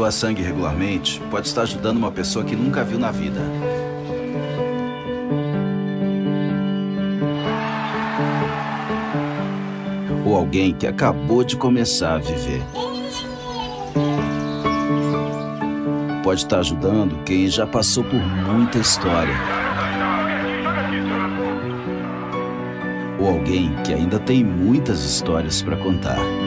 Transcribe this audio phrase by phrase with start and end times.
[0.00, 3.38] Quem doa sangue regularmente pode estar ajudando uma pessoa que nunca viu na vida.
[10.24, 12.62] Ou alguém que acabou de começar a viver.
[16.24, 19.36] Pode estar ajudando quem já passou por muita história.
[23.20, 26.39] Ou alguém que ainda tem muitas histórias para contar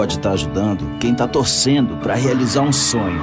[0.00, 3.20] pode estar ajudando quem está torcendo para realizar um sonho.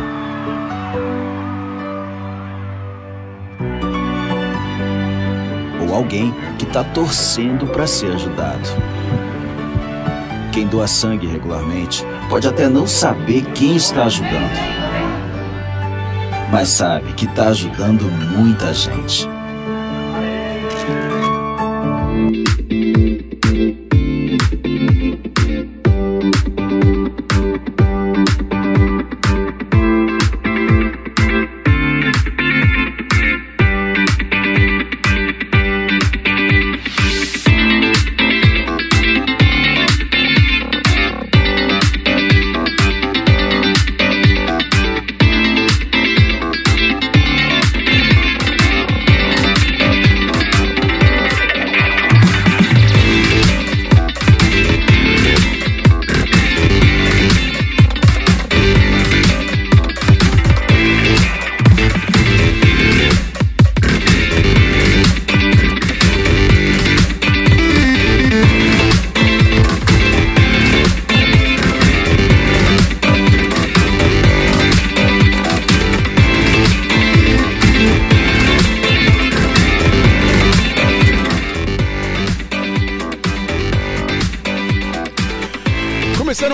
[5.82, 8.70] Ou alguém que está torcendo para ser ajudado.
[10.52, 14.60] Quem doa sangue regularmente pode até não saber quem está ajudando,
[16.52, 18.04] mas sabe que está ajudando
[18.38, 19.28] muita gente.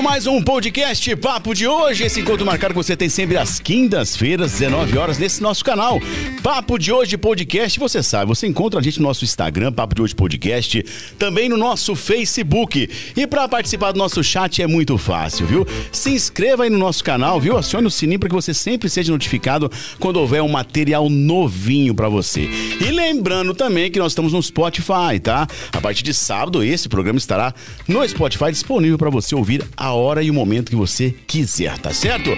[0.01, 2.03] Mais um podcast Papo de hoje.
[2.03, 5.99] Esse encontro marcado que você tem sempre às quintas-feiras, 19 horas, nesse nosso canal.
[6.41, 10.01] Papo de hoje podcast, você sabe, você encontra a gente no nosso Instagram, Papo de
[10.01, 10.83] hoje podcast,
[11.19, 12.89] também no nosso Facebook.
[13.15, 15.67] E para participar do nosso chat é muito fácil, viu?
[15.91, 17.57] Se inscreva aí no nosso canal, viu?
[17.57, 22.09] Acione o sininho para que você sempre seja notificado quando houver um material novinho para
[22.09, 22.49] você.
[22.79, 25.47] E lembrando também que nós estamos no Spotify, tá?
[25.71, 27.53] A partir de sábado esse programa estará
[27.87, 31.91] no Spotify disponível para você ouvir a hora e o momento que você quiser, tá
[31.91, 32.29] certo?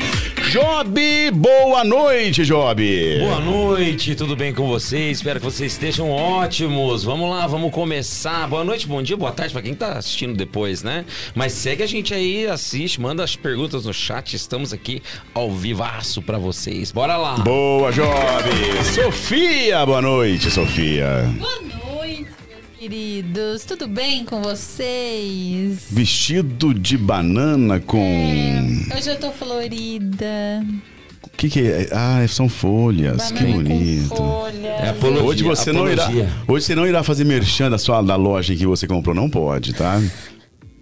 [0.50, 3.20] Job, boa noite, Job.
[3.20, 5.18] Boa noite, tudo bem com vocês?
[5.18, 7.04] Espero que vocês estejam ótimos.
[7.04, 8.48] Vamos lá, vamos começar.
[8.48, 11.06] Boa noite, bom dia, boa tarde para quem tá assistindo depois, né?
[11.36, 14.36] Mas segue a gente aí, assiste, manda as perguntas no chat.
[14.36, 16.92] Estamos aqui ao vivaço para vocês.
[16.92, 17.36] Bora lá.
[17.38, 18.10] Boa, Job.
[18.92, 21.32] Sofia, boa noite, Sofia.
[21.38, 21.85] Boa noite
[22.88, 25.88] queridos, tudo bem com vocês?
[25.90, 27.98] Vestido de banana com.
[27.98, 30.64] É, hoje eu tô florida.
[31.24, 31.90] O que, que é?
[31.92, 33.18] Ah, são folhas.
[33.18, 34.16] Banana que bonito.
[34.16, 34.68] Folha.
[34.68, 36.06] É apologia, hoje você apologia.
[36.06, 36.30] não irá.
[36.48, 39.74] Hoje você não irá fazer merchan da sua da loja que você comprou, não pode,
[39.74, 40.00] tá?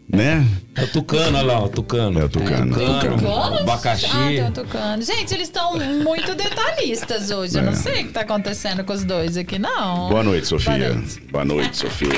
[0.07, 0.45] Né?
[0.75, 2.19] É o tucano, olha lá, o tucano.
[2.19, 2.81] É o tucano.
[2.81, 3.17] É, tucano.
[3.17, 3.59] tucano.
[3.59, 4.05] Abacaxi.
[4.05, 5.01] Ah, tem o tucano.
[5.01, 7.57] Gente, eles estão muito detalhistas hoje.
[7.57, 7.61] É.
[7.61, 10.09] Eu não sei o que está acontecendo com os dois aqui, não.
[10.09, 10.77] Boa noite, Sofia.
[10.77, 12.09] Boa noite, Boa noite Sofia.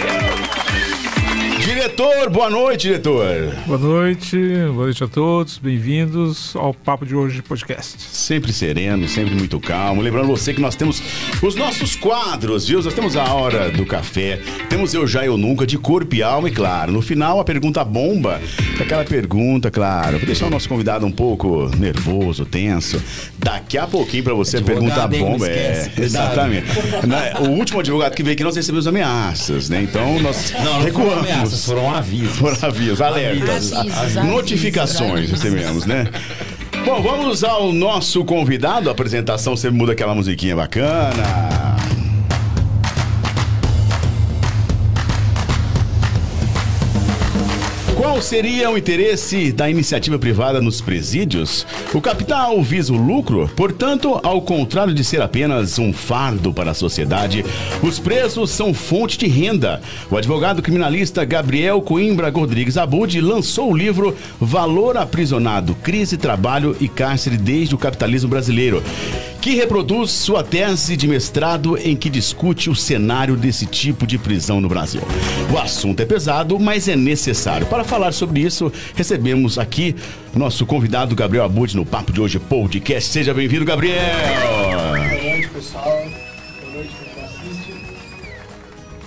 [1.60, 3.56] Diretor, boa noite, diretor.
[3.66, 4.38] Boa noite,
[4.74, 7.96] boa noite a todos, bem-vindos ao Papo de Hoje podcast.
[8.02, 10.02] Sempre sereno, sempre muito calmo.
[10.02, 11.02] Lembrando você que nós temos
[11.42, 12.84] os nossos quadros, viu?
[12.84, 16.50] Nós temos a Hora do Café, temos Eu Já Eu Nunca, de corpo e alma,
[16.50, 18.40] e claro, no final a pergunta bomba,
[18.80, 23.02] aquela pergunta, claro, vou deixar o nosso convidado um pouco nervoso, tenso.
[23.40, 25.48] Daqui a pouquinho para você a pergunta bomba.
[25.48, 26.68] é, exatamente.
[27.08, 29.82] Né, o último advogado que veio aqui, nós recebemos ameaças, né?
[29.82, 32.38] Então nós não, não recuamos foram avisos.
[32.38, 33.74] Foram avisos, alertas.
[33.74, 36.10] Avisos, avisos, notificações recebemos, né?
[36.86, 38.90] Bom, vamos ao nosso convidado.
[38.90, 41.24] A apresentação sempre muda aquela musiquinha bacana.
[48.16, 51.68] Qual seria o interesse da iniciativa privada nos presídios?
[51.94, 56.74] O capital visa o lucro, portanto, ao contrário de ser apenas um fardo para a
[56.74, 57.44] sociedade,
[57.84, 59.82] os presos são fonte de renda.
[60.10, 66.88] O advogado criminalista Gabriel Coimbra Rodrigues Abud lançou o livro Valor Aprisionado: Crise, Trabalho e
[66.88, 68.82] Cárcere desde o Capitalismo Brasileiro
[69.46, 74.60] que reproduz sua tese de mestrado em que discute o cenário desse tipo de prisão
[74.60, 75.04] no Brasil.
[75.54, 77.68] O assunto é pesado, mas é necessário.
[77.68, 79.96] Para falar sobre isso, recebemos aqui
[80.36, 83.12] nosso convidado Gabriel Abud no Papo de Hoje Podcast.
[83.12, 83.94] Seja bem-vindo, Gabriel!
[83.94, 85.84] Boa noite, pessoal.
[85.84, 87.74] Boa noite, quem assiste.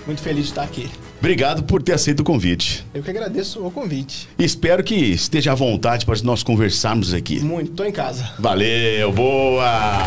[0.07, 0.89] Muito feliz de estar aqui.
[1.19, 2.87] Obrigado por ter aceito o convite.
[2.95, 4.29] Eu que agradeço o convite.
[4.39, 7.41] Espero que esteja à vontade para nós conversarmos aqui.
[7.41, 8.33] Muito, tô em casa.
[8.39, 9.99] Valeu, boa!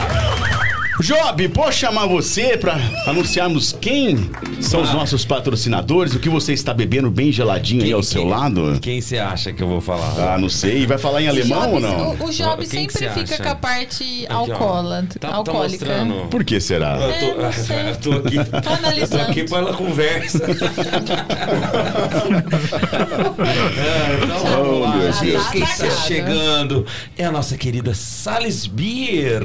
[1.00, 2.76] Job, posso chamar você para
[3.08, 4.30] anunciarmos quem
[4.60, 6.14] são os nossos patrocinadores?
[6.14, 8.78] O que você está bebendo bem geladinho aí ao seu lado?
[8.82, 10.34] Quem você acha que eu vou falar?
[10.36, 10.86] Ah, não sei.
[10.86, 12.12] Vai falar em alemão ou não?
[12.16, 13.44] O, o Job Quem que sempre você fica acha?
[13.44, 14.34] com a parte ó.
[14.36, 15.86] alcoóla- Tá- tá alcoólica.
[15.86, 16.28] mostrando.
[16.30, 16.98] Por que será?
[17.00, 17.78] Eu É, tô, não sei.
[17.90, 18.36] eu tô aqui.
[18.62, 19.26] Tô analisando.
[19.26, 20.40] Tô aqui pela conversa.
[23.42, 24.92] É, então vamos lá.
[24.94, 25.26] Oh, meu gente.
[25.32, 25.48] Deus.
[25.50, 26.08] Quem está Atacado.
[26.08, 26.86] chegando
[27.18, 29.44] é a nossa querida Sales Beer.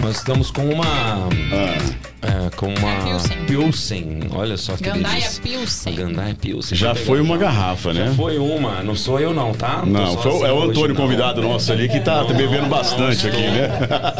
[0.01, 1.29] Nós estamos com uma.
[2.25, 2.95] É, com uma.
[3.05, 3.37] Pilsen.
[3.45, 4.19] Pilsen.
[4.31, 5.41] Olha só que Gandaia delícia.
[5.41, 5.93] Pilsen.
[5.93, 6.77] A Gandaia Pilsen.
[6.77, 8.07] Já eu foi uma garrafa, né?
[8.07, 8.81] Já foi uma.
[8.83, 9.81] Não sou eu, não, tá?
[9.81, 10.95] Tô Não, foi, é o hoje, Antônio, não.
[10.95, 13.69] convidado nosso ali, que tá, tá Não, bebendo não, bastante não aqui, né?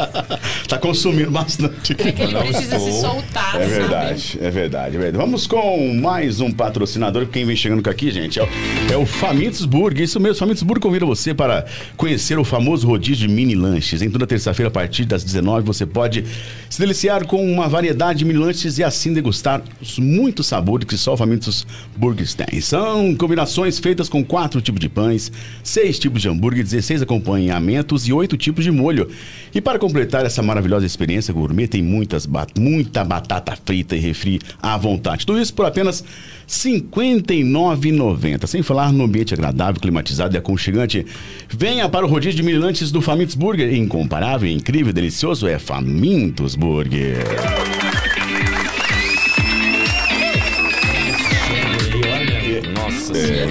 [0.67, 2.09] tá consumindo bastante aqui.
[2.09, 3.11] É que ele Não precisa se estou.
[3.11, 3.65] soltar, É sabe?
[3.73, 5.17] verdade, é verdade, é verdade.
[5.17, 7.25] Vamos com mais um patrocinador.
[7.27, 8.47] Quem vem chegando aqui, gente, é o,
[8.93, 10.03] é o Famintos Burger.
[10.03, 11.65] Isso mesmo, Famintos Burger convida você para
[11.97, 14.01] conhecer o famoso rodízio de mini lanches.
[14.01, 16.23] Em toda terça-feira, a partir das 19 você pode
[16.69, 20.97] se deliciar com uma variedade de mini lanches e assim degustar os muitos sabores que
[20.97, 22.59] só Famintos Burgers tem.
[22.61, 25.31] São combinações feitas com quatro tipos de pães,
[25.63, 29.09] seis tipos de hambúrguer, 16 acompanhamentos e oito tipos de molho.
[29.53, 34.77] E para completar essa maravilhosa experiência gourmet, tem muitas muita batata frita e refri à
[34.77, 35.25] vontade.
[35.25, 36.07] Tudo isso por apenas R$
[36.47, 38.47] 59,90.
[38.47, 41.05] Sem falar no ambiente agradável, climatizado e aconchegante.
[41.49, 43.73] Venha para o rodízio de militantes do Famintos Burger.
[43.73, 47.84] Incomparável, incrível, delicioso é Famintos Burger.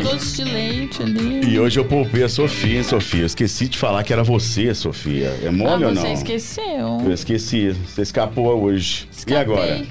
[0.03, 1.47] Doce de leite ali.
[1.49, 3.21] E hoje eu poupei a Sofia, hein, Sofia?
[3.23, 5.29] Eu esqueci de falar que era você, Sofia.
[5.43, 6.13] É Ah, mole ou você não?
[6.13, 7.01] esqueceu.
[7.05, 7.71] Eu esqueci.
[7.87, 9.09] Você escapou hoje.
[9.11, 9.37] Escapei.
[9.37, 9.87] E agora?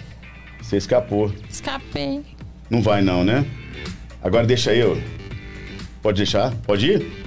[0.62, 1.32] Você escapou.
[1.50, 2.22] Escapei.
[2.70, 3.46] Não vai não, né?
[4.22, 5.02] Agora deixa eu.
[6.02, 6.52] Pode deixar?
[6.66, 7.23] Pode ir?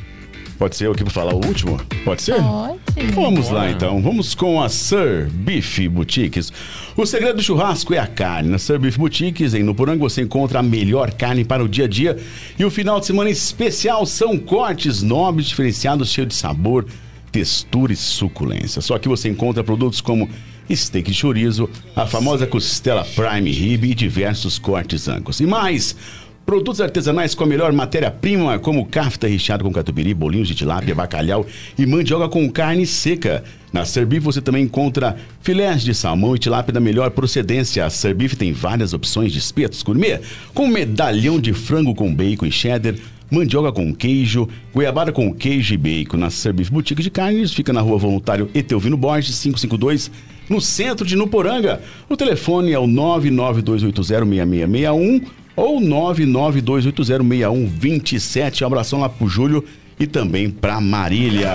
[0.59, 1.79] Pode ser eu aqui pra falar o último?
[2.05, 2.37] Pode ser?
[2.37, 2.77] Pode.
[3.15, 6.51] Vamos lá então, vamos com a Sir Beef Boutiques.
[6.97, 8.49] O segredo do churrasco é a carne.
[8.49, 11.89] Na Sir Beef Boutiques, em Nuporanga, você encontra a melhor carne para o dia a
[11.89, 12.17] dia.
[12.59, 16.87] E o final de semana especial são cortes nobres, diferenciados, cheios de sabor,
[17.31, 18.81] textura e suculência.
[18.81, 20.29] Só que você encontra produtos como
[20.75, 25.39] steak de chorizo, a famosa costela prime rib e diversos cortes ancos.
[25.41, 25.95] E mais,
[26.47, 31.45] Produtos artesanais com a melhor matéria-prima, como kafta recheado com catupiry, bolinhos de tilápia, bacalhau
[31.77, 33.43] e mandioca com carne seca.
[33.73, 37.85] Na Serbif você também encontra filés de salmão e tilápia da melhor procedência.
[37.85, 40.21] A Serbif tem várias opções de espetos gourmet,
[40.55, 42.95] com medalhão de frango com bacon e cheddar,
[43.29, 46.17] mandioca com queijo, goiabada com queijo e bacon.
[46.17, 50.13] Na Serbif Boutique de Carnes, fica na rua Voluntário Etelvino Borges, 552,
[50.49, 51.81] no centro de Nuporanga.
[52.09, 55.25] O telefone é o 992806661
[55.57, 58.63] ou 992806127.
[58.63, 59.65] Um abração lá pro Júlio
[59.99, 61.55] e também pra Marília.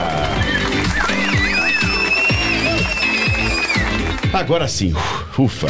[4.34, 4.94] Agora sim,
[5.38, 5.68] ufa.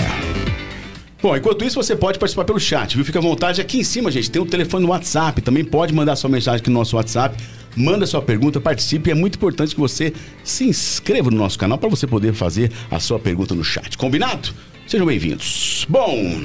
[1.21, 3.05] Bom, enquanto isso, você pode participar pelo chat, viu?
[3.05, 3.61] Fica à vontade.
[3.61, 5.39] Aqui em cima, gente, tem o telefone no WhatsApp.
[5.41, 7.37] Também pode mandar sua mensagem aqui no nosso WhatsApp.
[7.75, 9.11] Manda sua pergunta, participe.
[9.11, 12.99] É muito importante que você se inscreva no nosso canal para você poder fazer a
[12.99, 13.95] sua pergunta no chat.
[13.99, 14.49] Combinado?
[14.87, 15.85] Sejam bem-vindos.
[15.87, 16.41] Bom,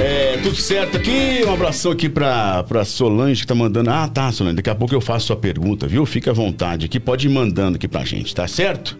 [0.00, 1.44] é, tudo certo aqui.
[1.46, 3.90] Um abração aqui pra, pra Solange que tá mandando.
[3.90, 4.56] Ah, tá, Solange.
[4.56, 6.04] Daqui a pouco eu faço sua pergunta, viu?
[6.06, 6.98] Fica à vontade aqui.
[6.98, 8.98] Pode ir mandando aqui pra gente, tá certo?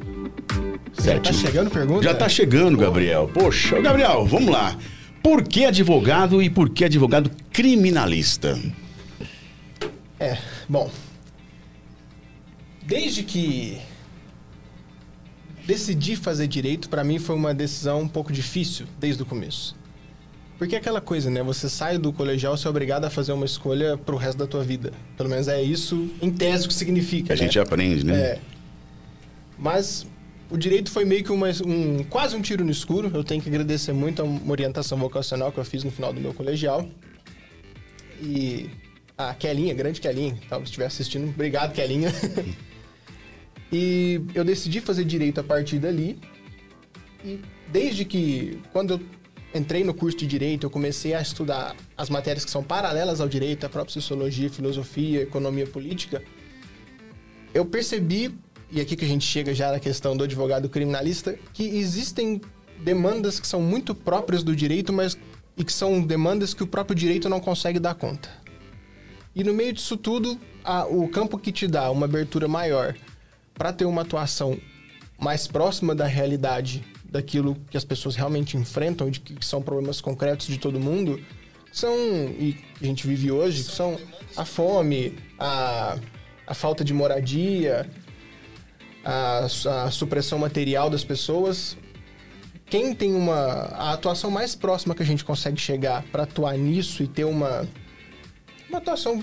[0.95, 1.33] Tá Certo.
[1.33, 2.03] chegando pergunta?
[2.03, 3.31] Já tá chegando, Gabriel.
[3.33, 4.77] Poxa, Gabriel, vamos lá.
[5.23, 8.59] Por que advogado e por que advogado criminalista?
[10.19, 10.37] É,
[10.69, 10.91] bom.
[12.83, 13.79] Desde que
[15.67, 19.77] decidi fazer direito, pra mim foi uma decisão um pouco difícil desde o começo.
[20.61, 21.43] Porque é aquela coisa, né?
[21.43, 24.63] Você sai do colegial, você é obrigado a fazer uma escolha pro resto da tua
[24.63, 24.93] vida.
[25.17, 27.33] Pelo menos é isso, em tese, o que significa.
[27.33, 27.43] A né?
[27.45, 28.15] gente aprende, né?
[28.15, 28.39] É.
[29.59, 30.07] Mas
[30.51, 33.11] o direito foi meio que uma, um, quase um tiro no escuro.
[33.15, 36.21] Eu tenho que agradecer muito a uma orientação vocacional que eu fiz no final do
[36.21, 36.87] meu colegial.
[38.21, 38.69] E
[39.17, 42.13] a Kelinha, grande Kelinha, talvez estiver assistindo, obrigado, Kelinha.
[43.73, 46.19] e eu decidi fazer direito a partir dali.
[47.25, 47.41] E
[47.73, 49.20] desde que, quando eu
[49.55, 53.29] entrei no curso de direito, eu comecei a estudar as matérias que são paralelas ao
[53.29, 56.23] direito, a própria sociologia, filosofia, economia política.
[57.53, 58.35] Eu percebi,
[58.71, 62.41] e aqui que a gente chega já na questão do advogado criminalista, que existem
[62.79, 65.19] demandas que são muito próprias do direito, mas
[65.57, 68.31] e que são demandas que o próprio direito não consegue dar conta.
[69.35, 72.97] E no meio disso tudo, a, o campo que te dá uma abertura maior
[73.53, 74.59] para ter uma atuação
[75.19, 80.47] mais próxima da realidade, daquilo que as pessoas realmente enfrentam, de que são problemas concretos
[80.47, 81.21] de todo mundo,
[81.73, 83.99] são, e a gente vive hoje, são
[84.37, 85.99] a fome, a,
[86.47, 87.89] a falta de moradia,
[89.05, 89.47] a,
[89.85, 91.77] a supressão material das pessoas.
[92.67, 93.35] Quem tem uma.
[93.35, 97.69] A atuação mais próxima que a gente consegue chegar para atuar nisso e ter uma,
[98.69, 99.23] uma atuação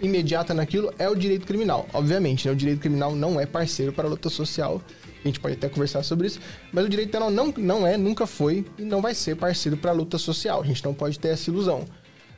[0.00, 1.86] imediata naquilo é o direito criminal.
[1.92, 2.52] Obviamente, né?
[2.52, 4.82] o direito criminal não é parceiro para a luta social.
[5.24, 6.40] A gente pode até conversar sobre isso,
[6.72, 9.90] mas o direito penal não, não é, nunca foi e não vai ser parceiro para
[9.90, 10.60] a luta social.
[10.62, 11.84] A gente não pode ter essa ilusão.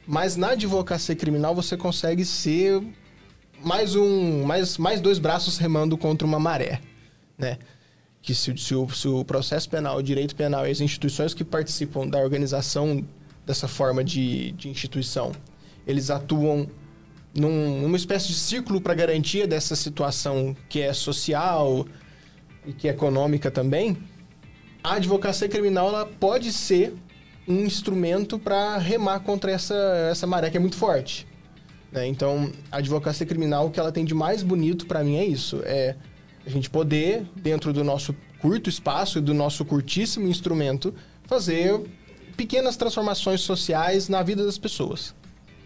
[0.07, 2.83] Mas na advocacia criminal você consegue ser
[3.65, 6.81] mais um, mais, mais dois braços remando contra uma maré,
[7.39, 7.59] né?
[8.21, 11.45] Que se, se, o, se o processo penal, o direito penal e as instituições que
[11.45, 13.03] participam da organização
[13.47, 15.33] dessa forma de, de instituição,
[15.87, 16.67] eles atuam
[17.35, 21.87] num, numa espécie de círculo para garantia dessa situação que é social
[22.67, 23.97] e que é econômica também,
[24.83, 26.95] a advocacia criminal ela pode ser
[27.47, 29.75] um instrumento para remar contra essa,
[30.11, 31.27] essa maré que é muito forte.
[31.93, 32.07] Né?
[32.07, 35.61] Então, a advocacia criminal, o que ela tem de mais bonito para mim é isso:
[35.65, 35.95] é
[36.45, 40.95] a gente poder, dentro do nosso curto espaço e do nosso curtíssimo instrumento,
[41.25, 41.81] fazer
[42.37, 45.15] pequenas transformações sociais na vida das pessoas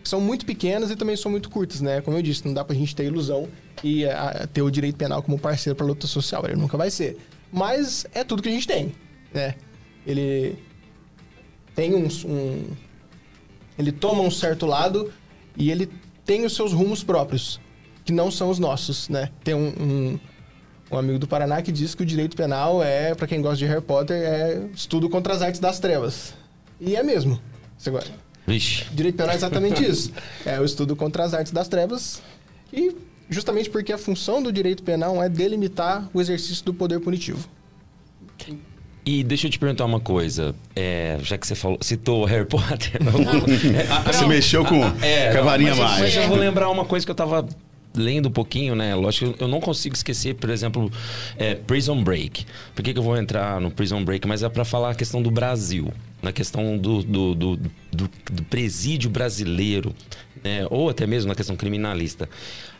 [0.08, 2.00] são muito pequenas e também são muito curtas, né?
[2.00, 3.48] Como eu disse, não dá pra gente ter ilusão
[3.82, 6.44] e a, ter o direito penal como parceiro para luta social.
[6.44, 7.16] Ele nunca vai ser.
[7.52, 8.94] Mas é tudo que a gente tem,
[9.32, 9.54] né?
[10.06, 10.58] Ele
[11.74, 12.76] tem um, um
[13.78, 15.12] ele toma um certo lado
[15.56, 15.88] e ele
[16.24, 17.60] tem os seus rumos próprios,
[18.04, 19.30] que não são os nossos, né?
[19.44, 20.20] Tem um, um,
[20.90, 23.66] um amigo do Paraná que diz que o direito penal é, para quem gosta de
[23.66, 26.34] Harry Potter, é estudo contra as artes das trevas.
[26.80, 27.40] E é mesmo.
[27.76, 27.92] Você?
[28.46, 28.84] Vixe.
[28.92, 30.12] Direito penal é exatamente isso.
[30.44, 32.20] É o estudo contra as artes das trevas
[32.72, 32.96] e
[33.28, 37.48] justamente porque a função do direito penal é delimitar o exercício do poder punitivo.
[39.04, 40.54] E deixa eu te perguntar uma coisa.
[40.76, 43.00] É, já que você falou, citou Harry Potter.
[44.06, 46.02] é, você mexeu com, é, com a varinha mas, mágica.
[46.02, 47.48] Mas eu vou lembrar uma coisa que eu tava
[47.94, 48.94] lendo um pouquinho, né?
[48.94, 50.92] Lógico, eu não consigo esquecer, por exemplo,
[51.38, 52.44] é, Prison Break.
[52.74, 54.28] Por que, que eu vou entrar no Prison Break?
[54.28, 55.90] Mas é para falar a questão do Brasil
[56.22, 59.94] na questão do, do, do, do, do presídio brasileiro,
[60.42, 60.66] né?
[60.68, 62.28] ou até mesmo na questão criminalista.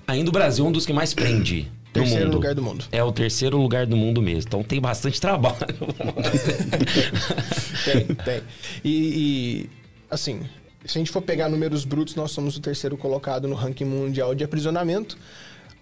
[0.09, 1.71] Ainda o Brasil é um dos que mais prende.
[1.88, 2.35] No terceiro mundo.
[2.35, 2.85] lugar do mundo.
[2.91, 4.45] É o terceiro lugar do mundo mesmo.
[4.47, 5.57] Então tem bastante trabalho.
[7.85, 8.43] tem, tem.
[8.83, 9.71] E, e,
[10.11, 10.41] assim,
[10.87, 14.35] se a gente for pegar números brutos, nós somos o terceiro colocado no ranking mundial
[14.35, 15.19] de aprisionamento.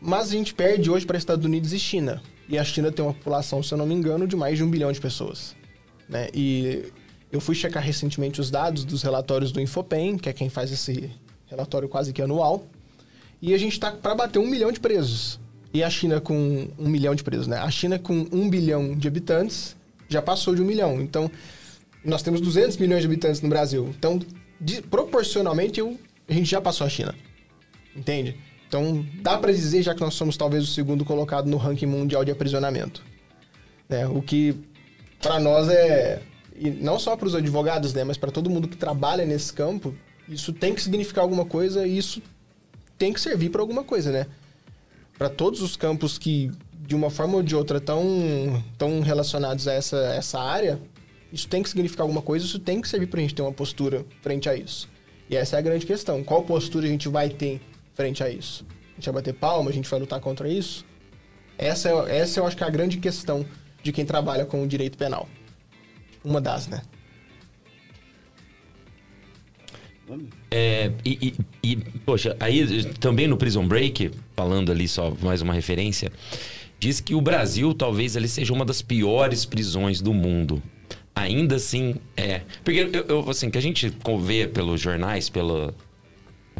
[0.00, 2.20] Mas a gente perde hoje para Estados Unidos e China.
[2.48, 4.70] E a China tem uma população, se eu não me engano, de mais de um
[4.70, 5.54] bilhão de pessoas.
[6.08, 6.28] Né?
[6.34, 6.84] E
[7.30, 11.10] eu fui checar recentemente os dados dos relatórios do Infopen, que é quem faz esse
[11.46, 12.66] relatório quase que anual.
[13.40, 15.38] E a gente está para bater um milhão de presos.
[15.72, 17.58] E a China com um milhão de presos, né?
[17.58, 19.76] A China com um bilhão de habitantes
[20.08, 21.00] já passou de um milhão.
[21.00, 21.30] Então,
[22.04, 23.92] nós temos 200 milhões de habitantes no Brasil.
[23.98, 24.18] Então,
[24.60, 27.14] de, proporcionalmente, eu, a gente já passou a China.
[27.94, 28.36] Entende?
[28.68, 32.24] Então, dá para dizer, já que nós somos talvez o segundo colocado no ranking mundial
[32.24, 33.04] de aprisionamento.
[33.88, 34.06] Né?
[34.06, 34.56] O que,
[35.20, 36.22] para nós, é
[36.58, 39.94] e não só para os advogados, né, mas para todo mundo que trabalha nesse campo,
[40.28, 42.22] isso tem que significar alguma coisa e isso
[42.98, 44.26] tem que servir para alguma coisa, né?
[45.16, 46.50] Para todos os campos que
[46.86, 50.80] de uma forma ou de outra estão tão relacionados a essa, essa área,
[51.32, 53.52] isso tem que significar alguma coisa, isso tem que servir para a gente ter uma
[53.52, 54.88] postura frente a isso.
[55.28, 56.22] E essa é a grande questão.
[56.22, 57.60] Qual postura a gente vai ter
[57.94, 58.64] frente a isso?
[58.92, 59.70] A gente vai bater palma?
[59.70, 60.84] A gente vai lutar contra isso?
[61.58, 63.44] Essa, é, essa eu acho que é a grande questão
[63.82, 65.28] de quem trabalha com o direito penal.
[66.24, 66.82] Uma das, né?
[70.50, 75.52] É, e, e, e, poxa, aí também no Prison Break, falando ali só mais uma
[75.52, 76.12] referência,
[76.78, 80.62] diz que o Brasil talvez ali seja uma das piores prisões do mundo.
[81.14, 82.42] Ainda assim, é.
[82.62, 85.74] Porque eu, eu assim, que a gente vê pelos jornais, pela,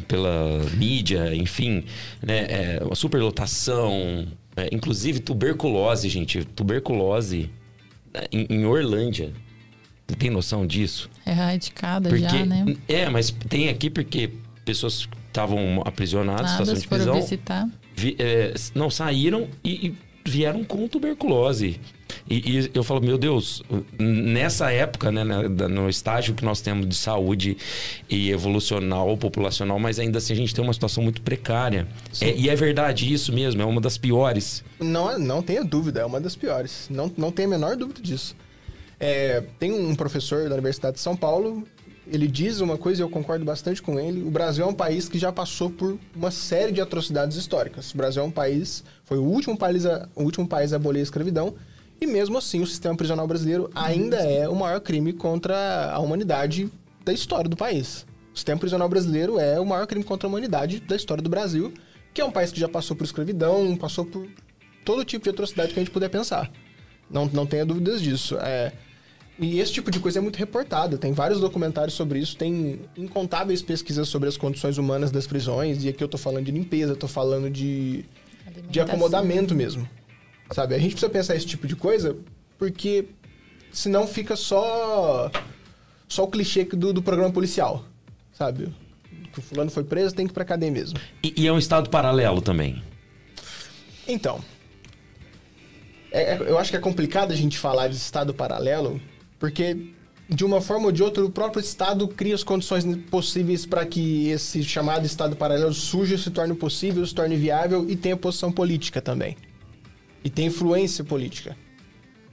[0.09, 1.85] pela mídia, enfim,
[2.23, 6.43] né, é, uma superlotação, É, inclusive, tuberculose, gente.
[6.43, 7.51] Tuberculose
[8.15, 9.31] é, em, em Orlândia.
[10.09, 11.11] Você tem noção disso?
[11.27, 12.77] Erradicada Porque, já, né?
[12.89, 14.31] É, mas tem aqui porque
[14.65, 17.69] pessoas que estavam aprisionadas, Nada, situação de prisão, visitar.
[17.95, 19.95] vi- é, não saíram e, e
[20.29, 21.81] vieram com tuberculose.
[22.29, 23.63] E, e eu falo, meu Deus,
[23.99, 27.57] nessa época, né, no estágio que nós temos de saúde
[28.09, 31.87] e evolucional, populacional, mas ainda assim a gente tem uma situação muito precária.
[32.21, 34.65] É, e é verdade isso mesmo, é uma das piores.
[34.81, 36.87] Não, não tenha dúvida, é uma das piores.
[36.91, 38.35] Não, não tenho a menor dúvida disso.
[38.99, 41.67] É, tem um professor da Universidade de São Paulo,
[42.07, 44.23] ele diz uma coisa e eu concordo bastante com ele.
[44.23, 47.93] O Brasil é um país que já passou por uma série de atrocidades históricas.
[47.93, 51.01] O Brasil é um país, foi o último país a, o último país a abolir
[51.01, 51.55] a escravidão.
[52.01, 56.71] E mesmo assim, o sistema prisional brasileiro ainda é o maior crime contra a humanidade
[57.05, 58.07] da história do país.
[58.33, 61.73] O sistema prisional brasileiro é o maior crime contra a humanidade da história do Brasil,
[62.13, 64.29] que é um país que já passou por escravidão, passou por
[64.85, 66.51] todo tipo de atrocidade que a gente puder pensar.
[67.11, 68.37] Não, não tenha dúvidas disso.
[68.41, 68.73] É,
[69.39, 70.97] e esse tipo de coisa é muito reportado.
[70.97, 75.85] Tem vários documentários sobre isso, tem incontáveis pesquisas sobre as condições humanas das prisões.
[75.85, 78.05] E aqui eu tô falando de limpeza, tô falando de,
[78.71, 79.89] de acomodamento mesmo.
[80.53, 80.75] Sabe?
[80.75, 82.17] A gente precisa pensar esse tipo de coisa
[82.59, 83.07] porque
[83.71, 85.31] senão fica só
[86.09, 87.85] só o clichê do, do programa policial.
[88.33, 88.73] Sabe?
[89.33, 90.99] Que o fulano foi preso, tem que ir pra cadeia mesmo.
[91.23, 92.83] E, e é um estado paralelo também.
[94.09, 94.41] Então,
[96.17, 99.01] é- é- eu acho que é complicado a gente falar de Estado paralelo,
[99.39, 99.93] porque
[100.29, 104.29] de uma forma ou de outra o próprio Estado cria as condições possíveis para que
[104.31, 109.01] esse chamado Estado paralelo surja, se torne possível, se torne viável e tenha posição política
[109.01, 109.37] também.
[110.25, 111.57] E tenha influência política.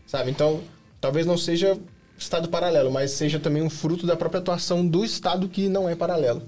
[0.08, 0.32] Sabe?
[0.32, 0.62] Então,
[1.00, 1.78] talvez não seja
[2.18, 5.96] Estado paralelo, mas seja também um fruto da própria atuação do Estado que não é
[5.96, 6.44] paralelo.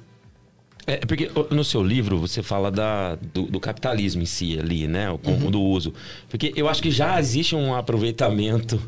[0.88, 4.88] É porque ó, no seu livro você fala da, do, do capitalismo em si ali,
[4.88, 5.10] né?
[5.10, 5.50] O, Uhum.
[5.52, 5.94] do uso.
[6.30, 8.80] Porque eu acho que já existe um aproveitamento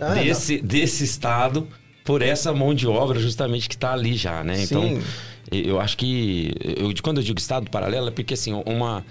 [0.00, 1.66] Ah, desse, desse Estado
[2.04, 4.62] por essa mão de obra justamente que está ali já, né?
[4.62, 5.00] Então, Sim.
[5.52, 6.52] eu acho que...
[6.60, 9.04] Eu, quando eu digo Estado paralelo é porque, assim, uma...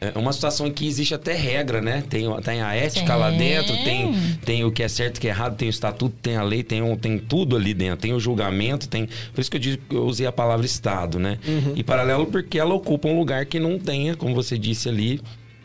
[0.00, 2.02] É uma situação em que existe até regra, né?
[2.08, 5.28] Tem, tem a ética lá dentro, tem, tem o que é certo e o que
[5.28, 8.14] é errado, tem o estatuto, tem a lei, tem, um, tem tudo ali dentro, tem
[8.14, 9.06] o julgamento, tem.
[9.34, 11.38] Por isso que eu, digo, eu usei a palavra Estado, né?
[11.76, 15.20] E paralelo porque ela ocupa um lugar que não tenha, como você disse ali,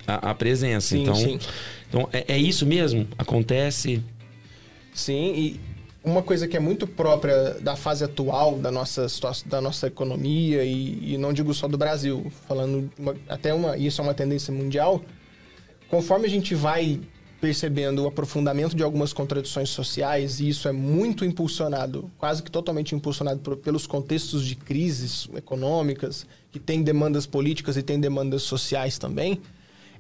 [0.06, 0.90] a, a presença.
[0.90, 1.40] Sim, então, sim.
[1.88, 3.08] então é, é isso mesmo?
[3.18, 4.02] Acontece.
[4.94, 5.60] Sim, e
[6.06, 10.64] uma coisa que é muito própria da fase atual da nossa situação, da nossa economia
[10.64, 14.54] e, e não digo só do Brasil, falando uma- até uma isso é uma tendência
[14.54, 15.02] mundial.
[15.90, 17.00] Conforme a gente vai
[17.42, 22.96] percebendo o aprofundamento de algumas contradições sociais e isso é muito impulsionado, quase que totalmente
[22.96, 28.98] impulsionado por- pelos contextos de crises econômicas que têm demandas políticas e têm demandas sociais
[28.98, 29.42] também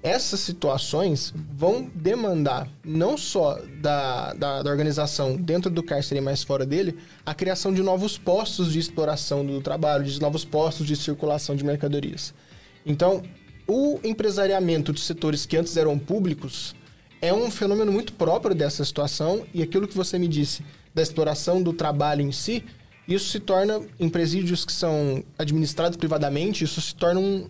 [0.05, 6.63] essas situações vão demandar não só da, da, da organização dentro do cárcere, mas fora
[6.63, 11.55] dele, a criação de novos postos de exploração do trabalho, de novos postos de circulação
[11.55, 12.35] de mercadorias.
[12.85, 13.23] Então,
[13.67, 16.75] o empresariamento de setores que antes eram públicos
[17.19, 20.63] é um fenômeno muito próprio dessa situação e aquilo que você me disse
[20.93, 22.63] da exploração do trabalho em si,
[23.07, 27.47] isso se torna, em presídios que são administrados privadamente, isso se torna um,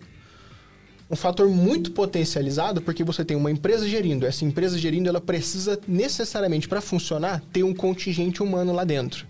[1.10, 4.26] um fator muito potencializado porque você tem uma empresa gerindo.
[4.26, 9.26] Essa empresa gerindo, ela precisa necessariamente para funcionar ter um contingente humano lá dentro.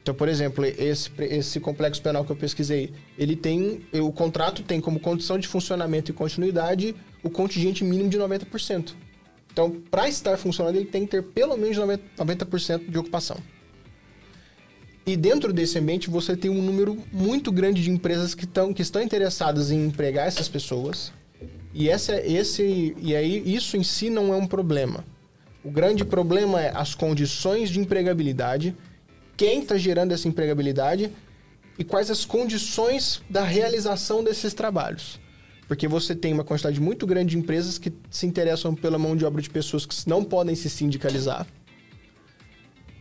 [0.00, 4.80] Então, por exemplo, esse, esse complexo penal que eu pesquisei, ele tem o contrato tem
[4.80, 8.94] como condição de funcionamento e continuidade o contingente mínimo de 90%.
[9.52, 13.36] Então, para estar funcionando, ele tem que ter pelo menos 90%, 90% de ocupação.
[15.08, 18.82] E dentro desse ambiente você tem um número muito grande de empresas que, tão, que
[18.82, 21.10] estão interessadas em empregar essas pessoas.
[21.72, 25.02] E essa, esse, e aí isso em si não é um problema.
[25.64, 28.76] O grande problema é as condições de empregabilidade,
[29.34, 31.10] quem está gerando essa empregabilidade
[31.78, 35.18] e quais as condições da realização desses trabalhos.
[35.66, 39.24] Porque você tem uma quantidade muito grande de empresas que se interessam pela mão de
[39.24, 41.46] obra de pessoas que não podem se sindicalizar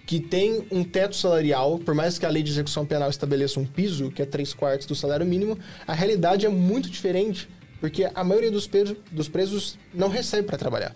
[0.07, 3.65] que tem um teto salarial, por mais que a lei de execução penal estabeleça um
[3.65, 7.49] piso, que é 3 quartos do salário mínimo, a realidade é muito diferente,
[7.81, 10.95] porque a maioria dos presos, dos presos não recebe para trabalhar.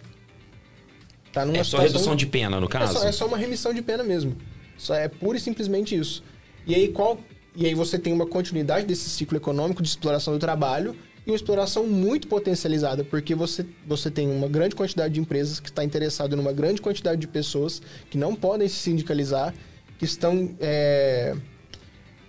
[1.33, 2.93] Tá numa É só redução de pena, no é caso?
[2.93, 4.37] só, é só uma remissão de pena mesmo.
[4.77, 6.23] Só é pura e simplesmente isso.
[6.65, 7.19] E aí qual
[7.53, 10.95] e aí você tem uma continuidade desse ciclo econômico de exploração do trabalho
[11.25, 15.69] e uma exploração muito potencializada, porque você, você tem uma grande quantidade de empresas que
[15.69, 19.53] está interessado numa grande quantidade de pessoas que não podem se sindicalizar,
[19.99, 21.35] que estão é,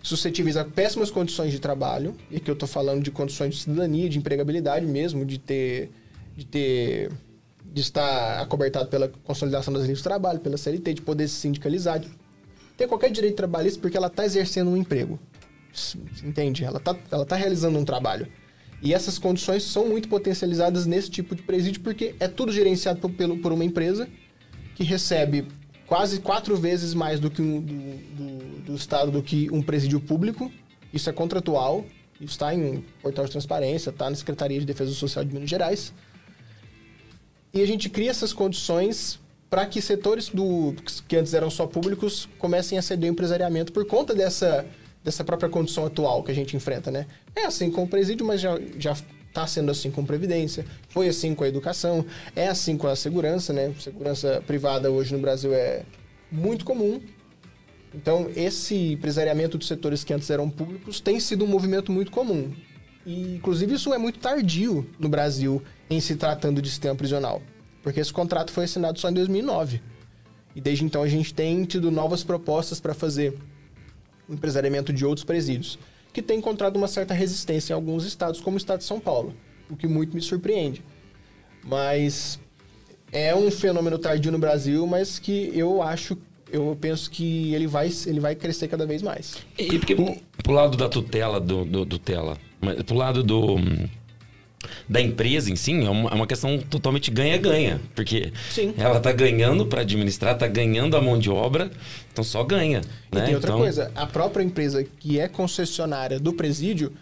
[0.03, 4.09] suscetíveis a péssimas condições de trabalho, e aqui eu estou falando de condições de cidadania,
[4.09, 5.91] de empregabilidade mesmo, de ter,
[6.37, 7.11] de ter
[7.65, 11.99] de estar acobertado pela consolidação das leis de trabalho, pela CLT, de poder se sindicalizar,
[11.99, 12.09] de
[12.77, 15.19] ter qualquer direito trabalhista porque ela está exercendo um emprego.
[16.23, 16.65] Entende?
[16.65, 18.27] Ela está ela tá realizando um trabalho.
[18.83, 23.11] E essas condições são muito potencializadas nesse tipo de presídio porque é tudo gerenciado por,
[23.13, 24.09] pelo, por uma empresa
[24.75, 25.47] que recebe
[25.87, 27.75] quase quatro vezes mais do que um, do,
[28.17, 30.51] do- do Estado do que um presídio público.
[30.93, 31.85] Isso é contratual,
[32.21, 35.93] isso está em portal de transparência, está na Secretaria de Defesa Social de Minas Gerais.
[37.55, 40.75] E a gente cria essas condições para que setores do,
[41.07, 44.65] que antes eram só públicos comecem a ceder ao empresariamento por conta dessa,
[45.05, 47.07] dessa própria condição atual que a gente enfrenta, né?
[47.35, 48.97] É assim com o presídio, mas já, já
[49.29, 52.05] está sendo assim com Previdência, foi assim com a educação,
[52.37, 53.75] é assim com a segurança, né?
[53.81, 55.83] Segurança privada hoje no Brasil é
[56.31, 57.01] muito comum.
[57.95, 62.53] Então, esse empresariamento de setores que antes eram públicos tem sido um movimento muito comum.
[63.05, 67.43] E, inclusive, isso é muito tardio no Brasil em se tratando de sistema prisional.
[67.83, 69.83] Porque esse contrato foi assinado só em 2009.
[70.55, 73.37] E desde então a gente tem tido novas propostas para fazer
[74.33, 75.79] empresariamento de outros presídios,
[76.13, 79.35] que tem encontrado uma certa resistência em alguns estados, como o estado de São Paulo,
[79.71, 80.83] o que muito me surpreende.
[81.65, 82.39] Mas
[83.11, 86.17] é um fenômeno tardio no Brasil, mas que eu acho,
[86.51, 89.37] eu penso que ele vai, ele vai crescer cada vez mais.
[89.59, 89.95] E porque
[90.43, 93.89] pro lado da tutela, do, do, do tela, mas pro lado do hum,
[94.89, 97.81] da empresa em si, é uma, é uma questão totalmente ganha-ganha.
[97.95, 98.75] Porque Sim.
[98.77, 101.71] ela tá ganhando para administrar, tá ganhando a mão de obra,
[102.13, 102.81] então só ganha.
[103.11, 103.25] E né?
[103.25, 106.93] tem outra Então, coisa, a própria empresa que é concessionária do presídio,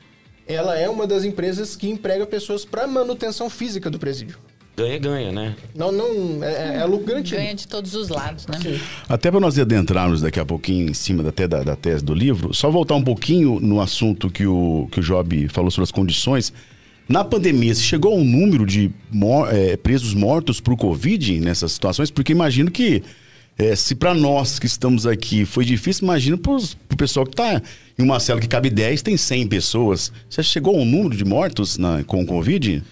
[0.46, 4.38] ela é uma das empresas que emprega pessoas para manutenção física do presídio.
[4.76, 5.56] Ganha-ganha, né?
[5.74, 7.36] Não, não, é, é lucro garantido.
[7.36, 8.58] Ganha de todos os lados, né?
[8.62, 8.80] Sim.
[9.08, 12.54] Até para nós adentrarmos daqui a pouquinho em cima até da, da tese do livro,
[12.54, 16.52] só voltar um pouquinho no assunto que o, que o Job falou sobre as condições.
[17.08, 22.10] Na pandemia, se chegou um número de mor- eh, presos mortos por Covid nessas situações?
[22.10, 23.02] Porque imagino que,
[23.58, 27.60] eh, se para nós que estamos aqui foi difícil, imagina para o pessoal que está
[27.98, 30.12] em uma cela que cabe 10, tem 100 pessoas.
[30.28, 32.82] Você chegou um número de mortos na, com Covid?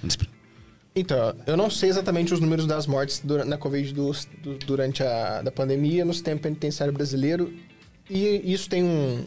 [0.97, 4.11] Então, eu não sei exatamente os números das mortes dura- na Covid do-
[4.43, 7.53] do- durante a da pandemia no sistema penitenciário brasileiro.
[8.11, 9.25] E isso tem um,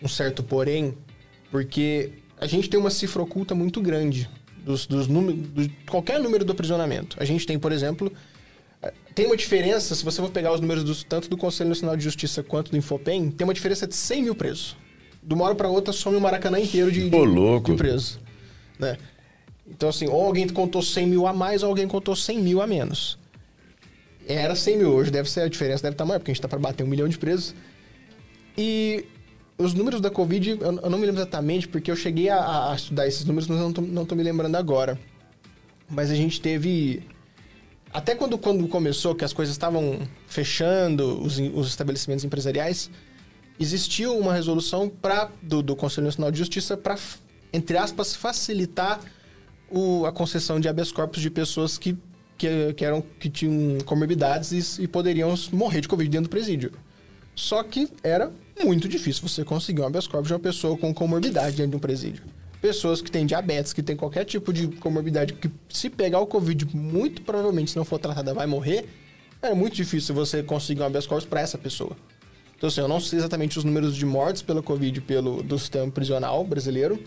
[0.00, 0.94] um certo porém,
[1.50, 4.28] porque a gente tem uma cifra oculta muito grande
[4.64, 7.16] dos, dos números, de qualquer número do aprisionamento.
[7.20, 8.12] A gente tem, por exemplo,
[8.82, 12.02] eh, tem uma diferença, se você for pegar os números tanto do Conselho Nacional de
[12.02, 14.76] Justiça quanto do Infopem, tem uma diferença de 100 mil presos.
[15.22, 17.72] De uma hora para outra some o Maracanã inteiro de, de, Ô, louco.
[17.72, 18.18] de presos.
[18.78, 18.96] Né?
[19.68, 22.66] Então, assim, ou alguém contou 100 mil a mais, ou alguém contou 100 mil a
[22.66, 23.18] menos.
[24.28, 26.48] Era 100 mil, hoje deve ser a diferença, deve estar maior, porque a gente tá
[26.48, 27.54] para bater um milhão de presos.
[28.58, 29.04] E
[29.58, 33.06] os números da Covid, eu, não me lembro exatamente, porque eu cheguei a, a estudar
[33.06, 34.98] esses números, mas não tô me lembrando agora.
[35.88, 37.02] Mas a gente teve.
[37.92, 42.90] Até quando, quando começou, que as coisas estavam fechando, os, os estabelecimentos empresariais,
[43.58, 46.98] existiu uma resolução pra, do, do Conselho Nacional de Justiça para,
[47.52, 49.00] entre aspas, facilitar
[49.70, 51.96] o- a concessão de habeas corpus de pessoas que,
[52.36, 56.72] que, que, eram, que tinham comorbidades e, e poderiam morrer de Covid dentro do presídio.
[57.36, 58.32] Só que era
[58.64, 61.80] muito difícil você conseguir um habeas corpus de uma pessoa com comorbidade dentro de um
[61.80, 62.24] presídio.
[62.62, 66.74] Pessoas que têm diabetes, que têm qualquer tipo de comorbidade, que se pegar o Covid,
[66.74, 68.88] muito provavelmente, se não for tratada, vai morrer.
[69.42, 71.94] É muito difícil você conseguir um habeas corpus para essa pessoa.
[72.56, 75.92] Então, assim, eu não sei exatamente os números de mortes pela Covid pelo, do sistema
[75.92, 76.98] prisional brasileiro,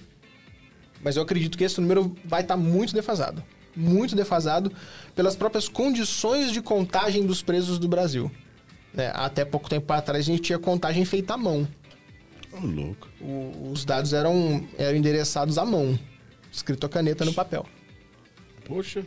[1.03, 3.43] mas eu acredito que esse número vai estar muito defasado.
[3.75, 4.71] Muito defasado
[5.15, 8.29] pelas próprias condições de contagem dos presos do Brasil.
[8.93, 9.11] Né?
[9.13, 11.67] Até pouco tempo atrás a gente tinha contagem feita à mão.
[12.51, 13.07] Ô, louco.
[13.21, 15.97] O- os dados eram, eram endereçados à mão,
[16.51, 17.65] escrito a caneta no papel.
[18.65, 19.03] Poxa.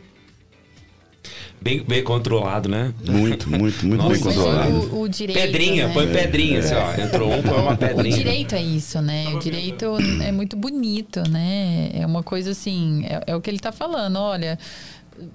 [1.61, 2.93] Bem, bem controlado, né?
[3.07, 4.71] Muito, muito, muito Nossa, bem controlado.
[4.93, 5.39] o, o direito.
[5.39, 5.93] Pedrinha, né?
[5.93, 6.93] põe pedrinha, assim, ó.
[7.01, 8.17] Entrou um, põe uma O pedrinha.
[8.17, 9.29] direito é isso, né?
[9.33, 9.85] O direito
[10.21, 11.89] é muito bonito, né?
[11.93, 14.59] É uma coisa assim, é, é o que ele tá falando, olha.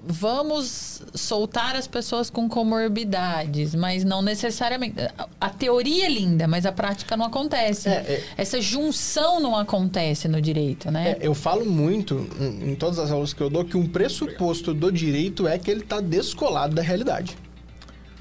[0.03, 4.95] Vamos soltar as pessoas com comorbidades, mas não necessariamente.
[5.39, 7.87] a- teoria é linda, mas a prática não acontece.
[7.89, 8.23] É, é.
[8.37, 11.11] Essa junção não acontece no direito, né?
[11.11, 14.73] É, eu falo muito em, em todas as aulas que eu dou que um pressuposto
[14.73, 17.37] do direito é que ele está descolado da realidade.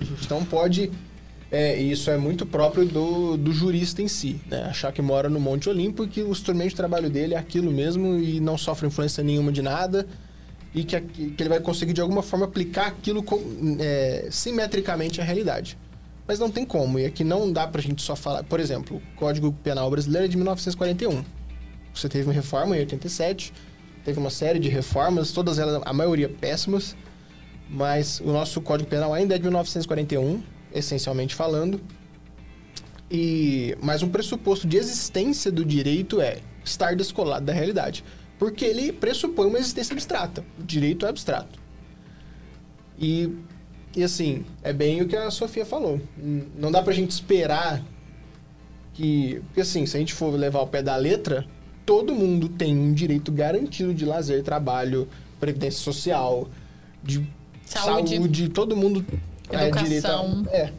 [0.00, 0.90] A gente não pode.
[1.50, 4.64] É, e isso é muito próprio do, do jurista em si, né?
[4.64, 7.72] Achar que mora no Monte Olimpo e que o instrumento de trabalho dele é aquilo
[7.72, 10.06] mesmo e não sofre influência nenhuma de nada
[10.80, 15.24] e que, que ele vai conseguir de alguma forma aplicar aquilo com- é, simetricamente à
[15.24, 15.76] realidade.
[16.26, 18.44] Mas não tem como, e aqui não dá pra gente só falar.
[18.44, 21.24] Por exemplo, o Código Penal Brasileiro é de 1941.
[21.94, 23.52] Você teve uma reforma em 87,
[24.04, 26.94] teve uma série de reformas, todas elas, a maioria péssimas,
[27.68, 30.42] mas o nosso Código Penal ainda é de 1941,
[30.74, 31.80] essencialmente falando.
[33.10, 38.04] E mas um pressuposto de existência do direito é estar descolado da realidade,
[38.38, 40.44] porque ele pressupõe uma existência abstrata.
[40.58, 41.58] O direito é abstrato.
[42.98, 43.32] E
[43.98, 46.00] e assim, é bem o que a Sofia falou.
[46.56, 47.82] Não dá pra gente esperar
[48.94, 49.40] que.
[49.46, 51.44] Porque assim, se a gente for levar o pé da letra,
[51.84, 55.08] todo mundo tem um direito garantido de lazer, trabalho,
[55.40, 56.48] previdência social,
[57.02, 57.26] de
[57.64, 58.16] Saúde.
[58.16, 59.04] saúde, todo mundo
[59.50, 60.46] é direito a, Educação.
[60.52, 60.72] é,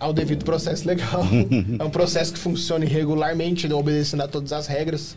[0.00, 1.22] ao devido processo legal.
[1.78, 5.16] é um processo que funciona irregularmente, obedecendo a todas as regras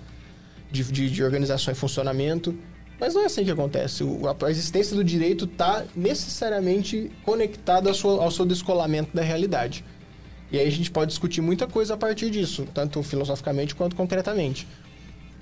[0.73, 2.53] de, de, de organização e funcionamento.
[2.99, 4.03] Mas não é assim que acontece.
[4.03, 9.21] O- a, a existência do direito está necessariamente conectada ao, seu- ao seu descolamento da
[9.21, 9.86] realidade.
[10.51, 14.67] E aí a gente pode discutir muita coisa a partir disso, tanto filosoficamente quanto concretamente.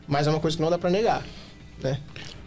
[0.07, 1.23] Mas é uma coisa que não dá para negar,
[1.83, 1.99] né?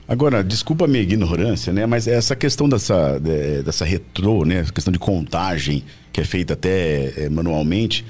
[0.07, 1.87] Agora, desculpa a minha ignorância, né?
[1.87, 4.57] Mas essa questão dessa, de- dessa retrô, né?
[4.57, 8.05] Essa questão de contagem, que é feita até eh, manualmente.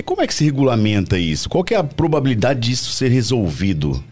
[0.00, 1.48] É Como é que se regulamenta isso?
[1.48, 4.02] Qual que é a probabilidade disso ser resolvido?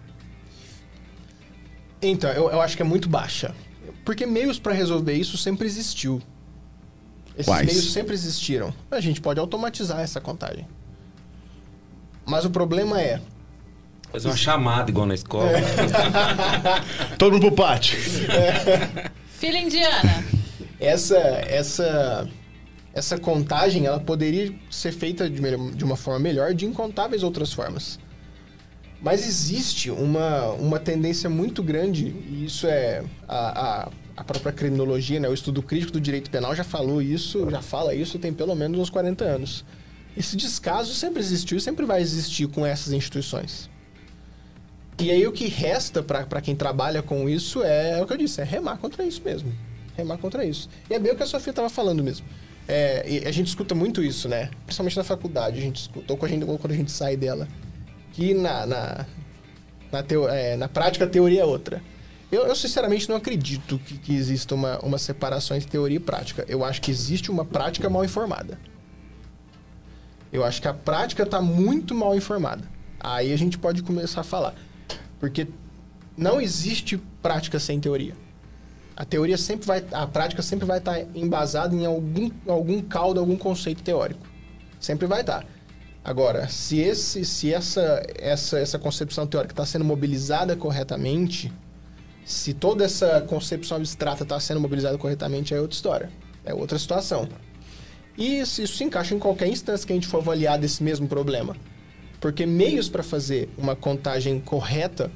[2.01, 3.55] Então, eu, eu acho que é muito baixa.
[4.05, 6.23] Porque meios para resolver isso sempre existiu.
[7.35, 7.67] Esses Quais?
[7.67, 8.73] meios sempre existiram.
[8.91, 10.67] A gente pode automatizar essa contagem.
[12.25, 13.21] Mas o problema é,
[14.11, 15.51] Fazer uma chamada igual na escola.
[17.19, 17.99] Todo mundo pro pátio.
[19.29, 20.25] Filha indiana.
[20.81, 22.29] essa essa
[22.93, 25.41] essa contagem ela poderia ser feita de,
[25.75, 27.99] de uma forma melhor de incontáveis outras formas.
[29.01, 35.21] Mas existe uma, uma tendência muito grande, e isso é a, a, a própria criminologia,
[35.21, 35.29] né?
[35.29, 38.79] o estudo crítico do direito penal já falou isso, já fala isso tem pelo menos
[38.81, 39.65] uns 40 anos.
[40.17, 43.71] Esse descaso sempre existiu e sempre vai existir com essas instituições.
[45.01, 48.17] E aí o que resta para quem trabalha com isso é, é o que eu
[48.17, 49.53] disse, é remar contra isso mesmo.
[49.97, 50.69] Remar contra isso.
[50.91, 52.27] E é bem o que a Sofia estava falando mesmo.
[52.71, 54.51] É, a gente escuta muito isso, né?
[54.67, 57.49] Principalmente na faculdade, a gente escuta, ou quando a gente sai dela.
[58.13, 59.07] Que na, na,
[59.91, 61.83] na, teo- é, na prática a teoria é outra.
[62.31, 66.45] Eu, eu, sinceramente não acredito que, que exista uma, uma separação entre teoria e prática.
[66.47, 68.59] Eu acho que existe uma prática mal informada.
[70.31, 72.65] Eu acho que a prática está muito mal informada.
[73.01, 74.55] Aí a gente pode começar a falar.
[75.19, 75.47] Porque
[76.17, 78.15] não existe prática sem teoria.
[78.99, 83.37] A teoria sempre vai, a prática sempre vai estar embasada em algum, algum caldo, algum
[83.37, 84.27] conceito teórico.
[84.81, 85.47] Sempre vai estar.
[86.03, 91.53] Agora, se, esse, se essa, essa, essa concepção teórica está sendo mobilizada corretamente,
[92.25, 96.11] se toda essa concepção abstrata está sendo mobilizada corretamente, é outra história.
[96.45, 97.29] É outra situação.
[98.17, 101.07] E isso, isso se encaixa em qualquer instância que a gente for avaliar desse mesmo
[101.07, 101.57] problema.
[102.21, 105.09] Porque meios para fazer uma contagem correta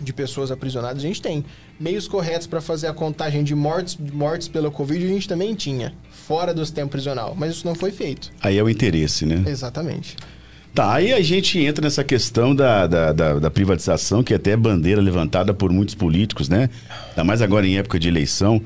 [0.00, 1.44] de pessoas aprisionadas a gente tem.
[1.80, 5.94] Meios corretos para fazer a contagem de mortes, mortes pela Covid a gente também tinha,
[6.10, 7.34] fora do sistema prisional.
[7.38, 8.30] Mas isso não foi feito.
[8.42, 9.42] Aí é o interesse, né?
[9.46, 10.16] Exatamente.
[10.74, 14.56] Tá, aí a gente entra nessa questão da, da, da- da privatização, que até é
[14.56, 16.68] bandeira levantada por muitos políticos, né?
[17.10, 18.60] Ainda mais agora em época de eleição,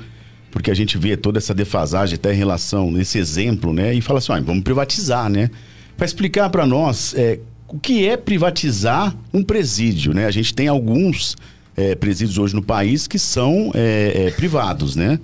[0.51, 3.95] porque a gente vê toda essa defasagem até em relação nesse exemplo, né?
[3.95, 5.51] E fala assim, ó, vamos privatizar, né?
[5.97, 7.38] Para explicar para nós é,
[7.72, 10.26] o que é privatizar um presídio, né?
[10.26, 11.37] A gente tem alguns
[11.76, 15.18] é, presídios hoje no país que são é, é, privados, né?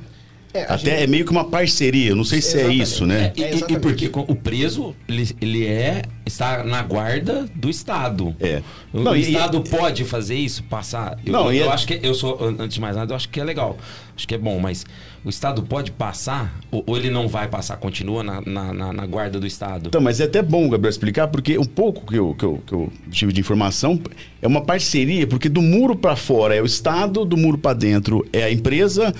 [0.54, 2.82] É, Até gente- é meio que uma parceria, não sei se é Exatamente.
[2.82, 3.32] isso, né?
[3.36, 8.34] E, É, e- e porque o preso, ele, ele é, está na guarda do Estado.
[8.40, 8.60] É.
[8.92, 11.18] O, Não, o e- Estado pode fazer isso, passar.
[11.24, 13.16] Eu, Não, eu, e eu é- acho que eu sou, antes de mais nada, eu
[13.16, 13.78] acho que é legal.
[14.16, 14.84] Acho que é bom, mas
[15.24, 19.06] o Estado pode passar, ou, ou ele não vai passar, continua na, na, na- na
[19.06, 19.86] guarda do Estado.
[19.88, 22.72] Então, mas é até bom, Gabriel, explicar, porque um pouco que eu, que eu, que
[22.72, 24.00] eu tive de informação
[24.42, 28.26] é uma parceria, porque do muro para fora é o Estado, do muro para dentro
[28.32, 29.14] é a empresa.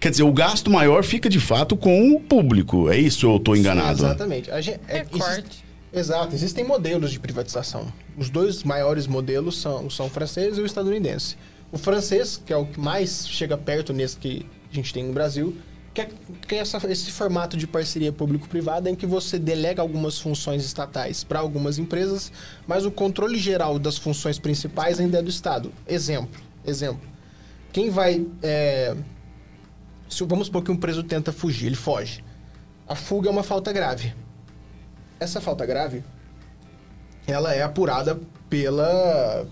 [0.00, 2.88] Quer dizer, o gasto maior fica de fato com o público.
[2.88, 3.98] É isso ou eu estou enganado?
[3.98, 4.50] Sim, exatamente.
[4.50, 5.24] A gente, é, Recorte.
[5.40, 7.92] existe- exato, existem modelos de privatização.
[8.16, 11.36] Os dois maiores modelos são, são o francês e o estadunidense.
[11.70, 15.12] O francês, que é o que mais chega perto nesse que a gente tem no
[15.12, 15.56] Brasil,
[15.92, 16.08] que é,
[16.46, 21.24] que é essa- esse formato de parceria público-privada em que você delega algumas funções estatais
[21.24, 22.30] para algumas empresas,
[22.66, 25.72] mas o controle geral das funções principais ainda é do Estado.
[25.86, 27.06] Exemplo, exemplo.
[27.72, 28.24] Quem vai...
[28.42, 28.94] é,
[30.08, 32.24] se, vamos supor que um preso tenta fugir, ele foge.
[32.86, 34.14] A fuga é uma falta grave.
[35.20, 36.04] Essa falta grave,
[37.26, 39.46] ela é apurada pela,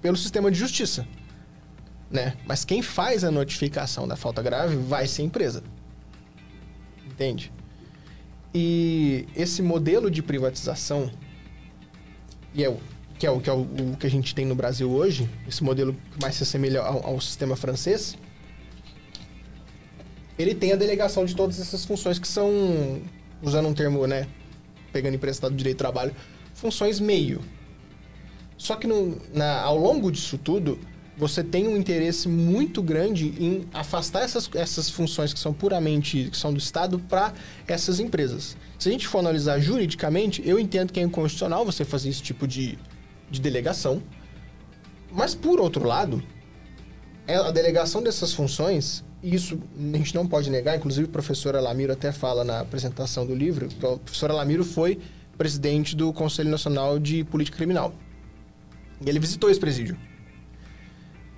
[0.00, 1.06] pelo sistema de justiça,
[2.10, 2.34] né?
[2.44, 5.62] Mas quem faz a notificação da falta grave vai ser a empresa.
[7.06, 7.52] Entende?
[8.54, 11.10] E esse modelo de privatização,
[12.54, 12.78] e é o,
[13.18, 15.94] que é, o, que, é o, que a gente tem no Brasil hoje, esse modelo
[15.94, 18.16] que mais se assemelha ao, ao sistema francês,
[20.38, 23.00] ele tem a delegação de todas essas funções que são,
[23.40, 24.26] usando um termo, né,
[24.92, 26.14] pegando emprestado do direito do trabalho,
[26.54, 27.40] funções meio.
[28.56, 30.78] Só que no, na, ao longo disso tudo,
[31.16, 36.36] você tem um interesse muito grande em afastar essas, essas funções que são puramente que
[36.36, 37.32] são do Estado para
[37.66, 38.56] essas empresas.
[38.78, 42.46] Se a gente for analisar juridicamente, eu entendo que é inconstitucional você fazer esse tipo
[42.46, 42.78] de,
[43.30, 44.02] de delegação.
[45.10, 46.22] Mas, por outro lado,
[47.26, 51.92] é a delegação dessas funções, isso a gente não pode negar, inclusive o professor Alamiro
[51.92, 54.98] até fala na apresentação do livro, que o professor Alamiro foi
[55.38, 57.94] presidente do Conselho Nacional de Política Criminal.
[59.04, 59.96] E ele visitou esse presídio.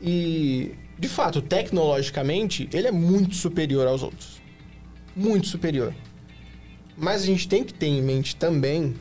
[0.01, 4.43] E, de fato, tecnologicamente, ele é muito superior aos outros.
[5.15, 5.95] Muito superior.
[6.97, 8.95] Mas a gente tem que ter em mente também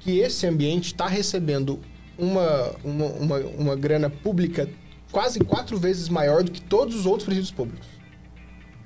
[0.00, 1.78] que esse ambiente está recebendo
[2.18, 4.68] uma, uma, uma, uma grana pública
[5.12, 7.99] quase quatro vezes maior do que todos os outros presídios públicos.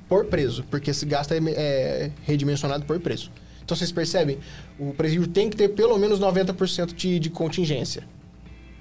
[0.09, 3.31] Por preso, porque esse gasto é, é redimensionado por preço.
[3.65, 4.39] Então vocês percebem,
[4.79, 8.05] o presídio tem que ter pelo menos 90% de, de contingência,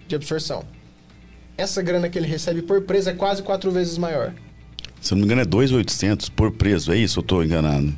[0.08, 0.66] de absorção.
[1.58, 4.34] Essa grana que ele recebe por preso é quase quatro vezes maior.
[5.00, 7.20] Se eu não me engano, é 2.800 por preso, é isso?
[7.20, 7.94] Eu estou enganado?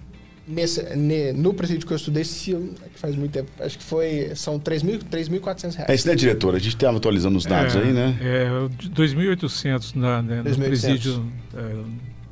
[0.48, 2.60] Nesse, ne, no presídio que eu estudei, se, é
[2.96, 5.90] faz muito tempo, acho que foi, são 3.400 reais.
[5.90, 6.54] É isso, né, diretor?
[6.54, 8.16] A gente estava atualizando os dados é, aí, né?
[8.22, 8.48] É,
[8.90, 10.66] 2.800 na, né, no 2.800.
[10.66, 11.76] presídio é,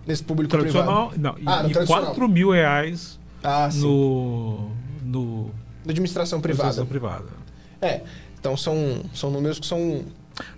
[0.05, 1.39] Nesse público tradicional, privado.
[1.43, 2.05] não, Ah, no e, e tradicional.
[2.07, 3.81] 4 mil reais Ah, sim.
[3.81, 4.69] no,
[5.03, 5.51] no
[5.85, 6.69] Da administração privada.
[6.69, 7.43] administração privada.
[7.81, 8.01] É,
[8.39, 10.03] então são, são números que são...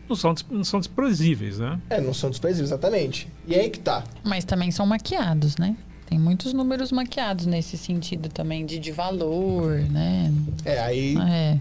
[0.08, 1.80] Não são, não são desprezíveis, né?
[1.90, 3.28] É, não são desprezíveis, exatamente.
[3.48, 4.04] E é aí que tá.
[4.24, 5.76] Mas também são maquiados, né?
[6.08, 10.32] Tem muitos números maquiados nesse sentido também de, de valor, né?
[10.64, 11.60] É, aí, É.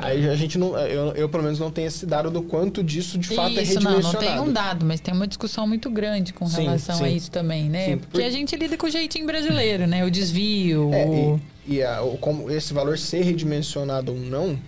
[0.00, 0.78] aí a gente não...
[0.78, 3.80] Eu, eu, pelo menos, não tenho esse dado do quanto disso, de fato, é isso,
[3.80, 4.26] não, redimensionado.
[4.26, 7.04] não tem um dado, mas tem uma discussão muito grande com Sim, relação sim.
[7.04, 7.86] a isso também, né?
[7.86, 10.04] Sim, Porque por- a gente lida com o jeitinho brasileiro, né?
[10.04, 11.40] O desvio, É, o...
[11.66, 14.58] e, e a- o- como esse valor ser redimensionado ou não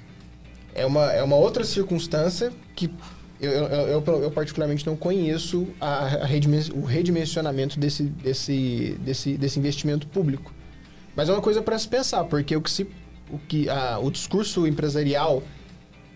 [0.75, 2.91] é uma, é uma outra circunstância que
[3.41, 3.67] eu, eu,
[4.07, 10.07] eu- eu particularmente não conheço a, a redimen- o redimensionamento desse, desse, desse, desse investimento
[10.07, 10.53] público.
[11.15, 12.87] Mas é uma coisa para se pensar, porque o que se,
[13.31, 15.43] o, que, a, o discurso empresarial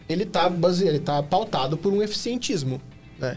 [0.09, 2.81] ele está baseado, ele tá pautado por um eficientismo,
[3.19, 3.37] né?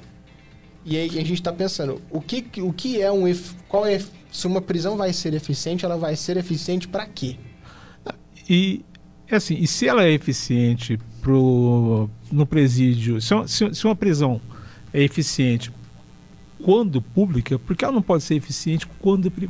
[0.86, 3.24] E aí a gente está pensando, o que, o que é um...
[3.68, 4.02] Qual é...
[4.32, 7.36] Se uma prisão vai ser eficiente, ela vai ser eficiente para quê?
[8.50, 8.84] E
[9.28, 13.96] é assim, e se ela é eficiente pro, no presídio, se uma, se- se uma
[13.96, 14.42] prisão
[14.94, 15.72] é eficiente
[16.64, 19.50] quando pública, por que ela não pode ser eficiente quando pri-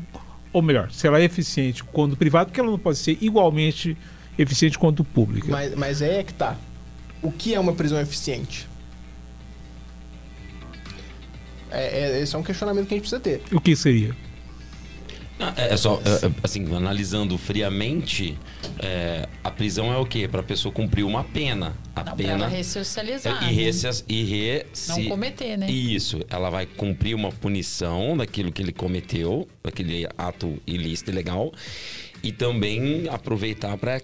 [0.53, 3.97] ou melhor, se ela é eficiente quando privada, por que ela não pode ser igualmente
[4.37, 5.47] eficiente quanto pública?
[5.49, 6.57] Mas, mas aí é que tá.
[7.21, 8.67] O que é uma prisão eficiente?
[11.69, 13.41] É, é- esse é um questionamento que a gente precisa ter.
[13.55, 14.15] O que seria?
[15.41, 18.37] Ah, É é só, é, é, assim, analisando friamente,
[18.79, 20.27] é, a prisão é o quê?
[20.27, 21.75] Para a pessoa cumprir uma pena.
[21.95, 22.31] A Não, pra pena.
[22.33, 23.49] ela ressocializar.
[23.49, 25.69] e, resse- e re- Não se- cometer, né?
[25.69, 31.51] Isso, ela vai cumprir uma punição daquilo que ele cometeu, daquele ato ilícito e ilegal,
[32.23, 33.99] e também aproveitar para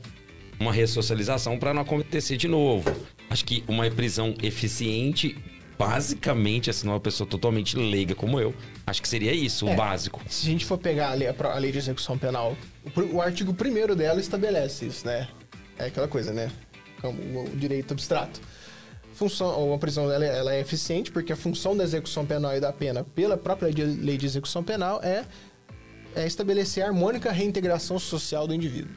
[0.60, 2.92] uma ressocialização para não acontecer de novo.
[3.30, 5.38] Acho que uma prisão eficiente,
[5.78, 8.54] basicamente, assim, uma pessoa totalmente leiga como eu,
[8.86, 9.74] acho que seria isso, É.
[9.74, 10.22] o básico.
[10.28, 12.58] Se a gente for pegar a lei, a lei de execução penal,
[12.96, 15.28] o, o artigo 1 dela estabelece isso, né?
[15.78, 16.52] É aquela coisa, né?
[17.02, 18.42] Como o, o direito abstrato.
[19.14, 22.56] Função, ou a prisão ela, é- ela é eficiente porque a função da execução penal
[22.56, 25.26] e da pena pela própria lei de execução penal é,
[26.16, 28.92] é estabelecer a harmônica reintegração social do indivíduo.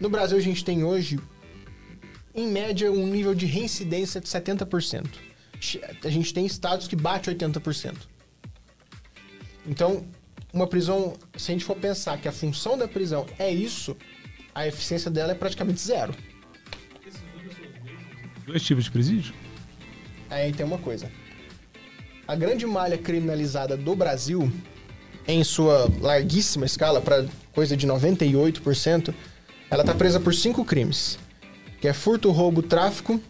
[0.00, 1.18] No Brasil, a gente tem hoje,
[2.34, 5.04] em média, um nível de reincidência de 70%.
[6.04, 7.94] A gente tem estados que bate 80%.
[9.66, 10.04] Então,
[10.52, 13.96] uma prisão, se a gente for pensar que a função da prisão é isso,
[14.54, 16.14] a eficiência dela é praticamente zero.
[18.46, 19.34] Dois tipos de presídio?
[20.30, 21.10] Aí tem uma coisa.
[22.26, 24.50] A grande malha criminalizada do Brasil,
[25.26, 29.14] em sua larguíssima escala, para coisa de 98%,
[29.70, 31.18] ela tá presa por cinco crimes.
[31.80, 33.20] Que é furto, roubo, tráfico,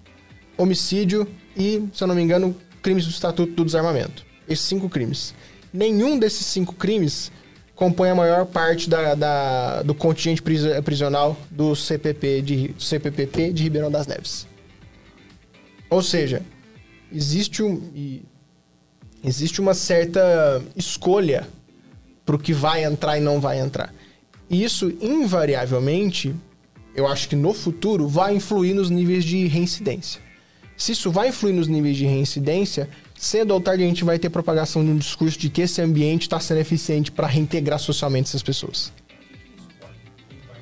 [0.57, 1.27] homicídio
[1.57, 4.25] e, se eu não me engano, crimes do Estatuto do Desarmamento.
[4.49, 5.35] Esses cinco crimes.
[5.73, 7.33] Nenhum desses cinco crimes
[7.75, 13.63] compõe a maior parte da, da- do contingente pris- prisional do CPP de, CPPP de
[13.65, 14.47] Ribeirão das Neves.
[15.91, 16.43] Ou seja,
[17.13, 18.21] existe um
[19.25, 21.49] existe uma certa escolha
[22.25, 23.93] pro que vai entrar e não vai entrar.
[24.51, 26.35] E isso invariavelmente,
[26.95, 30.21] eu acho que no futuro vai influir nos níveis de reincidência.
[30.77, 34.29] Se isso vai influir nos níveis de reincidência, cedo ou tarde a gente vai ter
[34.29, 38.43] propagação de um discurso de que esse ambiente está sendo eficiente para reintegrar socialmente essas
[38.43, 38.93] pessoas.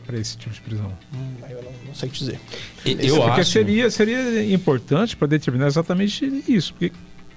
[0.05, 0.93] Para esse tipo de prisão.
[1.15, 2.41] Hum, eu não, não sei que dizer.
[2.85, 3.51] Eu porque acho.
[3.51, 6.75] seria, seria importante para determinar exatamente isso.
[6.75, 6.93] Porque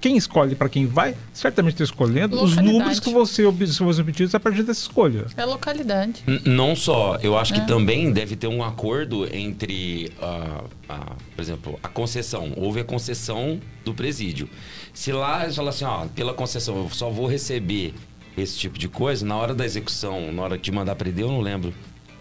[0.06, 4.34] quem escolhe para quem vai, certamente está escolhendo os números que você ob- são obtidos
[4.34, 5.26] a partir dessa escolha.
[5.36, 6.22] É localidade.
[6.26, 7.60] N- Não só, eu acho É.
[7.60, 12.52] que também deve ter um acordo entre, a, a- por exemplo, a concessão.
[12.56, 14.48] Houve a concessão do presídio.
[14.94, 17.92] Se lá eles falam assim, ó, pela concessão eu só vou receber
[18.38, 21.40] esse tipo de coisa, na hora da execução, na hora de mandar prender, eu não
[21.40, 21.72] lembro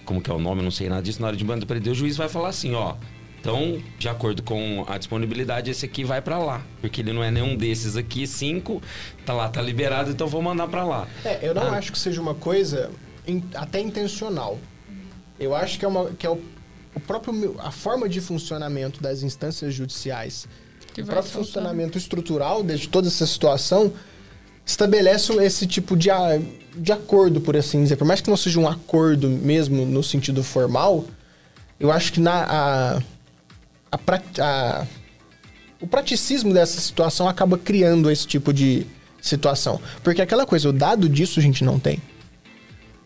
[0.05, 1.91] como que é o nome, eu não sei nada disso, na hora de mandar prender,
[1.91, 2.95] o juiz vai falar assim, ó,
[3.51, 6.61] então, de acordo com a disponibilidade, esse aqui vai pra lá.
[6.81, 8.81] Porque ele não é nenhum desses aqui, cinco,
[9.25, 11.07] tá lá, tá liberado, então vou mandar pra lá.
[11.23, 11.77] É, eu não Ah.
[11.77, 12.89] acho que seja uma coisa
[13.27, 14.57] in- até intencional.
[15.39, 16.39] Eu acho que é, uma, que é o,
[16.95, 20.47] o próprio a forma de funcionamento das instâncias judiciais,
[20.93, 23.91] Que o próprio funcionamento estrutural de toda essa situação
[24.65, 26.09] estabelece esse tipo de,
[26.75, 27.97] de acordo, por assim dizer.
[27.97, 31.05] Por mais que não seja um acordo mesmo no sentido formal,
[31.79, 32.43] eu acho que na
[32.97, 33.01] a,
[33.95, 33.99] a,
[34.81, 34.85] a-
[35.81, 38.85] o praticismo dessa situação acaba criando esse tipo de
[39.21, 39.79] situação.
[40.03, 41.99] Porque aquela coisa, o dado disso a gente não tem.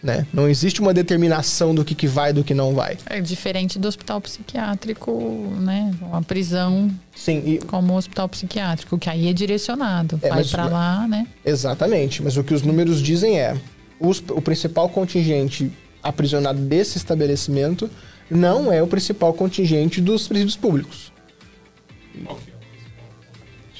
[0.01, 0.25] Né?
[0.31, 2.97] Não existe uma determinação do que, que vai e do que não vai.
[3.05, 5.11] É diferente do hospital psiquiátrico,
[5.59, 5.93] né?
[6.01, 10.17] Uma prisão Sim, e como um hospital psiquiátrico, que aí é direcionado.
[10.21, 11.27] É, vai pra lá, né?
[11.43, 13.57] Exatamente, mas o que os números dizem é:
[13.99, 15.69] os- o principal contingente
[16.01, 17.89] aprisionado desse estabelecimento
[18.29, 21.11] não é o principal contingente dos presídios públicos.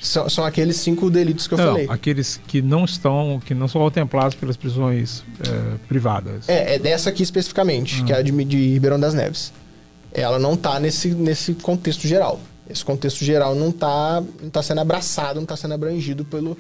[0.02, 1.86] São, são aqueles cinco delitos que eu não, falei.
[1.90, 6.48] aqueles que não estão, que não são contemplados pelas prisões é, privadas.
[6.48, 9.52] É, é dessa aqui especificamente, que é a de, de Ribeirão das Neves.
[10.12, 12.40] Ela não tá nesse, nesse contexto geral.
[12.70, 16.58] Esse contexto geral não tá, não tá sendo abraçado, não tá sendo abrangido pelo,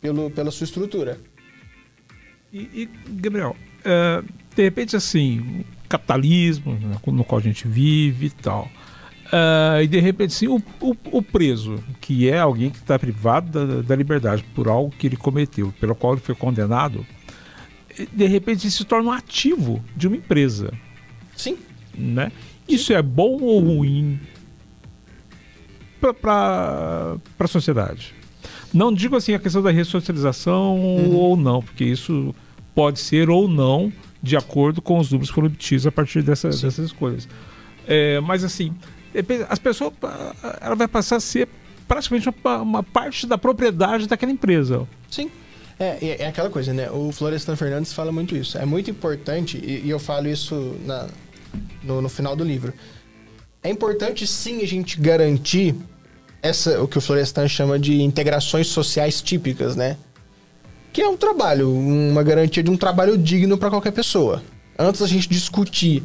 [0.00, 1.18] pelo, pela sua estrutura.
[2.52, 4.22] E, e, Gabriel, é,
[4.54, 8.68] de repente, assim, capitalismo no qual a gente vive e tal.
[9.32, 13.50] é, e de repente, assim, o, o- o preso, que é alguém que está privado
[13.66, 17.04] da, da liberdade por algo que ele cometeu, pelo qual ele foi condenado,
[18.12, 20.72] de repente se torna um ativo de uma empresa.
[21.36, 21.56] Sim.
[21.96, 22.30] Né?
[22.68, 24.20] Isso é bom ou ruim
[26.20, 28.14] para a sociedade?
[28.72, 30.78] Não digo assim a questão da ressocialização
[31.12, 32.34] ou não, porque isso
[32.74, 33.92] pode ser ou não
[34.26, 37.28] de acordo com os números que foram obtidos a partir dessa- dessas escolhas.
[37.86, 38.74] É, mas assim,
[39.48, 39.92] as pessoas,
[40.60, 41.48] ela vai passar a ser
[41.86, 44.86] praticamente uma, uma parte da propriedade daquela empresa.
[45.10, 45.30] Sim.
[45.78, 46.90] É, é, é aquela coisa, né?
[46.90, 48.58] O Florestan Fernandes fala muito isso.
[48.58, 51.06] É muito importante, e, e eu falo isso na,
[51.84, 52.72] no, no final do livro.
[53.62, 55.74] É importante sim a gente garantir
[56.42, 59.96] essa, o que o Florestan chama de integrações sociais típicas, né?
[60.96, 64.42] Que é um trabalho, uma garantia de um trabalho digno para qualquer pessoa.
[64.78, 66.02] Antes da gente discutir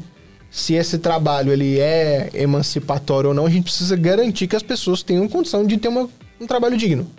[0.49, 5.01] se esse trabalho ele é emancipatório ou não, a gente precisa garantir que as pessoas
[5.01, 6.09] tenham condição de ter uma,
[6.41, 7.09] um trabalho digno,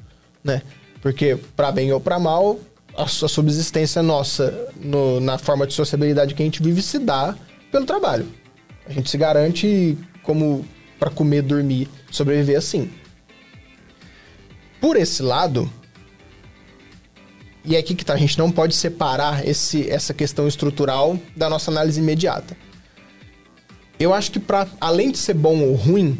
[0.44, 0.60] né?
[1.00, 2.60] Porque, para bem ou para mal,
[2.94, 7.34] a, sua subsistência nossa no- na forma de sociabilidade que a gente vive se dá
[7.70, 8.26] pelo trabalho.
[8.86, 10.62] A gente se garante como
[11.00, 12.90] para comer, dormir, sobreviver assim.
[14.78, 15.72] Por esse lado,
[17.64, 21.48] e é aqui que tá, a gente não pode separar esse, essa questão estrutural da
[21.48, 22.56] nossa análise imediata.
[23.98, 26.18] Eu acho que para além de ser bom ou ruim,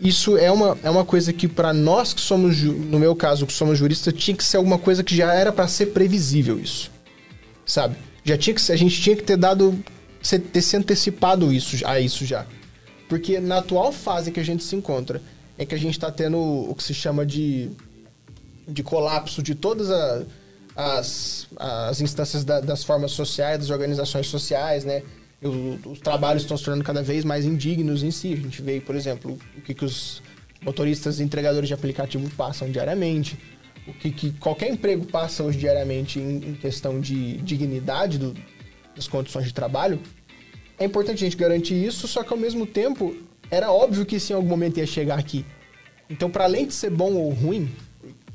[0.00, 3.52] isso é uma, é uma coisa que para nós que somos, no meu caso, que
[3.52, 6.90] somos juristas, tinha que ser alguma coisa que já era para ser previsível isso.
[7.64, 7.96] Sabe?
[8.24, 9.78] Já tinha que a gente tinha que ter dado
[10.52, 12.46] ter se antecipado isso a isso já.
[13.08, 15.22] Porque na atual fase que a gente se encontra,
[15.56, 17.70] é que a gente está tendo o que se chama de
[18.70, 20.22] de colapso de todas a-
[20.76, 25.02] as, as instâncias da- das formas sociais, das organizações sociais, né?
[25.42, 28.32] E o- os trabalhos estão se tornando cada vez mais indignos em si.
[28.32, 30.22] A gente vê, por exemplo, o que, que os
[30.62, 33.38] motoristas e entregadores de aplicativo passam diariamente,
[33.86, 38.34] o que, que qualquer emprego passa hoje diariamente em, em questão de dignidade do-
[38.94, 39.98] das condições de trabalho.
[40.78, 43.14] É importante a gente garantir isso, só que ao mesmo tempo
[43.50, 45.44] era óbvio que isso em algum momento ia chegar aqui.
[46.08, 47.70] Então, para além de ser bom ou ruim,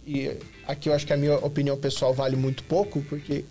[0.06, 0.32] e
[0.68, 3.44] aqui eu acho que a minha opinião pessoal vale muito pouco, porque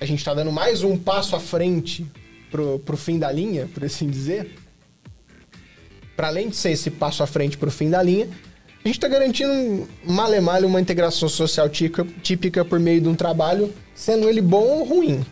[0.00, 2.06] a gente está dando mais um passo à frente
[2.50, 4.56] pro, pro fim da linha, por assim dizer.
[6.16, 8.28] Para além de ser esse passo à frente pro fim da linha,
[8.82, 13.72] a gente está garantindo malemalho uma integração social típica, típica por meio de um trabalho,
[13.94, 15.24] sendo ele bom ou ruim.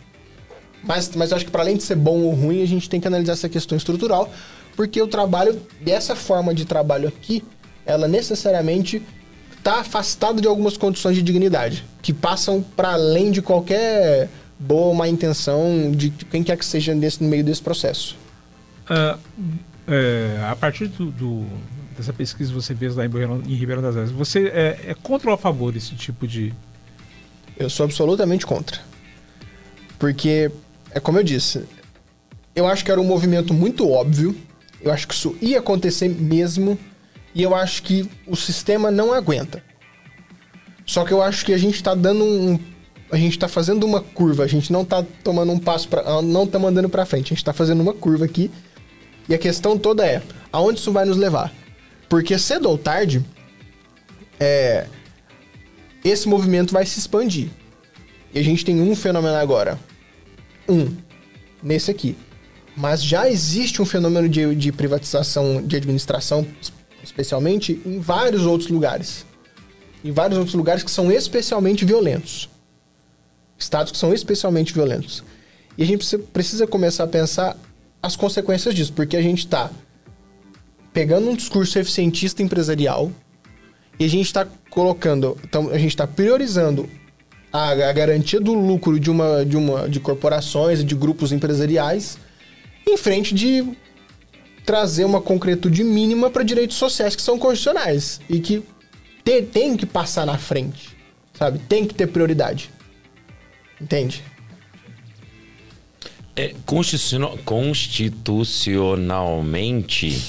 [0.82, 3.00] Mas, mas eu acho que para além de ser bom ou ruim, a gente tem
[3.00, 4.32] que analisar essa questão estrutural,
[4.76, 7.42] porque o trabalho, dessa forma de trabalho aqui,
[7.86, 9.02] ela necessariamente
[9.68, 14.94] está afastado de algumas condições de dignidade, que passam para além de qualquer boa ou
[14.94, 18.16] má intenção de quem quer que seja nesse, no meio desse processo.
[18.88, 19.18] Ah,
[19.86, 21.46] é, a partir do, do-
[21.96, 24.94] dessa pesquisa que você fez lá em, Ribeirão- em Ribeirão das Neves, você é, é
[24.94, 26.54] contra ou a favor desse tipo de.
[27.58, 28.80] Eu sou absolutamente contra.
[29.98, 30.50] Porque,
[30.92, 31.64] é como eu disse,
[32.54, 34.34] eu acho que era um movimento muito óbvio,
[34.80, 36.78] eu acho que isso ia acontecer mesmo,
[37.38, 39.62] e eu acho que o sistema não aguenta.
[40.84, 42.58] Só que eu acho que a gente tá dando um.
[43.12, 46.46] A gente tá fazendo uma curva, a gente não tá tomando um passo para Não
[46.46, 48.50] tá mandando pra frente, a gente tá fazendo uma curva aqui.
[49.28, 50.20] E a questão toda é:
[50.52, 51.52] aonde isso vai nos levar?
[52.08, 53.24] Porque cedo ou tarde,
[54.40, 54.86] é,
[56.04, 57.50] esse movimento vai se expandir.
[58.34, 59.78] E a gente tem um fenômeno agora.
[60.68, 60.92] Um,
[61.62, 62.16] nesse aqui.
[62.76, 66.44] Mas já existe um fenômeno de, de privatização de administração,
[67.08, 69.26] especialmente em vários outros lugares.
[70.04, 72.48] Em vários outros lugares que são especialmente violentos.
[73.58, 75.24] Estados que são especialmente violentos.
[75.76, 77.56] E a gente precisa, começar a pensar
[78.02, 79.70] as consequências disso, porque a gente está
[80.92, 83.10] pegando um discurso eficientista empresarial
[83.98, 86.88] e a gente está colocando, então a gente está priorizando
[87.52, 92.18] a, a garantia do lucro de uma, de uma de corporações e de grupos empresariais
[92.86, 93.64] em frente de
[94.68, 98.62] trazer uma concretude mínima para direitos sociais que são constitucionais e que
[99.24, 100.94] te- tem que passar na frente,
[101.32, 101.58] sabe?
[101.60, 102.68] Tem que ter prioridade.
[103.80, 104.22] Entende?
[106.36, 110.10] É, constitucional- constitucionalmente.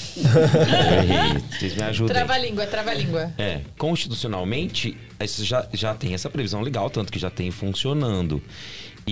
[1.52, 2.14] Vocês me ajudem.
[2.14, 3.34] Trava-língua, trava-língua.
[3.36, 8.42] É, constitucionalmente, isso já, já tem essa previsão legal, tanto que já tem funcionando.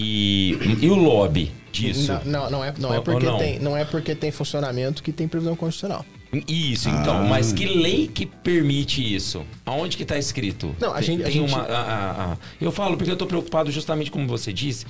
[0.01, 2.13] E, e o lobby disso?
[2.25, 3.39] Não, não, não é, não, é porque não?
[3.39, 6.05] Tem, não é porque tem funcionamento que tem previsão constitucional.
[6.47, 9.45] Isso, então, mas que lei que permite isso?
[9.65, 10.77] Aonde que tá escrito?
[10.79, 11.63] Não, a Tem- gente- a tem gente- uma.
[11.63, 14.85] a- a- a- eu falo porque eu tô preocupado justamente como você disse.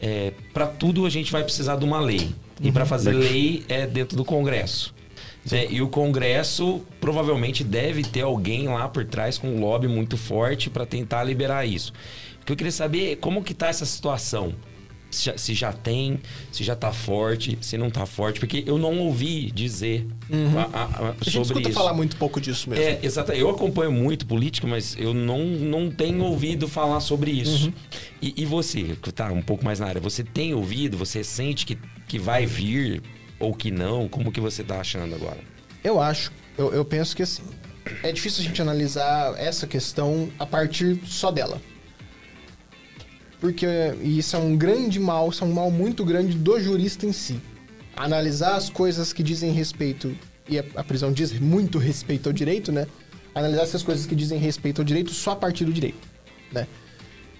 [0.00, 2.28] É, para tudo a gente vai precisar de uma lei.
[2.60, 2.72] E Uhum.
[2.72, 4.94] para fazer lei é dentro do Congresso.
[5.50, 5.66] né?
[5.70, 10.70] E o Congresso provavelmente deve ter alguém lá por trás com um lobby muito forte
[10.70, 11.92] para tentar liberar isso.
[12.44, 14.54] Que eu queria saber é como que tá essa situação.
[15.10, 16.18] Se já, se já tem,
[16.50, 20.82] se já tá forte, se não tá forte, porque eu não ouvi dizer a- a-
[20.82, 21.08] a- Uhum.
[21.08, 21.78] A gente sobre escuta isso.
[21.78, 22.84] falar muito pouco disso mesmo.
[22.84, 23.30] É, exato.
[23.30, 27.66] Eu acompanho muito política, mas eu não, não tenho ouvido falar sobre isso.
[27.66, 27.72] Uhum.
[28.20, 30.98] E, e você, que tá um pouco mais na área, você tem ouvido?
[30.98, 31.78] Você sente que,
[32.08, 33.00] que vai vir
[33.38, 34.08] ou que não?
[34.08, 35.38] Como que você tá achando agora?
[35.84, 37.42] Eu acho, eu, eu penso que assim,
[38.02, 41.62] é difícil a gente analisar essa questão a partir só dela.
[43.44, 43.66] Porque
[44.02, 47.38] isso é um grande mal, isso é um mal muito grande do jurista em si.
[47.94, 50.16] Analisar as coisas que dizem respeito,
[50.48, 52.86] e a, prisão diz muito respeito ao direito, né?
[53.34, 56.08] Analisar essas coisas que dizem respeito ao direito só a partir do direito,
[56.50, 56.66] né?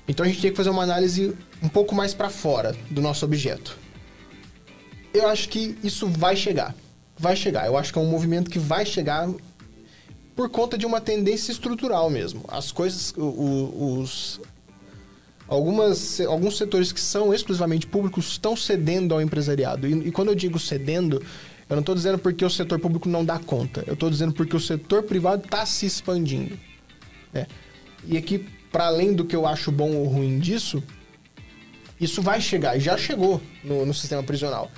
[0.07, 3.25] Então a gente tem que fazer uma análise um pouco mais para fora do nosso
[3.25, 3.75] objeto.
[5.15, 6.75] Eu acho que isso vai chegar.
[7.17, 7.65] Vai chegar.
[7.65, 9.27] Eu acho que é um movimento que vai chegar
[10.37, 12.45] por conta de uma tendência estrutural mesmo.
[12.49, 14.39] As coisas, os
[15.49, 19.87] algumas, alguns setores que são exclusivamente públicos estão cedendo ao empresariado.
[19.87, 21.23] E, e quando eu digo cedendo,
[21.69, 23.85] eu não estou dizendo porque o setor público não dá conta.
[23.87, 26.59] Eu estou dizendo porque o setor privado está se expandindo.
[27.33, 27.47] né?
[28.07, 30.83] E aqui, para além do que eu acho bom ou ruim disso,
[32.01, 34.71] isso vai chegar, já chegou no, no sistema prisional.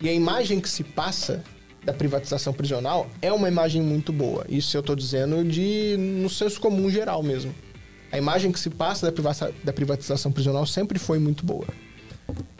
[0.00, 1.42] E a imagem que se passa
[1.84, 4.46] da privatização prisional é uma imagem muito boa.
[4.48, 7.54] Isso eu estou dizendo de no senso comum geral mesmo.
[8.12, 9.12] A imagem que se passa
[9.64, 11.66] da, privatização prisional sempre foi muito boa.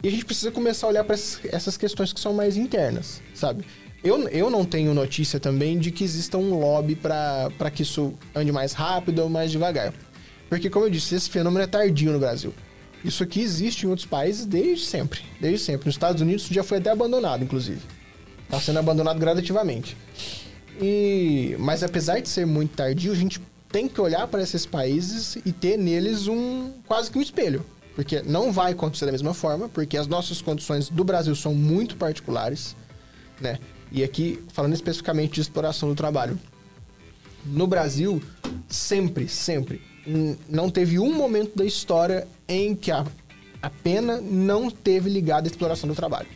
[0.01, 3.65] E a gente precisa começar a olhar para essas questões que são mais internas, sabe?
[4.03, 8.51] Eu, eu não tenho notícia também de que exista um lobby para que isso ande
[8.51, 9.93] mais rápido ou mais devagar.
[10.49, 12.53] Porque, como eu disse, esse fenômeno é tardio no Brasil.
[13.03, 15.21] Isso aqui existe em outros países desde sempre.
[15.39, 15.85] Desde sempre.
[15.85, 17.81] Nos Estados Unidos isso já foi até abandonado, inclusive.
[18.45, 19.95] Está sendo abandonado gradativamente.
[20.79, 23.39] E, mas apesar de ser muito tardio, a gente
[23.71, 27.65] tem que olhar para esses países e ter neles um quase que um espelho.
[27.95, 31.95] Porque não vai acontecer da mesma forma, porque as nossas condições do Brasil são muito
[31.97, 32.75] particulares,
[33.39, 33.59] né?
[33.91, 36.39] E aqui, falando especificamente de exploração do trabalho.
[37.45, 38.21] No Brasil,
[38.69, 39.81] sempre, sempre,
[40.47, 43.05] não teve um momento da história em que a,
[43.61, 46.27] a pena não teve ligada à exploração do trabalho.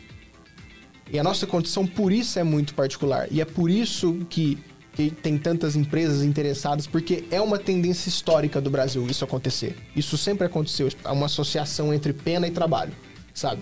[1.10, 3.28] E a nossa condição, por isso, é muito particular.
[3.30, 4.58] E é por isso que,
[4.96, 9.76] que tem tantas empresas interessadas, porque é uma tendência histórica do Brasil isso acontecer.
[9.94, 10.88] Isso sempre aconteceu.
[11.04, 12.92] Há uma associação entre pena e trabalho,
[13.34, 13.60] sabe?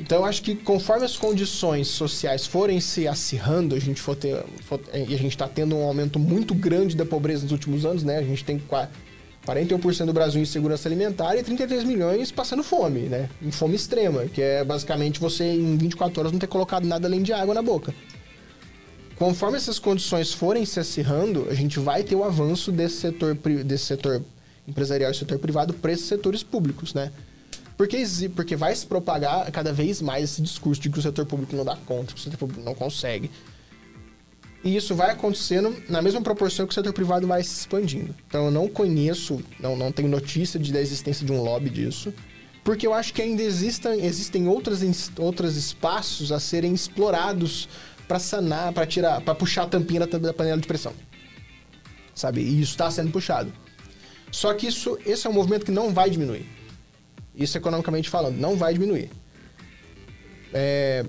[0.00, 4.42] Então eu acho que conforme as condições sociais forem se acirrando, a gente for ter,
[4.64, 8.02] for- e a gente está tendo um aumento muito grande da pobreza nos últimos anos,
[8.02, 8.18] né?
[8.18, 8.88] A gente tem qua-
[9.46, 13.28] 41% do Brasil em segurança alimentar e 33 milhões passando fome, né?
[13.42, 17.22] Em fome extrema, que é basicamente você em 24 horas não ter colocado nada além
[17.22, 17.94] de água na boca.
[19.20, 23.84] Conforme essas condições forem se acirrando, a gente vai ter o avanço desse setor, desse
[23.84, 24.22] setor
[24.66, 27.12] empresarial e setor privado para esses setores públicos, né?
[27.76, 28.02] Porque,
[28.34, 31.66] porque vai se propagar cada vez mais esse discurso de que o setor público não
[31.66, 33.30] dá conta, que o setor público não consegue.
[34.64, 38.14] E isso vai acontecendo na mesma proporção que o setor privado vai se expandindo.
[38.26, 42.10] Então eu não conheço, não, não tenho notícia de, da existência de um lobby disso,
[42.64, 47.68] porque eu acho que ainda existem, existem outros espaços a serem explorados
[48.10, 50.92] para sanar, para tirar, para puxar a tampinha da, da panela de pressão.
[52.12, 52.40] Sabe?
[52.40, 53.52] E isso está sendo puxado.
[54.32, 56.44] Só que isso, esse é um movimento que não vai diminuir.
[57.36, 59.12] Isso economicamente falando, não vai diminuir.
[60.52, 61.06] É,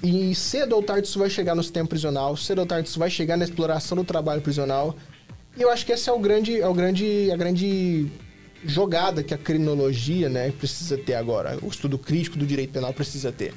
[0.00, 3.10] e cedo ou tarde isso vai chegar no sistema prisional, cedo ou tarde isso vai
[3.10, 4.94] chegar na exploração do trabalho prisional.
[5.56, 8.06] E eu acho que esse é o grande, é o grande, a grande
[8.64, 13.32] jogada que a criminologia, né, precisa ter agora, o estudo crítico do direito penal precisa
[13.32, 13.52] ter,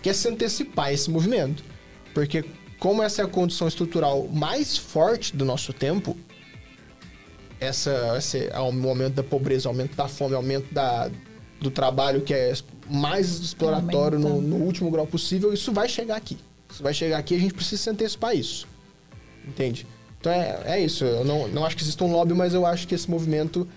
[0.00, 1.64] que é se antecipar esse movimento,
[2.14, 2.44] porque
[2.78, 6.16] como essa é a condição estrutural mais forte do nosso tempo,
[7.60, 11.10] essa, esse o aumento da pobreza, o aumento da fome, o aumento da,
[11.60, 12.52] do trabalho que é
[12.88, 16.38] mais exploratório no, no último grau possível, isso vai chegar aqui.
[16.70, 18.66] Isso vai chegar aqui e a gente precisa se antecipar isso.
[19.46, 19.86] Entende?
[20.18, 21.04] Então é, é isso.
[21.04, 23.68] Eu não, não acho que exista um lobby, mas eu acho que esse movimento.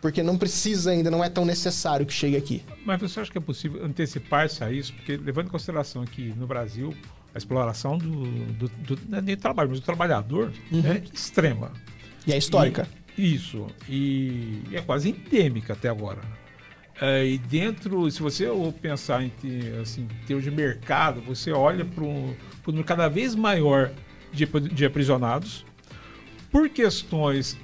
[0.00, 2.64] Porque não precisa ainda, não é tão necessário que chegue aqui.
[2.84, 4.92] Mas você acha que é possível antecipar-se a isso?
[4.94, 6.92] Porque, levando em consideração que no Brasil
[7.34, 11.72] a exploração do, do, do, não é do trabalho, mas do trabalhador é extrema.
[12.26, 12.86] E é histórica.
[13.16, 13.66] E- isso.
[13.88, 16.20] E, é quase endêmica até agora.
[17.00, 18.46] É, e dentro, se você
[18.80, 19.32] pensar em,
[19.80, 22.34] assim, em termos de mercado, você olha para um, um
[22.66, 23.90] número cada vez maior
[24.32, 25.64] de, de aprisionados
[26.50, 27.58] por questões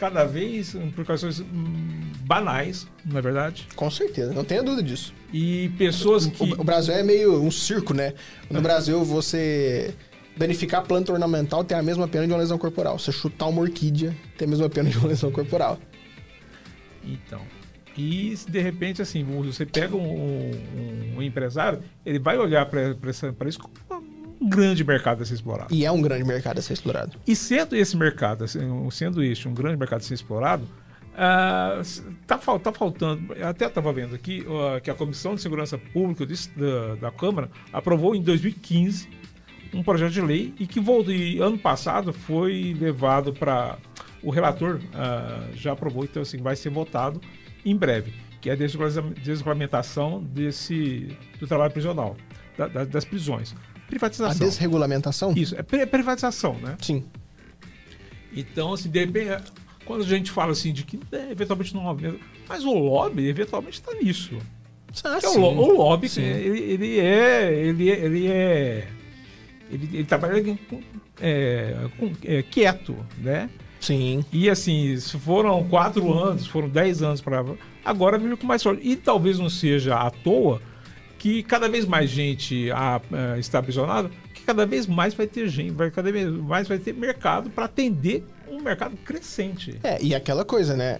[0.00, 5.12] cada vez por questões hum, banais, na é verdade, Com certeza, não tenha dúvida disso.
[5.32, 8.14] e pessoas que O, o Brasil é meio um circo, né?
[8.50, 9.94] No Brasil, você
[10.36, 12.98] danificar a planta ornamental tem a mesma pena de uma lesão corporal.
[12.98, 15.78] Você chutar uma orquídea tem a mesma pena de uma lesão corporal.
[17.04, 17.40] Então.
[17.96, 22.96] E se de repente, assim, você pega um, um- um empresário, ele vai olhar para
[23.48, 23.60] isso
[24.48, 25.74] grande mercado a ser explorado.
[25.74, 27.18] E é um grande mercado a ser explorado.
[27.26, 28.60] E sendo esse mercado, assim,
[28.90, 30.66] sendo este um grande mercado a ser explorado,
[31.16, 31.80] ah,
[32.26, 33.34] tá, fal- tá faltando.
[33.34, 36.24] eu Até estava vendo aqui ah, que a Comissão de Segurança Pública
[36.56, 39.08] da, da Câmara aprovou em 2015
[39.74, 43.76] um projeto de lei e que voltou, e ano passado foi levado para.
[44.22, 47.20] O relator ah, já aprovou, então assim, vai ser votado
[47.64, 52.16] em breve, que é a desregula- desregulamentação desse, do trabalho prisional,
[52.56, 53.54] da- da- das prisões.
[53.90, 54.46] A Privatização.
[54.46, 55.32] desregulamentação?
[55.36, 56.76] Isso, é pri- privatização, né?
[56.80, 57.04] Sim.
[58.34, 59.40] Então, assim, de repente, é,
[59.84, 61.96] quando a gente fala assim de que é, eventualmente não
[62.48, 64.36] mas o lobby eventualmente está nisso.
[65.04, 66.22] Ah, Porque o, o lobby, Sim.
[66.22, 67.52] ele, ele é.
[67.54, 68.88] Ele, é- ele é.
[69.70, 70.80] Ele, ele trabalha com-
[71.20, 73.48] é, com- é, quieto, né?
[73.80, 74.24] Sim.
[74.32, 77.44] E assim, se foram quatro anos, foram dez anos para.
[77.84, 78.86] Agora vive com mais sorte.
[78.86, 80.60] E talvez não seja à toa
[81.20, 85.48] que cada vez mais gente ah, ah, está aprisionada, que cada vez mais vai ter
[85.48, 89.78] gente, vai cada vez mais vai ter mercado para atender um mercado crescente.
[89.84, 90.98] É, e aquela coisa, né?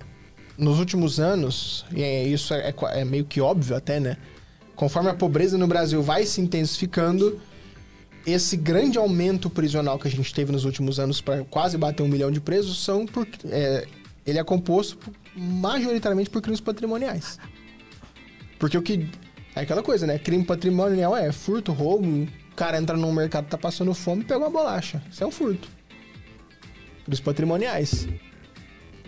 [0.59, 4.19] Nos últimos anos, e é- isso é, é é meio que óbvio até, né?
[4.77, 7.41] Conforme a pobreza no Brasil vai se intensificando,
[8.27, 12.09] esse grande aumento prisional que a gente teve nos últimos anos para quase bater um
[12.09, 13.87] milhão de presos são por, é,
[14.27, 14.99] ele é composto
[15.35, 17.39] majoritariamente por crimes patrimoniais.
[18.59, 19.09] Porque o que
[19.55, 20.19] é aquela coisa, né?
[20.19, 24.39] Crime patrimonial é furto, roubo, o cara entra num mercado tá passando fome e pega
[24.41, 25.03] uma bolacha.
[25.11, 25.69] Isso é um furto.
[27.05, 28.07] Crimes patrimoniais.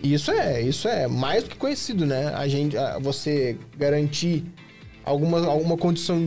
[0.01, 2.33] Isso é, isso é mais do que conhecido, né?
[2.35, 4.43] A gente, a- você garantir
[5.05, 6.17] alguma, alguma condição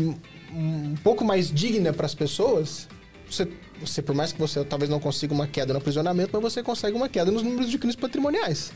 [0.52, 2.88] um pouco mais digna para as pessoas,
[3.30, 3.46] você,
[3.78, 6.96] você, por mais que você talvez não consiga uma queda no aprisionamento, mas você consegue
[6.96, 8.72] uma queda nos números de crimes patrimoniais.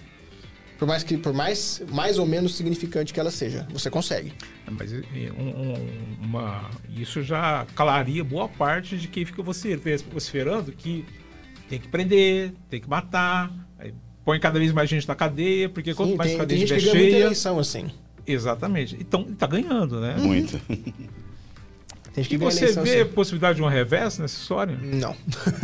[0.81, 4.33] Por mais que, por mais, mais ou menos significante que ela seja, você consegue.
[4.69, 5.03] Mas eh,
[5.39, 9.77] um- um- uma, isso já calaria boa parte de quem fica você-
[10.13, 11.05] vociferando que
[11.69, 13.53] tem que prender, tem que matar,
[14.25, 16.69] põe cada vez mais gente na cadeia, porque quanto Sim, mais tem, tem cadeia gente
[16.69, 17.25] que estiver ganha muita cheia.
[17.27, 17.91] eleição assim.
[18.27, 18.97] Exatamente.
[18.99, 20.17] Então, ele tá ganhando, né?
[20.19, 20.59] Muito.
[22.13, 23.11] Tem gente que E você eleição vê assim.
[23.13, 24.77] possibilidade de um revés nessa história?
[24.83, 25.15] Não.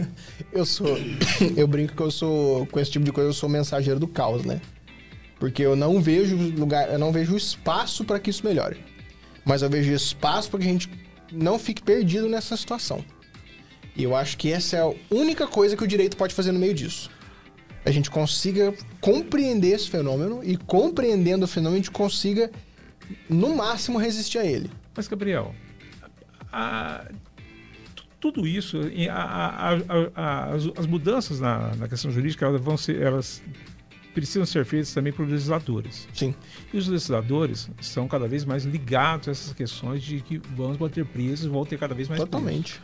[0.52, 0.96] eu sou.
[1.56, 2.66] Eu brinco que eu sou.
[2.66, 4.60] Com esse tipo de coisa, eu sou mensageiro do caos, né?
[5.38, 6.90] Porque eu não vejo lugar.
[6.90, 8.78] Eu não vejo espaço para que isso melhore.
[9.44, 10.90] Mas eu vejo espaço para que a gente
[11.32, 13.04] não fique perdido nessa situação.
[13.94, 16.58] E eu acho que essa é a única coisa que o direito pode fazer no
[16.58, 17.10] meio disso.
[17.84, 22.50] A gente consiga compreender esse fenômeno e compreendendo o fenômeno a gente consiga
[23.30, 24.70] no máximo resistir a ele.
[24.94, 25.54] Mas, Gabriel,
[26.52, 27.06] a-
[27.94, 28.80] tu- tudo isso,
[29.10, 29.76] a-
[30.52, 33.40] as, as mudanças na, na questão jurídica, elas, vão ser, elas
[34.16, 36.08] precisam ser feitas também por legisladores.
[36.14, 36.34] Sim.
[36.72, 41.04] E os legisladores estão cada vez mais ligados a essas questões de que vamos manter
[41.04, 42.30] presos, vão ter cada vez mais presos.
[42.30, 42.80] Totalmente.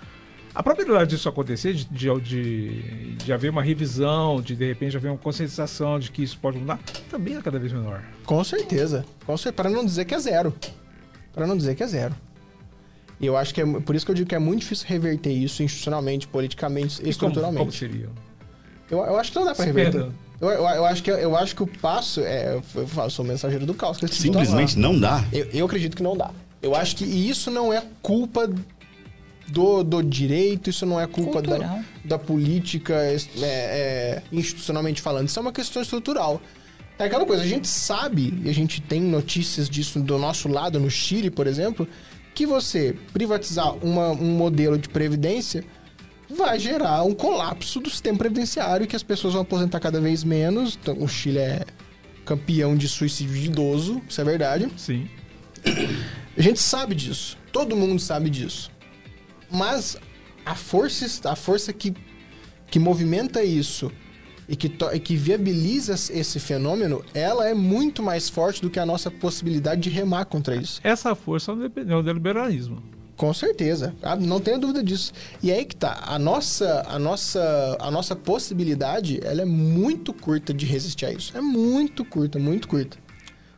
[0.55, 1.87] A probabilidade disso acontecer, de,
[2.21, 6.59] de, de, haver uma revisão, de de repente haver uma conscientização de que isso pode
[6.59, 6.79] mudar,
[7.11, 8.03] também é cada vez menor.
[8.27, 9.03] Com certeza.
[9.25, 10.55] Com cer para não dizer que é zero.
[11.33, 12.15] Para não dizer que é zero.
[13.19, 15.33] E eu acho que é por isso que eu digo que é muito difícil reverter
[15.33, 17.59] isso institucionalmente, politicamente, E como, estruturalmente.
[17.59, 18.11] como seria?
[18.91, 20.03] Eu, eu acho que não dá Se reverter.
[20.03, 20.15] perda.
[20.43, 22.55] Eu, eu, eu acho que, eu acho que o passo é.
[22.55, 23.99] Eu, eu falo, sou mensageiro do caos.
[24.43, 25.25] Simplesmente não dá.
[25.33, 26.31] Eu, eu acredito que não dá.
[26.61, 28.51] Eu acho que isso não é culpa
[29.49, 35.29] do, do direito, isso não é culpa da, da política é, é, institucionalmente falando.
[35.29, 36.41] Isso é uma questão estrutural.
[36.99, 40.79] É aquela coisa, a gente sabe, e a gente tem notícias disso do nosso lado,
[40.79, 41.87] no Chile, por exemplo,
[42.35, 45.65] que você privatizar uma- um modelo de previdência
[46.37, 50.79] vai gerar um colapso do sistema previdenciário, que as pessoas vão aposentar cada vez menos.
[50.81, 51.65] Então, o Chile é
[52.25, 54.69] campeão de suicídio de idoso, isso é verdade.
[54.77, 55.09] Sim.
[56.37, 57.37] A gente sabe disso.
[57.53, 58.71] Todo mundo sabe disso.
[59.51, 59.97] Mas
[60.45, 61.95] a força, a força que,
[62.69, 63.93] que movimenta isso
[64.49, 68.87] e que, e que viabiliza esse fenômeno, ela é muito mais forte do que a
[68.87, 70.81] nossa possibilidade de remar contra isso.
[70.83, 72.83] Essa força é o é o liberalismo.
[73.23, 73.95] Com certeza.
[74.03, 75.13] Ah, Não tenha dúvida disso.
[75.41, 75.97] E aí que tá.
[76.03, 81.39] A nossa, a nossa, a nossa possibilidade, ela é muito curta de resistir a isso.
[81.39, 82.97] É muito curta, muito curta.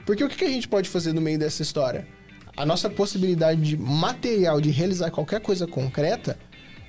[0.04, 2.06] Porque o que a gente pode fazer no meio dessa história?
[2.54, 6.38] A nossa possibilidade de material de realizar qualquer coisa concreta,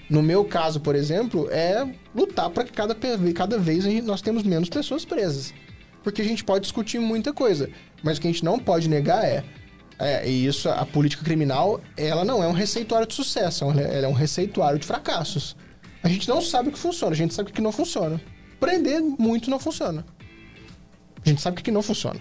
[0.10, 2.94] no meu caso, por exemplo, é lutar para que cada,
[3.34, 5.54] cada vez nós temos menos pessoas presas.
[6.04, 7.70] Porque a gente pode discutir muita coisa,
[8.04, 9.46] mas o que a gente não pode negar é,
[10.00, 14.08] é e isso, a política criminal, ela não é um receituário de sucesso, ela é
[14.08, 15.56] um receituário de fracassos.
[16.04, 18.22] A gente não sabe o que funciona, a gente sabe o que não funciona.
[18.60, 20.06] Prender muito não funciona.
[21.26, 22.20] A gente sabe o que não funciona.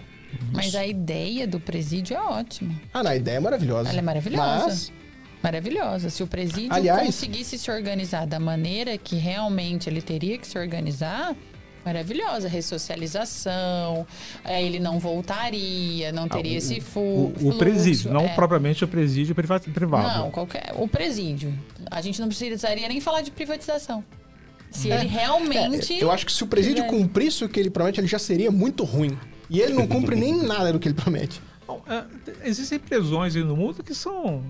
[0.52, 2.74] Mas a ideia do presídio é ótima.
[2.92, 3.90] Ah, na ideia é maravilhosa.
[3.90, 4.64] Ela é maravilhosa.
[4.66, 4.92] Mas,
[5.44, 6.08] Maravilhosa.
[6.08, 10.58] Se o presídio Aliás- conseguisse se organizar da maneira que realmente ele teria que se
[10.58, 11.36] organizar,
[11.84, 12.48] maravilhosa.
[12.48, 14.06] Ressocialização,
[14.44, 17.48] aí ele não voltaria, não teria Ah, o- esse O, fluxo.
[17.48, 18.28] o presídio, não é.
[18.34, 20.18] propriamente o presídio priva- privado.
[20.18, 20.72] Não, qualquer.
[20.76, 21.52] O presídio.
[21.90, 24.04] A gente não precisaria nem falar de privatização.
[24.70, 24.98] Se É.
[24.98, 25.92] ele realmente.
[25.94, 26.88] é, eu acho que se o presídio É.
[26.88, 29.16] cumprisse o que ele promete, ele já seria muito ruim.
[29.48, 31.40] E ele não cumpre nem nada do que ele promete.
[31.66, 32.02] Bom, é,
[32.48, 34.42] existem prisões aí no mundo que são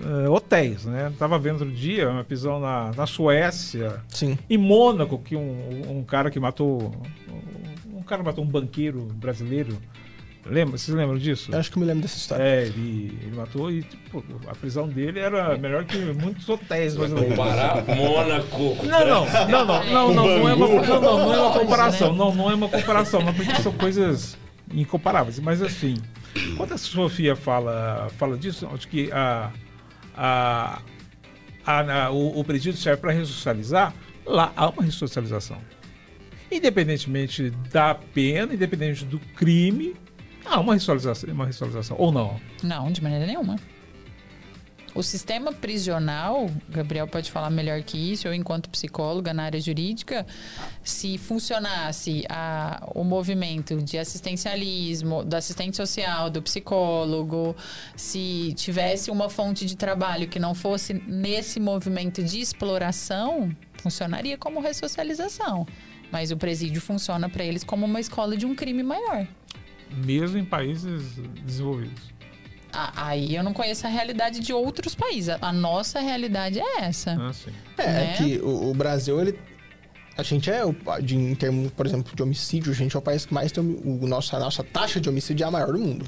[0.00, 1.12] é, hotéis, né?
[1.18, 4.38] Tava vendo outro dia uma prisão na, na Suécia, Sim.
[4.48, 6.94] em Mônaco, que um, um cara que matou.
[7.94, 9.78] Um cara matou um banqueiro brasileiro.
[10.44, 10.76] Lembra?
[10.76, 11.52] Vocês lembram disso?
[11.52, 12.42] Eu acho que eu me lembro dessa história.
[12.42, 17.36] É, ele, ele matou e tipo, a prisão dele era melhor que muitos hotéis brasileiros.
[17.36, 18.76] Comparar Mônaco.
[18.84, 22.12] Não, não, não, não, não, não, não é uma, não, não, não é uma comparação,
[22.12, 24.36] não, não é uma comparação, não, porque são coisas
[24.74, 25.38] incomparáveis.
[25.38, 25.94] Mas assim,
[26.56, 29.52] quando a Sofia fala, fala disso, acho que a,
[30.16, 30.80] a,
[31.64, 33.94] a- a- o, o presídio serve para ressocializar,
[34.26, 35.58] lá há uma ressocialização.
[36.50, 39.94] Independentemente da pena, independente do crime,
[40.44, 42.38] há uma ressocialização, uma ressocialização ou não.
[42.62, 43.56] Não, de maneira nenhuma.
[44.94, 50.26] O sistema prisional, Gabriel pode falar melhor que isso, eu enquanto psicóloga na área jurídica,
[50.84, 57.56] se funcionasse a- o movimento de assistencialismo, do assistente social, do psicólogo,
[57.96, 64.60] se tivesse uma fonte de trabalho que não fosse nesse movimento de exploração, funcionaria como
[64.60, 65.66] ressocialização.
[66.10, 69.26] Mas o presídio funciona para eles como uma escola de um crime maior.
[70.04, 72.11] Mesmo em países desenvolvidos.
[72.72, 75.28] Ah, Aí eu não conheço a realidade de outros países.
[75.28, 77.14] A- A nossa realidade é essa.
[77.14, 77.28] Né?
[77.28, 77.50] Assim.
[77.78, 78.12] É, Né?
[78.12, 79.38] é que o, o Brasil, ele.
[80.16, 83.02] A gente é, o de, em termos, por exemplo, de homicídio, a gente é o
[83.02, 83.62] país que mais tem.
[83.62, 86.04] O, nosso, a nossa taxa de homicídio é a maior do mundo.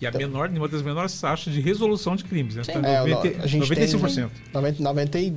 [0.00, 2.64] E a menor, uma das menores taxas de resolução de crimes, né?
[2.64, 2.72] Sim.
[2.72, 4.30] Tá É, o 90, no- a gente 95%.
[4.52, 5.32] 90, 90, e-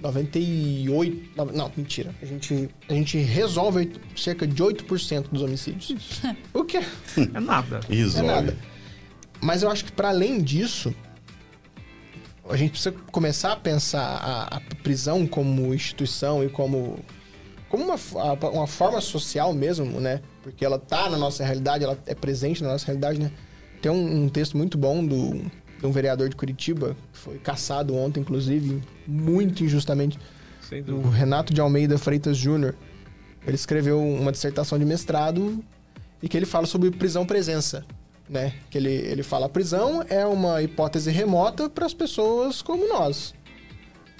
[0.00, 1.30] 98.
[1.36, 2.14] no- Não, mentira.
[2.22, 5.94] A gente, a gente resolve cerca de 8% dos homicídios.
[6.54, 6.84] o que é?
[7.34, 7.80] É nada.
[7.88, 8.28] É Isório.
[8.28, 8.56] nada.
[9.40, 10.94] Mas eu acho que para além disso,
[12.48, 16.98] a gente precisa começar a pensar a, a prisão como instituição e como
[17.68, 17.94] como uma,
[18.50, 20.20] uma forma social mesmo, né?
[20.42, 23.30] Porque ela tá na nossa realidade, ela é presente na nossa realidade, né?
[23.80, 25.40] Tem um, um texto muito bom do,
[25.78, 30.18] de um vereador de Curitiba, que foi caçado ontem, inclusive, muito injustamente,
[30.68, 31.08] Sem o.
[31.08, 32.74] Renato de Almeida Freitas Júnior.
[33.46, 35.64] Ele escreveu uma dissertação de mestrado
[36.20, 37.84] e que ele fala sobre prisão-presença.
[38.30, 38.52] Né?
[38.70, 43.34] Que ele, ele fala a prisão é uma hipótese remota para as pessoas como nós.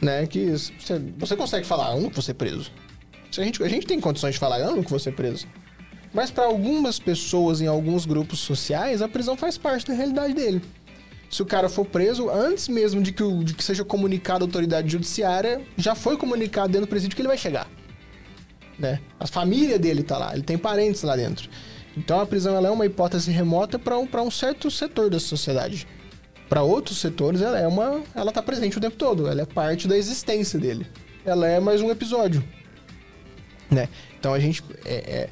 [0.03, 0.27] Né?
[0.27, 2.73] Que você, você consegue falar, "Ah, eu não vou ser preso.
[3.39, 5.47] A, gente, a gente tem condições de falar, eu não vou ser preso.
[6.13, 10.61] Mas para algumas pessoas em alguns grupos sociais, a prisão faz parte da realidade dele.
[11.31, 14.49] Se o cara for preso, antes mesmo de que, o- de que seja comunicado à
[14.49, 17.69] autoridade judiciária, já foi comunicado dentro do presídio que ele vai chegar.
[18.77, 18.99] Né?
[19.21, 21.49] A família dele tá lá, ele tem parentes lá dentro.
[21.97, 25.19] Então a prisão ela é uma hipótese remota para um, pra um certo setor da
[25.19, 25.87] sociedade.
[26.49, 29.87] Para outros setores, ela é uma, ela tá presente o tempo todo, ela é parte
[29.87, 30.87] da existência dele.
[31.25, 32.43] Ela é mais um episódio,
[33.71, 33.89] né?
[34.19, 35.31] Então a gente é, é-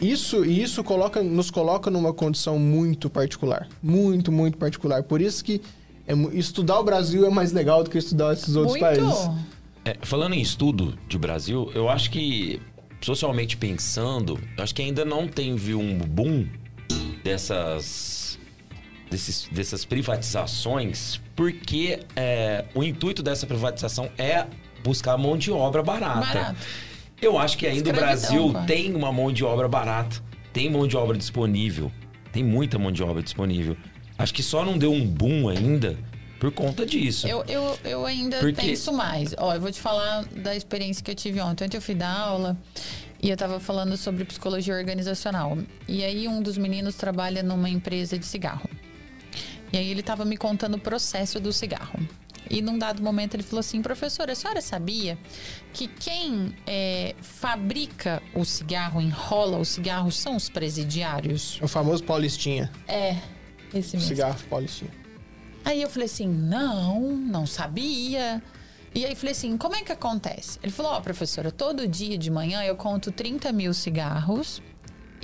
[0.00, 5.02] isso e isso coloca, nos coloca numa condição muito particular, muito muito particular.
[5.02, 5.60] Por isso que
[6.06, 8.82] é estudar o Brasil é mais legal do que estudar esses outros Muito.
[8.82, 9.30] países.
[9.84, 12.60] É, falando em estudo de Brasil, eu acho que,
[13.02, 16.46] socialmente pensando, acho que ainda não teve um boom
[17.22, 18.38] dessas,
[19.10, 24.46] desses, dessas privatizações, porque é, o intuito dessa privatização é
[24.84, 26.26] buscar mão de obra barata.
[26.26, 26.60] Barato.
[27.20, 28.66] Eu acho que ainda o Escravidão, Brasil quase.
[28.66, 30.16] tem uma mão de obra barata,
[30.52, 31.90] tem mão de obra disponível,
[32.32, 33.76] tem muita mão de obra disponível.
[34.18, 35.96] Acho que só não deu um boom ainda
[36.42, 37.28] por conta disso.
[37.28, 39.32] Eu, eu, eu ainda Porque- penso mais.
[39.38, 41.64] Ó, eu vou te falar da experiência que eu tive ontem.
[41.66, 42.56] Ontem eu fui dar aula
[43.22, 45.56] e eu tava falando sobre psicologia organizacional.
[45.86, 48.68] E aí um dos meninos trabalha numa empresa de cigarro.
[49.72, 52.00] E aí ele tava me contando o processo do cigarro.
[52.50, 55.16] E num dado momento ele falou assim, professora, a senhora sabia
[55.72, 61.60] que quem é, fabrica o cigarro, enrola o cigarro, são os presidiários?
[61.62, 63.16] O famoso Paulistinha, É,
[63.72, 64.00] esse mesmo.
[64.08, 64.90] cigarro Paulistinha.
[65.64, 68.42] Aí eu falei assim, não, não sabia.
[68.94, 70.58] E aí falei assim, como é que acontece?
[70.62, 74.60] Ele falou, ó, professora, todo dia de manhã eu conto 30 mil cigarros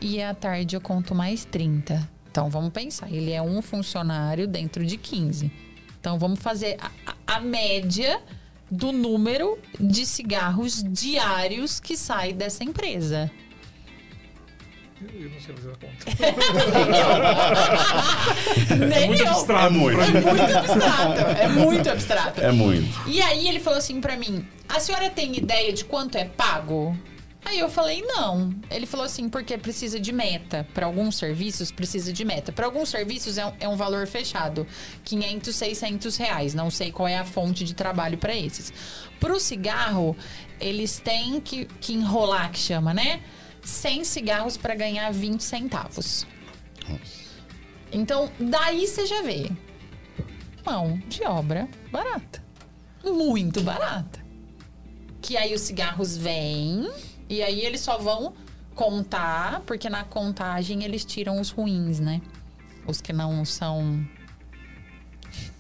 [0.01, 2.09] e à tarde eu conto mais 30.
[2.31, 5.51] Então vamos pensar, ele é um funcionário dentro de 15.
[6.01, 8.23] Então vamos fazer a- a média
[8.71, 13.31] do número de cigarros diários que sai dessa empresa.
[15.01, 16.05] Eu não sei fazer a conta.
[18.89, 19.29] Nem muito eu.
[19.29, 19.67] abstrato.
[19.67, 20.01] É muito.
[20.01, 21.21] É muito abstrato.
[21.21, 22.41] É muito abstrato.
[22.41, 23.09] É muito.
[23.09, 26.97] E aí ele falou assim pra mim: a senhora tem ideia de quanto é pago?
[27.45, 28.53] Aí eu falei, não.
[28.71, 30.67] Ele falou assim, porque precisa de meta.
[30.75, 32.53] Para alguns serviços, precisa de meta.
[32.53, 34.67] Para alguns serviços, é um, é um valor fechado.
[35.05, 36.53] 500, 600 reais.
[36.53, 38.73] Não sei qual é a fonte de trabalho para esses.
[39.19, 40.15] Para o cigarro,
[40.61, 43.21] eles têm que, que enrolar, que chama, né?
[43.69, 46.27] 100 cigarros para ganhar 20 centavos.
[47.93, 49.51] Então, daí você já vê.
[50.65, 52.43] Mão de obra barata.
[53.05, 54.25] Muito barata.
[55.21, 56.91] Que aí os cigarros vêm
[57.29, 58.35] e aí eles só vão
[58.75, 62.23] contar, porque na contagem eles tiram os ruins, né?
[62.87, 64.07] Os que não são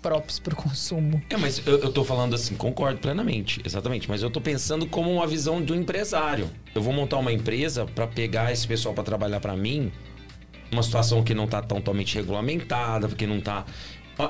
[0.01, 1.22] próprios para o consumo.
[1.30, 4.09] É, mas eu, eu tô falando assim, concordo plenamente, exatamente.
[4.09, 6.51] Mas eu tô pensando como uma visão do empresário.
[6.74, 9.92] Eu vou montar uma empresa para pegar esse pessoal para trabalhar para mim,
[10.70, 13.64] uma situação que não tá totalmente regulamentada, porque não tá.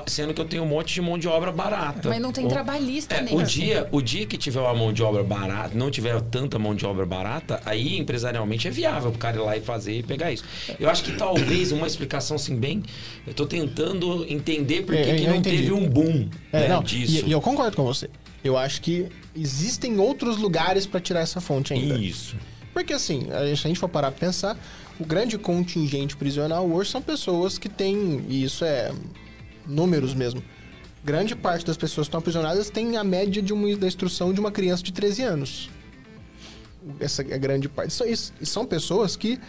[0.07, 2.09] Sendo que eu tenho um monte de mão de obra barata.
[2.09, 3.35] Mas não tem O- trabalhista é, nesse.
[3.35, 6.75] o dia, o dia que tiver uma mão de obra barata, não tiver tanta mão
[6.75, 10.31] de obra barata, aí empresarialmente é viável pro cara ir lá e fazer e pegar
[10.31, 10.43] isso.
[10.79, 12.83] Eu acho que talvez uma explicação assim bem,
[13.25, 15.57] eu tô tentando entender por que, É, que não entendi.
[15.57, 17.25] teve um boom É, né, não, disso.
[17.25, 18.09] E, e eu concordo com você.
[18.43, 21.95] Eu acho que existem outros lugares para tirar essa fonte ainda.
[21.97, 22.35] Isso.
[22.73, 24.57] Porque assim, a- se a gente for parar pra pensar,
[24.99, 28.91] o grande contingente prisional hoje são pessoas que têm, e isso é
[29.69, 30.43] números mesmo,
[31.03, 34.39] grande parte das pessoas que estão aprisionadas tem a média de uma, da instrução de
[34.39, 35.69] uma criança de 13 anos.
[36.99, 37.93] Essa é a grande parte.
[37.93, 39.39] São, e são pessoas que,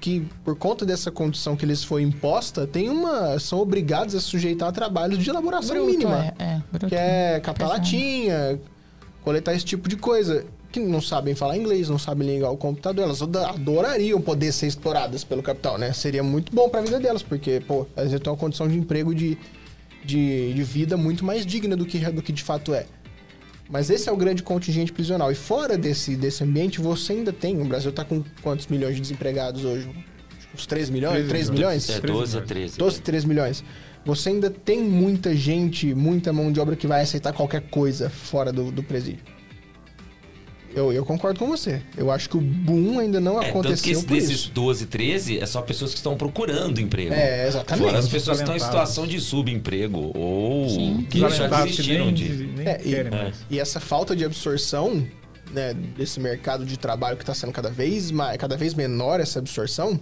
[0.00, 4.68] que, por conta dessa condição que lhes foi imposta, tem uma, são obrigados a sujeitar
[4.68, 6.86] a trabalhos de elaboração Bruto, mínima é, é, bruto.
[6.88, 7.78] que é catar Pesado.
[7.78, 8.60] latinha,
[9.22, 10.44] coletar esse tipo de coisa.
[10.78, 13.04] Que não sabem falar inglês, não sabem ligar o computador.
[13.04, 15.92] Elas adorariam poder ser exploradas pelo capital, né?
[15.92, 19.36] Seria muito bom pra vida delas, porque, pô, vezes tem uma condição de emprego de,
[20.04, 22.86] de, de vida muito mais digna do que, do que de fato é.
[23.68, 25.30] Mas esse é o grande contingente prisional.
[25.30, 27.60] E fora desse, desse ambiente, você ainda tem.
[27.60, 29.90] O Brasil tá com quantos milhões de desempregados hoje?
[30.54, 31.14] Uns 3 milhões?
[31.14, 31.86] 13 3 milhões.
[31.86, 32.04] milhões?
[32.04, 32.78] É 12 a 13.
[32.78, 33.64] 12, 13 milhões.
[34.06, 38.50] Você ainda tem muita gente, muita mão de obra que vai aceitar qualquer coisa fora
[38.50, 39.37] do, do presídio.
[40.74, 41.82] Eu, eu concordo com você.
[41.96, 44.50] Eu acho que o boom ainda não É, tanto que aconteceu esse- por desses isso.
[44.52, 47.12] 12, 13 é só pessoas que estão procurando emprego.
[47.14, 47.84] É, exatamente.
[47.86, 51.06] Fora as pessoas que estão em situação de subemprego ou Sim.
[51.10, 52.28] que já que desistiram de.
[52.28, 53.54] nem É, e-.
[53.54, 55.04] E essa falta de absorção
[55.52, 59.38] né, desse mercado de trabalho que está sendo cada vez, mais, cada vez menor essa
[59.38, 59.98] absorção,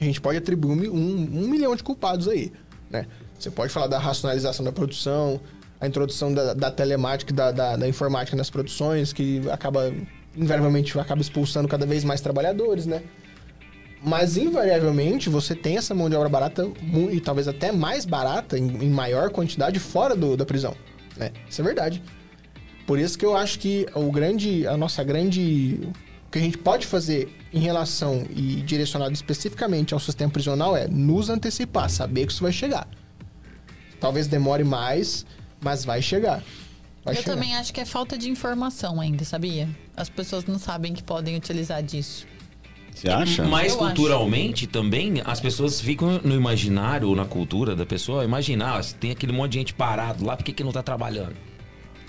[0.00, 2.52] a gente pode atribuir um, um milhão de culpados aí.
[2.90, 3.06] Né?
[3.38, 5.40] Você pode falar da racionalização da produção,
[5.80, 9.92] a introdução da, da telemática da, da, da informática nas produções, que acaba,
[10.36, 13.02] invariavelmente, acaba expulsando cada vez mais trabalhadores, né?
[14.02, 16.68] Mas, invariavelmente, você tem essa mão de obra barata
[17.10, 20.76] e talvez até mais barata, em, em maior quantidade, fora do- da prisão.
[21.16, 21.32] Né?
[21.48, 22.02] Isso é verdade.
[22.86, 25.80] Por isso que eu acho que o grande, a nossa grande.
[26.26, 30.86] O que a gente pode fazer em relação e direcionado especificamente ao sistema prisional é
[30.86, 32.86] nos antecipar, saber que isso vai chegar.
[33.98, 35.24] Talvez demore mais,
[35.60, 36.42] mas vai chegar.
[37.04, 37.34] Vai eu chegar.
[37.34, 39.68] também acho que é falta de informação ainda, sabia?
[39.96, 42.26] As pessoas não sabem que podem utilizar disso.
[42.92, 43.44] Você acha?
[43.44, 48.94] Mas Eu culturalmente também, as pessoas ficam no imaginário, na cultura da pessoa, imaginar, se
[48.94, 51.36] tem aquele monte de gente parado lá, por que, que não tá trabalhando?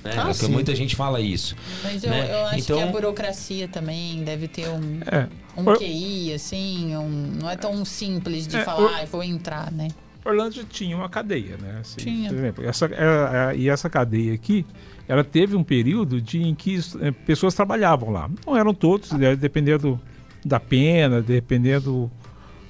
[0.04, 0.14] Né?
[0.18, 0.52] Ah, Porque sim.
[0.52, 1.56] muita gente fala isso.
[1.84, 2.30] Mas eu, né?
[2.32, 5.28] eu acho então, que a burocracia também deve ter um, É.
[5.58, 9.90] um QI, assim, um- não é tão simples de É, falar, ah, vou entrar, né?
[10.28, 11.78] Orlando tinha uma cadeia, né?
[11.82, 12.30] Assim, Tinha.
[12.30, 14.66] Por exemplo, essa, é, é, e essa cadeia aqui,
[15.08, 18.30] ela teve um período de, em que é, pessoas trabalhavam lá.
[18.46, 20.00] Não eram todos, né, dependendo
[20.44, 22.12] da pena, dependendo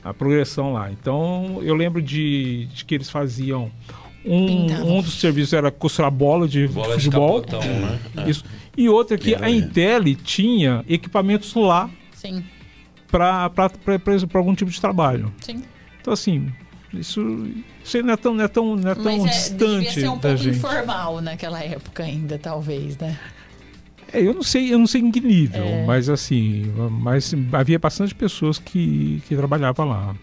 [0.03, 0.91] da progressão lá.
[0.91, 3.71] Então, eu lembro de, de que eles faziam.
[4.25, 7.41] Um, um dos serviços era costurar bola de bola de futebol.
[7.41, 7.99] capotão, né?
[8.17, 8.29] É.
[8.29, 8.43] Isso.
[8.75, 9.53] E outra é que Era, a é.
[9.53, 12.43] Intel tinha equipamentos lá Sim,
[13.09, 13.49] para
[14.33, 15.31] algum tipo de trabalho.
[15.41, 15.63] sim.
[16.01, 16.51] Então, assim,
[16.93, 17.47] isso,
[17.83, 19.15] isso não é tão, não é tão, não é tão Mas
[19.51, 20.57] é, devia distante ser um pouco gente.
[20.57, 23.17] informal naquela época ainda, talvez, né?
[24.13, 25.85] É, eu não sei, eu não sei em que nível, É.
[25.85, 26.71] mas assim,
[27.01, 30.15] mas havia bastante pessoas que, que trabalhavam lá.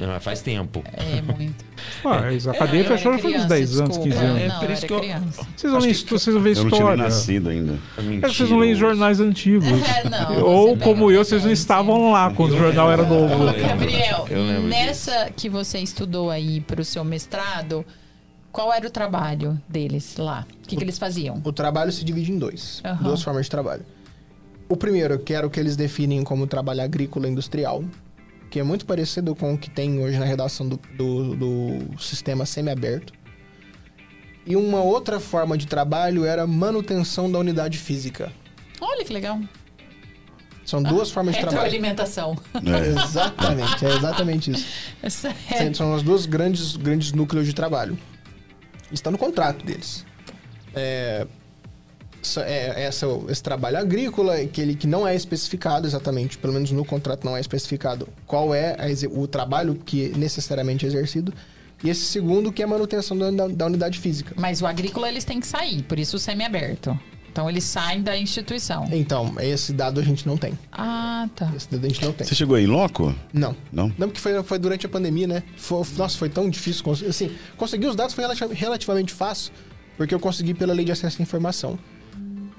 [0.00, 0.82] É, faz tempo.
[0.94, 1.64] É muito.
[2.02, 4.10] Mas a cadeia Eu fechou faz uns criança, 10 anos, desculpa.
[4.14, 4.40] 15 anos.
[4.42, 5.46] É não, por eu isso que eu- criança.
[5.56, 7.04] Vocês vão, ler, que- vocês vão ver Eu não tinha história.
[7.04, 7.78] nascido ainda.
[7.98, 9.66] É que vocês não leem jornais antigos.
[10.00, 13.44] É, não, Ou como eu, vocês não mais estavam lá quando o jornal era novo.
[13.44, 13.68] Eu.
[13.68, 17.84] Gabriel, Eu lembro nessa que você estudou aí para o seu mestrado,
[18.50, 20.46] qual era o trabalho deles lá?
[20.64, 21.40] O que, que eles faziam?
[21.44, 22.80] O trabalho se divide em dois.
[22.84, 23.02] Aham.
[23.02, 23.82] Duas formas de trabalho.
[24.68, 27.82] O primeiro, que era o que eles definem como trabalho agrícola industrial,
[28.50, 32.44] que é muito parecido com o que tem hoje na redação do, do, do sistema
[32.44, 33.12] semiaberto.
[34.44, 38.32] E uma outra forma de trabalho era manutenção da unidade física.
[38.80, 39.38] Olha que legal.
[40.64, 41.62] São duas formas de trabalho.
[41.62, 42.36] Retroalimentação.
[42.54, 42.88] É.
[43.02, 44.66] Exatamente, é exatamente isso.
[45.50, 45.72] É.
[45.74, 47.98] São os dois grandes, grandes núcleos de trabalho.
[48.92, 50.04] Está no contrato deles.
[50.74, 51.26] É,
[52.40, 56.84] é- essa- esse trabalho agrícola, que, ele, que não é especificado exatamente, pelo menos no
[56.84, 61.32] contrato não é especificado qual é a o trabalho que necessariamente é exercido.
[61.82, 64.34] E esse segundo, que é a manutenção da, da- da unidade física.
[64.36, 66.98] Mas o agrícola eles têm que sair, por isso o semi-aberto.
[67.32, 68.84] Então eles saem da instituição.
[68.90, 70.58] Então, esse dado a gente não tem.
[70.72, 71.50] Ah, tá.
[71.56, 72.26] Esse dado a gente não tem.
[72.26, 73.14] Você chegou aí, louco?
[73.32, 73.56] Não.
[73.72, 73.86] Não?
[73.96, 75.42] Não, porque foi, foi durante a pandemia, né?
[75.56, 77.08] Foi- nossa, foi tão difícil conseguir.
[77.10, 79.52] Assim, conseguir os dados foi relati- relativamente fácil,
[79.96, 81.78] porque eu consegui pela lei de acesso à informação.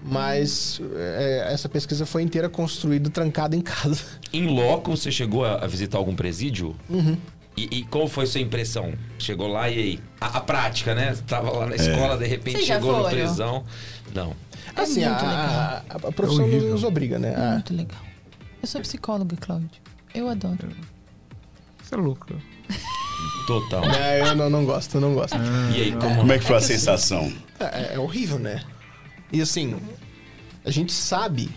[0.03, 4.03] Mas é, essa pesquisa foi inteira construída trancada em casa.
[4.33, 6.75] Em loco, você chegou a, a visitar algum presídio?
[6.89, 7.15] Uhum.
[7.55, 8.93] E, e qual foi a sua impressão?
[9.19, 9.99] Chegou lá e aí?
[10.19, 11.13] A, a prática, né?
[11.13, 13.09] Você tava lá na escola, de repente chegou na foram?
[13.11, 13.63] prisão.
[14.15, 14.33] Não.
[14.75, 15.35] É assim, a, muito legal.
[15.37, 17.33] a, a- a profissão É nos obriga, né?
[17.33, 17.99] É A- muito legal.
[18.61, 19.69] Eu sou psicóloga, Cláudio.
[20.15, 20.69] Eu adoro.
[21.83, 22.35] Você é louca.
[23.47, 23.83] Total.
[23.91, 25.35] É, eu não, não gosto, eu não gosto.
[25.75, 27.31] E aí, como, Como é que foi a sensação?
[27.59, 28.61] É, é horrível, né?
[29.31, 29.75] E assim,
[30.65, 31.49] a gente sabe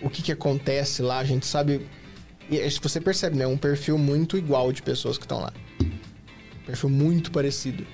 [0.00, 1.86] o que, que acontece lá, a gente sabe.
[2.50, 3.46] E você percebe, né?
[3.46, 5.52] Um perfil muito igual de pessoas que estão lá.
[5.82, 7.86] Um perfil muito parecido.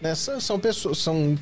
[0.00, 0.14] Né?
[0.14, 0.98] São, pessoas.
[0.98, 1.36] São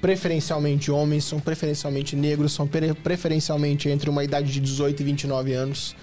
[0.00, 5.52] preferencialmente homens, são preferencialmente negros, são pre- preferencialmente entre uma idade de 18 e 29
[5.54, 5.96] anos.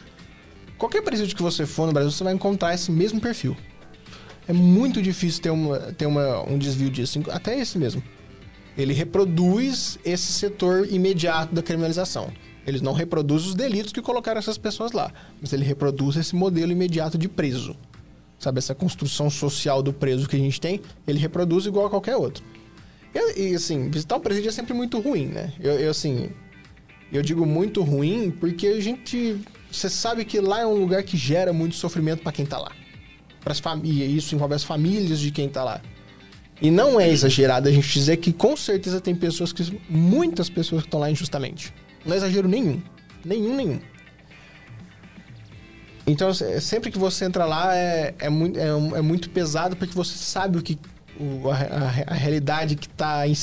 [0.76, 3.56] Qualquer presídio que você for no Brasil, você vai encontrar esse mesmo perfil.
[4.48, 8.02] É muito difícil ter, uma, ter uma, um desvio disso, até esse mesmo
[8.78, 12.32] ele reproduz esse setor imediato da criminalização.
[12.66, 15.12] Ele não reproduz os delitos que colocaram essas pessoas lá,
[15.42, 17.76] mas ele reproduz esse modelo imediato de preso.
[18.40, 22.16] Sabe, essa construção social do preso que a gente tem, ele reproduz igual a qualquer
[22.16, 22.44] outro.
[23.14, 25.54] E, e, assim, visitar um presídio é sempre muito ruim, né?
[25.60, 26.30] Eu, eu, assim,
[27.12, 29.40] eu digo muito ruim porque a gente.
[29.72, 32.72] Você sabe que lá é um lugar que gera muito sofrimento para quem tá lá.
[33.42, 35.82] Pras famílias, isso envolve as famílias de quem tá lá.
[36.62, 39.64] E não é exagerado a gente dizer que com certeza tem pessoas que.
[39.90, 41.74] muitas pessoas que estão lá injustamente.
[42.06, 42.82] Não é exagero nenhum.
[43.26, 43.80] Nenhum, nenhum.
[46.06, 49.94] Então, se- sempre que você entra lá, é, é, muito, é, é muito pesado porque
[49.94, 50.78] você sabe o que
[51.20, 51.56] o- a,
[52.08, 53.34] a- realidade que, tá em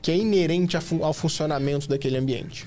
[0.00, 2.66] que é inerente ao funcionamento daquele ambiente.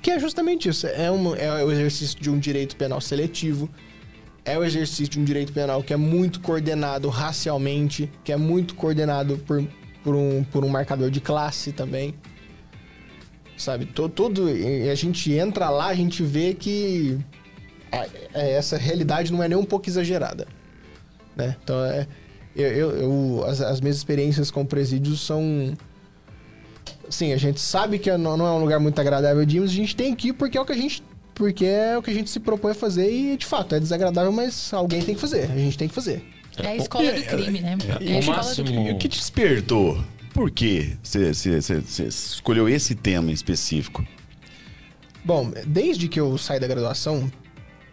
[0.00, 0.86] Que é justamente isso.
[0.86, 3.68] É, um, é o exercício de um direito penal seletivo.
[4.46, 8.76] É o exercício de um direito penal que é muito coordenado racialmente, que é muito
[8.76, 9.62] coordenado por,
[10.04, 12.14] por, um, por um marcador de classe também.
[13.58, 13.86] Sabe?
[13.86, 17.18] To- Todo, e a gente entra lá, a gente vê que
[17.90, 20.46] é, essa realidade não é nem um pouco exagerada.
[21.34, 21.56] Né?
[21.64, 22.06] Então, é,
[22.54, 25.74] eu, eu- eu- as, as minhas experiências com presídios são.
[27.10, 29.70] Sim, a gente sabe que não não é um lugar muito agradável de ir, mas
[29.70, 31.02] a gente tem que ir porque é o que a gente.
[31.36, 34.32] Porque é o que a gente se propõe a fazer e, de fato, é desagradável,
[34.32, 35.50] mas alguém tem que fazer.
[35.50, 36.24] A gente tem que fazer.
[36.56, 37.76] É a escola do crime, né?
[38.00, 38.88] É a O escola do crime.
[38.88, 40.02] E o que te despertou?
[40.32, 41.30] Por que você
[42.08, 44.02] escolheu esse tema em específico?
[45.22, 47.30] Bom, desde que eu saí da graduação,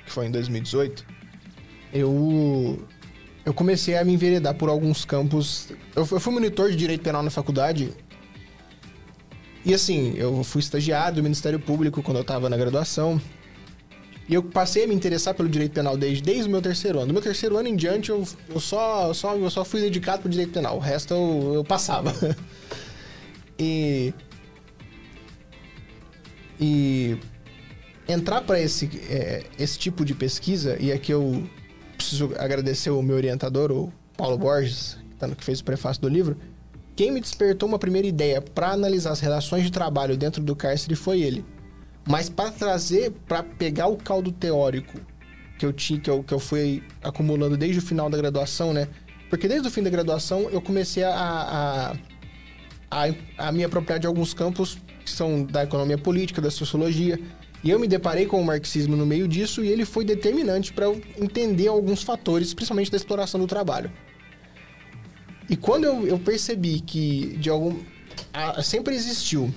[0.06, 1.06] que foi em 2018,
[1.92, 2.80] eu
[3.46, 5.68] eu comecei a me enveredar por alguns campos.
[5.94, 7.92] Eu fui monitor de direito penal na faculdade.
[9.66, 13.22] E assim, eu fui estagiário do Ministério Público quando eu estava na graduação.
[14.28, 17.08] E eu passei a me interessar pelo direito penal desde, desde o meu terceiro ano.
[17.08, 20.30] Do meu terceiro ano em diante, eu, eu, só, só, eu só fui dedicado pro
[20.30, 20.78] direito penal.
[20.78, 22.14] O resto eu, eu passava.
[23.60, 24.14] e.
[26.60, 27.18] E
[28.08, 31.48] entrar para esse, é, esse tipo de pesquisa, e aqui eu
[31.98, 36.38] preciso agradecer o meu orientador, o Paulo Borges, que, tá fez o prefácio do livro.
[36.96, 40.96] Quem me despertou uma primeira ideia para analisar as relações de trabalho dentro do cárcere
[40.96, 41.44] foi ele.
[42.08, 45.00] Mas para trazer, para pegar o caldo teórico
[45.58, 48.88] que eu tinha, que eu, que eu fui acumulando desde o final da graduação, né?
[49.30, 51.92] Porque desde o fim da graduação eu comecei a, a,
[52.92, 57.20] a, a me apropriar de alguns campos que são da economia política, da sociologia.
[57.64, 60.86] E eu me deparei com o marxismo no meio disso e ele foi determinante para
[60.86, 63.90] eu entender alguns fatores, principalmente da exploração do trabalho.
[65.50, 67.78] E quando eu, eu percebi que de algum
[68.34, 69.54] a- sempre existiu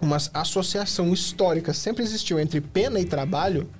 [0.00, 3.70] uma associação histórica, sempre existiu entre pena e trabalho,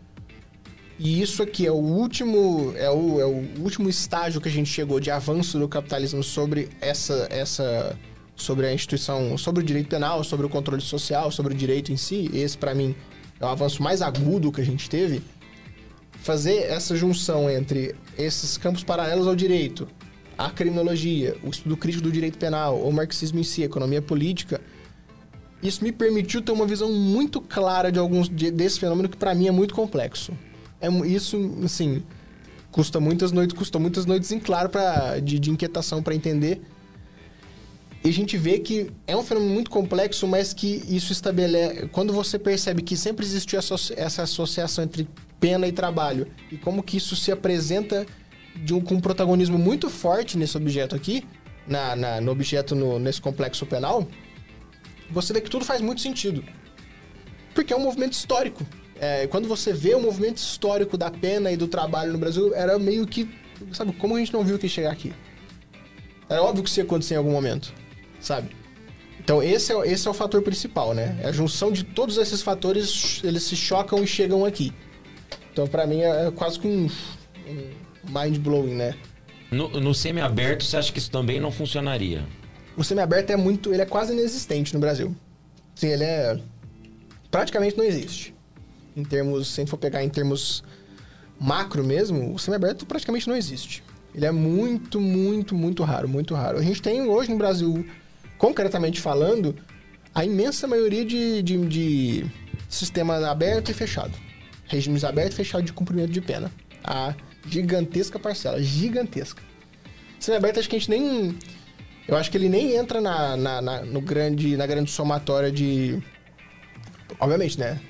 [0.99, 4.71] e isso aqui é o último é o, é o último estágio que a gente
[4.71, 7.99] chegou de avanço do capitalismo sobre essa essa
[8.37, 11.97] sobre a instituição, sobre o direito penal, sobre o controle social, sobre o direito em
[11.97, 12.31] si.
[12.33, 12.95] Esse para mim
[13.41, 15.23] é o avanço mais agudo que a gente teve.
[16.23, 19.89] Fazer essa junção entre esses campos paralelos ao direito,
[20.47, 24.61] a criminologia, o estudo crítico do direito penal, o marxismo em si, a economia política,
[25.63, 29.35] isso me permitiu ter uma visão muito clara de alguns de, desse fenômeno que para
[29.35, 30.33] mim é muito complexo.
[30.81, 32.03] É isso, assim,
[32.73, 36.61] custa muitas noites, custa muitas noites em claro para de, de inquietação para entender.
[38.05, 41.87] E a gente vê que é um fenômeno muito complexo, mas que isso estabelece.
[41.93, 45.07] Quando você percebe que sempre existiu associ- essa associação entre
[45.39, 48.05] pena e trabalho, e como que isso se apresenta
[48.57, 51.25] de um, com um protagonismo muito forte nesse objeto aqui,
[51.67, 54.07] na, na- no objeto no- nesse complexo penal,
[55.11, 56.45] você vê que tudo faz muito sentido.
[57.55, 58.67] Porque é um movimento histórico.
[58.99, 62.79] É, quando você vê o movimento histórico da pena e do trabalho no Brasil, era
[62.79, 63.29] meio que.
[63.73, 65.13] Sabe, como a gente não viu que chegar aqui?
[66.29, 67.73] Era óbvio que isso ia acontecer em algum momento,
[68.21, 68.57] sabe?
[69.21, 71.19] Então esse é, esse é o fator principal, né?
[71.23, 74.73] É a junção de todos esses fatores, eles se chocam e chegam aqui.
[75.53, 76.87] Então pra mim é, é quase que um,
[77.47, 77.71] um
[78.09, 78.95] mind-blowing, né?
[79.51, 82.25] No, no semi-aberto, você acha que isso também não funcionaria?
[82.77, 83.73] O semiaberto é muito.
[83.73, 85.15] Ele é quase inexistente no Brasil.
[85.75, 86.39] Sim, ele é.
[87.31, 88.35] Praticamente não existe.
[88.97, 89.49] Em termos.
[89.49, 90.65] Se a gente for pegar em termos
[91.39, 93.83] macro mesmo, o semiaberto praticamente não existe.
[94.15, 96.59] Ele é muito, muito, muito raro, muito raro.
[96.59, 97.87] A gente tem hoje no Brasil,
[98.39, 99.57] concretamente falando,
[100.15, 102.27] a imensa maioria de, de, de
[102.69, 104.13] sistema aberto e fechado.
[104.67, 106.51] Regimes aberto e fechado de cumprimento de pena.
[106.85, 107.15] A
[107.47, 109.43] gigantesca parcela, gigantesca.
[110.19, 111.37] Semiaberto acho que a gente nem.
[112.07, 116.03] Eu acho que ele nem entra na, na, na- no grande, na grande somatória de.
[117.21, 117.81] Obviamente, né?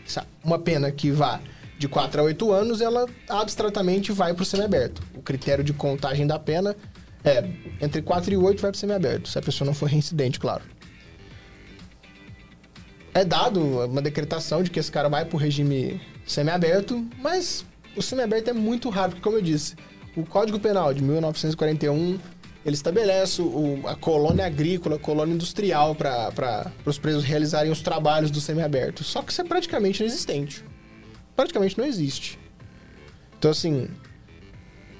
[0.44, 1.40] Uma pena que vá
[1.78, 5.02] de 4 a 8 anos, ela abstratamente vai para o semiaberto.
[5.14, 6.76] O critério de contagem da pena
[7.24, 7.44] é
[7.80, 10.62] entre 4 e 8 vai para o semiaberto, se a pessoa não for reincidente, claro.
[13.14, 17.64] É dado uma decretação de que esse cara vai para o regime semiaberto, mas
[17.96, 19.74] o semiaberto é muito raro, porque, como eu disse,
[20.16, 22.18] o Código Penal de 1941
[22.64, 28.30] ele estabelece o- a colônia agrícola, a colônia industrial para os presos realizarem os trabalhos
[28.30, 29.02] do semiaberto.
[29.02, 30.64] Só que isso é praticamente inexistente.
[31.34, 32.38] Praticamente não existe.
[33.38, 33.88] Então, assim.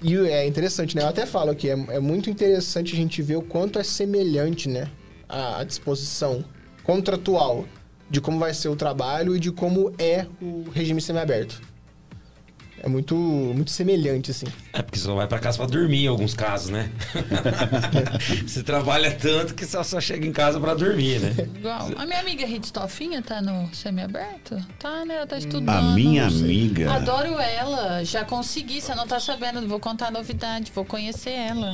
[0.02, 1.02] E é interessante, né?
[1.02, 4.68] Eu até falo que é, é muito interessante a gente ver o quanto é semelhante,
[4.68, 4.88] né?
[5.28, 6.44] A, a disposição
[6.82, 7.64] contratual
[8.10, 11.62] de como vai ser o trabalho e de como é o regime semiaberto.
[12.84, 14.46] É muito, muito semelhante, assim.
[14.72, 16.90] É porque você só vai pra casa pra dormir em alguns casos, né?
[18.44, 21.32] você trabalha tanto que só, só chega em casa pra dormir, né?
[21.54, 21.90] Igual.
[21.96, 24.56] A minha amiga Ritstoffinha tá no semiaberto?
[24.80, 25.14] Tá, né?
[25.14, 25.68] Ela tá estudando.
[25.68, 26.92] A minha amiga.
[26.92, 28.02] Adoro ela.
[28.04, 28.80] Já consegui.
[28.80, 29.66] Você não tá sabendo.
[29.68, 30.72] Vou contar a novidade.
[30.74, 31.72] Vou conhecer ela.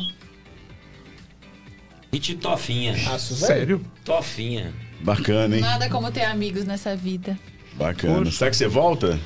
[2.21, 2.93] Te tofinha.
[2.93, 3.19] Velho.
[3.19, 3.87] Sério?
[4.05, 4.75] Tofinha.
[5.01, 5.63] Bacana, hein?
[5.63, 7.39] Nada como ter amigos nessa vida.
[7.75, 8.25] Bacana.
[8.25, 8.33] Poxa.
[8.33, 9.19] Será que você volta?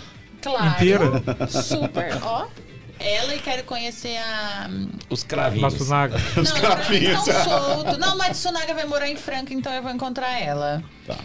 [0.43, 0.66] Claro.
[0.70, 1.48] Inteira?
[1.48, 2.23] Super.
[2.23, 2.48] Ó.
[2.98, 4.69] Ela e quero conhecer a.
[5.10, 5.73] Os cravinhos.
[5.73, 6.16] Matsunaga.
[6.36, 7.27] Os não, cravinhos.
[7.27, 7.98] Não, solto.
[7.98, 10.82] Não, mas Tsunaga vai morar em Franca, então eu vou encontrar ela.
[11.06, 11.16] Tá.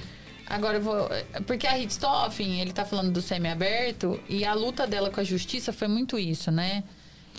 [0.47, 1.09] Agora eu vou.
[1.45, 5.71] Porque a Hitstoffen, ele tá falando do semi-aberto, e a luta dela com a justiça
[5.71, 6.83] foi muito isso, né?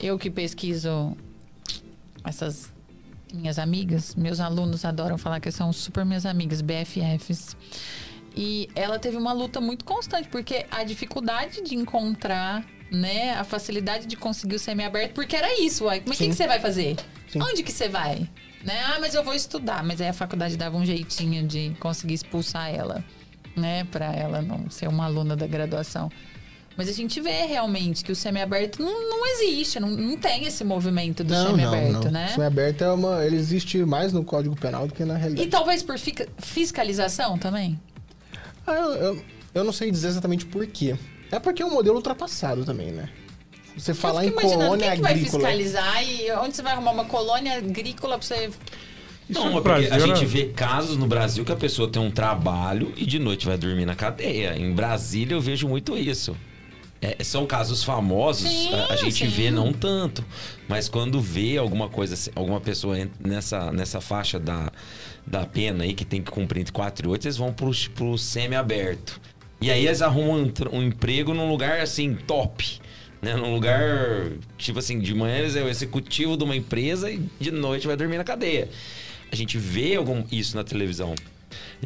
[0.01, 1.17] Eu que pesquiso
[2.25, 2.71] essas
[3.33, 7.57] minhas amigas, meus alunos adoram falar que são super minhas amigas, BFFs.
[8.37, 14.07] E ela teve uma luta muito constante, porque a dificuldade de encontrar, né, a facilidade
[14.07, 16.03] de conseguir o semi-aberto, porque era isso, uai.
[16.07, 16.97] Mas o que, você vai fazer?
[17.29, 17.41] Sim.
[17.43, 18.29] Onde que você vai?
[18.65, 18.81] Né?
[18.87, 19.85] Ah, mas eu vou estudar.
[19.85, 23.05] Mas aí a faculdade dava um jeitinho de conseguir expulsar ela,
[23.57, 23.85] né?
[23.91, 26.11] Pra ela não ser uma aluna da graduação.
[26.77, 30.63] Mas a gente vê realmente que o semi-aberto não, não existe, não, não tem esse
[30.63, 32.11] movimento do Não, não, semi-aberto, não.
[32.13, 32.29] né?
[32.29, 33.25] Semiaberto é uma...
[33.27, 35.49] Ele existe mais no Código Penal do que na E realidade.
[35.49, 37.81] talvez por fica- fiscalização também?
[38.69, 39.25] Ah, eu, eu,
[39.55, 40.95] eu não sei dizer exatamente por quê.
[41.33, 43.09] É porque é um modelo ultrapassado também, né?
[43.77, 45.49] Você falar eu em colônia quem que vai agrícola...
[45.49, 48.51] fiscalizar e onde você vai arrumar uma colônia agrícola pra você.
[49.29, 51.89] Isso Não, no é porque a Brasil gente vê casos no Brasil que a pessoa
[51.89, 54.59] tem um trabalho e de noite vai dormir na cadeia.
[54.59, 56.37] Em Brasília eu vejo muito isso.
[57.01, 59.29] É, são casos famosos, Sim, a, a gente sim.
[59.29, 60.25] vê não tanto.
[60.67, 64.73] Mas quando vê alguma coisa, alguma pessoa nessa, nessa faixa da,
[65.31, 68.17] da pena aí, que tem que cumprir entre 4 e 8, eles vão pro, pro
[68.17, 69.21] semi-aberto.
[69.61, 70.43] E aí eles arrumam
[70.73, 72.81] um, um emprego num lugar assim, top.
[73.21, 73.35] Né?
[73.35, 77.51] Num lugar, tipo assim, de manhã eles é o executivo de uma empresa e de
[77.51, 78.69] noite vai dormir na cadeia.
[79.31, 81.15] A gente vê algum, isso na televisão.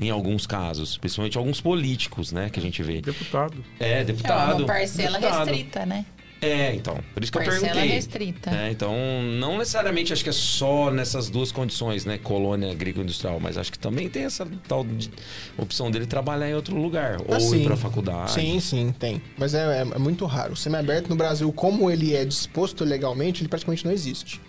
[0.00, 3.00] Em alguns casos, principalmente alguns políticos, né, que a gente vê.
[3.00, 3.64] Deputado.
[3.80, 4.58] É, É deputado.
[4.60, 5.46] uma parcela deputado.
[5.48, 6.04] restrita, né?
[6.42, 6.98] É, então.
[7.14, 7.88] Por isso que eu Parcela perguntei.
[7.94, 8.50] restrita.
[8.50, 8.92] É, então,
[9.38, 12.18] não necessariamente acho que é só nessas duas condições, né?
[12.18, 15.08] Colônia agrícola industrial, mas acho que também tem essa tal de
[15.56, 17.18] opção dele trabalhar em outro lugar.
[17.20, 17.60] Ah, ou sim.
[17.62, 18.32] ir pra faculdade.
[18.32, 19.22] Sim, sim, tem.
[19.38, 20.54] Mas é, é- é muito raro.
[20.54, 24.40] O semiaberto no Brasil, como ele é disposto legalmente, ele praticamente não existe.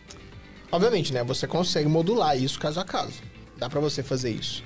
[0.72, 1.24] Obviamente, né?
[1.24, 3.22] Você consegue modular isso caso a caso.
[3.60, 4.64] Dá pra você fazer isso.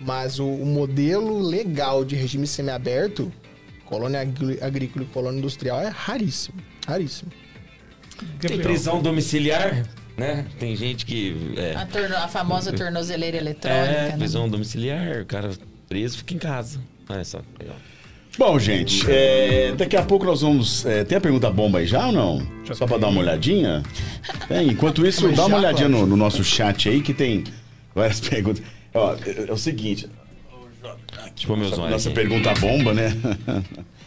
[0.00, 3.32] Mas o, o modelo legal de regime semiaberto,
[3.88, 6.58] colônia agrícola e colônia industrial, é raríssimo.
[6.86, 7.30] Raríssimo.
[8.40, 9.86] Tem prisão domiciliar,
[10.16, 10.44] né?
[10.58, 11.54] Tem gente que.
[11.56, 13.80] É, A, torno- a famosa tornozeleira eletrônica.
[13.82, 14.16] é né?
[14.16, 15.50] prisão domiciliar, o cara
[15.88, 16.80] preso fica em casa.
[17.08, 17.76] Olha só, legal.
[18.36, 20.84] Bom, gente, é, daqui a pouco nós vamos.
[20.86, 22.46] é, tem a pergunta bomba aí já ou não?
[22.64, 23.00] Já Só pra tem.
[23.00, 23.82] dar uma olhadinha?
[24.46, 24.68] Tem.
[24.68, 27.42] Enquanto isso, dá uma olhadinha no, no nosso chat aí que tem
[27.94, 28.62] várias perguntas.
[28.94, 30.08] Ó, é, é o seguinte.
[31.34, 31.90] Tipo, meus olhos.
[31.90, 33.12] Nossa pergunta bomba, né?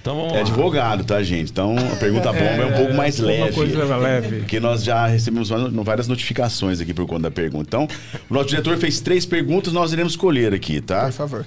[0.01, 0.41] Então vamos É lá.
[0.41, 1.51] advogado, tá, gente?
[1.51, 3.53] Então a pergunta bomba é, um pouco mais uma leve.
[3.53, 4.37] coisa leve.
[4.39, 5.49] Porque nós já recebemos
[5.83, 7.65] várias notificações aqui por conta da pergunta.
[7.67, 7.87] Então,
[8.29, 11.03] o nosso diretor fez três perguntas, nós iremos escolher aqui, tá?
[11.05, 11.45] Por favor.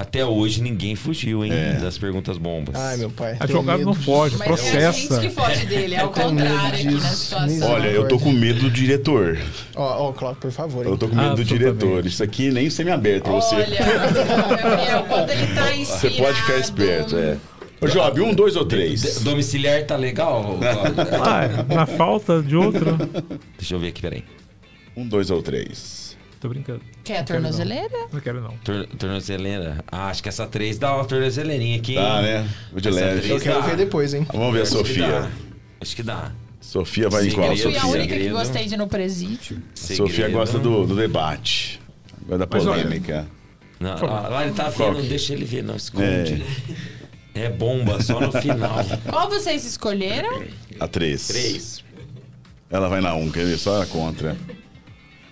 [0.00, 1.52] Até hoje ninguém fugiu, hein?
[1.52, 1.72] É.
[1.74, 2.74] Das perguntas bombas.
[2.74, 3.36] Ai, meu pai.
[3.38, 5.20] Advogado não foge, Mas é a gente processa.
[5.20, 7.70] que foge dele, é o contrário aqui na situação.
[7.70, 9.38] Olha, eu tô com medo do diretor.
[9.76, 10.86] Ó, ó, Cláudio, por favor.
[10.86, 10.90] hein?
[10.92, 11.78] Eu tô com medo do Absolutamente.
[11.78, 12.06] diretor.
[12.06, 13.56] Isso aqui nem semi-aberto pra você.
[13.56, 13.66] Olha,
[14.56, 16.00] Gabriel, quando ele tá inspirado...
[16.00, 17.36] Você pode ficar esperto, é.
[17.82, 19.20] Ô, Job, um, dois ou três?
[19.20, 20.58] Domiciliar tá legal?
[21.22, 22.96] Ah, na falta de outro.
[23.58, 24.24] Deixa eu ver aqui, peraí.
[24.96, 25.99] Um, dois ou três.
[26.40, 26.80] Tô brincando.
[27.04, 28.08] Quer a tornozeleira?
[28.10, 28.56] Não quero, não.
[28.64, 29.84] Tor tornozeleira.
[29.92, 31.94] Ah, acho que essa 3 dá uma tornozeleirinha aqui.
[31.94, 32.22] Tá, hein?
[32.22, 32.50] né?
[32.72, 33.28] Vou de leve.
[33.30, 33.66] Eu quero dá.
[33.66, 34.26] ver depois, hein?
[34.32, 35.08] Vamos ver a Acho que Sofia.
[35.08, 35.30] dá.
[35.80, 36.32] Acho que dá.
[36.60, 37.62] Sofia vai em qual, Segredo.
[37.62, 37.92] Fui a Sofia?
[37.94, 38.36] única que Segredo.
[38.38, 39.62] gostei de ir no presídio.
[39.74, 40.32] A Sofia Segredo.
[40.32, 41.78] gosta do, do debate.
[42.22, 43.26] Gosta da polêmica.
[43.78, 46.44] Não, ah, lá ele tá vendo, que- deixa ele ver, não esconde.
[47.34, 48.76] É, bomba, só no final.
[49.08, 50.42] Qual vocês escolheram?
[50.78, 51.28] A três.
[51.28, 51.84] 3.
[52.70, 53.58] Ela vai na um, quer ver?
[53.58, 54.36] Só ela contra.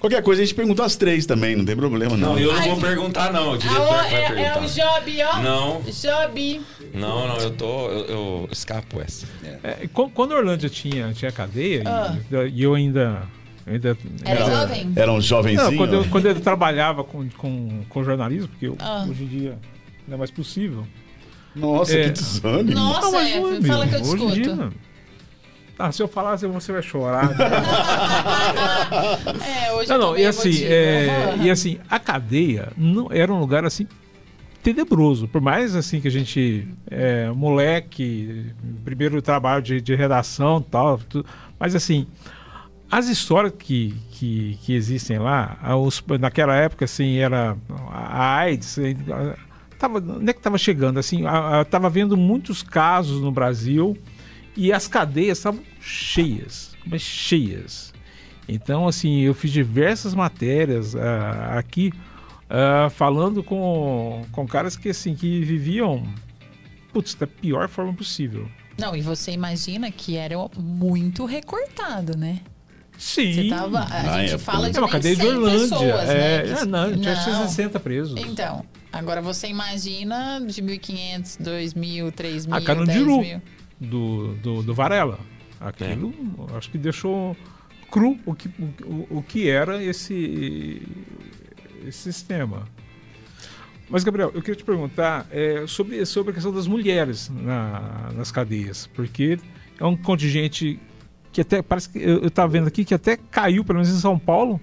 [0.01, 2.35] Qualquer coisa a gente pergunta as três também, não tem problema não.
[2.35, 3.53] Não, eu não Ai, vou perguntar, não.
[3.55, 4.61] O diretor que vai é, é perguntar.
[4.61, 5.43] o Job, ó.
[5.43, 6.61] Não, Job.
[6.95, 7.89] não, não, eu tô.
[7.89, 9.27] Eu, eu escapo essa.
[9.65, 12.17] É, qu- quando a Orlândia tinha, tinha cadeia, e- Ah.
[12.53, 13.23] e, eu ainda.
[13.67, 14.93] eu ainda Era Era- jovem?
[14.95, 15.71] Era um jovenzinho?
[15.71, 19.05] Não, quando eu, quando eu trabalhava com, com, com jornalismo, porque eu- Ah.
[19.09, 19.59] hoje em dia
[20.07, 20.87] não é mais possível.
[21.57, 22.05] Nossa, É.
[22.05, 22.71] que desânimo.
[22.73, 24.15] Nossa, Não, mas é, é fala que eu mesmo.
[24.15, 24.57] Hoje em discuto.
[24.71, 24.71] dia,
[25.79, 27.31] Ah, se eu falar, você vai chorar.
[29.47, 33.65] É, hoje não, não, e assim, é, e assim, a cadeia não, era um lugar
[33.65, 33.87] assim
[34.63, 35.29] tenebroso.
[35.29, 38.47] Por mais assim que a gente é moleque,
[38.85, 41.27] primeiro trabalho de, de redação tal, tudo,
[41.59, 42.07] mas assim,
[42.91, 47.57] as histórias que, que, que existem lá, os, naquela época assim, era
[47.91, 48.79] a AIDS,
[49.79, 50.99] tava, onde é que estava chegando?
[50.99, 51.25] Assim,
[51.63, 53.97] estava vendo muitos casos no Brasil
[54.59, 57.95] e as cadeias estavam cheias, mas cheias.
[58.49, 60.99] Então, assim, eu fiz diversas matérias uh,
[61.57, 61.93] aqui
[62.51, 66.03] uh, falando com, com caras que, assim, que viviam,
[66.93, 68.49] putz, da pior forma possível.
[68.77, 72.41] Não, e você imagina que era muito recortado, né?
[72.99, 73.33] Sim.
[73.33, 74.71] Você tava, a Na gente época, fala né?
[74.71, 75.61] de É uma cadeia de 100 Orlândia.
[75.61, 76.43] pessoas, é, né?
[76.43, 76.61] né?
[76.63, 77.49] É, não, tinha Não.
[77.49, 78.21] 60 presos.
[78.21, 83.19] Então, agora você imagina de 1.500, 2.000, 3.000, A Carandiru.
[83.19, 83.41] 10.000.
[83.81, 85.19] do, do, do Varela.
[85.61, 86.13] Aquilo,
[86.57, 87.37] acho que deixou
[87.91, 88.49] cru o que,
[88.85, 90.83] o, o que era esse,
[91.87, 92.67] esse sistema.
[93.91, 98.31] Mas, Gabriel, eu queria te perguntar é, sobre, sobre a questão das mulheres na, nas
[98.31, 99.39] cadeias, porque
[99.81, 100.79] é um contingente
[101.33, 104.19] que até parece que eu estava vendo aqui que até caiu, pelo menos em São
[104.19, 104.61] Paulo,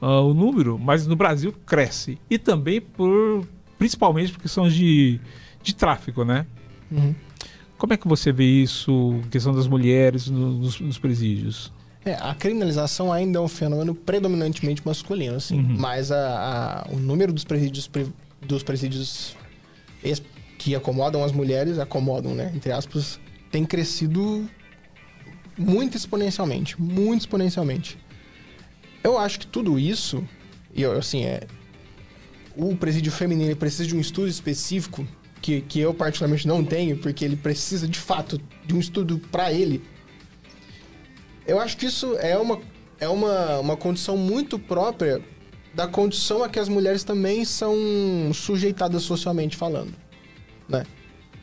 [0.00, 2.18] ah, o número, mas no Brasil cresce.
[2.30, 3.46] E também por
[3.78, 5.20] principalmente por questões de,
[5.62, 6.46] de tráfico, né?
[6.90, 7.14] Uhum.
[7.78, 11.72] Como é que você vê isso, questão das mulheres no- nos, nos presídios?
[12.04, 15.58] É, a criminalização ainda é um fenômeno predominantemente masculino, assim.
[15.58, 15.76] Uhum.
[15.78, 17.90] Mas a, a- o número dos presídios,
[18.40, 19.36] dos presídios
[20.58, 22.52] que acomodam as mulheres, acomodam, né?
[22.54, 23.18] Entre aspas,
[23.50, 24.48] tem crescido
[25.58, 26.80] muito exponencialmente.
[26.80, 27.98] Muito exponencialmente.
[29.02, 30.24] Eu acho que tudo isso,
[30.74, 31.42] e assim, é.
[32.56, 35.06] O presídio feminino precisa de um estudo específico
[35.40, 39.52] que, que eu particularmente não tenho, porque ele precisa de fato de um estudo para
[39.52, 39.82] ele.
[41.46, 42.60] Eu acho que isso é uma,
[42.98, 45.22] é uma, uma condição muito própria
[45.74, 47.74] da condição a que as mulheres também são
[48.32, 49.92] sujeitadas socialmente falando,
[50.68, 50.84] né?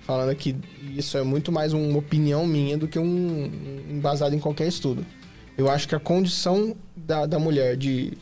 [0.01, 0.55] Falando aqui,
[0.97, 3.49] isso é muito mais uma opinião minha do que um,
[3.89, 5.05] embasado em qualquer estudo.
[5.57, 8.17] Eu acho que a condição da, da mulher de,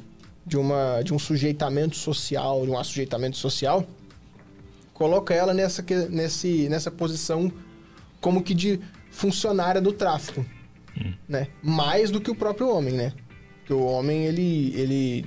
[0.46, 3.88] de, uma, de um sujeitamento social, de um assujeitamento social,
[5.02, 7.52] coloca ela nessa, que- nesse, nessa posição
[8.20, 8.80] como que de
[9.10, 10.46] funcionária do tráfico,
[11.28, 11.48] né?
[11.64, 13.12] Mais do que o próprio homem, né?
[13.60, 15.26] Porque o homem, ele, ele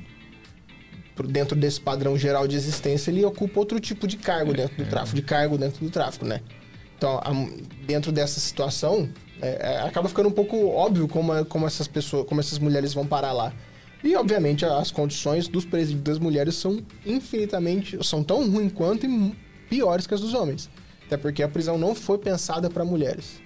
[1.17, 4.89] por dentro desse padrão geral de existência, ele ocupa outro tipo de cargo dentro do
[4.89, 6.41] tráfico, de cargo dentro do tráfico, né?
[6.97, 7.33] Então, a-
[7.85, 9.09] dentro dessa situação,
[9.43, 12.95] é, é, acaba ficando um pouco óbvio como, é- como essas pessoas, como essas mulheres
[12.95, 13.53] vão parar lá.
[14.05, 19.35] E, obviamente, as condições dos presídios das mulheres são infinitamente, são tão ruins quanto e
[19.69, 20.71] piores que as dos homens.
[21.07, 23.43] Até porque a prisão não foi pensada para mulheres.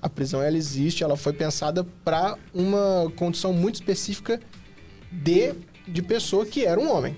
[0.00, 4.40] A prisão, ela existe, ela foi pensada para uma condição muito específica
[5.10, 5.54] de,
[5.86, 7.16] de pessoa que era um homem.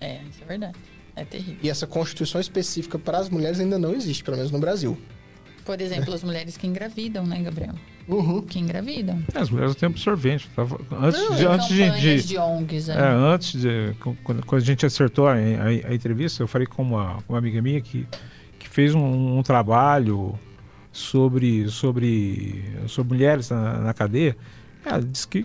[0.00, 0.78] É, isso é verdade.
[1.16, 1.58] É terrível.
[1.62, 4.96] E essa constituição específica para as mulheres ainda não existe, pelo menos no Brasil.
[5.64, 7.74] Por exemplo, as mulheres que engravidam, né, Gabriel?
[8.08, 8.42] Uhum.
[8.42, 9.22] Que engravidam.
[9.34, 10.48] É, As mulheres têm absorvente.
[10.56, 13.02] Tava, antes Não, de, antes de, campanhas de- de ONGs, é, né?
[13.34, 13.94] antes de
[14.24, 17.38] quando, quando a gente acertou a, a- a entrevista, eu falei com uma, com uma
[17.38, 18.06] amiga minha que,
[18.58, 20.38] que fez um, um trabalho
[20.92, 24.36] sobre, sobre, sobre mulheres na, na cadeia.
[24.84, 25.44] Ela disse que,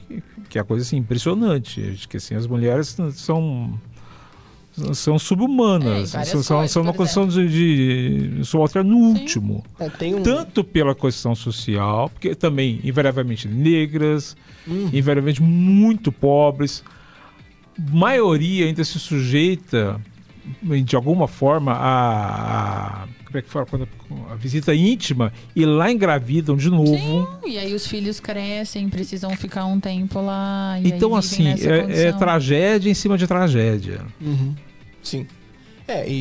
[0.49, 1.82] que é a coisa assim, impressionante.
[1.82, 3.80] Diz que assim, as mulheres são
[4.94, 9.22] são É, subhumanas, várias são, são, coisas, são uma condição de, de subalterno no Sim.
[9.22, 10.22] último É, tem um.
[10.22, 14.36] tanto pela questão social, porque também invariavelmente negras,
[14.68, 14.90] Uhum.
[14.92, 16.84] invariavelmente muito pobres,
[17.78, 20.00] maioria ainda se sujeita
[20.84, 23.88] de alguma forma a, a- como é que fala quando
[24.32, 26.96] a visita íntima e lá engravidam de novo.
[26.96, 30.80] Sim, e aí os filhos crescem, precisam ficar um tempo lá.
[30.82, 34.02] E Então aí assim é, é tragédia em cima de tragédia.
[34.22, 34.56] Uhum.
[35.06, 35.26] Sim.
[35.88, 36.14] É, e,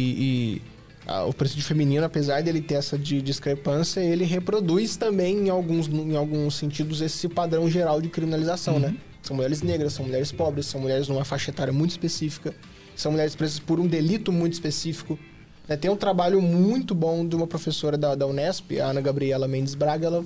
[0.60, 0.62] e,
[1.06, 5.88] ah, o presídio feminino, apesar dele ter essa de discrepância, ele reproduz também, em alguns,
[5.88, 8.94] em alguns sentidos, esse padrão geral de criminalização, né?
[9.22, 12.54] São mulheres negras, são mulheres pobres, são mulheres numa faixa etária muito específica,
[12.94, 15.18] são mulheres presas por um delito muito específico.
[15.66, 15.76] né?
[15.76, 19.74] Tem um trabalho muito bom de uma professora da, da Unesp, a Ana Gabriela Mendes
[19.74, 20.24] Braga, ela,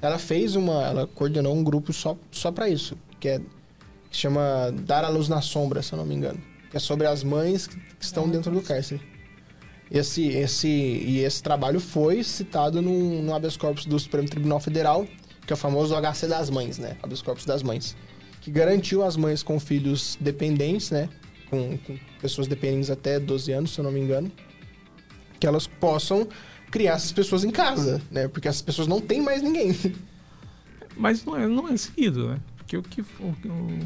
[0.00, 3.40] ela fez uma, ela coordenou um grupo só, só para isso, que é
[4.10, 6.40] que chama Dar a Luz na Sombra, se eu não me engano.
[6.70, 9.00] Que é sobre as mães que, estão dentro do cárcere.
[9.90, 15.06] Esse, esse, e esse trabalho foi citado no, no habeas corpus do Supremo Tribunal Federal,
[15.46, 16.96] que é o famoso HC das mães, né?
[17.02, 17.96] Habeas corpus das mães.
[18.42, 21.08] Que garantiu às mães com filhos dependentes, né?
[21.48, 24.30] Com, com pessoas dependentes até 12 anos, se eu não me engano.
[25.40, 26.28] Que elas possam
[26.70, 28.28] criar essas pessoas em casa, né?
[28.28, 29.74] Porque essas pessoas não têm mais ninguém.
[30.94, 32.38] Mas não é, não é seguido, né?
[32.58, 33.78] Porque o que o-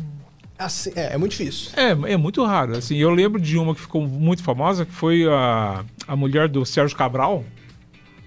[0.58, 1.70] Assim, é, é muito difícil.
[1.76, 2.76] É, é muito raro.
[2.76, 6.64] Assim, eu lembro de uma que ficou muito famosa, que foi a, a mulher do
[6.64, 7.44] Sérgio Cabral,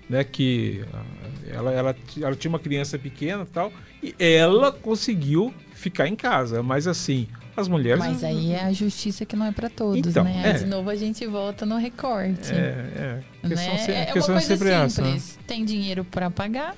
[0.09, 1.03] né, que ah,
[1.47, 3.71] ela, ela, ela tinha uma criança pequena e tal,
[4.03, 7.99] e ela conseguiu ficar em casa, mas assim, as mulheres...
[7.99, 10.41] Mas aí é a justiça que não é para todos, Então, né?
[10.45, 10.51] é.
[10.51, 12.51] Aí de novo a gente volta no recorte.
[12.51, 13.77] É, é, a questão, né?
[13.79, 15.01] se- a é uma questão é coisa sempre essa.
[15.01, 15.07] né?
[15.19, 15.39] simples.
[15.47, 16.75] Tem dinheiro para pagar?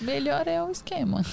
[0.00, 1.24] Melhor é o esquema.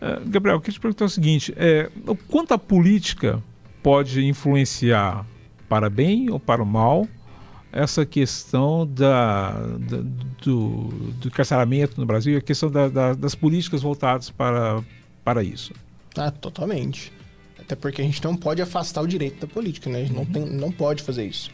[0.00, 3.42] É, Gabriel, eu queria te perguntar o seguinte: é, o quanto a política
[3.82, 5.26] pode influenciar
[5.68, 7.06] para bem ou para o mal
[7.72, 10.02] essa questão da, da-
[10.42, 10.88] do,
[11.20, 14.82] do encarceramento no Brasil e a questão da- da- das políticas voltadas para,
[15.24, 15.72] para isso?
[16.16, 17.12] Ah, totalmente.
[17.58, 19.98] Até porque a gente não pode afastar o direito da política, né?
[20.00, 21.50] A gente não, tem, não pode fazer isso.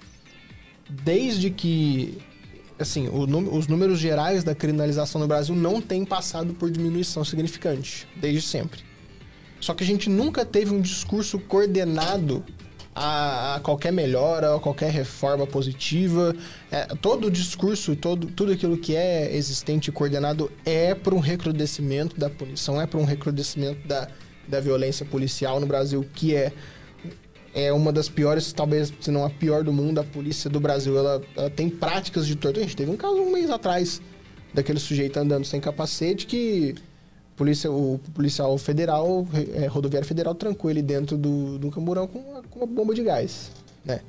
[0.89, 2.17] Desde que,
[2.79, 3.27] assim, o
[3.57, 8.81] os números gerais da criminalização no Brasil não têm passado por diminuição significante, desde sempre.
[9.61, 12.45] Só que a gente nunca teve um discurso coordenado
[12.95, 16.35] a, a qualquer melhora, a qualquer reforma positiva.
[16.71, 21.21] É, todo o discurso, todo, tudo aquilo que é existente e coordenado é para um
[21.21, 24.09] recrudescimento da punição, é para um recrudescimento da,
[24.49, 26.53] da violência policial no Brasil, que é
[27.57, 30.99] é uma das piores, talvez, se não a pior do mundo, a polícia do Brasil.
[30.99, 32.63] Ela, ela tem práticas de tortura.
[32.63, 33.99] A gente teve um caso um mês atrás
[34.53, 36.75] daquele sujeito andando sem capacete que
[37.35, 42.43] polícia, o policial federal, é, rodoviário federal, trancou ele dentro do, do camburão com uma,
[42.43, 43.51] com uma bomba de gás,
[43.83, 44.01] né?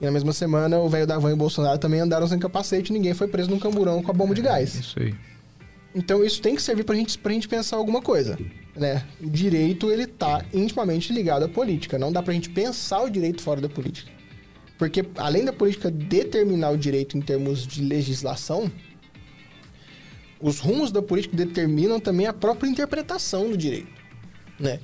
[0.00, 2.90] E na mesma semana, o velho da van e o Bolsonaro também andaram sem capacete
[2.90, 4.74] e ninguém foi preso num camburão com a bomba de gás.
[4.74, 5.14] Isso aí.
[5.94, 8.38] Então isso tem que servir pra gente, pra gente pensar alguma coisa,
[8.76, 9.04] né?
[9.20, 11.98] O direito, ele tá intimamente ligado à política.
[11.98, 14.10] Não dá pra gente pensar o direito fora da política.
[14.78, 18.70] Porque além da política determinar o direito em termos de legislação,
[20.40, 23.90] os rumos da política determinam também a própria interpretação do direito,
[24.58, 24.78] né?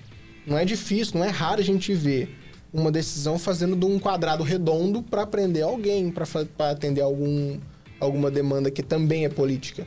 [0.45, 2.37] Não é difícil, não é raro a gente ver
[2.73, 6.27] uma decisão fazendo de um quadrado redondo para prender alguém, para
[6.71, 7.61] atender algum,
[8.01, 9.87] alguma demanda que também é política?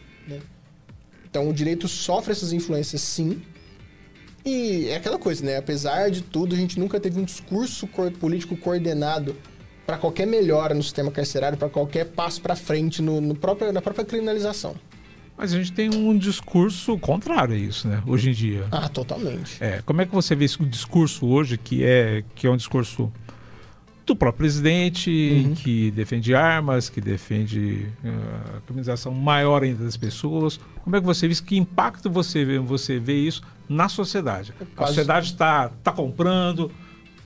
[1.37, 3.43] Então o direito sofre essas influências sim.
[4.43, 5.57] E é aquela coisa, né?
[5.57, 7.87] Apesar de tudo, a gente nunca teve um discurso
[8.19, 9.35] político coordenado
[9.85, 13.83] para qualquer melhora no sistema carcerário, para qualquer passo para frente no, no próprio, na
[13.83, 14.75] própria criminalização.
[15.37, 18.01] Mas a gente tem um discurso contrário a isso, né?
[18.07, 18.65] Hoje em dia.
[18.71, 19.63] Ah, totalmente.
[19.63, 23.13] É, como é que você vê esse discurso hoje, que é, que é um discurso
[24.07, 25.09] do próprio presidente,
[25.45, 25.53] Uhum.
[25.55, 30.59] que defende armas, que defende ah, a criminalização maior ainda das pessoas?
[30.83, 31.43] Como é que você vê isso?
[31.43, 34.53] Que impacto você vê, você vê isso na sociedade?
[34.59, 36.71] A quase- sociedade está tá comprando,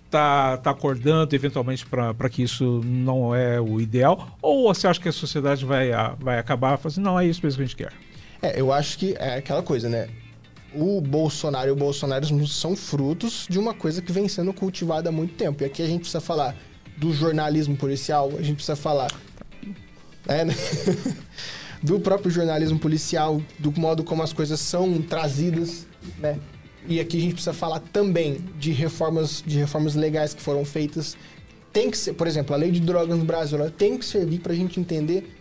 [0.05, 4.37] está tá acordando eventualmente para que isso não é o ideal?
[4.41, 7.57] Ou você acha que a sociedade vai, a- vai acabar assim, não, é isso mesmo
[7.57, 7.93] que a gente quer?
[8.41, 10.09] É, eu acho que é aquela coisa, né?
[10.73, 15.11] O Bolsonaro e o bolsonarismo são frutos de uma coisa que vem sendo cultivada há
[15.11, 15.61] muito tempo.
[15.61, 16.55] E aqui a gente precisa falar
[16.97, 19.11] do jornalismo policial, a gente precisa falar
[20.27, 20.53] é, né?
[21.81, 25.87] do próprio jornalismo policial, do modo como as coisas são trazidas,
[26.19, 26.37] né?
[26.87, 31.15] E aqui a gente precisa falar também de reformas, de reformas legais que foram feitas.
[31.71, 34.39] Tem que ser, por exemplo, a lei de drogas no Brasil, ela tem que servir
[34.39, 35.31] para a gente entender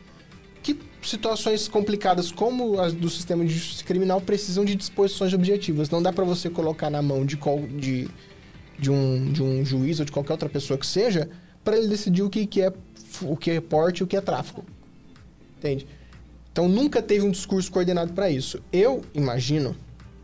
[0.62, 5.88] que situações complicadas como as do sistema de justiça criminal precisam de disposições objetivas.
[5.88, 7.38] Não dá para você colocar na mão de,
[7.78, 8.08] de,
[8.80, 11.28] de, um, de um juiz ou de qualquer outra pessoa que seja
[11.62, 12.72] para ele decidir o que, que é
[13.22, 14.64] o que é porte e o que é tráfico.
[15.58, 15.86] Entende?
[16.52, 18.60] Então nunca teve um discurso coordenado para isso.
[18.72, 19.76] Eu imagino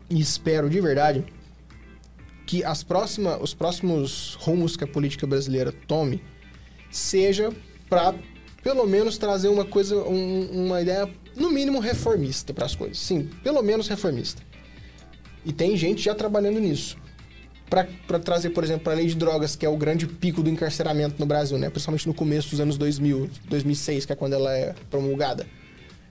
[0.09, 1.23] e espero de verdade
[2.45, 6.21] que as próxima, os próximos rumos que a política brasileira tome
[6.89, 7.51] seja
[7.89, 8.15] para
[8.63, 12.97] pelo menos trazer uma coisa, um- uma ideia no mínimo reformista para as coisas.
[12.97, 14.41] Sim, pelo menos reformista.
[15.45, 16.97] E tem gente já trabalhando nisso.
[17.69, 21.15] Para trazer, por exemplo, a lei de drogas, que é o grande pico do encarceramento
[21.19, 21.69] no Brasil, né?
[21.69, 25.45] Principalmente no começo dos anos 2000, 2006, que é quando ela é promulgada.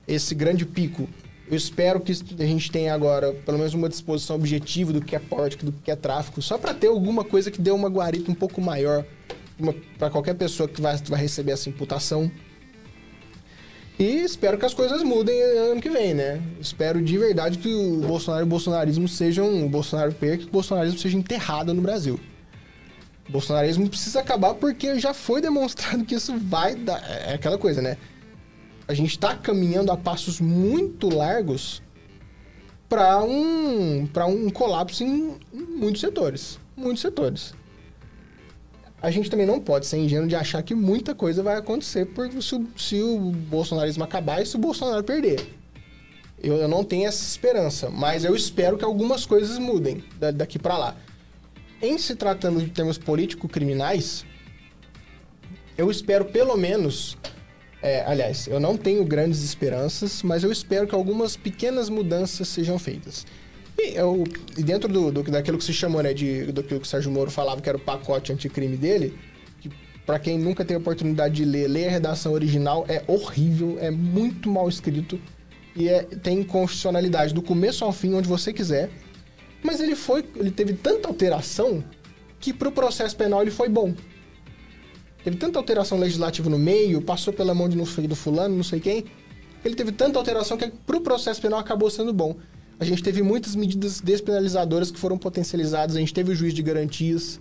[0.07, 1.09] Esse grande pico,
[1.51, 5.19] eu espero que a gente tenha agora pelo menos uma disposição objetiva do que é
[5.19, 8.35] porte, do que é tráfico, só para ter alguma coisa que dê uma guarita um
[8.35, 9.05] pouco maior
[9.99, 12.31] para qualquer pessoa que vai, vai receber essa imputação.
[13.99, 16.43] E espero que as coisas mudem ano que vem, né?
[16.61, 19.65] Espero de verdade que o Bolsonaro e o bolsonarismo sejam.
[19.65, 22.21] O Bolsonaro perca que o bolsonarismo seja enterrado no Brasil.
[23.27, 27.03] O bolsonarismo precisa acabar porque já foi demonstrado que isso vai dar.
[27.27, 27.97] É aquela coisa, né?
[28.87, 31.83] A gente tá caminhando a passos muito largos
[32.89, 36.61] para um, pra um colapso em muitos setores.
[36.77, 37.55] Muitos setores
[39.07, 42.41] a gente também não pode ser ingênuo de achar que muita coisa vai acontecer porque
[42.43, 45.41] se, o- se o bolsonarismo acabar e se o Bolsonaro perder.
[46.43, 50.59] Eu, eu não tenho essa esperança, mas eu espero que algumas coisas mudem da- daqui
[50.59, 50.97] para lá.
[51.81, 54.25] Em se tratando de termos político-criminais,
[55.79, 57.17] eu espero pelo menos
[57.83, 62.79] É, aliás, eu não tenho grandes esperanças, mas eu espero que algumas pequenas mudanças sejam
[62.79, 63.25] feitas.
[63.79, 67.31] E, dentro do, do, daquilo que se chamou, né, de, do que o Sérgio Moro
[67.31, 69.19] falava, que era o pacote anticrime dele,
[69.61, 69.71] que
[70.05, 73.91] para quem nunca teve a oportunidade de ler, ler a redação original é horrível, é
[73.91, 75.21] muito mal escrito
[75.75, 78.91] e é, tem constitucionalidade do começo ao fim, onde você quiser.
[79.63, 81.85] Mas ele foi, ele teve tanta alteração
[82.41, 83.95] que pro processo penal ele foi bom.
[85.23, 89.05] Teve tanta alteração legislativa no meio, passou pela mão de do fulano, não sei quem.
[89.65, 92.37] Ele teve tanta alteração que pro processo penal acabou sendo bom.
[92.79, 95.97] A gente teve muitas medidas despenalizadoras que foram potencializadas.
[95.97, 97.41] A gente teve o juiz de garantias,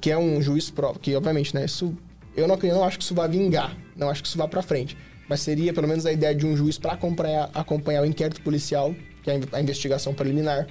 [0.00, 1.96] que é um juiz próprio, que obviamente, né, isso
[2.36, 4.62] eu não, eu não acho que isso vai vingar, não acho que isso vá para
[4.62, 4.96] frente,
[5.28, 8.94] mas seria pelo menos a ideia de um juiz para acompanhar, acompanhar o inquérito policial,
[9.22, 10.68] que é a investigação preliminar.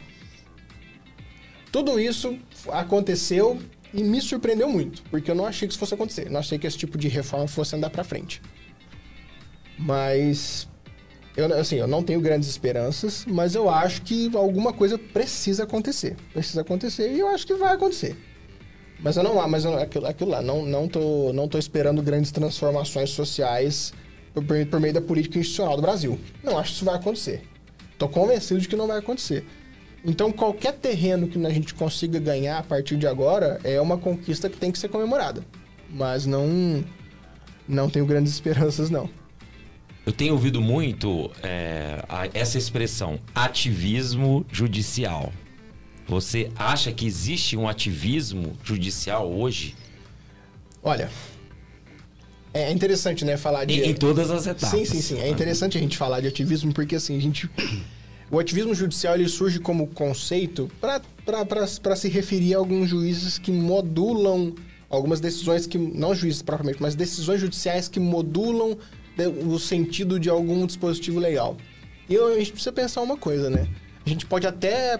[1.71, 2.39] Tudo isso
[2.69, 3.59] aconteceu
[3.93, 6.29] e me surpreendeu muito, porque eu não achei que isso fosse acontecer.
[6.29, 8.41] Não achei que esse tipo de reforma fosse andar para frente.
[9.77, 10.67] Mas
[11.35, 16.15] eu, assim, eu não tenho grandes esperanças, mas eu acho que alguma coisa precisa acontecer.
[16.33, 18.17] Precisa acontecer e eu acho que vai acontecer.
[18.99, 22.31] Mas eu não, mas eu, aquilo, aquilo lá, não, não, tô, não tô esperando grandes
[22.31, 23.93] transformações sociais
[24.33, 26.19] por, por meio da política institucional do Brasil.
[26.43, 27.41] Não acho que isso vai acontecer.
[27.97, 29.45] Tô convencido de que não vai acontecer.
[30.03, 34.49] Então, qualquer terreno que a gente consiga ganhar a partir de agora é uma conquista
[34.49, 35.43] que tem que ser comemorada.
[35.89, 36.83] Mas não,
[37.67, 39.09] não tenho grandes esperanças, não.
[40.09, 42.03] Eu tenho ouvido muito é,
[42.33, 45.31] essa expressão, ativismo judicial.
[46.07, 49.75] Você acha que existe um ativismo judicial hoje?
[50.81, 51.11] Olha,
[52.51, 53.75] é interessante, né, falar de...
[53.75, 54.79] Em, em todas as etapas.
[54.79, 55.19] Sim, sim, sim.
[55.19, 57.47] É interessante a gente falar de ativismo porque, assim, a gente
[58.31, 64.55] o ativismo judicial ele surge como conceito para se referir a alguns juízes que modulam
[64.89, 65.77] algumas decisões que.
[65.77, 68.75] Não juízes propriamente, mas decisões judiciais que modulam
[69.27, 71.57] o sentido de algum dispositivo legal.
[72.09, 73.67] E a gente precisa pensar uma coisa, né?
[74.05, 74.99] A gente pode até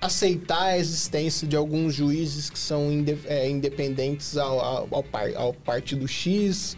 [0.00, 2.88] aceitar a existência de alguns juízes que são
[3.26, 6.76] é, independentes ao, ao, ao, par, ao, partido X,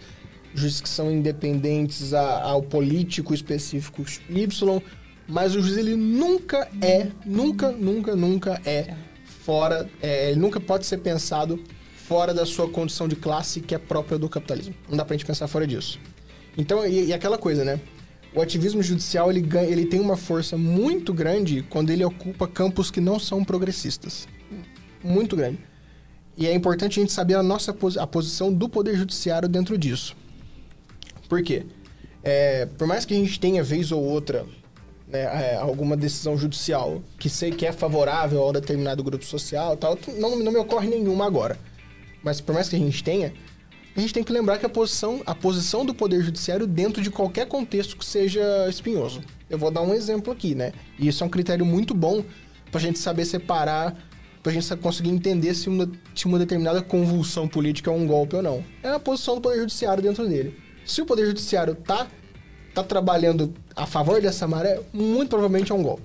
[0.55, 4.83] juízes que são independentes a, ao político específico Y,
[5.29, 8.95] mas o juiz ele nunca é, nunca, nunca, nunca é
[9.25, 11.63] fora, é, ele nunca pode ser pensado
[11.95, 14.75] fora da sua condição de classe que é própria do capitalismo.
[14.89, 16.01] Não dá pra gente pensar fora disso.
[16.57, 17.81] Então, e, e aquela coisa, né?
[18.35, 22.91] O ativismo judicial ele, ganha, ele tem uma força muito grande quando ele ocupa campos
[22.91, 24.29] que não são progressistas.
[25.03, 25.59] Muito grande.
[26.37, 30.17] E é importante a gente saber a nossa a posição do poder judiciário dentro disso.
[31.29, 31.67] Por quê?
[32.23, 34.47] É, por mais que a gente tenha vez ou outra
[35.09, 39.77] né, é, alguma decisão judicial que sei que é favorável a um determinado grupo social
[39.77, 41.59] tal, não, não me ocorre nenhuma agora.
[42.23, 43.33] Mas por mais que a gente tenha,
[44.01, 47.11] a gente tem que lembrar que a posição, a posição do Poder Judiciário dentro de
[47.11, 49.21] qualquer contexto que seja espinhoso.
[49.49, 50.73] Eu vou dar um exemplo aqui, né?
[50.99, 52.25] E isso é um critério muito bom
[52.71, 53.95] para a gente saber separar,
[54.43, 58.37] para a gente conseguir entender se uma, se uma determinada convulsão política é um golpe
[58.37, 58.65] ou não.
[58.83, 60.57] É a posição do Poder Judiciário dentro dele.
[60.87, 62.07] Se o Poder Judiciário tá
[62.71, 66.05] está trabalhando a favor dessa maré, muito provavelmente é um golpe.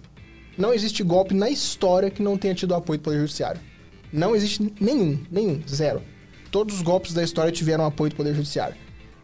[0.58, 3.62] Não existe golpe na história que não tenha tido apoio do Poder Judiciário.
[4.12, 6.02] Não existe nenhum, nenhum, zero.
[6.56, 8.78] Todos os golpes da história tiveram apoio do Poder Judiciário.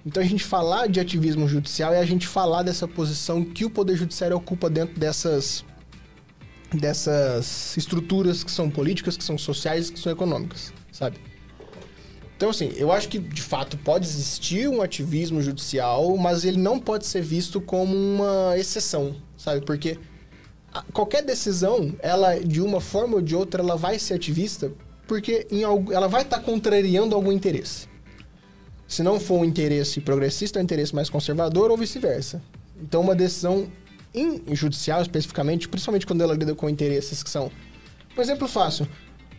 [0.05, 3.69] Então a gente falar de ativismo judicial é a gente falar dessa posição que o
[3.69, 5.63] Poder Judiciário ocupa dentro dessas
[6.73, 11.19] dessas estruturas que são políticas, que são sociais, que são econômicas, sabe?
[12.35, 16.77] Então, assim, eu acho que de fato pode existir um ativismo judicial, mas ele não
[16.81, 19.65] pode ser visto como uma exceção, sabe?
[19.65, 19.97] Porque
[20.91, 24.69] qualquer decisão, ela de uma forma ou de outra, ela vai ser ativista,
[25.11, 27.85] porque em algo, ela vai estar tá contrariando algum interesse.
[28.87, 32.41] Se não for um interesse progressista, é um interesse mais conservador ou vice-versa.
[32.81, 33.67] Então, uma decisão
[34.15, 37.51] em judicial, especificamente, principalmente quando ela lida com interesses que são.
[38.17, 38.87] Um exemplo fácil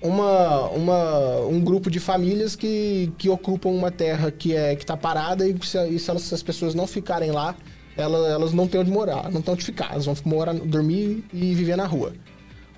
[0.02, 4.96] uma, uma, um grupo de famílias que, que ocupam uma terra que é que está
[4.96, 7.56] parada e se, e se, elas, se, as pessoas não ficarem lá,
[7.96, 11.54] elas, elas não têm onde morar, não têm onde ficar, elas vão morar, dormir e
[11.54, 12.12] viver na rua.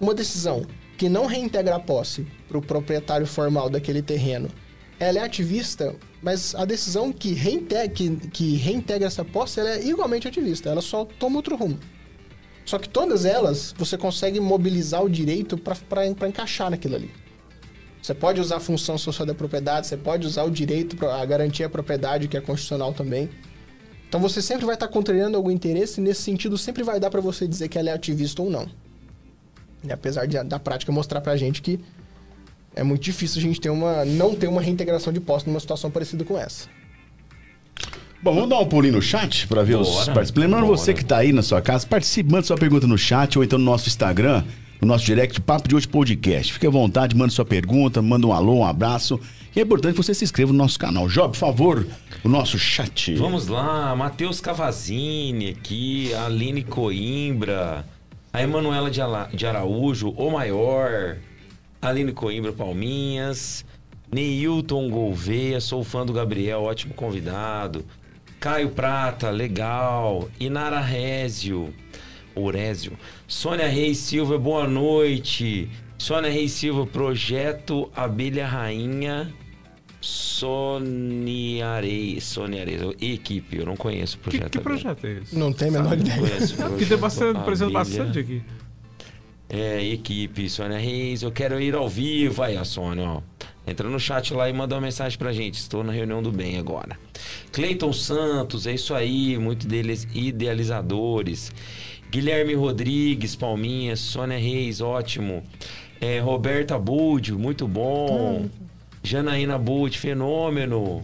[0.01, 0.65] Uma decisão
[0.97, 4.49] que não reintegra a posse para o proprietário formal daquele terreno,
[4.99, 10.29] ela é ativista, mas a decisão que reintegra, que, que reintegra essa posse é igualmente
[10.29, 11.79] ativista, ela só toma outro rumo.
[12.65, 17.11] Só que todas elas você consegue mobilizar o direito para encaixar naquilo ali.
[18.01, 21.65] Você pode usar a função social da propriedade, você pode usar o direito para garantir
[21.65, 23.31] a propriedade, que é constitucional também.
[24.09, 27.21] Então você sempre vai estar contrariando algum interesse e nesse sentido sempre vai dar para
[27.21, 28.69] você dizer que ela é ativista ou não.
[29.87, 31.79] E apesar de, da prática mostrar pra gente que
[32.75, 35.91] é muito difícil a gente ter uma, não ter uma reintegração de posse numa situação
[35.91, 36.69] parecida com essa.
[38.23, 39.97] Bom, vamos dar um pulinho no chat para ver os Bora.
[40.15, 40.33] participantes.
[40.35, 40.79] Lembrando Bora.
[40.79, 43.59] você que tá aí na sua casa, participe, manda sua pergunta no chat ou então
[43.59, 44.43] no nosso Instagram,
[44.81, 46.53] no nosso direct Papo de Hoje Podcast.
[46.55, 49.21] Fique à vontade, manda sua pergunta, manda um alô, um abraço.
[49.55, 51.07] E é importante que você se inscreva no nosso canal.
[51.07, 51.87] Job, por favor,
[52.25, 53.15] o nosso chat.
[53.15, 57.85] Vamos lá, Matheus Cavazini aqui, Aline Coimbra,
[58.35, 61.19] a Emanuela de, Ala- de Araújo, o maior,
[61.81, 63.65] Aline Coimbra Palminhas,
[64.13, 67.85] Neilton Gouveia, sou fã do Gabriel, ótimo convidado.
[68.41, 70.29] Caio Prata, legal.
[70.41, 71.73] Inara Rézio,
[72.35, 72.99] Orésio.
[73.29, 75.71] Sônia Reis Silva, boa noite.
[75.97, 79.33] Sônia Reis Silva, Projeto Abelha Rainha.
[80.95, 84.51] Soniarei, Soniarei, equipe, eu não conheço o Que, projeto.
[84.51, 84.63] que Abelha.
[84.63, 85.39] projeto é esse?
[85.39, 86.19] Não tem a menor Não ideia.
[86.19, 88.43] conheço o Porque projeto tem bastante, aparecendo bastante aqui.
[89.49, 92.43] É, equipe, Sônia Reis, eu quero ir ao vivo.
[92.43, 93.23] Aí, a Sônia, ó.
[93.67, 95.55] Entra no chat lá e manda uma mensagem pra gente.
[95.55, 96.99] Estou na reunião do bem agora.
[97.53, 101.51] Cleiton Santos, é isso aí, muito deles idealizadores.
[102.11, 105.43] Guilherme Rodrigues, Palminha, Sônia Reis, ótimo.
[106.01, 108.47] É, Roberta Bud, muito bom.
[109.05, 111.03] Janaína Bud, fenômeno.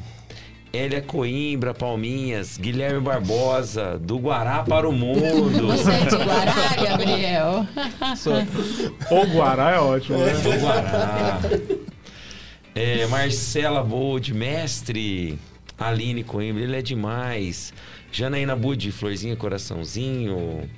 [0.72, 2.56] Hélia Coimbra, Palminhas.
[2.56, 5.66] Guilherme Barbosa, do Guará para o Mundo.
[5.66, 7.66] Você é de Guará, Gabriel?
[9.10, 10.32] O Guará é ótimo, né?
[10.32, 11.40] do Guará.
[12.74, 15.38] É, Marcela Bode, mestre.
[15.78, 17.74] Aline Coimbra, ele é demais.
[18.10, 20.70] Janaína Budi, Florzinha Coraçãozinho.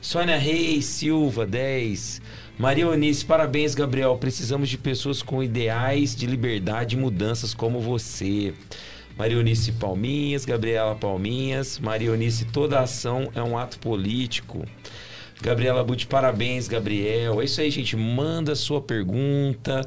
[0.00, 2.22] Sônia Reis Silva, 10.
[2.60, 4.18] Maria Eunice, parabéns, Gabriel.
[4.18, 8.52] Precisamos de pessoas com ideais de liberdade e mudanças como você.
[9.16, 11.78] Maria Eunice Palminhas, Gabriela Palminhas.
[11.78, 14.62] Maria Eunice, toda ação é um ato político.
[15.40, 17.40] Gabriela Butti, parabéns, Gabriel.
[17.40, 17.96] É isso aí, gente.
[17.96, 19.80] Manda sua pergunta,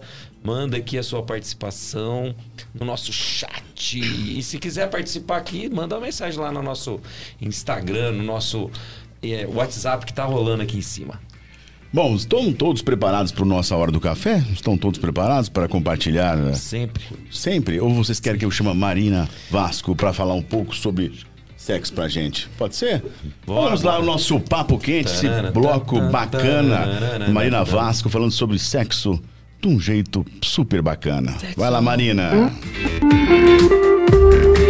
[0.43, 2.33] manda aqui a sua participação
[2.73, 3.99] no nosso chat.
[3.99, 6.99] E se quiser participar aqui, manda uma mensagem lá no nosso
[7.39, 8.71] Instagram, no nosso
[9.21, 11.21] é, WhatsApp que tá rolando aqui em cima.
[11.93, 14.43] Bom, estão todos preparados para nossa hora do café?
[14.51, 17.03] Estão todos preparados para compartilhar eh, Sempre.
[17.29, 17.79] sempre?
[17.79, 21.11] Ou vocês querem que eu chame a Marina Vasco para falar um pouco sobre
[21.55, 22.49] sexo pra gente?
[22.57, 23.03] Pode ser?
[23.45, 26.77] Bora, Vamos lá, o nosso papo quente, esse bloco tarana, bacana.
[26.77, 27.83] tarana, Marina tarana.
[27.85, 29.21] Vasco falando sobre sexo
[29.61, 31.35] de um jeito super bacana.
[31.55, 32.51] Vai lá, Marina.
[32.99, 34.62] Quais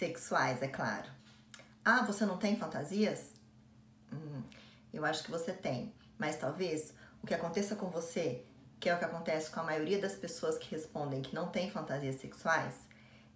[0.00, 1.10] sexuais, é claro?
[1.84, 3.34] Ah, você não tem fantasias?
[4.10, 4.42] Hum,
[4.94, 8.42] eu acho que você tem, mas talvez o que aconteça com você,
[8.80, 11.70] que é o que acontece com a maioria das pessoas que respondem que não têm
[11.70, 12.74] fantasias sexuais,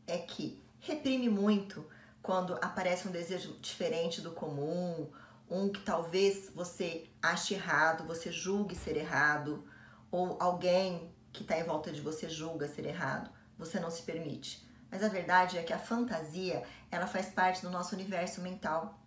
[0.07, 1.87] é que reprime muito
[2.23, 5.11] quando aparece um desejo diferente do comum,
[5.51, 9.63] um que talvez você ache errado, você julgue ser errado,
[10.11, 14.65] ou alguém que está em volta de você julga ser errado, você não se permite.
[14.91, 18.99] Mas a verdade é que a fantasia, ela faz parte do nosso universo mental.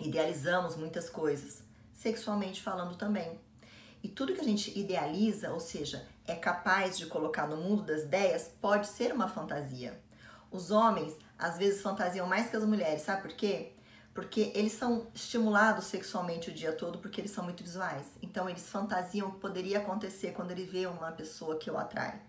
[0.00, 1.62] Idealizamos muitas coisas,
[1.92, 3.38] sexualmente falando também.
[4.02, 8.02] E tudo que a gente idealiza, ou seja, é capaz de colocar no mundo das
[8.02, 10.00] ideias, pode ser uma fantasia.
[10.50, 13.72] Os homens às vezes fantasiam mais que as mulheres, sabe por quê?
[14.14, 18.06] Porque eles são estimulados sexualmente o dia todo porque eles são muito visuais.
[18.22, 22.20] Então eles fantasiam o que poderia acontecer quando ele vê uma pessoa que o atrai.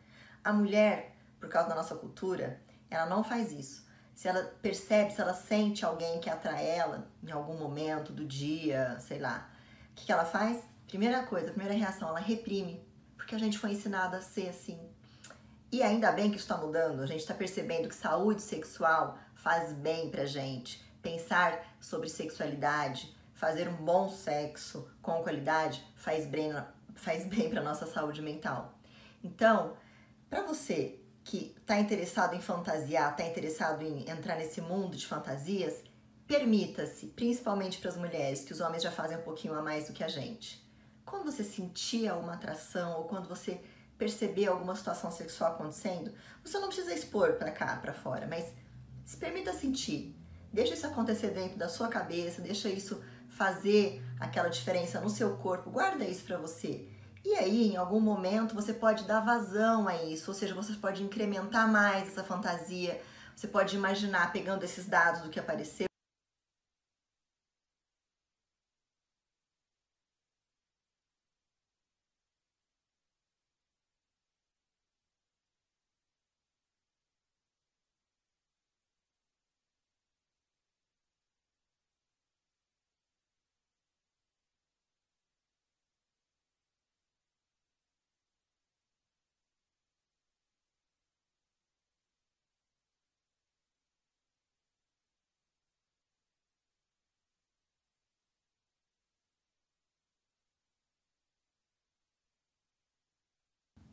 [0.43, 3.87] A mulher, por causa da nossa cultura, ela não faz isso.
[4.15, 8.97] Se ela percebe, se ela sente alguém que atrai ela em algum momento do dia,
[8.99, 9.49] sei lá,
[9.91, 10.61] o que, que ela faz?
[10.87, 12.83] Primeira coisa, primeira reação, ela reprime.
[13.15, 14.79] Porque a gente foi ensinada a ser assim.
[15.71, 20.09] E ainda bem que está mudando, a gente está percebendo que saúde sexual faz bem
[20.09, 20.83] pra gente.
[21.01, 26.51] Pensar sobre sexualidade, fazer um bom sexo com qualidade faz bem,
[26.95, 28.73] faz bem para nossa saúde mental.
[29.23, 29.77] Então,
[30.29, 30.98] para você
[31.29, 35.75] que está interessado em fantasiar, está interessado em entrar nesse mundo de fantasias,
[36.25, 39.93] permita-se, principalmente para as mulheres, que os homens já fazem um pouquinho a mais do
[39.93, 40.67] que a gente.
[41.05, 43.61] Quando você sentia uma atração ou quando você
[43.95, 46.11] perceber alguma situação sexual acontecendo,
[46.43, 48.51] você não precisa expor para cá, para fora, mas
[49.05, 50.15] se permita sentir.
[50.51, 55.69] Deixa isso acontecer dentro da sua cabeça, deixa isso fazer aquela diferença no seu corpo,
[55.69, 56.87] guarda isso para você.
[57.23, 61.03] E aí, em algum momento, você pode dar vazão a isso, ou seja, você pode
[61.03, 63.01] incrementar mais essa fantasia,
[63.35, 65.88] você pode imaginar pegando esses dados do que apareceu.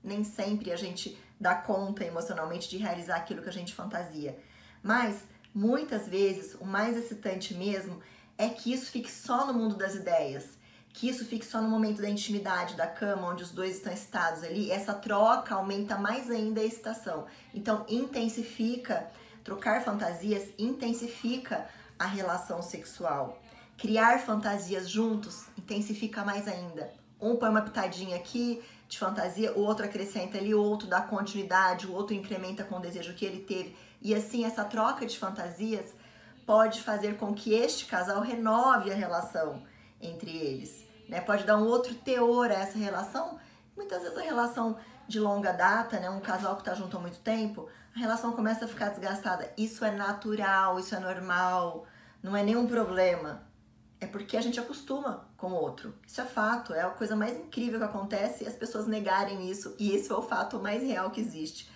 [0.07, 4.39] Nem sempre a gente dá conta emocionalmente de realizar aquilo que a gente fantasia.
[4.83, 5.25] Mas
[5.55, 8.01] muitas vezes o mais excitante mesmo
[8.39, 10.57] é que isso fique só no mundo das ideias,
[10.91, 14.43] que isso fique só no momento da intimidade da cama, onde os dois estão excitados
[14.43, 14.71] ali.
[14.71, 17.27] Essa troca aumenta mais ainda a excitação.
[17.53, 19.07] Então, intensifica,
[19.45, 21.69] trocar fantasias intensifica
[21.99, 23.43] a relação sexual.
[23.77, 26.91] Criar fantasias juntos intensifica mais ainda.
[27.21, 31.87] Um põe uma pitadinha aqui de fantasia, o outro acrescenta ali, o outro dá continuidade,
[31.87, 33.77] o outro incrementa com o desejo que ele teve.
[34.01, 35.93] E assim, essa troca de fantasias
[36.47, 39.63] pode fazer com que este casal renove a relação
[40.01, 40.87] entre eles.
[41.09, 41.21] Né?
[41.21, 43.39] Pode dar um outro teor a essa relação.
[43.77, 44.77] Muitas vezes a relação
[45.09, 46.09] de longa data, né?
[46.09, 49.53] um casal que está junto há muito tempo, a relação começa a ficar desgastada.
[49.57, 51.87] Isso é natural, isso é normal,
[52.23, 53.43] não é nenhum problema.
[54.01, 55.95] É porque a gente acostuma com o outro.
[56.07, 59.75] Isso é fato, é a coisa mais incrível que acontece e as pessoas negarem isso,
[59.79, 61.71] e esse é o fato mais real que existe.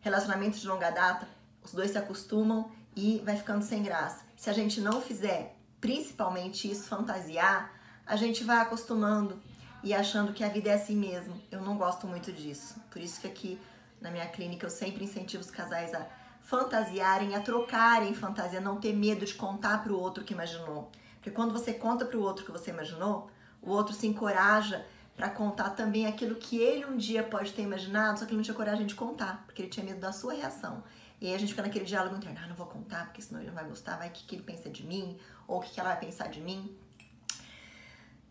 [0.00, 1.28] Relacionamentos de longa data,
[1.62, 4.24] os dois se acostumam e vai ficando sem graça.
[4.36, 7.72] Se a gente não fizer, principalmente isso, fantasiar,
[8.06, 9.40] a gente vai acostumando
[9.82, 11.40] e achando que a vida é assim mesmo.
[11.50, 12.76] Eu não gosto muito disso.
[12.90, 13.58] Por isso que aqui
[14.00, 16.06] na minha clínica eu sempre incentivo os casais a
[16.42, 20.90] fantasiarem, a trocarem fantasia, não ter medo de contar para o outro que imaginou.
[21.24, 23.30] Porque quando você conta para o outro que você imaginou,
[23.62, 24.84] o outro se encoraja
[25.16, 28.44] para contar também aquilo que ele um dia pode ter imaginado, só que ele não
[28.44, 30.84] tinha coragem de contar, porque ele tinha medo da sua reação.
[31.18, 33.48] E aí a gente fica naquele diálogo interno, ah, não vou contar, porque senão ele
[33.48, 35.18] não vai gostar, vai que, que ele pensa de mim,
[35.48, 36.76] ou o que, que ela vai pensar de mim.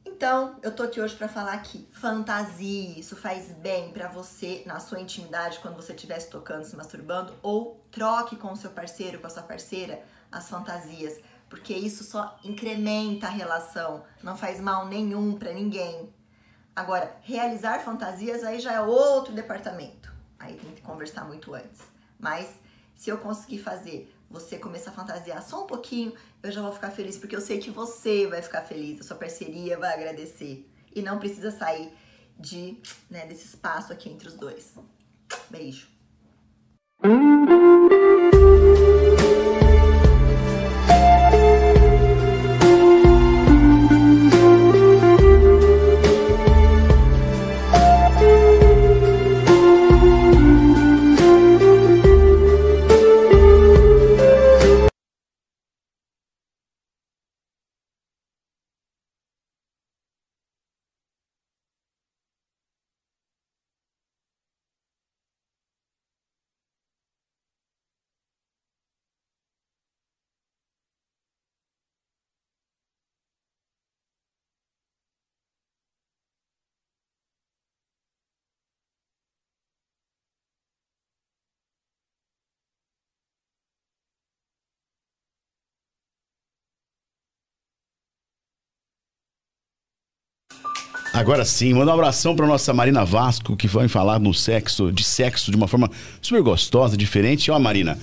[0.06, 4.80] Então, eu tô aqui hoje para falar que fantasia, isso faz bem para você na
[4.80, 9.18] sua intimidade quando você estiver se tocando, se masturbando, ou troque com o seu parceiro,
[9.18, 10.04] com a sua parceira
[10.34, 11.20] as fantasias,
[11.54, 16.12] porque isso só incrementa a relação, não faz mal nenhum para ninguém.
[16.76, 20.12] Agora, realizar fantasias aí já é outro departamento.
[20.40, 21.80] Aí tem que conversar muito antes.
[22.20, 22.50] Mas
[22.96, 26.90] se eu conseguir fazer você começar a fantasiar só um pouquinho, eu já vou ficar
[26.90, 30.68] feliz, porque eu sei que você vai ficar feliz, a sua parceria vai agradecer.
[30.92, 31.94] E não precisa sair
[32.36, 32.82] de,
[33.12, 34.74] né, desse espaço aqui entre os dois.
[35.52, 35.88] Beijo.
[91.14, 95.04] Agora sim, manda um abração para nossa Marina Vasco, que vai falar no sexo, de
[95.04, 95.88] sexo de uma forma
[96.20, 97.52] super gostosa, diferente.
[97.52, 98.00] Ó, Marina,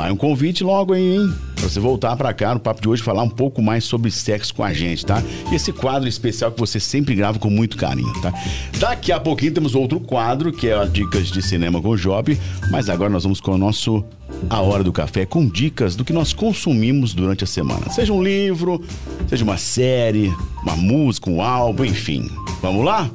[0.00, 1.34] vai um convite logo aí, hein?
[1.56, 4.54] Pra você voltar para cá no papo de hoje falar um pouco mais sobre sexo
[4.54, 5.22] com a gente, tá?
[5.52, 8.32] E esse quadro especial que você sempre grava com muito carinho, tá?
[8.78, 12.38] Daqui a pouquinho temos outro quadro, que é Dicas de Cinema com o Job,
[12.70, 14.02] mas agora nós vamos com o nosso
[14.48, 17.90] A Hora do Café, com dicas do que nós consumimos durante a semana.
[17.90, 18.82] Seja um livro,
[19.28, 22.26] seja uma série, uma música, um álbum, enfim.
[22.62, 23.10] Vamos lá?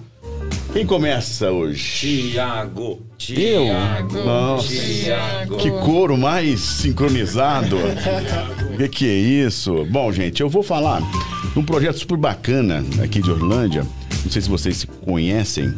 [0.76, 2.32] Quem começa hoje?
[2.34, 3.00] Tiago?
[3.18, 5.56] Tiago, Nossa, Tiago.
[5.56, 7.78] que coro mais sincronizado.
[8.74, 9.86] O que, que é isso?
[9.86, 11.02] Bom, gente, eu vou falar
[11.54, 13.88] de um projeto super bacana aqui de Orlândia.
[14.26, 15.74] Não sei se vocês conhecem.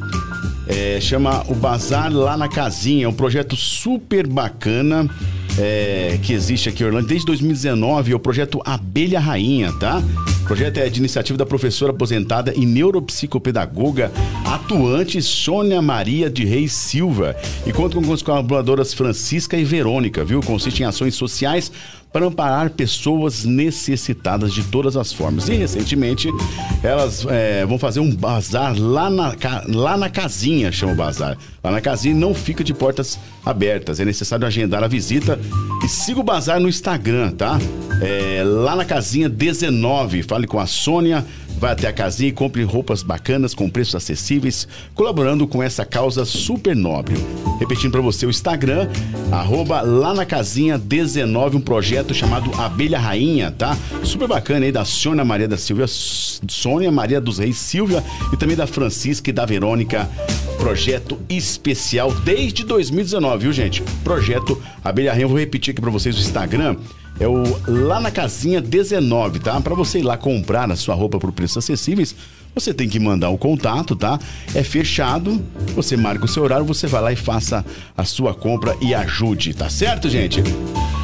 [0.68, 3.06] É, chama o Bazar Lá na Casinha.
[3.06, 5.08] É um projeto super bacana
[5.58, 8.12] é, que existe aqui em desde 2019.
[8.12, 10.02] É o projeto Abelha Rainha, tá?
[10.42, 14.12] O projeto é de iniciativa da professora aposentada e neuropsicopedagoga
[14.46, 17.36] atuante Sônia Maria de Reis Silva
[17.66, 20.42] e conta com as colaboradoras Francisca e Verônica, viu?
[20.42, 21.72] Consiste em ações sociais
[22.12, 25.50] para amparar pessoas necessitadas de todas as formas.
[25.50, 26.30] E recentemente
[26.82, 29.36] elas é, vão fazer um bazar lá na,
[29.68, 31.38] lá na casinha, chama o bazar.
[31.64, 34.00] Lá na casinha não fica de portas abertas.
[34.00, 35.40] É necessário agendar a visita
[35.84, 37.60] e siga o bazar no Instagram, tá?
[38.02, 40.24] É, lá na casinha 19.
[40.24, 41.26] Fale com a Sônia.
[41.58, 46.24] Vai até a casinha e compre roupas bacanas com preços acessíveis, colaborando com essa causa
[46.26, 47.16] super nobre.
[47.60, 48.88] Repetindo para você o Instagram,
[49.32, 53.76] arroba lá na casinha 19, um projeto chamado Abelha Rainha, tá?
[54.04, 58.56] Super bacana aí da Sônia Maria da Silvia, Sônia Maria dos Reis Silvia e também
[58.56, 60.08] da Francisca e da Verônica
[60.58, 63.82] projeto especial desde 2019, viu, gente?
[64.04, 66.76] Projeto Abelha Rainha, vou repetir aqui pra vocês o Instagram.
[67.20, 69.60] É o lá na casinha 19, tá?
[69.60, 72.16] Pra você ir lá comprar a sua roupa por preços acessíveis,
[72.54, 74.20] você tem que mandar o contato, tá?
[74.56, 75.44] É fechado,
[75.76, 77.66] você marca o seu horário, você vai lá e faça
[77.96, 80.42] a sua compra e ajude, tá certo, gente?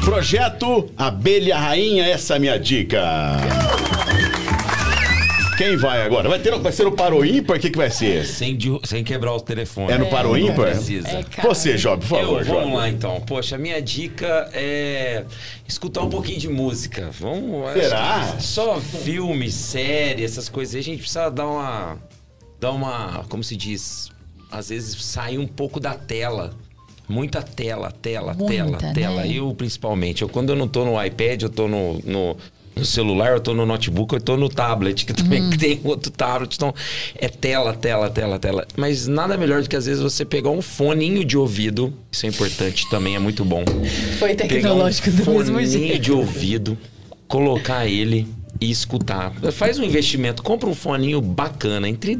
[0.04, 3.00] Projeto Abelha Rainha, essa é a minha dica.
[5.56, 6.28] Quem vai agora?
[6.28, 7.56] Vai, ter, vai ser o Paro Ímpar?
[7.56, 8.24] O que, que vai ser?
[8.26, 9.92] Sem, de- sem quebrar o telefone.
[9.92, 10.70] É no Paro Não Ímpar?
[10.72, 11.08] precisa.
[11.08, 11.24] É.
[11.42, 12.60] Você, Job, por favor, Eu, Job.
[12.60, 13.20] vamos lá então.
[13.20, 15.24] Poxa, a minha dica é
[15.68, 17.10] escutar um pouquinho de música.
[17.20, 17.72] Vamos.
[17.74, 18.36] Será?
[18.40, 20.80] Só filme, série, essas coisas aí.
[20.80, 21.98] A gente precisa dar uma.
[22.58, 23.24] Dar uma.
[23.28, 24.10] Como se diz?
[24.50, 26.52] Às vezes sair um pouco da tela.
[27.06, 28.92] Muita tela, tela, Muita, tela, né?
[28.94, 29.26] tela.
[29.26, 30.22] Eu, principalmente.
[30.22, 32.34] Eu, quando eu não tô no iPad, eu tô no, no,
[32.76, 35.50] no celular, eu tô no notebook, eu tô no tablet, que também Hum.
[35.50, 36.54] tem outro tablet.
[36.56, 36.74] Então,
[37.16, 38.66] é tela, tela, tela, tela.
[38.76, 41.92] Mas nada melhor do que, às vezes, você pegar um foninho de ouvido.
[42.10, 43.64] Isso é importante também, é muito bom.
[44.18, 45.98] Foi Pegar tecnológico um do mesmo foninho jeito.
[46.00, 46.78] de ouvido,
[47.28, 48.26] colocar ele
[48.60, 49.32] e escutar.
[49.52, 52.18] Faz um investimento, compra um foninho bacana, entre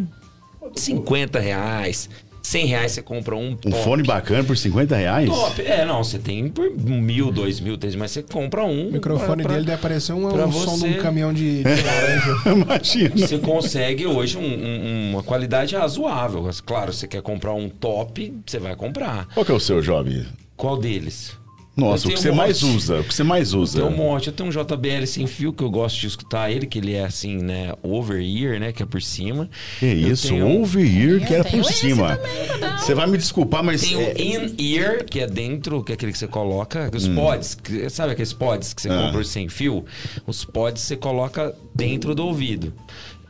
[0.77, 2.09] 50 reais,
[2.45, 3.83] 100 reais você compra um Um top.
[3.83, 5.29] fone bacana por 50 reais?
[5.31, 5.63] Top.
[5.63, 8.89] É, não, você tem por mil, dois mil, três, mas você compra um.
[8.89, 10.87] O microfone pra- dele deve parecer um, um som de você.
[10.89, 12.35] um caminhão de, de laranja.
[12.53, 13.17] Imagina.
[13.27, 16.43] Você consegue hoje um- um- uma qualidade razoável.
[16.43, 19.27] Mas, Claro, você quer comprar um top, você vai comprar.
[19.33, 20.27] Qual que é o seu, Job?
[20.57, 21.33] Qual deles?
[21.77, 22.77] Nossa, o que tenho você um mais monte.
[22.77, 23.01] usa?
[23.01, 23.81] O que você mais usa?
[23.81, 24.29] Tem um monte.
[24.29, 27.05] Eu tenho um JBL sem fio que eu gosto de escutar ele, que ele é
[27.05, 27.73] assim, né?
[27.83, 28.73] Over ear, né?
[28.73, 29.51] Que é por cima.
[29.81, 32.17] Que Eu isso, tenho um- over ear que Eu era por cima.
[32.17, 33.81] também dar Você vai me desculpar, mas.
[33.83, 36.91] Tem o é- in-ear, que é dentro, que é aquele que você coloca.
[36.95, 39.07] Os pods, que- sabe aqueles pods que você Ah.
[39.07, 39.85] compra sem fio?
[40.27, 42.73] Os pods você coloca dentro do ouvido.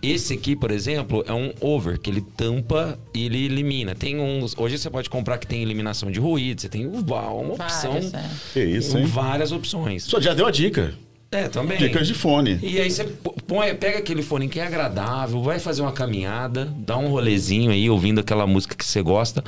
[0.04, 3.94] Esse aqui, por exemplo, é um over, que ele tampa e ele elimina.
[3.94, 4.54] Tem uns.
[4.56, 7.92] Hoje você pode comprar que tem eliminação de ruído, você tem uma uma opção.
[7.92, 8.30] Vários, é.
[8.52, 9.06] Que isso, hein?
[9.06, 10.04] várias opções.
[10.04, 10.94] Só já deu a dica.
[11.30, 11.78] É, também.
[11.78, 12.60] Dicas de fone.
[12.62, 13.04] E aí você
[13.46, 17.90] põe, pega aquele fone que é agradável, vai fazer uma caminhada, dá um rolezinho aí
[17.90, 19.42] ouvindo aquela música que você gosta.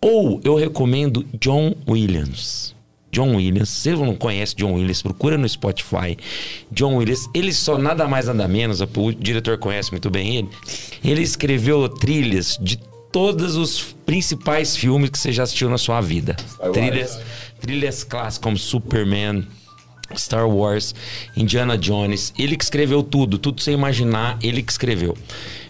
[0.00, 2.73] Ou eu recomendo John Williams.
[3.14, 6.18] John Williams, se você não conhece John Williams, procura no Spotify.
[6.72, 10.48] John Williams, ele só nada mais nada menos, o diretor conhece muito bem ele.
[11.04, 12.76] Ele escreveu trilhas de
[13.12, 16.34] todos os principais filmes que você já assistiu na sua vida.
[16.72, 17.20] Trilhas,
[17.60, 19.46] trilhas clássicas como Superman,
[20.16, 20.92] Star Wars,
[21.36, 25.16] Indiana Jones, ele que escreveu tudo, tudo sem imaginar, ele que escreveu.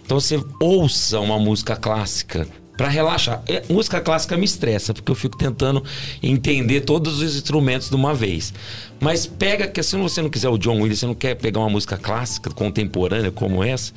[0.02, 3.42] Então você ouça uma música clássica para relaxar.
[3.48, 5.82] É, música clássica me estressa, porque eu fico tentando
[6.22, 8.52] entender todos os instrumentos de uma vez.
[9.00, 11.70] Mas pega que se você não quiser o John Williams, você não quer pegar uma
[11.70, 13.92] música clássica contemporânea como essa,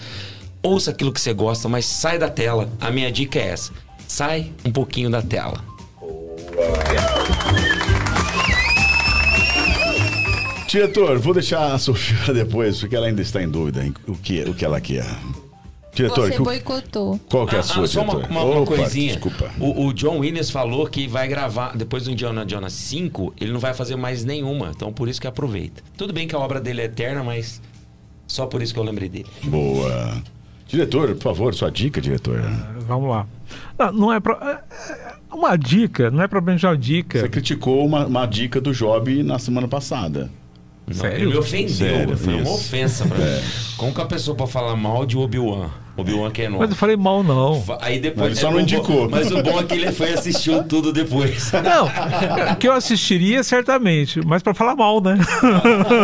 [0.61, 2.69] ouça aquilo que você gosta, mas sai da tela.
[2.79, 3.71] A minha dica é essa:
[4.07, 5.63] sai um pouquinho da tela.
[10.67, 14.41] Diretor, vou deixar a Sofia depois, porque ela ainda está em dúvida em o que,
[14.41, 15.05] o que ela quer.
[15.97, 17.19] Diretor, Você boicotou.
[17.29, 19.13] qual que é a Ah, sua, ah, só uma, uma- uma Opa, coisinha.
[19.13, 19.49] Desculpa.
[19.59, 23.59] O, o John Williams falou que vai gravar, depois do Indiana Jones 5, ele não
[23.59, 24.71] vai fazer mais nenhuma.
[24.75, 25.81] Então por isso que aproveita.
[25.97, 27.61] Tudo bem que a obra dele é eterna, mas
[28.27, 29.27] só por isso que eu lembrei dele.
[29.43, 30.21] Boa.
[30.67, 32.41] Diretor, por favor, sua dica, diretor.
[32.87, 33.25] Vamos lá.
[33.79, 37.21] Não, não é pra, é- é uma dica, não é propriamente uma dica.
[37.21, 40.29] Você criticou uma, uma dica do Job na semana passada.
[40.87, 41.17] Não, Sério?
[41.17, 41.69] Ele me ofendeu.
[41.69, 42.51] Sério, foi uma isso.
[42.51, 42.55] É.
[42.55, 43.41] ofensa pra mim.
[43.75, 45.69] Como que a pessoa pode falar mal de Obi-Wan?
[45.97, 47.61] Obi-Wan que é Mas eu falei mal, não.
[47.81, 48.29] Aí depois.
[48.29, 49.09] Mas ele só é não indicou.
[49.09, 51.51] bom- Mas o bom é que ele foi e assistiu tudo depois.
[51.61, 55.17] Não, que eu assistiria certamente, mas pra falar mal, né?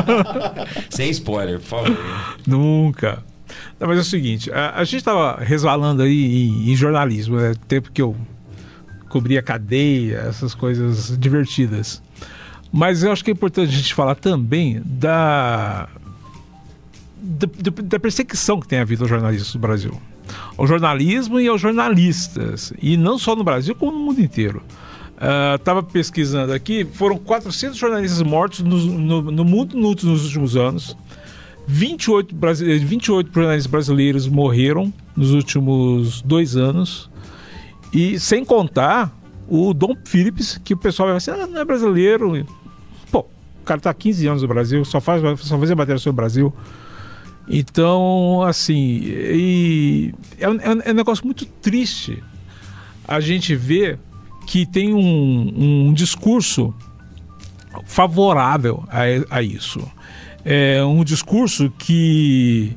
[0.89, 1.97] Sem spoiler, por favor.
[2.45, 3.23] Nunca.
[3.79, 7.53] Não, mas é o seguinte, a, a gente estava resvalando aí em, em jornalismo, né?
[7.67, 8.15] Tempo que eu
[9.09, 12.01] cobria cadeia, essas coisas divertidas.
[12.75, 15.87] Mas eu acho que é importante a gente falar também da,
[17.21, 17.47] da,
[17.83, 19.93] da- perseguição que tem havido aos jornalistas do Brasil.
[20.57, 22.73] Ao jornalismo e aos jornalistas.
[22.81, 24.63] E não só no Brasil, como no mundo inteiro.
[25.55, 30.97] Estava pesquisando aqui, foram 400 jornalistas mortos no, no, no mundo nos últimos anos.
[31.67, 37.09] 28, brasi- 28 jornalistas brasileiros morreram nos últimos dois anos.
[37.93, 39.15] E sem contar
[39.47, 42.45] o Dom Phillips, que o pessoal vai assim, ah, não é brasileiro.
[43.63, 46.13] O cara tá há 15 anos no Brasil, só faz só fazia matéria sobre o
[46.17, 46.53] Brasil.
[47.47, 52.21] Então, assim, e é, é um- é um negócio muito triste
[53.07, 53.97] a gente ver
[54.45, 56.73] que tem um, um discurso
[57.85, 59.81] favorável a, a isso.
[60.45, 62.73] É um discurso que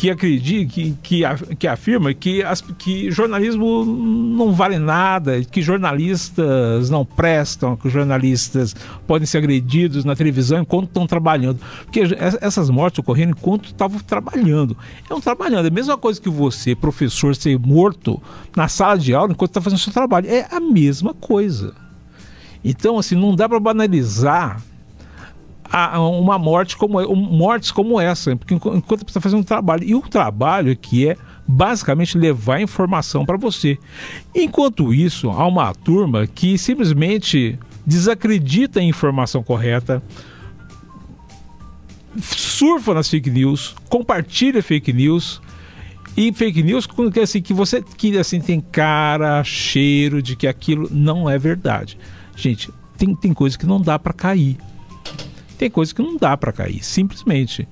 [0.00, 1.22] que acredita, que, que,
[1.58, 8.74] que afirma que, as, que jornalismo não vale nada, que jornalistas não prestam, que jornalistas
[9.06, 11.60] podem ser agredidos na televisão enquanto estão trabalhando.
[11.84, 12.00] Porque
[12.40, 14.74] essas mortes ocorreram enquanto estavam trabalhando.
[15.10, 15.66] É um trabalhando.
[15.66, 18.22] É a mesma coisa que você, professor, ser morto
[18.56, 20.30] na sala de aula enquanto está fazendo seu trabalho.
[20.30, 21.74] É a mesma coisa.
[22.64, 24.62] Então, assim, não dá para banalizar
[25.70, 30.02] a, uma morte como mortes como essa, porque enquanto está fazendo um trabalho e o
[30.02, 31.16] trabalho que é
[31.46, 33.78] basicamente levar informação para você.
[34.34, 40.02] Enquanto isso, há uma turma que simplesmente desacredita a informação correta,
[42.20, 45.40] surfa nas fake news, compartilha fake news
[46.16, 50.88] e fake news que assim que você que assim tem cara, cheiro de que aquilo
[50.90, 51.96] não é verdade.
[52.34, 54.56] Gente, tem, tem coisa que não dá para cair
[55.60, 57.68] tem coisas que não dá para cair, simplesmente.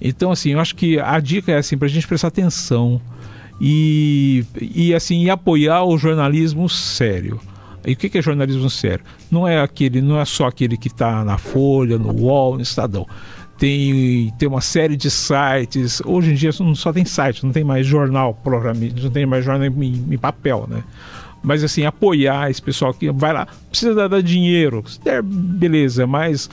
[0.00, 2.98] Então, assim, eu acho que a dica é assim, para a gente prestar atenção
[3.60, 7.38] e, e assim, e apoiar o jornalismo sério.
[7.86, 9.04] E o que é jornalismo sério?
[9.30, 13.06] Não é aquele, não é só aquele que está na Folha, no UOL, no Estadão.
[13.58, 16.00] Tem, tem uma série de sites.
[16.06, 19.44] Hoje em dia não só tem site, não tem mais jornal, provavelmente, não tem mais
[19.44, 20.82] jornal em, em papel, né?
[21.42, 24.82] Mas assim, apoiar esse pessoal que vai lá, precisa dar, dar dinheiro,
[25.22, 26.50] beleza, mas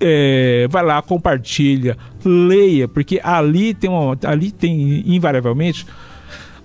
[0.00, 5.86] é, vai lá, compartilha, leia, porque ali tem uma, ali tem invariavelmente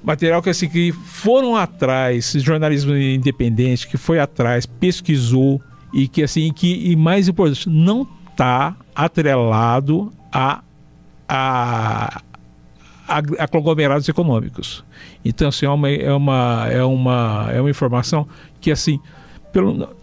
[0.04, 5.62] material que assim que foram atrás, jornalismo independente que foi atrás, pesquisou
[5.94, 10.62] e que assim que e mais importante não está atrelado a,
[11.28, 12.22] a,
[13.08, 14.84] a, a, conglomerados econômicos.
[15.24, 18.28] Então assim é uma é uma é uma é uma informação
[18.60, 19.00] que assim
[19.54, 19.96] pelo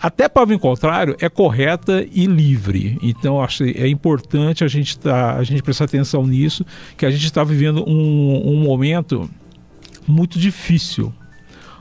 [0.00, 2.98] até para o contrário, é correta e livre.
[3.02, 6.64] Então, acho é importante a gente, tá, a gente prestar atenção nisso,
[6.96, 9.28] que a gente está vivendo um, um momento
[10.06, 11.12] muito difícil.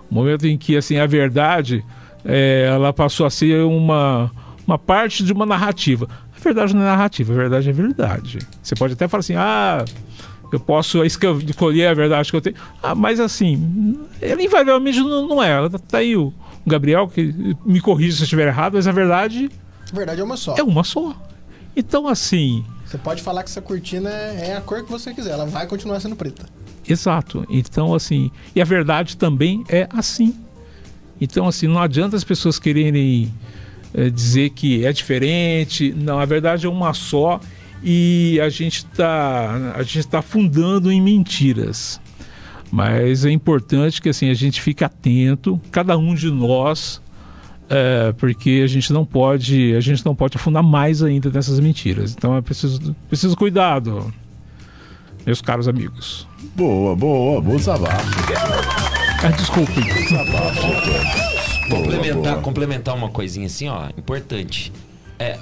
[0.10, 1.84] Um momento em que assim, a verdade
[2.24, 4.32] é, ela passou a ser uma,
[4.66, 6.08] uma parte de uma narrativa.
[6.36, 8.40] A verdade não é narrativa, a verdade é verdade.
[8.62, 9.84] Você pode até falar assim, ah,
[10.52, 12.56] eu posso escolher a verdade que eu tenho.
[12.82, 15.52] Ah, mas assim, ela invariavelmente não, não é.
[15.52, 16.16] Ela tá aí
[16.66, 19.50] Gabriel, que me corrija se eu estiver errado, mas a verdade.
[19.92, 20.56] A verdade é uma só.
[20.58, 21.16] É uma só.
[21.76, 22.66] Então, assim.
[22.86, 26.00] Você pode falar que essa cortina é a cor que você quiser, ela vai continuar
[26.00, 26.46] sendo preta.
[26.88, 27.46] Exato.
[27.50, 28.32] Então, assim.
[28.56, 30.36] E a verdade também é assim.
[31.20, 33.34] Então, assim, não adianta as pessoas quererem
[33.94, 35.94] é, dizer que é diferente.
[35.98, 37.40] Não, a verdade é uma só
[37.84, 42.02] e a gente está a gente está fundando em mentiras.
[42.76, 47.02] Mas é importante que assim a gente fique atento, cada um de nós,
[47.70, 52.12] é, porque a gente não pode a gente não pode afundar mais ainda nessas mentiras.
[52.12, 54.14] Então é preciso preciso cuidado,
[55.26, 56.28] meus caros amigos.
[56.54, 58.34] Boa, boa, boa desabafo.
[59.24, 59.82] Ah, desculpe.
[59.82, 61.70] Desabafo.
[61.70, 64.74] Complementar, complementar uma coisinha assim, ó, importante.
[65.18, 65.40] É,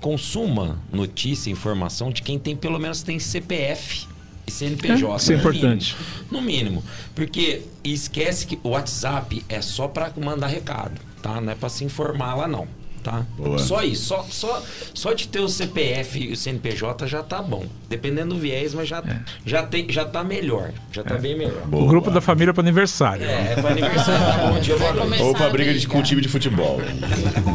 [0.00, 4.13] consuma notícia, informação de quem tem pelo menos tem CPF
[4.50, 5.12] CNPJ.
[5.12, 5.96] É, isso é importante.
[5.96, 6.84] Mínimo, no mínimo.
[7.14, 11.40] Porque esquece que o WhatsApp é só para mandar recado, tá?
[11.40, 12.66] Não é para se informar lá, não.
[13.04, 13.22] Tá?
[13.36, 13.58] Boa.
[13.58, 14.62] Só isso, só, só,
[14.94, 17.66] só de ter o CPF e o CNPJ já tá bom.
[17.86, 19.20] Dependendo do viés, mas já, é.
[19.44, 20.72] já, tem, já tá melhor.
[20.90, 21.18] Já tá é.
[21.18, 21.66] bem melhor.
[21.66, 21.84] Boa.
[21.84, 23.26] O grupo da família para aniversário.
[23.26, 24.26] É, é para aniversário.
[24.26, 24.74] tá bom dia.
[25.22, 26.80] Ou para briga de, com time de futebol.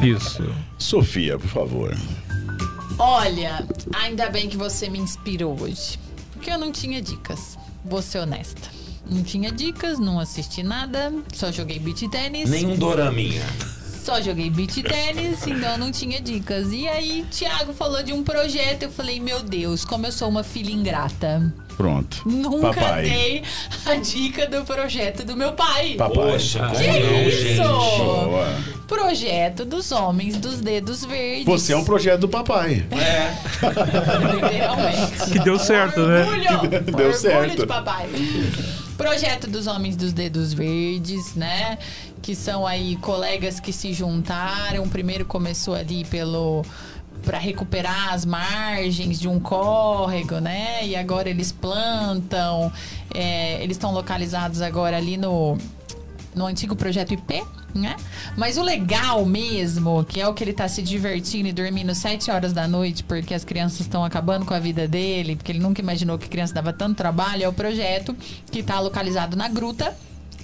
[0.03, 0.47] Isso.
[0.77, 1.97] Sofia, por favor.
[2.99, 5.97] Olha, ainda bem que você me inspirou hoje.
[6.39, 7.57] Porque eu não tinha dicas.
[7.83, 8.69] Vou ser honesta.
[9.05, 12.49] Não tinha dicas, não assisti nada, só joguei beat tênis.
[12.49, 13.45] Nenhum doraminha.
[14.05, 16.71] Só joguei beat tênis, então não tinha dicas.
[16.71, 20.41] E aí, Thiago falou de um projeto, eu falei, meu Deus, como eu sou uma
[20.41, 21.53] filha ingrata.
[21.79, 22.23] Pronto.
[22.25, 23.03] Nunca Papai.
[23.03, 23.43] dei
[23.85, 25.93] a dica do projeto do meu pai.
[25.93, 26.13] Papai.
[26.13, 27.37] Poxa, que não, isso?
[27.41, 28.79] Gente.
[28.85, 31.45] Projeto dos Homens dos Dedos Verdes.
[31.45, 32.85] Você é um projeto do papai.
[32.91, 33.33] É.
[34.35, 35.31] Literalmente.
[35.31, 36.23] Que deu certo, né?
[36.23, 36.81] orgulho?
[36.97, 37.61] Deu certo.
[37.61, 38.09] de papai.
[38.97, 41.77] Projeto dos Homens dos Dedos Verdes, né?
[42.21, 44.89] Que são aí colegas que se juntaram.
[44.89, 46.65] Primeiro começou ali pelo
[47.23, 50.85] para recuperar as margens de um córrego, né?
[50.85, 52.71] E agora eles plantam.
[53.13, 55.57] É, eles estão localizados agora ali no,
[56.35, 57.43] no antigo projeto IP,
[57.73, 57.95] né?
[58.37, 62.31] Mas o legal mesmo, que é o que ele tá se divertindo e dormindo sete
[62.31, 65.81] horas da noite, porque as crianças estão acabando com a vida dele, porque ele nunca
[65.81, 68.15] imaginou que criança dava tanto trabalho, é o projeto
[68.51, 69.95] que tá localizado na gruta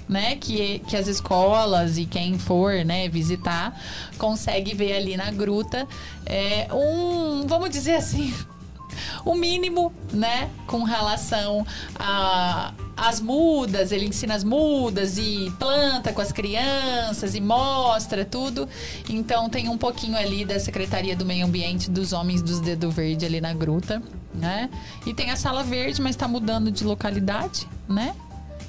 [0.07, 3.79] né, que, que as escolas e quem for, né, visitar,
[4.17, 5.87] consegue ver ali na gruta
[6.25, 8.33] é, um, vamos dizer assim,
[9.23, 10.49] o mínimo, né?
[10.67, 11.65] Com relação
[11.97, 18.69] a as mudas, ele ensina as mudas e planta com as crianças e mostra tudo.
[19.09, 23.25] Então tem um pouquinho ali da Secretaria do Meio Ambiente dos Homens dos Dedo Verde
[23.25, 24.01] ali na gruta,
[24.33, 24.69] né?
[25.05, 28.15] E tem a Sala Verde, mas está mudando de localidade, né?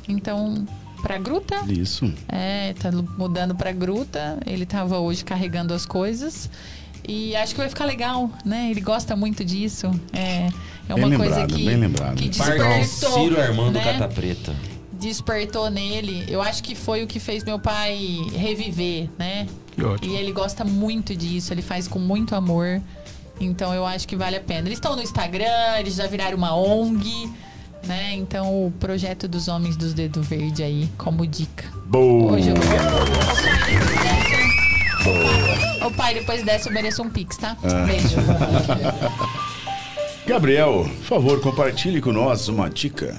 [0.09, 0.67] Então
[1.07, 1.57] pra gruta.
[1.69, 2.13] Isso.
[2.29, 4.39] É, tá mudando pra gruta.
[4.45, 6.51] Ele tava hoje carregando as coisas.
[7.07, 8.69] E acho que vai ficar legal, né?
[8.71, 9.89] Ele gosta muito disso.
[10.13, 10.49] É,
[10.89, 12.17] é uma Bem coisa lembrado, que, bem lembrado.
[12.17, 13.13] que despertou.
[13.13, 13.85] Ciro Armando né?
[13.85, 14.53] Cata Preta.
[14.93, 16.25] Despertou nele.
[16.27, 17.97] Eu acho que foi o que fez meu pai
[18.35, 19.47] reviver, né?
[19.77, 20.13] Que ótimo.
[20.13, 22.83] E ele gosta muito disso, ele faz com muito amor.
[23.39, 24.67] Então eu acho que vale a pena.
[24.67, 27.31] Eles estão no Instagram, eles já viraram uma ONG,
[27.87, 28.15] né?
[28.15, 31.65] Então o projeto dos Homens dos Dedo Verde aí, como dica.
[31.87, 32.33] Boa.
[32.33, 32.57] Hoje eu
[35.87, 37.57] Ô pai, depois dessa eu mereço um pix, tá?
[37.87, 38.17] Beijo.
[40.27, 43.17] Gabriel, por favor, compartilhe com nós uma dica.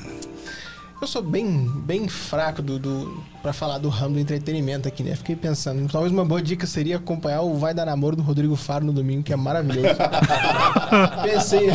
[0.99, 5.15] Eu sou bem, bem fraco do, do, pra falar do ramo do entretenimento aqui, né?
[5.15, 8.84] Fiquei pensando, talvez uma boa dica seria acompanhar o Vai Dar Namoro do Rodrigo Faro
[8.84, 9.95] no domingo, que é maravilhoso.
[11.24, 11.69] Pensei.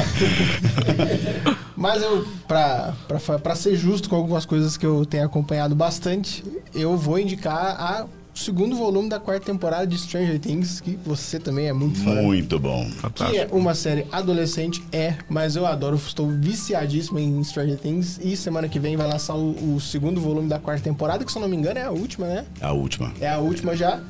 [1.74, 6.44] Mas eu, pra, pra, pra ser justo com algumas coisas que eu tenho acompanhado bastante,
[6.74, 11.68] eu vou indicar a segundo volume da quarta temporada de Stranger Things, que você também
[11.68, 12.22] é muito fã.
[12.22, 12.84] Muito bom.
[12.86, 13.56] Que Fantástico.
[13.56, 18.18] é uma série adolescente, é, mas eu adoro, estou viciadíssimo em Stranger Things.
[18.22, 21.38] E semana que vem vai lançar o, o segundo volume da quarta temporada, que se
[21.38, 22.46] eu não me engano é a última, né?
[22.60, 23.12] A última.
[23.20, 24.00] É a última já.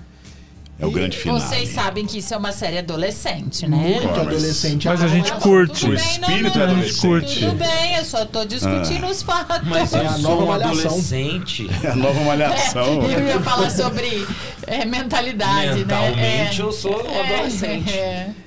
[0.80, 1.38] É o grande final.
[1.38, 3.76] Vocês sabem que isso é uma série adolescente, né?
[3.76, 4.88] Muito mas- adolescente.
[4.88, 5.80] mas a Não, gente é- curte.
[5.80, 6.72] Tudo O bem, espírito é não, não.
[6.72, 7.00] adolescente.
[7.00, 7.40] Curte.
[7.40, 9.60] Tudo bem, eu só tô discutindo os fatos.
[9.68, 10.72] Mas É a nova malhação.
[10.88, 11.70] adolescente.
[11.84, 13.02] É a nova malhação.
[13.08, 14.26] Eu ia falar sobre
[14.66, 16.48] é, mentalidade, Mentalmente né?
[16.52, 17.90] É, eu sou um adolescente.
[17.92, 17.94] É,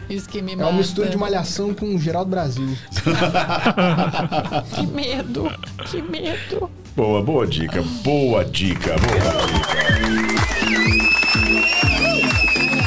[0.09, 0.69] é, isso que me É mata.
[0.71, 2.75] uma mistura de malhação com Geraldo Brasil.
[4.75, 5.51] Que medo,
[5.89, 6.69] que medo.
[6.95, 7.81] Boa, boa dica.
[8.03, 10.24] Boa dica, boa dica.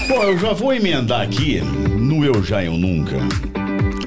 [0.09, 3.17] Bom, eu já vou emendar aqui no Eu Já Eu Nunca.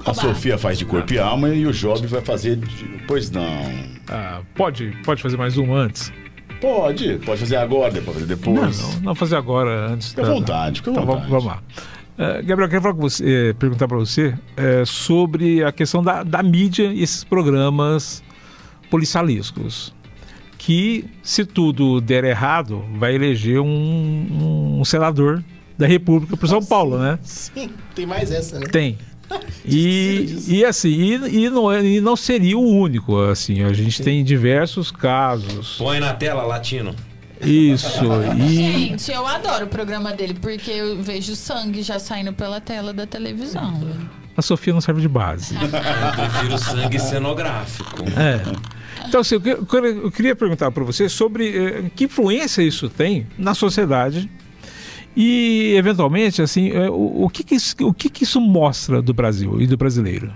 [0.05, 0.13] A Oba.
[0.13, 2.85] Sofia faz de corpo e alma e o Job vai fazer de...
[3.07, 3.69] Pois não.
[4.09, 6.11] Ah, pode, pode fazer mais um antes?
[6.59, 8.81] Pode, pode fazer agora, depois fazer depois.
[8.81, 10.09] Não, não, não fazer agora, antes.
[10.09, 11.45] Fica à da- vontade, fica à Então vamos, vontade.
[11.45, 11.63] vamos lá.
[12.17, 16.03] Eh, Gabriel, eu quero falar com você, eh, perguntar para você eh, sobre a questão
[16.03, 18.23] da, da mídia e esses programas
[18.89, 19.93] policialescos.
[20.57, 25.43] Que, se tudo der errado, vai eleger um, um senador
[25.81, 27.17] da República para São Paulo, né?
[27.23, 28.67] Sim, tem mais essa, né?
[28.71, 28.97] Tem.
[29.65, 34.01] E, e assim, e, e não, é- e não seria o único, assim, a gente
[34.03, 35.75] tem diversos casos.
[35.77, 36.93] Põe na tela, latino.
[37.41, 38.03] Isso.
[38.37, 42.91] E Gente, eu adoro o programa dele, porque eu vejo sangue já saindo pela tela
[42.91, 43.79] da televisão.
[44.35, 45.55] a Sofia não serve de base.
[45.55, 45.69] Eu
[46.11, 48.03] prefiro sangue cenográfico.
[48.17, 48.41] É.
[49.07, 49.65] Então, assim, eu,
[50.03, 54.29] eu queria perguntar para você sobre eh, que influência isso tem na sociedade
[55.15, 59.13] e, eventualmente, assim, eh, o, o que, que, isso, o que, que isso mostra do
[59.13, 60.31] Brasil e do brasileiro?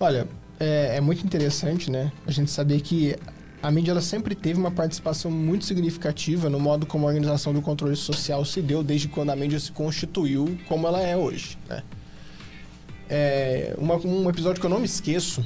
[0.00, 0.26] Olha,
[0.58, 2.10] é, é muito interessante, né?
[2.26, 3.14] A gente saber que
[3.62, 7.60] a mídia ela sempre teve uma participação muito significativa no modo como a organização do
[7.62, 11.82] controle social se deu desde quando a mídia se constituiu como ela é hoje, né?
[13.08, 15.44] É, uma- um episódio que eu não me esqueço,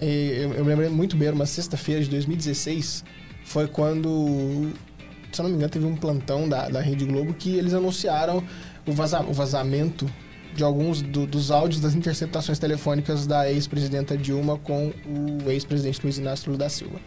[0.00, 3.04] é, eu, eu me lembrei muito bem, era uma sexta-feira de 2016,
[3.44, 4.70] foi quando,
[5.32, 8.42] se eu não me engano, teve um plantão da, da Rede Globo que eles anunciaram
[8.86, 10.06] o, vaza- o vazamento
[10.54, 16.18] de alguns do- dos áudios das interceptações telefônicas da ex-presidenta Dilma com o ex-presidente Luiz
[16.18, 16.98] Inácio Lula da Silva.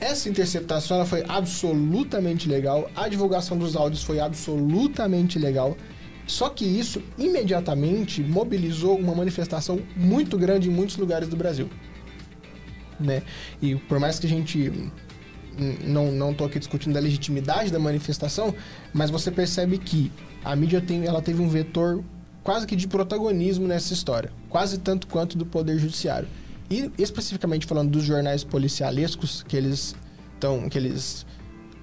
[0.00, 5.76] Essa interceptação ela foi absolutamente legal, a divulgação dos áudios foi absolutamente legal,
[6.24, 11.68] só que isso imediatamente mobilizou uma manifestação muito grande em muitos lugares do Brasil.
[13.00, 13.22] Né?
[13.60, 14.72] E por mais que a gente
[15.58, 18.54] não não tô aqui discutindo a legitimidade da manifestação,
[18.92, 20.10] mas você percebe que
[20.44, 22.02] a mídia tem, ela teve um vetor
[22.42, 26.28] quase que de protagonismo nessa história, quase tanto quanto do poder judiciário.
[26.70, 29.94] E especificamente falando dos jornais policialescos que eles
[30.34, 31.26] estão, que eles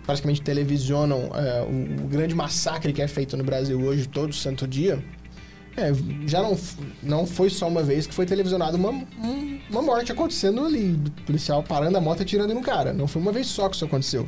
[0.06, 4.68] praticamente televisionam é, o, o grande massacre que é feito no Brasil hoje todo santo
[4.68, 5.04] dia.
[5.78, 5.92] É,
[6.26, 6.58] já não,
[7.04, 11.12] não foi só uma vez que foi televisionado uma, um- uma morte acontecendo ali, do
[11.24, 12.94] policial parando a moto e atirando no cara.
[12.94, 14.28] Não foi uma vez só que isso aconteceu.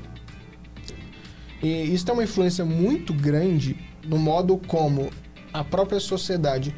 [1.64, 5.10] E isso tem uma influência muito grande no modo como
[5.54, 6.76] a própria sociedade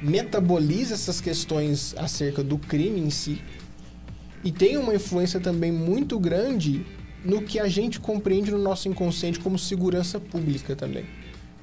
[0.00, 3.40] metaboliza essas questões acerca do crime em si.
[4.44, 6.86] E tem uma influência também muito grande
[7.24, 11.04] no que a gente compreende no nosso inconsciente como segurança pública também.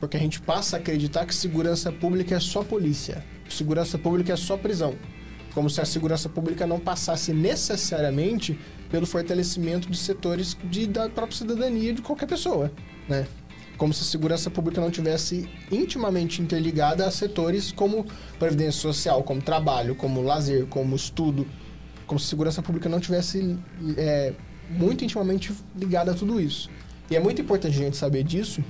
[0.02, 4.36] Porque a gente passa a acreditar que segurança pública é só polícia, segurança pública é
[4.36, 4.96] só prisão.
[5.54, 8.60] Como se a segurança pública não passasse necessariamente
[8.90, 12.72] pelo fortalecimento de setores de, da própria cidadania de qualquer pessoa,
[13.08, 13.28] né?
[13.78, 18.06] Como se a segurança pública não tivesse intimamente interligada a setores como
[18.40, 21.46] previdência social, como trabalho, como lazer, como estudo,
[22.08, 23.56] como se a segurança pública não tivesse
[23.98, 24.34] é,
[24.70, 26.70] muito intimamente ligada a tudo isso.
[27.10, 28.64] E é muito importante a gente saber disso,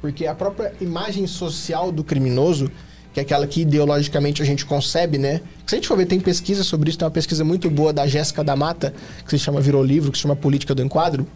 [0.00, 2.70] porque a própria imagem social do criminoso,
[3.12, 5.40] que é aquela que ideologicamente a gente concebe, né?
[5.66, 8.06] Se a gente for ver, tem pesquisa sobre isso, tem uma pesquisa muito boa da
[8.06, 8.94] Jéssica da Mata,
[9.24, 11.26] que se chama Virou Livro, que se chama Política do Enquadro,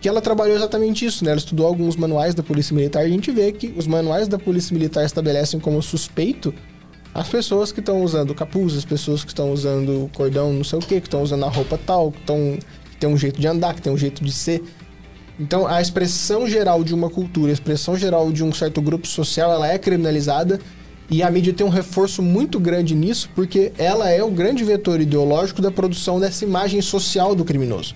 [0.00, 1.30] que ela trabalhou exatamente isso, né?
[1.30, 4.38] Ela estudou alguns manuais da Polícia Militar e a gente vê que os manuais da
[4.38, 6.52] Polícia Militar estabelecem como suspeito
[7.12, 10.82] as pessoas que estão usando capuz, as pessoas que estão usando cordão não sei o
[10.82, 12.58] que, que estão usando a roupa tal, que, estão,
[12.90, 14.62] que tem um jeito de andar, que tem um jeito de ser.
[15.40, 19.50] Então, a expressão geral de uma cultura, a expressão geral de um certo grupo social,
[19.50, 20.60] ela é criminalizada
[21.10, 25.00] e a mídia tem um reforço muito grande nisso, porque ela é o grande vetor
[25.00, 27.94] ideológico da produção dessa imagem social do criminoso.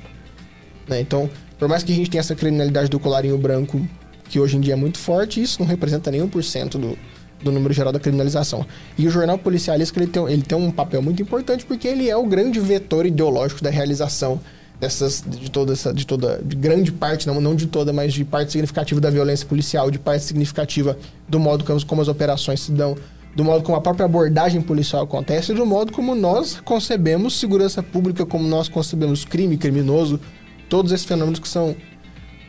[0.88, 1.00] Né?
[1.00, 3.86] Então, por mais que a gente tenha essa criminalidade do colarinho branco,
[4.30, 6.96] que hoje em dia é muito forte, isso não representa nenhum por cento do,
[7.42, 8.64] do número geral da criminalização.
[8.96, 12.16] E o jornal policialista ele tem, ele tem um papel muito importante porque ele é
[12.16, 14.40] o grande vetor ideológico da realização
[14.84, 18.24] dessas de toda essa de toda de grande parte não não de toda mas de
[18.24, 20.96] parte significativa da violência policial de parte significativa
[21.26, 22.94] do modo como, como as operações se dão
[23.34, 27.82] do modo como a própria abordagem policial acontece e do modo como nós concebemos segurança
[27.82, 30.20] pública como nós concebemos crime criminoso
[30.68, 31.74] todos esses fenômenos que são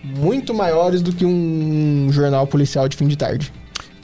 [0.04, 3.52] muito maiores do que um jornal policial de fim de tarde.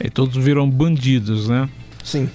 [0.04, 1.70] E todos viram bandidos né?
[2.04, 2.28] Sim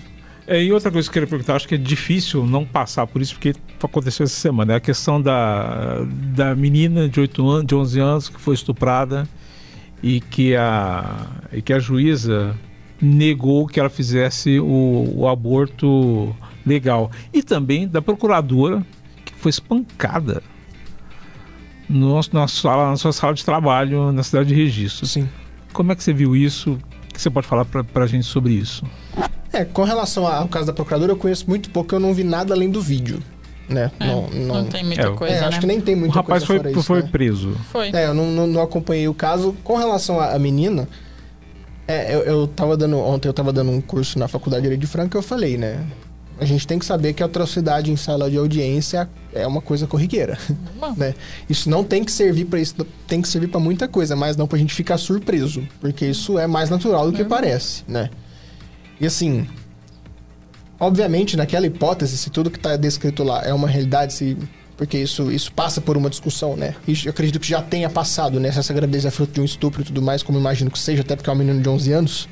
[0.46, 3.20] é, e outra coisa que eu queria perguntar, acho que é difícil não passar por
[3.20, 6.04] isso, porque aconteceu essa semana, é a questão da,
[6.34, 9.28] da menina de 8 anos, de 11 anos que foi estuprada
[10.02, 12.56] e que a, e que a juíza
[13.00, 17.10] negou que ela fizesse o, o aborto legal.
[17.32, 18.86] E também da procuradora
[19.24, 20.42] que foi espancada
[21.88, 25.06] no, na, sala, na sua sala de trabalho na cidade de Registro.
[25.06, 25.28] Sim.
[25.72, 26.72] Como é que você viu isso?
[26.72, 28.84] O que você pode falar para a gente sobre isso?
[29.52, 32.54] É, com relação ao caso da procuradora, eu conheço muito pouco, eu não vi nada
[32.54, 33.22] além do vídeo.
[33.68, 33.90] Né?
[33.98, 35.34] É, não, não, não, tem muita é, coisa.
[35.34, 35.46] É, né?
[35.46, 37.08] acho que nem tem muita o rapaz coisa foi, isso, foi né?
[37.10, 37.56] preso.
[37.72, 37.90] Foi.
[37.92, 39.56] É, eu não, não, não acompanhei o caso.
[39.64, 40.88] Com relação à, à menina,
[41.88, 42.98] é, eu, eu tava dando.
[42.98, 45.56] Ontem eu tava dando um curso na Faculdade de Direito de Franca e eu falei,
[45.56, 45.84] né?
[46.38, 49.86] A gente tem que saber que a atrocidade em sala de audiência é uma coisa
[49.86, 50.38] corriqueira.
[50.96, 51.14] né?
[51.48, 52.74] Isso não tem que servir para isso,
[53.06, 56.46] tem que servir para muita coisa, mas não pra gente ficar surpreso, porque isso é
[56.46, 58.10] mais natural do que parece, né?
[59.00, 59.46] E assim,
[60.78, 64.36] obviamente, naquela hipótese, se tudo que está descrito lá é uma realidade, se,
[64.76, 66.74] porque isso, isso passa por uma discussão, né?
[66.86, 68.50] E eu acredito que já tenha passado, né?
[68.52, 71.02] Se essa gravidez é fruto de um estupro e tudo mais, como imagino que seja,
[71.02, 72.28] até porque é um menino de 11 anos.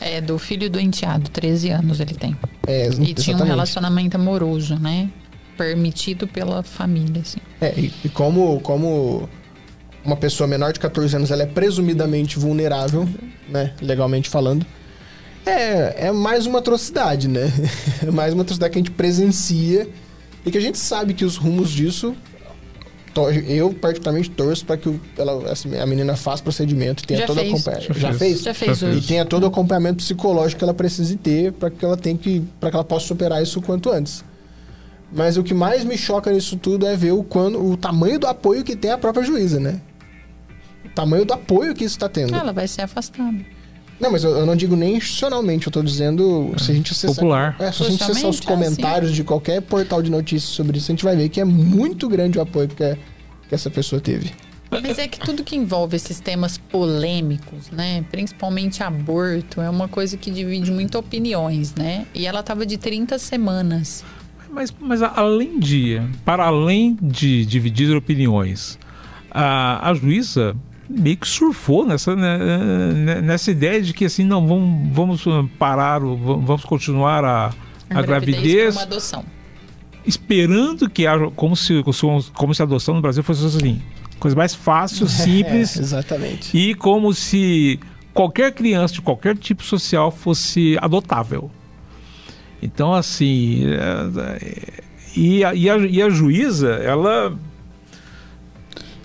[0.00, 2.36] É, do filho do enteado, 13 anos ele tem.
[2.66, 3.46] É, E tinha um exatamente.
[3.46, 5.08] relacionamento amoroso, né?
[5.56, 7.38] Permitido pela família, assim.
[7.60, 9.28] É, e, e como, como
[10.04, 13.08] uma pessoa menor de 14 anos ela é presumidamente vulnerável,
[13.48, 13.72] né?
[13.80, 14.66] Legalmente falando.
[15.46, 17.52] É, é mais uma atrocidade, né?
[18.06, 19.88] É mais uma atrocidade que a gente presencia
[20.44, 22.14] e que a gente sabe que os rumos disso.
[23.46, 27.36] Eu, particularmente, torço para que ela, essa- a menina faça procedimento e tenha Já todo
[27.38, 27.52] fez.
[27.52, 27.94] acompanhamento.
[27.94, 28.40] Já Já fez.
[28.42, 31.84] Já fez Já E tenha todo o acompanhamento psicológico que ela precise ter para que
[31.84, 34.24] ela tenha que para que ela possa superar isso o quanto antes.
[35.12, 38.26] Mas o que mais me choca nisso tudo é ver o quando o tamanho do
[38.26, 39.80] apoio que tem a própria juíza, né?
[40.84, 42.34] O tamanho do apoio que isso está tendo.
[42.34, 43.38] Ela vai ser afastada.
[44.00, 47.14] Não, mas eu, eu não digo nem institucionalmente, eu tô dizendo se a gente acessar,
[47.14, 47.56] Popular.
[47.58, 50.90] É, se a gente acessar os Socialmente, comentários de qualquer portal de notícias sobre isso,
[50.90, 52.98] a gente vai ver que é muito grande o apoio que, é-
[53.48, 54.32] que essa pessoa teve.
[54.70, 58.04] Mas é que tudo que envolve esses temas polêmicos, né?
[58.10, 62.06] Principalmente aborto, é uma coisa que divide muito opiniões, né?
[62.12, 64.04] E ela tava de 30 semanas.
[64.50, 68.78] Mas, mas além de, para além de dividir opiniões,
[69.30, 70.56] a, a juíza
[70.88, 75.48] meio que surfou nessa, né, né, nessa ideia de que assim, não, vamos, vamos uh,
[75.58, 77.54] parar, vamos continuar a,
[77.90, 79.24] a, gravidez, por uma adoção.
[80.06, 81.82] esperando que haja, como se,
[82.34, 83.80] como se a adoção no Brasil fosse assim,
[84.18, 86.56] coisa mais fácil, simples, É, exatamente.
[86.56, 87.80] e como se
[88.12, 91.50] qualquer criança de qualquer tipo social fosse adotável.
[92.62, 93.66] Então, assim.
[93.66, 94.84] é, é,
[95.14, 97.36] e, a, e, a, e a juíza, ela.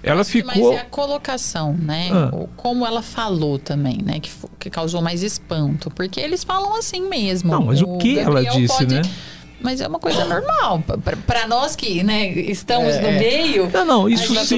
[0.01, 0.71] Ela que ficou.
[0.71, 2.09] Mas é a colocação, né?
[2.11, 2.29] Ah.
[2.33, 4.19] O- Como ela falou também, né?
[4.19, 5.89] Que, que causou mais espanto.
[5.91, 7.51] Porque eles falam assim mesmo.
[7.51, 9.01] Não, mas o que ela Gabriel disse, pode- né?
[9.61, 10.81] Mas é uma coisa normal.
[11.03, 13.19] Pra- Pra nós que né, estamos É, no é.
[13.19, 13.69] meio.
[13.69, 14.37] Não, não, isso sim.
[14.37, 14.55] essa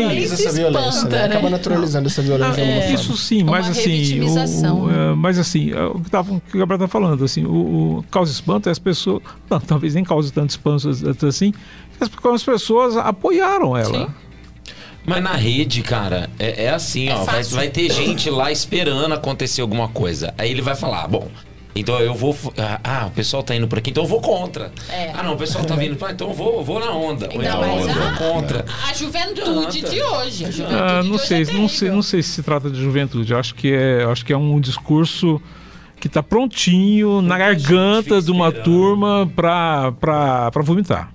[0.52, 1.18] violência, espanta, né?
[1.18, 1.26] né?
[1.26, 2.94] Acaba naturalizando essa violência É.
[2.94, 5.12] Isso sim, Uma mas assim, o, o, né?
[5.12, 7.98] é, mas assim, é, o que, tava, o que o Gabriel tá falando, assim, o,
[7.98, 10.88] o causa espanto é as pessoas, não, talvez nem cause tanto espanto
[11.28, 11.52] assim,
[12.00, 14.06] as, como as pessoas apoiaram ela.
[14.06, 14.08] Sim.
[15.06, 17.24] Mas na rede, cara, é, é assim, É ó.
[17.24, 20.34] Vai, vai ter gente lá esperando acontecer alguma coisa.
[20.38, 21.28] Aí ele vai falar, bom.
[21.74, 22.36] Então eu vou.
[22.58, 24.72] ah, Ah, o pessoal tá indo por aqui, então eu vou contra.
[24.90, 25.12] É.
[25.16, 25.98] Ah, não, o pessoal tá vindo.
[26.06, 27.30] Ah, então eu vou, vou na onda.
[27.32, 28.66] Então, eu vou a- contra.
[28.90, 30.46] A juventude de hoje.
[30.46, 32.70] A juventude Ah, de não hoje sei, é não sei, não sei se se trata
[32.70, 33.32] de juventude.
[33.32, 35.42] Eu acho que é, acho que é um discurso
[35.98, 41.10] que tá prontinho na garganta de uma turma pra, pra, pra vomitar.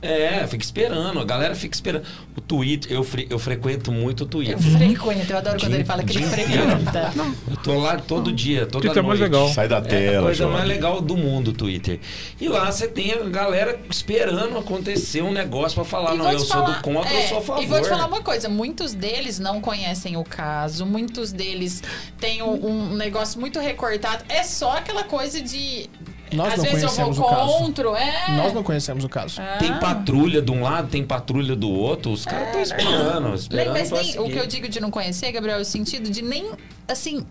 [0.00, 1.18] É, fica esperando.
[1.18, 2.04] A galera fica esperando.
[2.36, 4.54] O Twitter, eu, fre- eu frequento muito o Twitter.
[4.54, 7.12] Eu frequento, eu adoro quando Dia- ele fala que ele frequenta.
[7.50, 9.32] Eu tô lá todo dia, toda Twitter é mais noite.
[9.32, 9.48] legal.
[9.48, 11.98] Sai da É a tela, coisa mais legal do mundo, o Twitter.
[12.40, 16.32] E lá você tem a galera esperando acontecer um negócio pra falar, E não, vou
[16.34, 17.62] eu te sou falar- do contra, eu é, sou a favor.
[17.62, 21.82] E vou te falar uma coisa: muitos deles não conhecem o caso, muitos deles
[22.20, 24.24] têm um, um negócio muito recortado.
[24.28, 25.90] É só aquela coisa de.
[26.32, 27.58] Nós às não vezes eu vou conhecemos o caso.
[27.58, 28.36] contra, é.
[28.36, 29.40] Nós não conhecemos o caso.
[29.58, 29.78] Tem Ah.
[29.78, 33.90] patrulha de um lado, tem patrulha do outro, os caras estão esperando, Nem, esperando mas
[33.90, 36.50] nem, o que eu digo de não conhecer, Gabriel, é o sentido de nem,
[36.86, 37.24] assim,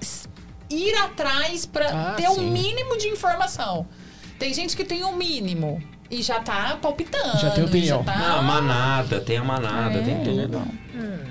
[0.70, 2.50] ir atrás pra Ah, ter um sim.
[2.50, 3.88] mínimo de informação.
[4.40, 7.38] Tem gente que tem um mínimo e já tá palpitando.
[7.40, 8.02] Já tem opinião.
[8.02, 10.62] e tá- Não, a manada, tem a manada, É, tem tudo.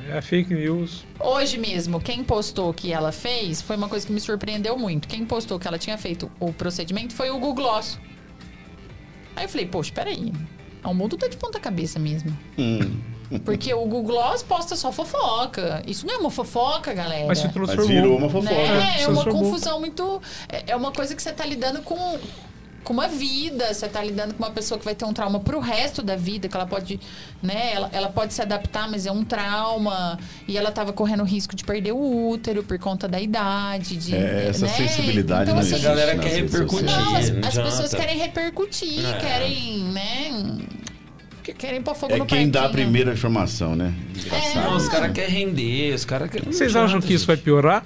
[0.09, 1.05] É fake news.
[1.19, 5.09] Hoje mesmo, quem postou que ela fez foi uma coisa que me surpreendeu muito.
[5.09, 7.99] Quem postou que ela tinha feito o procedimento foi o Google Gloss.
[9.35, 10.33] Aí eu falei, poxa, peraí.
[10.85, 12.37] O mundo tá de ponta cabeça mesmo.
[12.57, 13.01] Hum.
[13.45, 15.83] Porque o Google Gloss posta só fofoca.
[15.85, 17.27] Isso não é uma fofoca, galera.
[17.27, 17.87] Mas se Mas transformou.
[17.89, 18.55] virou uma fofoca.
[18.55, 18.95] Né?
[18.95, 20.23] É se uma confusão muito.
[20.49, 22.19] É é uma coisa que você tá lidando com,
[22.87, 25.59] com uma vida, você tá lidando com uma pessoa que vai ter um trauma pro
[25.59, 27.01] resto da vida, que ela pode,
[27.43, 27.73] né?
[27.75, 30.17] Ela, ela pode se adaptar, mas é um trauma.
[30.47, 33.97] E ela tava correndo o risco de perder o útero por conta da idade.
[33.97, 34.73] De, É, essa né?
[34.73, 36.85] sensibilidade então, assim, A galera nas quer repercutir.
[36.87, 39.19] Não, as, não as pessoas querem repercutir, É.
[39.19, 40.59] querem, né?
[41.43, 43.93] que- Querem pôr fogo É no quem dá a primeira informação, né?
[44.17, 44.55] Engraçado.
[44.71, 46.53] Não, os caras querem render, os caras querem.
[46.53, 47.85] Vocês acham que isso vai piorar?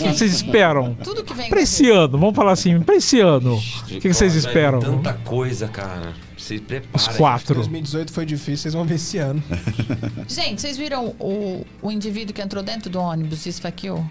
[0.00, 0.94] O que vocês esperam?
[1.02, 3.56] Tudo que vem Pra esse ano, vamos falar assim, pra esse ano.
[3.56, 4.80] O que, que vocês vir esperam?
[4.80, 6.12] Tanta coisa, cara.
[6.36, 6.96] Se prepara.
[6.96, 7.54] Os quatro.
[7.56, 9.42] 2018 foi difícil, vocês vão ver esse ano.
[10.26, 14.04] Gente, vocês viram o, o indivíduo que entrou dentro do ônibus e esfaqueou?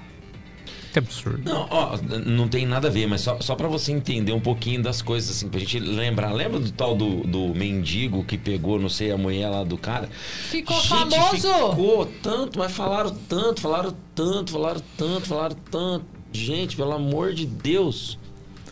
[0.91, 1.41] Que absurdo.
[1.45, 4.83] Não, ó, não tem nada a ver, mas só, só pra você entender um pouquinho
[4.83, 6.33] das coisas, assim, pra gente lembrar.
[6.33, 10.09] Lembra do tal do, do mendigo que pegou, não sei, a mulher lá do cara?
[10.49, 11.69] Ficou Gente, famoso!
[11.69, 16.05] Ficou tanto, mas falaram tanto, falaram tanto, falaram tanto, falaram tanto.
[16.33, 18.17] Gente, pelo amor de Deus.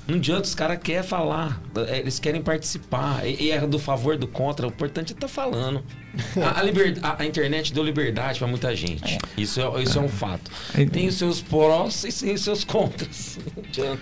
[0.10, 1.62] Não adianta, os caras querem falar.
[1.88, 3.26] é, Eles querem participar.
[3.28, 4.66] E, é do favor, do contra.
[4.66, 5.84] O importante é estar falando.
[6.44, 9.18] A, a liber- a- a internet deu liberdade pra muita gente.
[9.38, 10.50] Isso, é, isso é um fato.
[10.76, 10.84] É.
[10.86, 13.38] Tem os seus prós e tem os seus contras.
[13.56, 14.02] Não adianta.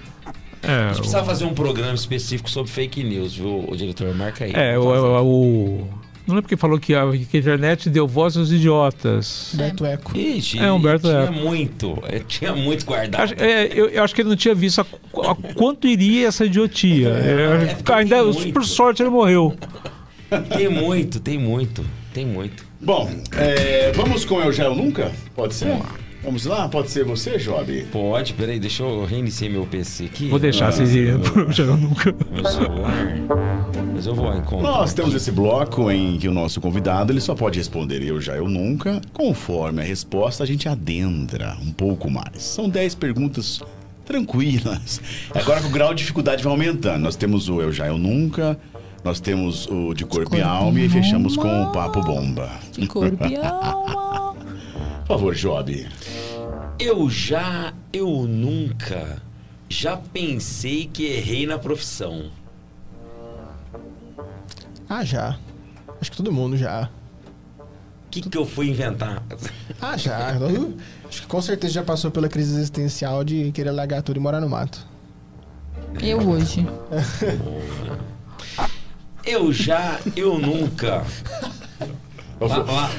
[0.64, 4.14] É, A gente precisa fazer um programa específico sobre fake news, viu, o diretor?
[4.16, 4.52] Marca aí.
[4.56, 5.24] É, o, o-
[5.84, 5.90] o-
[6.28, 9.52] Não lembro quem falou que a, que a internet deu voz aos idiotas.
[9.54, 10.18] Beto Eco.
[10.18, 11.34] Ixi, É, Humberto tinha Eco.
[11.34, 12.04] muito.
[12.08, 13.22] é, tinha muito guardado.
[13.24, 14.86] Acho- é, eu, eu acho que ele não tinha visto a,
[15.32, 17.10] a quanto iria essa idiotia.
[17.10, 18.52] É, porque ainda, muito.
[18.54, 19.56] por sorte, ele morreu.
[20.58, 22.66] Tem muito, tem muito, tem muito.
[22.82, 25.12] Bom, é, vamos com Eu Já Eu Nunca?
[25.36, 25.70] Pode ser?
[25.70, 25.95] Vamos lá?
[26.72, 27.88] Pode ser você, Job?
[27.91, 30.28] Pode, peraí, deixa eu reiniciar meu PC aqui.
[30.28, 32.14] Vou deixar Ah, vocês irem pro Já nunca.
[32.30, 32.91] Meu celular.
[33.94, 34.72] Mas eu vou encontrar.
[34.72, 38.36] Nós temos esse bloco em que o nosso convidado ele só pode responder eu já,
[38.36, 38.99] eu nunca.
[39.14, 42.44] Conforme a resposta, a gente adentra um pouco mais.
[42.44, 43.62] São 10 perguntas
[44.06, 45.02] tranquilas.
[45.34, 47.04] Agora que o grau de dificuldade vai aumentando.
[47.04, 48.60] Nós temos o eu já, eu nunca.
[49.02, 52.52] Nós temos o de corpo e alma e fechamos com o papo bomba.
[52.74, 54.18] De corpo e alma.
[55.08, 55.88] Por favor, Job.
[56.78, 59.22] Eu já, eu nunca,
[59.70, 62.30] já pensei que errei na profissão.
[64.90, 65.40] Ah, já.
[66.02, 66.90] Acho que todo mundo já.
[67.58, 69.24] O que, que eu fui inventar?
[69.82, 70.34] Ah, já.
[71.08, 74.42] Acho que com certeza já passou pela crise existencial de querer largar tudo e morar
[74.42, 74.86] no mato.
[76.02, 76.68] Eu hoje.
[79.26, 81.06] Eu já, eu nunca.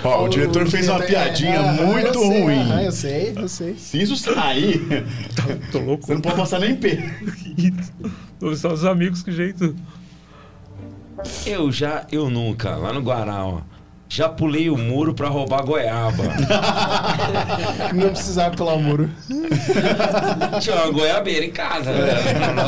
[0.05, 2.73] Ó, o diretor fez uma piadinha Ah, muito eu sei, ruim.
[2.73, 3.75] Ah, eu sei, eu sei.
[3.77, 5.05] Se isso sair,
[5.71, 6.05] Tô louco.
[6.07, 6.99] você não pode passar nem pé.
[8.57, 9.77] São os amigos, que jeito.
[11.47, 12.77] Eu já, eu nunca.
[12.77, 13.61] Lá no Guará, ó.
[14.11, 16.25] Já pulei o muro pra roubar goiaba.
[17.95, 19.11] Não precisava pular o muro.
[20.63, 22.15] Tinha uma goiabeira em casa, né?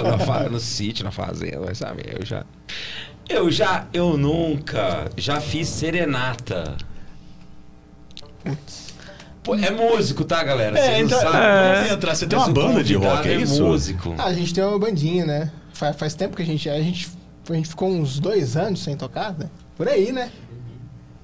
[0.05, 2.17] no, no- fa- no sítio, na fazenda, vai saber.
[2.21, 2.45] Eu já.
[3.31, 6.77] Eu já, eu nunca, já fiz serenata.
[9.43, 10.79] Pô, é músico, tá, galera?
[10.79, 11.37] É, Você não entra- sabe.
[11.89, 13.63] é, entra- você tem uma Mas o banda de convidado rock, é isso?
[13.65, 14.15] músico.
[14.19, 15.51] Ah, a gente tem uma bandinha, né?
[15.73, 17.09] Faz, faz tempo que a gente, a gente.
[17.49, 19.47] A gente ficou uns dois anos sem tocar, né?
[19.77, 20.31] Por aí, né?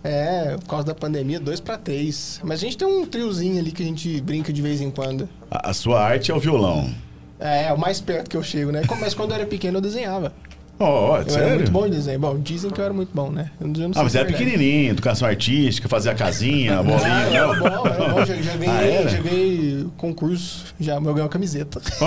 [0.02, 2.40] É, por causa da pandemia, dois pra três.
[2.42, 5.28] Mas a gente tem um triozinho ali que a gente brinca de vez em quando.
[5.50, 6.92] A, a sua arte é o violão.
[7.38, 8.82] É, é o mais perto que eu chego, né?
[9.00, 10.32] Mas quando eu era pequeno eu desenhava.
[10.78, 11.46] Ó, Eu sério?
[11.46, 12.18] era muito bom em desenho.
[12.18, 13.50] Bom, dizem que eu era muito bom, né?
[13.58, 14.44] Eu não, eu Ah, mas é era verdade.
[14.50, 17.08] pequenininho, educação artística, fazer a casinha, a Ah, bolinha.
[17.08, 17.58] era não?
[17.58, 18.24] bom, era bom.
[18.26, 19.08] Já, já Ah, ganhei, era?
[19.08, 20.66] já ganhei concurso.
[20.78, 21.80] Já eu ganhei uma camiseta.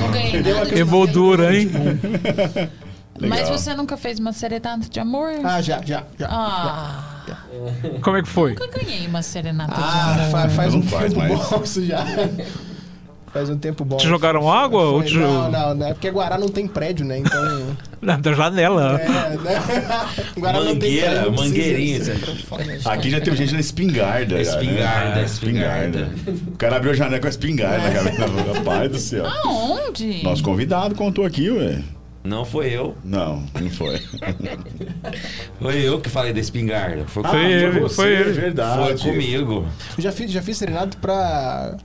[0.00, 0.70] Não ganhei Deu uma nada.
[0.70, 1.70] camiseta Emoldura, hein?
[3.20, 5.30] Mas você nunca fez uma serenata de amor?
[5.44, 6.26] Ah, já, já, já.
[6.28, 7.24] Ah,
[8.02, 8.50] Como é que foi?
[8.54, 10.30] nunca ganhei uma serenata de Ah, amor.
[10.32, 11.48] fa- faz Não um faz tempo mais.
[11.48, 12.04] bom isso já.
[13.34, 13.96] Faz um tempo bom.
[13.96, 15.86] Te jogaram água ou Foi- te Não, não, não.
[15.88, 17.18] É porque Guará não tem prédio, né?
[17.18, 17.76] Então.
[18.00, 19.00] Na da janela.
[19.00, 19.60] É, né?
[20.38, 21.30] Guará não tem Mangueira, prédio.
[21.32, 22.80] não precisa mangueirinha.
[22.84, 24.36] Aqui já teve gente na espingarda.
[24.36, 24.42] né?
[24.42, 26.08] Espingarda, Ah, espingarda.
[26.46, 28.12] O cara abriu a janela com a espingarda, cara.
[28.54, 29.26] Rapaz do céu.
[29.26, 30.22] Aonde?
[30.22, 31.82] Nosso convidado contou aqui, ué.
[32.22, 32.94] Não foi eu.
[33.04, 34.00] Não, não foi.
[35.60, 37.04] Foi eu que falei da espingarda.
[37.06, 38.32] Foi, Ah, Foi ele, você, foi ele.
[38.32, 39.02] verdade.
[39.02, 39.66] foi comigo.
[39.96, 41.76] Eu já fiz, já fiz serenata pra.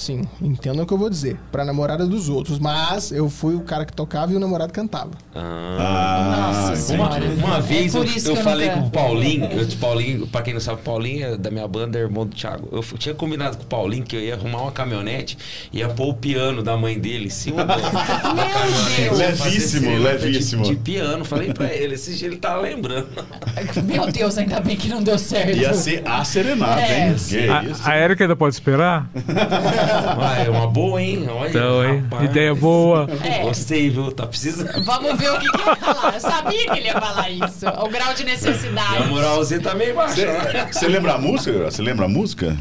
[0.00, 1.36] Sim, entendam o que eu vou dizer.
[1.52, 2.58] Pra namorada dos outros.
[2.58, 5.10] Mas eu fui o cara que tocava e o namorado cantava.
[5.34, 5.76] Ah.
[5.78, 6.36] Ah,
[6.70, 7.24] Nossa Uma, senhora.
[7.36, 9.64] uma vez É eu, por isso eu que eu falei nunca- com o Paulinho, eu
[9.64, 12.34] disse, Paulinho, pra quem não sabe, o Paulinho é da minha banda, é irmão do
[12.34, 12.66] Thiago.
[12.72, 15.36] Eu f- tinha combinado com o Paulinho que eu ia arrumar uma caminhonete
[15.70, 19.00] e ia pôr o piano da mãe dele em cima da, da caminhonete.
[19.02, 19.18] Deus.
[19.18, 20.62] Ia fazer Levíssimo, serenata levíssimo.
[20.64, 23.08] De, de piano, falei pra ele, esse dia ele tava lembrando.
[23.84, 25.58] Meu Deus, ainda bem que não deu certo.
[25.58, 27.16] Ia ser a serenata, É, hein?
[27.28, 27.82] Que A, isso?
[27.84, 29.10] a Erika ainda pode esperar?
[30.20, 31.26] Ah, é uma boa, hein?
[31.28, 32.04] Olha, Então, hein?
[32.22, 33.08] Ideia boa.
[33.22, 33.40] É.
[33.42, 34.10] Gostei, viu?
[34.12, 34.84] Tá precisando.
[34.84, 36.14] Vamos ver o que, que ele ia falar.
[36.14, 37.66] Eu sabia que ele ia falar isso.
[37.68, 39.08] O grau de necessidade.
[39.08, 40.24] moralzinha tá meio baixa.
[40.26, 40.68] né?
[40.72, 41.70] Você lembra a música?
[41.70, 42.56] Você lembra a música?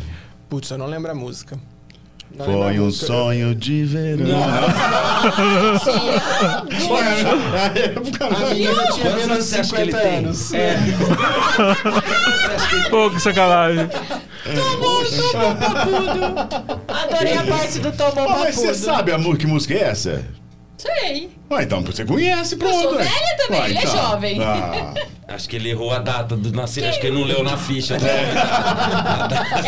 [0.50, 1.58] Putz, eu não lembro a música.
[2.36, 3.08] Não a Foi um música.
[3.08, 4.28] sonho de verão.
[8.30, 10.18] A minha já tinha Quantos menos anos de você acha que ele 50 tem?
[10.18, 10.54] anos.
[10.54, 10.78] É.
[12.90, 13.90] Pô, que sacanagem.
[14.56, 16.84] Tomou, tomou papudo.
[16.88, 18.84] Adorei a parte do tomou Ah, mas você papudo.
[18.86, 20.24] sabe a mu- que música é essa?
[20.78, 21.30] Sei.
[21.52, 22.80] Ué, então você conhece, pronto.
[22.82, 23.04] sou ué.
[23.04, 23.92] velha também, ele é então.
[23.98, 24.42] jovem.
[24.42, 24.94] Ah,
[25.36, 26.90] Acho que ele errou a data do nascimento.
[26.92, 27.96] Acho que ele não leu na ficha.
[27.96, 28.00] É.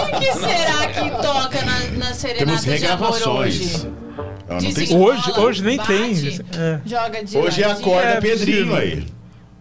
[0.02, 3.56] O que será que toca na, na temos serenata de amor regravações.
[3.76, 3.92] hoje?
[4.50, 4.74] Ah, não tem...
[4.74, 6.40] Desenrola, Hoje- hoje nem bate, tem.
[6.60, 6.80] É.
[6.86, 7.88] Joga de Hoje é a ladinho.
[7.88, 9.06] corda É Pedrinho aí.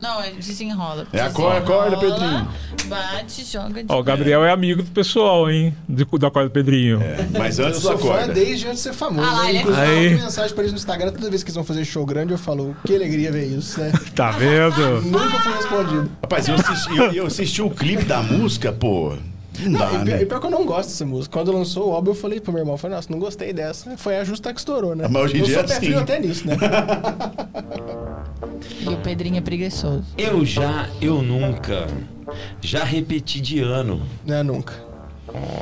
[0.01, 1.07] Não, é desenrola.
[1.13, 2.49] É a corda- a corda, Desenrola,
[2.87, 5.77] Bate, joga de Ó, o Gabriel é amigo do pessoal, hein?
[5.89, 7.01] De- da corda do Pedrinho.
[7.03, 9.29] É, mas Eu antes da sou fã desde antes de ser famoso.
[9.29, 9.49] Ah né?
[9.51, 9.93] ele é Inclusive, fã.
[9.93, 10.11] eu Aí.
[10.11, 12.33] mando mensagem pra eles no Instagram toda vez que eles vão fazer show grande.
[12.33, 13.93] Eu falo, que alegria ver isso, né?
[14.17, 15.03] Tá vendo?
[15.03, 16.11] Nunca fui respondido.
[16.23, 19.15] Rapaz, eu assisti, eu, eu assisti o clipe da música, pô.
[19.65, 20.23] Não dá, e, pior, né?
[20.23, 21.33] e pior que eu não gosto dessa música.
[21.33, 23.97] Quando lançou o álbum, eu falei pro meu irmão, eu falei, nossa, não gostei dessa.
[23.97, 25.07] Foi a justa que estourou, né?
[25.11, 25.87] Mas hoje em eu dia sou é pé assim.
[25.87, 26.57] frio até nisso, né?
[28.81, 30.05] E o Pedrinho é preguiçoso.
[30.17, 31.87] Eu já, eu nunca.
[32.63, 34.03] Já repeti de ano.
[34.25, 34.73] Não, nunca.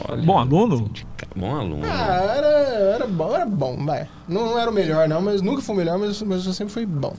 [0.08, 0.90] Olha, Bom aluno?
[1.36, 1.82] bom aluno.
[1.84, 4.08] Ah, era, era bom, era bom, vai.
[4.28, 6.72] Não, não era o melhor, não, mas nunca fui o melhor, mas, mas eu sempre
[6.72, 7.14] fui bom.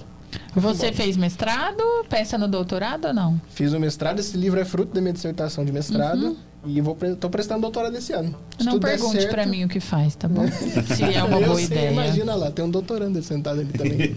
[0.55, 1.83] Você fez mestrado?
[2.09, 3.39] Pensa no doutorado ou não?
[3.49, 6.37] Fiz o mestrado, esse livro é fruto da minha dissertação de mestrado.
[6.65, 8.35] E vou pre- tô prestando doutorado esse ano.
[8.59, 10.45] Se não pergunte certo- pra mim o que faz, tá bom?
[10.93, 11.91] Se é uma eu boa sei, ideia.
[11.91, 14.13] Imagina lá, tem um doutorando sentado ali também.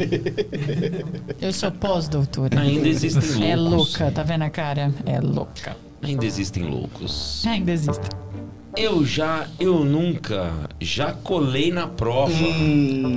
[1.41, 2.61] Eu sou pós-doutora.
[2.61, 3.41] Ainda existem loucos.
[3.45, 4.93] É louca, tá vendo a cara?
[5.07, 5.77] É louca.
[6.03, 7.45] Ainda existem loucos.
[7.47, 8.09] Ainda existe.
[8.77, 12.33] Eu já, eu nunca, já colei na prova.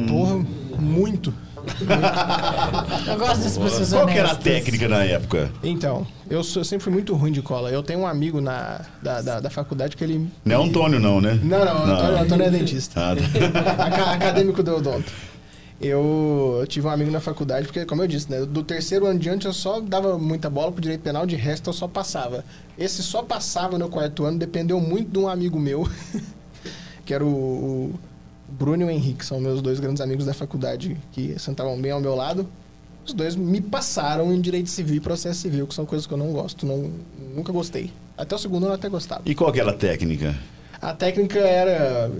[0.07, 0.45] Porra,
[0.79, 1.33] muito.
[3.07, 5.51] Eu gosto das pessoas Qual que era a técnica na época?
[5.63, 7.69] Então, eu, sou, eu sempre fui muito ruim de cola.
[7.69, 10.27] Eu tenho um amigo na, da, da, da faculdade que ele.
[10.43, 11.39] Não é o Antônio, não, né?
[11.43, 11.95] Não, não, Não.
[11.95, 12.99] Antônio, Antônio é dentista.
[13.11, 13.23] Ah, tá.
[13.85, 15.11] Aca- acadêmico do odonto.
[15.79, 19.19] Eu, eu tive um amigo na faculdade, porque, como eu disse, né, do terceiro ano
[19.19, 22.45] diante eu só dava muita bola pro direito penal, de resto eu só passava.
[22.77, 25.87] Esse só passava no quarto ano dependeu muito de um amigo meu,
[27.05, 27.99] que era o, o
[28.57, 31.99] Bruno e o Henrique, são meus dois grandes amigos da faculdade, que sentavam bem ao
[31.99, 32.47] meu lado.
[33.05, 36.17] Os dois me passaram em direito civil e processo civil, que são coisas que eu
[36.17, 36.89] não gosto, não,
[37.35, 37.91] nunca gostei.
[38.17, 39.21] Até o segundo ano eu até gostava.
[39.25, 40.35] E qual que era a técnica?
[40.81, 42.11] A técnica era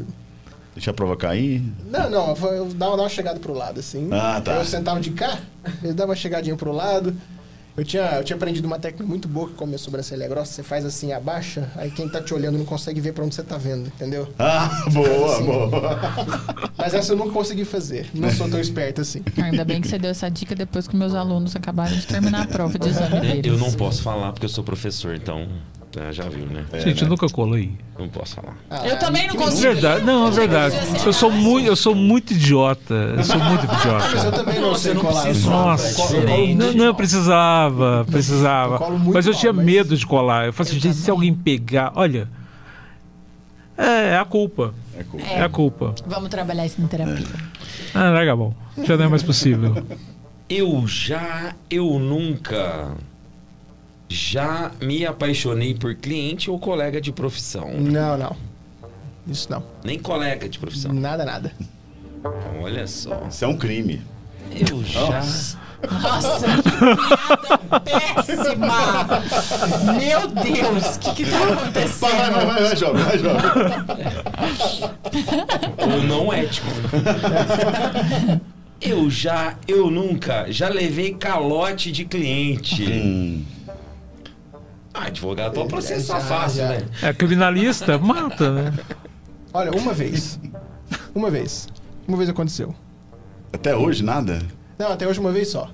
[0.75, 1.63] Deixa a prova cair?
[1.89, 4.09] Não, não, eu dava, dava uma chegada pro lado, assim.
[4.11, 4.55] Ah, tá.
[4.55, 5.39] Eu sentava de cá,
[5.81, 7.15] ele dava uma chegadinha pro lado.
[7.77, 10.53] Eu tinha, eu tinha aprendido uma técnica muito boa que como a sobrancelha é grossa,
[10.53, 13.43] você faz assim, abaixa, aí quem tá te olhando não consegue ver pra onde você
[13.43, 14.27] tá vendo, entendeu?
[14.39, 15.45] Ah, boa, Assim.
[15.45, 15.71] boa.
[16.77, 18.09] Mas essa eu nunca consegui fazer.
[18.13, 19.21] Não sou tão esperto assim.
[19.41, 22.47] Ainda bem que você deu essa dica depois que meus alunos acabaram de terminar a
[22.47, 23.45] prova de exame É, deles.
[23.51, 25.47] Eu não posso falar porque eu sou professor, então
[25.99, 26.65] é, já viu, né?
[26.79, 27.71] Gente, eu nunca colei.
[27.97, 28.55] Não posso falar.
[28.69, 29.61] Ah, Eu também não É consigo.
[29.73, 30.75] verdade, não, é verdade.
[31.05, 32.93] Eu sou muito, eu sou muito idiota.
[32.93, 34.31] Eu sou muito Mas eu idiota.
[34.43, 35.23] também não, sei não colar.
[35.23, 36.17] precisa, Nossa.
[36.17, 36.53] é.
[36.53, 38.75] Não, não, eu precisava, precisava.
[38.85, 40.45] Eu Mas eu mal, tinha mas- medo de colar.
[40.47, 42.27] Eu falei assim, se alguém pegar, olha.
[43.77, 44.73] É, é a culpa.
[44.97, 45.19] É cool.
[45.19, 45.95] É a culpa.
[46.07, 47.25] Vamos trabalhar isso na terapia.
[47.93, 48.53] Ah, legal, bom.
[48.83, 49.85] Já não é mais possível.
[50.49, 52.91] Eu já, eu nunca
[54.09, 57.73] já me apaixonei por cliente ou colega de profissão.
[57.73, 58.35] Não, não.
[59.27, 59.63] Isso não.
[59.83, 60.93] Nem colega de profissão.
[60.93, 61.51] Nada, nada.
[62.61, 63.27] Olha só.
[63.29, 64.01] Isso é um crime.
[64.69, 65.01] Eu já.
[65.01, 65.57] Nossa.
[65.85, 69.21] Que piada péssima!
[69.99, 72.31] Meu Deus, o que que tá Vai, vai, acontecendo?
[72.33, 73.41] vai, vai, vai, jovem, vai, jovem.
[75.77, 76.67] Ou não ético.
[78.81, 82.83] Eu já, eu nunca, já levei calote de cliente.
[82.83, 83.43] Hum,
[84.97, 86.69] Ah, advogado pode processar fácil, já.
[86.69, 86.85] né?
[87.01, 88.73] É, criminalista mata, né?
[89.53, 90.39] Olha, uma vez.
[91.13, 91.67] Uma vez.
[92.07, 92.73] Uma vez aconteceu.
[93.51, 94.39] até hoje, nada?
[94.79, 95.69] Não, até hoje uma vez só.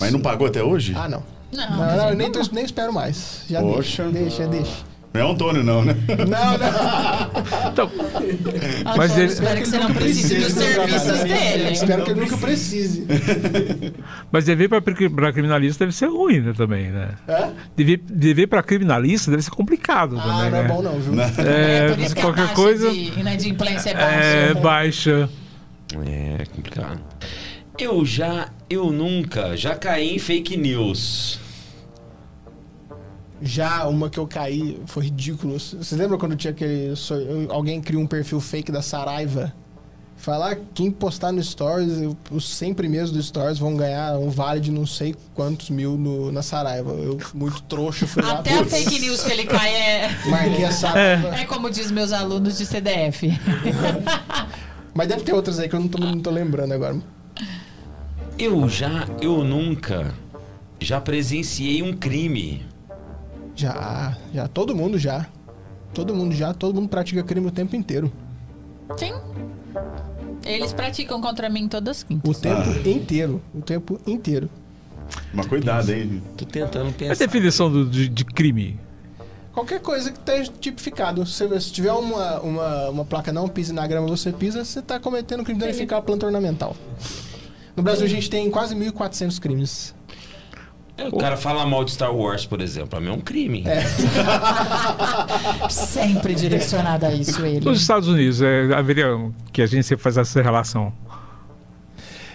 [0.00, 0.94] Mas não pagou até hoje?
[0.96, 1.22] Ah, não.
[1.52, 3.42] Não, Não, não, eu nem, tô- nem espero mais.
[3.48, 4.04] Já Poxa.
[4.04, 4.44] deixa.
[4.44, 4.84] Deixa, deixa.
[5.14, 5.94] Não é o Antônio, não, né?
[6.08, 7.70] Não, não.
[7.70, 7.90] Então,
[8.96, 11.70] Mas ele- espero que você não precise dos serviços dele.
[11.72, 13.06] Espero que ele nunca precise.
[14.32, 17.10] mas dever pra, pra criminalista deve ser ruim, né, também, né?
[17.28, 17.50] É?
[17.76, 20.68] Dever, dever pra criminalista deve ser complicado Ah, também, não é né?
[20.68, 21.14] bom não, viu?
[21.20, 22.90] É, por isso que a qualquer taxa coisa.
[22.90, 24.08] de inadimplência é baixa.
[24.24, 25.30] É, baixa.
[26.40, 27.00] É complicado.
[27.78, 31.38] Eu já, eu nunca, já caí em fake news.
[33.42, 35.58] Já uma que eu caí foi ridículo.
[35.58, 36.94] Você lembra quando tinha aquele.
[37.48, 39.52] Alguém criou um perfil fake da Saraiva?
[40.16, 41.94] Falar quem postar no Stories,
[42.30, 46.30] os 100 primeiros do Stories vão ganhar um vale de não sei quantos mil no,
[46.30, 46.92] na Saraiva.
[46.92, 48.34] Eu, muito trouxa, fui lá.
[48.34, 51.34] Até a fake news que ele cai é, Marquei a Saraiva.
[51.34, 53.26] é como diz meus alunos de CDF.
[54.94, 56.96] Mas deve ter outras aí que eu não tô, não tô lembrando agora.
[58.38, 60.14] Eu já, eu nunca,
[60.78, 62.64] já presenciei um crime.
[63.54, 64.48] Já, já.
[64.48, 65.26] Todo mundo já.
[65.94, 66.54] Todo mundo já.
[66.54, 68.12] Todo mundo pratica crime o tempo inteiro.
[68.96, 69.12] Sim.
[70.44, 72.36] Eles praticam contra mim todas quintas.
[72.36, 72.88] O tempo Ah.
[72.88, 73.42] inteiro.
[73.54, 74.48] O tempo inteiro.
[75.32, 76.22] Mas cuidado, hein?
[76.36, 77.14] Tô tentando A pensar.
[77.26, 78.78] definição do- de, de crime.
[79.52, 81.26] Qualquer coisa que esteja tipificado.
[81.26, 84.98] Se, se tiver uma, uma, uma placa não pise na grama, você pisa, você está
[84.98, 86.74] cometendo crime de danificar a planta ornamental.
[87.76, 89.94] No Brasil, a gente tem quase 1.400 crimes.
[91.10, 92.90] O cara fala mal de Star Wars, por exemplo.
[92.90, 93.64] Pra mim é um crime.
[95.70, 97.64] Sempre direcionado a isso, ele.
[97.64, 100.92] Nos Estados Unidos, é, haveria que a gente sempre faz essa relação.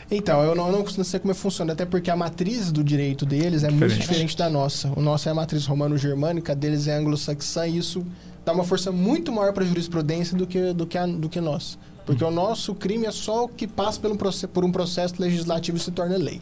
[0.10, 2.84] Então, eu não, eu não sei como é que funciona, até porque a matriz do
[2.84, 4.08] direito deles é muito Diferente.
[4.08, 4.92] diferente da nossa.
[4.96, 8.06] O nosso é a matriz romano-germânica, a deles é anglo-saxã, e isso
[8.46, 11.42] dá uma força muito maior para a jurisprudência do que, do, que a, do que
[11.42, 11.78] nós.
[12.06, 15.80] Porque o nosso crime é só o que passa pelo por um processo legislativo e
[15.82, 16.42] se torna lei.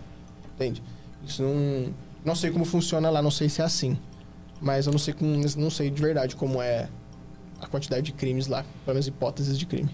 [0.54, 0.84] Entende?
[1.26, 1.92] Isso não.
[2.26, 3.98] Não sei como funciona lá, não sei se é assim.
[4.60, 5.26] Mas eu não sei, com,
[5.58, 6.90] não sei de verdade como é
[7.62, 9.90] a quantidade de crimes lá, pelo menos hipóteses de crime.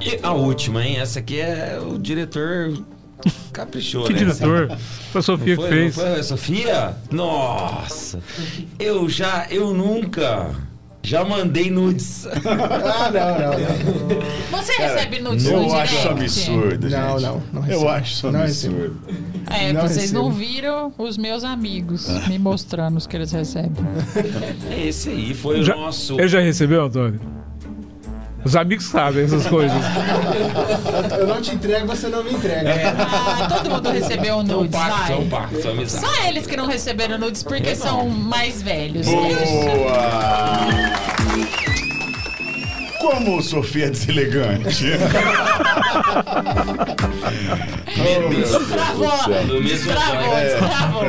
[0.00, 0.98] E a última, hein?
[0.98, 2.82] Essa aqui é o diretor
[3.52, 4.18] caprichou, Que né?
[4.20, 4.76] diretor?
[5.10, 5.96] Foi a Sofia Não que foi, fez.
[5.96, 6.96] não foi a Sofia?
[7.10, 8.20] Nossa!
[8.78, 10.54] Eu já, eu nunca,
[11.06, 12.26] já mandei nudes.
[12.46, 14.58] Ah, não, não, não.
[14.58, 15.82] Você recebe nudes no Eu direct?
[15.82, 16.08] acho isso
[16.50, 17.22] absurdo, Não, gente.
[17.22, 17.88] não, não Eu recebo.
[17.88, 18.96] acho isso Não absurdo.
[19.50, 20.22] É, Não vocês recebo.
[20.22, 23.84] não viram os meus amigos me mostrando os que eles recebem.
[24.84, 26.18] Esse aí foi Já- o nosso.
[26.18, 27.20] Ele já recebeu, Antônio?
[28.46, 29.76] Os amigos sabem essas coisas.
[31.18, 32.70] Eu não te entrego, você não me entrega.
[32.96, 35.40] Ah, todo mundo recebeu É um nudes, pacto, é um vai.
[35.40, 36.06] pacto, é uma amizade.
[36.06, 37.82] Só eles que não receberam nudes porque Eu não.
[37.84, 39.04] são mais velhos.
[39.04, 39.26] Boa!
[43.00, 44.92] Como Sofia é deselegante.
[47.88, 49.44] oh, meu Deus do Travou, céu.
[49.44, 50.60] Do mesmo travou, jeito.
[50.60, 51.02] destravou.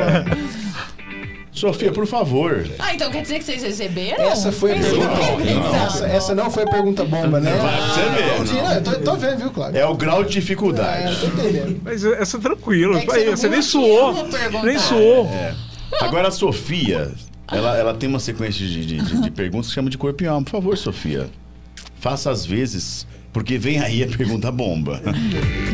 [1.58, 2.66] Sofia, por favor.
[2.78, 4.22] Ah, então quer dizer que vocês receberam?
[4.24, 5.06] Essa foi a pergunta.
[5.06, 7.52] era Essa, essa não foi a pergunta bomba, né?
[7.56, 8.54] Vai pra você ver.
[8.62, 9.80] Não, eu tô, tô vendo, viu, Cláudio?
[9.80, 11.16] É o grau de É, dificuldade.
[11.20, 11.80] tô entendendo.
[11.84, 12.96] Mas essa é tranquilo.
[12.96, 14.14] É Aí, você você nem suou.
[14.62, 15.26] Nem suou.
[15.26, 15.54] É.
[16.00, 17.10] Agora a Sofia,
[17.50, 20.26] ela, ela tem uma sequência de, de- de- de perguntas que chama de corpo e
[20.26, 20.44] alma.
[20.44, 21.28] Por favor, Sofia,
[21.98, 25.00] faça as vezes Porque vem aí a pergunta bomba.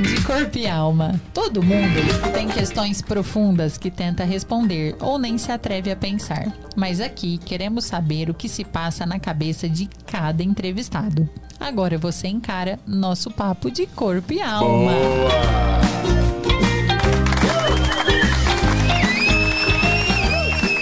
[0.02, 1.20] De corpo e alma.
[1.32, 2.00] Todo mundo
[2.32, 6.52] tem questões profundas que tenta responder ou nem se atreve a pensar.
[6.76, 11.28] Mas aqui queremos saber o que se passa na cabeça de cada entrevistado.
[11.58, 14.92] Agora você encara nosso papo de corpo e alma.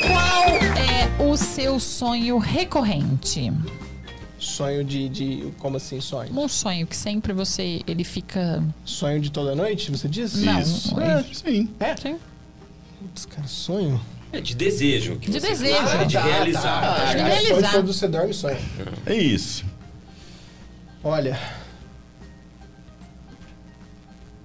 [0.07, 3.53] Qual é o seu sonho recorrente?
[4.43, 5.53] Sonho de, de.
[5.61, 6.37] Como assim, sonho?
[6.37, 10.35] Um sonho que sempre você ele fica Sonho de toda noite, você diz?
[10.35, 10.61] Não.
[10.61, 10.99] Isso.
[11.01, 11.23] É.
[11.33, 11.69] Sim.
[11.79, 11.95] É?
[11.97, 12.19] Sim.
[13.01, 14.01] Putz, cara, sonho?
[14.33, 15.17] É de desejo.
[15.17, 15.81] Que De você desejo.
[15.81, 16.81] gostaria de Ah, tá, realizar.
[16.81, 16.95] tá.
[16.97, 17.55] tá De realizar.
[17.55, 18.59] Sonho quando você dorme, sonho.
[19.07, 19.65] É isso.
[21.05, 21.39] Olha.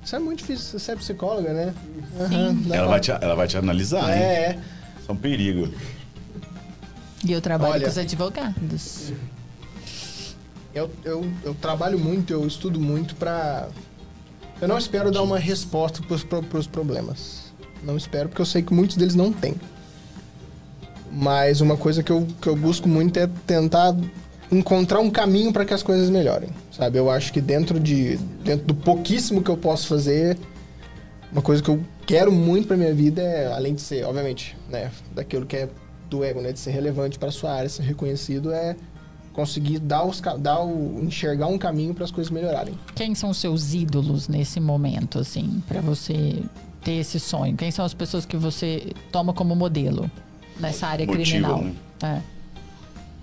[0.03, 0.77] Isso é muito difícil.
[0.79, 1.73] Você é psicóloga, né?
[2.19, 4.23] Aham, dá Ela vai, te, ela vai te analisar, hein?
[4.23, 4.59] É, é.
[4.99, 5.73] Isso é um perigo.
[7.25, 7.83] E eu trabalho Olha.
[7.83, 9.11] com os advogados.
[10.77, 13.67] Eu, eu, eu trabalho muito, eu estudo muito pra.
[14.61, 17.51] Eu não espero dar uma resposta pros, pro- pros problemas.
[17.83, 19.55] Não espero, porque eu sei que muitos deles não têm.
[21.11, 23.95] Mas uma coisa que eu, que eu busco muito é tentar
[24.51, 26.49] encontrar um caminho para que as coisas melhorem.
[26.71, 26.97] Sabe?
[26.99, 30.37] Eu acho que dentro de dentro do pouquíssimo que eu posso fazer,
[31.31, 34.91] uma coisa que eu quero muito pra minha vida é, além de ser, obviamente, né,
[35.13, 35.69] daquilo que é
[36.09, 38.75] do ego, né, de ser relevante para sua área, ser reconhecido, é
[39.41, 42.73] conseguir dar, os, dar o, enxergar um caminho para as coisas melhorarem.
[42.95, 46.41] Quem são os seus ídolos nesse momento, assim, pra você
[46.83, 47.55] ter esse sonho?
[47.55, 50.09] Quem são as pessoas que você toma como modelo
[50.59, 51.61] nessa área Motivo, criminal?
[51.61, 51.75] né?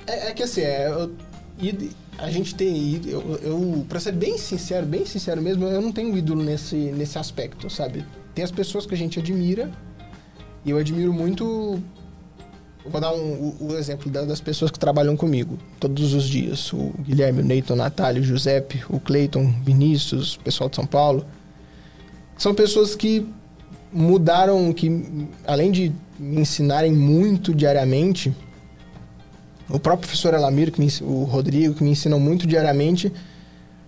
[0.06, 0.12] É.
[0.12, 1.12] É, é que assim, é, eu-
[2.16, 6.16] a gente tem eu, eu para ser bem sincero, bem sincero mesmo, eu não tenho
[6.16, 8.04] ídolo nesse, nesse aspecto, sabe?
[8.36, 9.68] Tem as pessoas que a gente admira
[10.64, 11.82] e eu admiro muito.
[12.86, 16.70] Vou dar um, o, exemplo da- das pessoas que trabalham comigo todos os dias.
[16.72, 20.86] O Guilherme, o Neyton, o Natália, o Giuseppe, o Cleiton, Vinícius, o pessoal de São
[20.86, 21.24] Paulo.
[22.36, 23.26] São pessoas que
[23.90, 28.32] mudaram, que além de me ensinarem muito diariamente,
[29.68, 33.10] o próprio professor Elamir, que me, o Rodrigo, que me ensinam muito diariamente,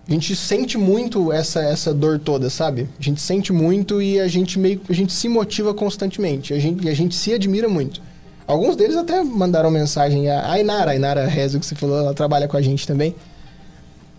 [0.07, 2.87] a gente sente muito essa, essa dor toda, sabe?
[2.99, 6.53] A gente sente muito e a gente meio a gente se motiva constantemente.
[6.53, 8.01] A gente, a gente se admira muito.
[8.47, 10.29] Alguns deles até mandaram mensagem.
[10.29, 13.13] A Inara, a Inara Rezo, que você falou, ela trabalha com a gente também.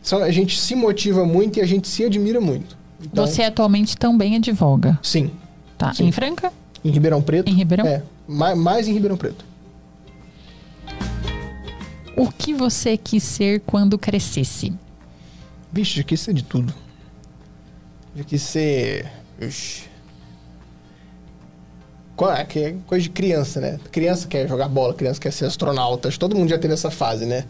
[0.02, 2.76] São, a gente se motiva muito e a gente se admira muito.
[3.02, 5.30] Então, Você atualmente também advoga, Sim.
[5.78, 5.94] tá?
[5.94, 6.06] Sim.
[6.08, 6.52] Em Franca?
[6.84, 7.48] Em Ribeirão Preto.
[7.50, 7.86] Em Ribeirão?
[7.86, 8.02] É.
[8.26, 9.44] ma- mais em Ribeirão Preto.
[12.16, 14.72] O que você quis ser quando crescesse?
[15.72, 16.74] Vixe, já quis ser de tudo.
[18.16, 19.06] Já quis ser.
[19.40, 19.84] Ixi.
[22.26, 23.78] É que é coisa de criança, né?
[23.92, 26.10] Criança quer jogar bola, criança quer ser astronauta.
[26.18, 27.44] Todo mundo já teve essa fase, né?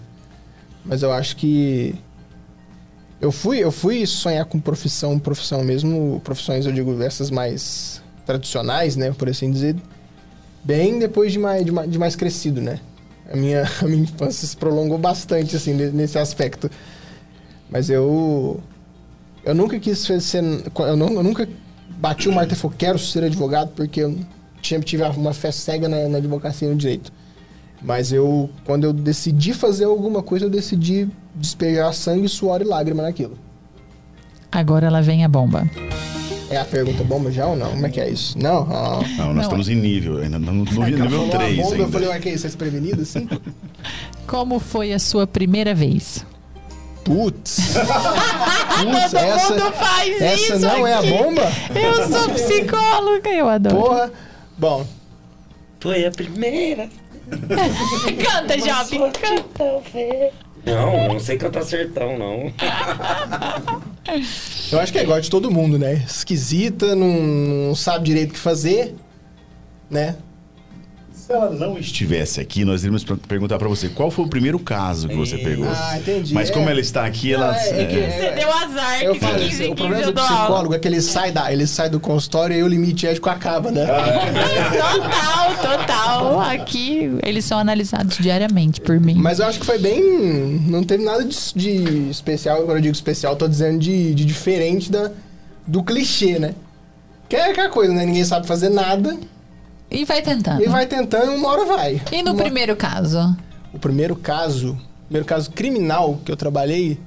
[0.85, 1.95] Mas eu acho que.
[3.21, 8.95] Eu fui, eu fui sonhar com profissão, profissão mesmo, profissões, eu digo, essas mais tradicionais,
[8.97, 9.11] né?
[9.13, 9.75] Por assim dizer.
[10.63, 12.79] Bem depois de mais, de mais, de mais crescido, né?
[13.33, 16.71] A minha, a minha infância se prolongou bastante, assim, ne- nesse aspecto.
[17.71, 18.61] Mas eu.
[19.45, 20.43] Eu nunca quis ser-
[20.79, 21.49] Eu, não- eu nunca
[21.99, 24.17] bati o martelo e falei, quero ser advogado, porque eu
[24.61, 27.12] tinha, tive uma fé cega na, na advocacia e no direito.
[27.83, 33.03] Mas eu, quando eu decidi fazer alguma coisa, eu decidi despejar sangue, suor e lágrima
[33.03, 33.39] naquilo.
[34.51, 35.69] Agora ela vem a bomba.
[36.51, 37.70] É a pergunta bomba já ou não?
[37.70, 38.37] Como é que é isso?
[38.39, 38.67] Não?
[38.70, 39.01] Ah.
[39.19, 41.73] Não, nós Não, estamos em nível, ainda no, no nível falou a 3 bomba, eu
[41.75, 41.89] ainda.
[41.93, 42.47] falei, ué, que é isso?
[42.47, 43.28] É desprevenido assim?
[44.27, 46.25] Como foi a sua primeira vez?
[47.05, 47.75] Putz!
[48.83, 51.11] Putz, essa, mundo faz essa isso não é a aqui.
[51.11, 51.43] bomba?
[51.75, 53.77] Eu sou psicóloga, eu adoro.
[53.77, 54.12] Porra!
[54.59, 54.85] Bom,
[55.81, 56.89] Foi a primeira.
[58.25, 59.83] Canta, Jovem, canta.
[60.65, 62.53] Não, não sei cantar sertão, não.
[64.73, 66.03] Eu acho que é igual de todo mundo, né?
[66.07, 67.09] Esquisita, não,
[67.69, 68.95] não sabe direito o que fazer,
[69.91, 70.17] né?
[71.29, 74.59] Se ela não estivesse aqui, nós iríamos per- perguntar pra você qual foi o primeiro
[74.59, 75.69] caso que você pegou.
[75.69, 76.33] Ah, entendi.
[76.33, 76.53] Mas É.
[76.55, 77.49] como ela está aqui, ela.
[77.49, 80.07] Não, é- é que- é, Você deu azar Eu que falo, 15 o 15 problema
[80.07, 83.07] do psicólogo é que ele sai, da, ele sai do consultório e aí o limite
[83.07, 83.85] ético acaba, né?
[84.73, 86.41] Total, total.
[86.41, 89.15] Aqui eles são analisados diariamente por mim.
[89.17, 90.01] Mas eu acho que foi bem.
[90.67, 92.63] Não teve nada de, de especial.
[92.63, 95.11] Quando eu digo especial, eu tô dizendo de, de diferente da,
[95.67, 96.55] do clichê, né?
[97.29, 98.07] Que é aquela coisa, né?
[98.07, 99.15] Ninguém sabe fazer nada
[99.91, 100.62] E vai tentando.
[100.62, 102.02] e vai tentando, uma hora vai.
[102.12, 103.36] E no Uma- primeiro caso?
[103.73, 106.99] O primeiro caso, o primeiro caso criminal que eu trabalhei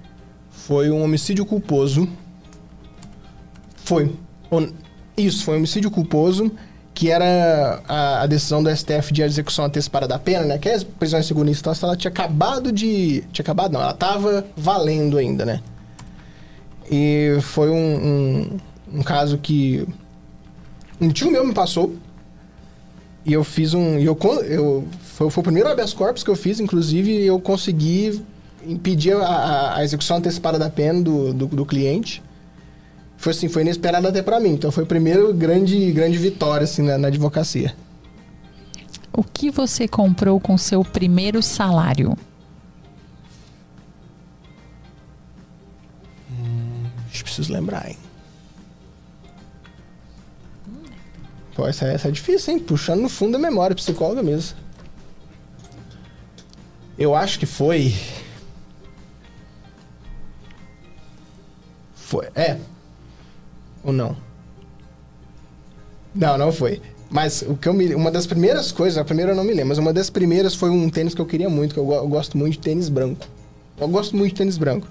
[0.49, 2.07] foi um homicídio culposo.
[3.83, 4.13] Foi.
[5.15, 6.51] Isso, foi um homicídio culposo,
[6.93, 10.57] que era a, a decisão do STF de execução antecipada da pena, né?
[10.57, 13.23] Que é a prisão em segunda instância, ela tinha acabado de.
[13.31, 15.61] Tinha acabado, não, ela tava valendo ainda, né?
[16.89, 18.57] E foi um, um,
[18.99, 19.87] um caso que
[20.99, 21.95] um tio meu me passou.
[23.25, 24.00] E eu fiz um.
[24.00, 24.17] Eu,
[24.48, 28.22] eu, foi, foi o primeiro habeas corpus que eu fiz, inclusive, eu consegui
[28.66, 32.22] impedir a, a- execução antecipada da pena do, do, do cliente.
[33.17, 34.50] Foi assim, foi inesperado até pra mim.
[34.53, 37.75] Então foi a primeira grande, grande vitória assim, na, na advocacia.
[39.14, 42.17] O que você comprou com seu primeiro salário?
[47.11, 47.98] Que preciso lembrar, hein?
[51.55, 52.59] Pô, essa, essa é difícil, hein?
[52.59, 54.57] Puxando no fundo da memória, psicóloga mesmo.
[56.97, 57.93] Eu acho que foi.
[61.95, 62.27] Foi.
[62.35, 62.57] É.
[63.83, 64.15] Ou não?
[66.13, 66.81] Não, não foi.
[67.09, 69.67] Mas o que eu me, uma das primeiras coisas, a primeira eu não me lembro,
[69.67, 72.38] mas uma das primeiras foi um tênis que eu queria muito, que eu, eu gosto
[72.38, 73.25] muito de tênis branco.
[73.77, 74.88] Eu gosto muito de tênis branco.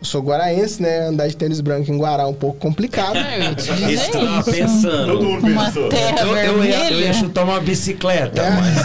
[0.00, 1.08] Eu sou guaraense, né?
[1.08, 3.16] Andar de tênis branco em Guará é um pouco complicado.
[3.16, 4.50] Eu ia te dizer Estava isso.
[4.50, 5.06] pensando.
[5.12, 5.88] Todo mundo Uma pensou.
[5.90, 8.80] terra Eu, eu ia, eu ia chutar uma bicicleta, mas.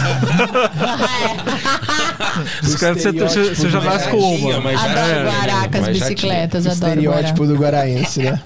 [2.68, 4.60] Os caras, você, você, já nasce com uma.
[4.60, 6.94] mas já Adoro Guaracas, mas já bicicletas, adoro Guará.
[6.96, 8.40] Estereótipo do guaraense, né?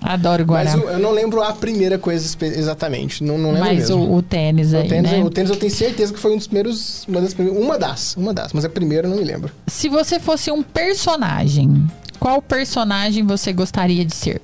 [0.00, 0.82] Adoro Mas Guará.
[0.82, 3.22] eu, eu não lembro a primeira coisa exatamente.
[3.22, 4.02] Não, não lembro Mas mesmo.
[4.02, 5.22] o, o tênis aí, o, tênis, né?
[5.22, 7.04] o tênis eu tenho certeza que foi um dos primeiros.
[7.06, 7.62] Uma das primeiras.
[7.62, 8.16] Uma das.
[8.16, 8.52] Uma das.
[8.52, 9.52] Mas a primeira eu não me lembro.
[9.68, 11.86] Se você fosse um personagem,
[12.22, 14.40] qual personagem você gostaria de ser?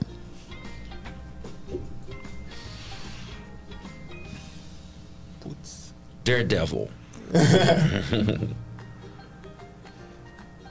[5.39, 5.95] Putz.
[6.25, 6.89] Daredevil.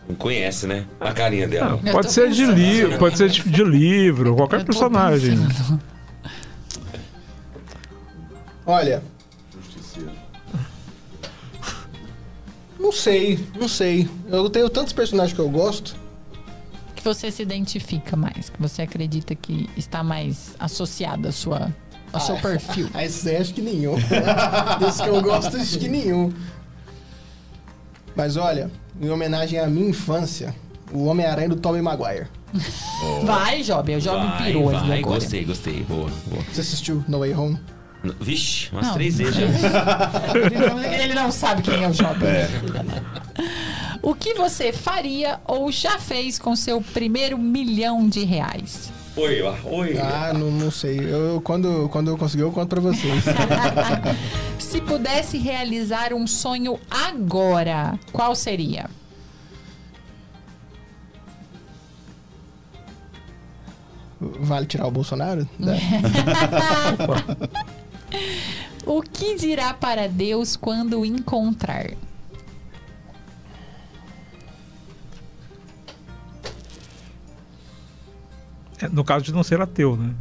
[0.10, 0.86] Não conhece, né?
[1.00, 1.80] A carinha dela.
[1.82, 5.38] Eu Pode ser de livro, pode ser de, de livro, qualquer personagem.
[5.38, 5.82] pensando.
[8.66, 9.02] Olha.
[12.78, 14.10] Não sei, não sei.
[14.28, 16.07] Eu tenho tantos personagens que eu gosto.
[17.08, 21.74] Que você se identifica mais, que você acredita que está mais associado à sua,
[22.12, 22.90] ao seu perfil.
[22.94, 23.96] Ah, esse aí acho que nenhum.
[24.78, 26.34] Dos que eu gosto, acho que nenhum.
[28.14, 28.70] Mas olha,
[29.02, 30.54] em homenagem à minha infância,
[30.92, 32.28] o Homem-Aranha do Tobey Maguire.
[33.24, 35.02] Vai, Job, eu jogo Vai, pirou vai, agora.
[35.02, 35.84] gostei, gostei.
[35.84, 36.44] Boa, boa.
[36.52, 37.58] Você assistiu No Way Home?
[38.04, 38.94] N- Vixe, umas Não.
[38.96, 39.48] três vezes já.
[40.36, 42.20] Ele não, ele não sabe quem é o Job.
[44.02, 48.92] O que você faria ou já fez com seu primeiro milhão de reais?
[49.16, 49.98] Oi, lá, oi.
[49.98, 51.00] Ah, não, não sei.
[51.00, 53.24] Eu, quando, quando eu conseguir, eu conto pra vocês.
[54.60, 58.90] Se pudesse realizar um sonho agora, qual seria?
[64.20, 65.48] Vale tirar o Bolsonaro?
[68.86, 71.92] O que dirá para Deus quando encontrar?
[78.92, 80.14] No caso de não ser ateu, né?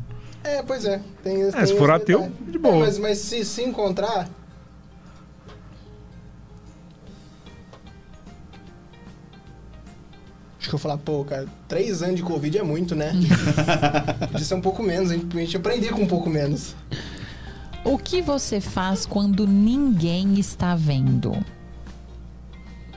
[0.42, 1.00] É, pois é.
[1.22, 2.52] Tem, É, tem se for ateu, detalhe.
[2.52, 2.76] de boa.
[2.76, 4.28] É, mas mas se, se encontrar.
[10.58, 13.12] Acho que eu vou falar, pô, cara, três anos de Covid é muito, né?
[14.32, 16.74] Podia ser um pouco menos, a gente, a gente aprender com um pouco menos.
[17.84, 21.36] O que você faz quando ninguém está vendo?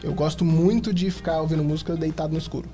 [0.02, 2.68] Eu gosto muito de ficar ouvindo música deitado no escuro.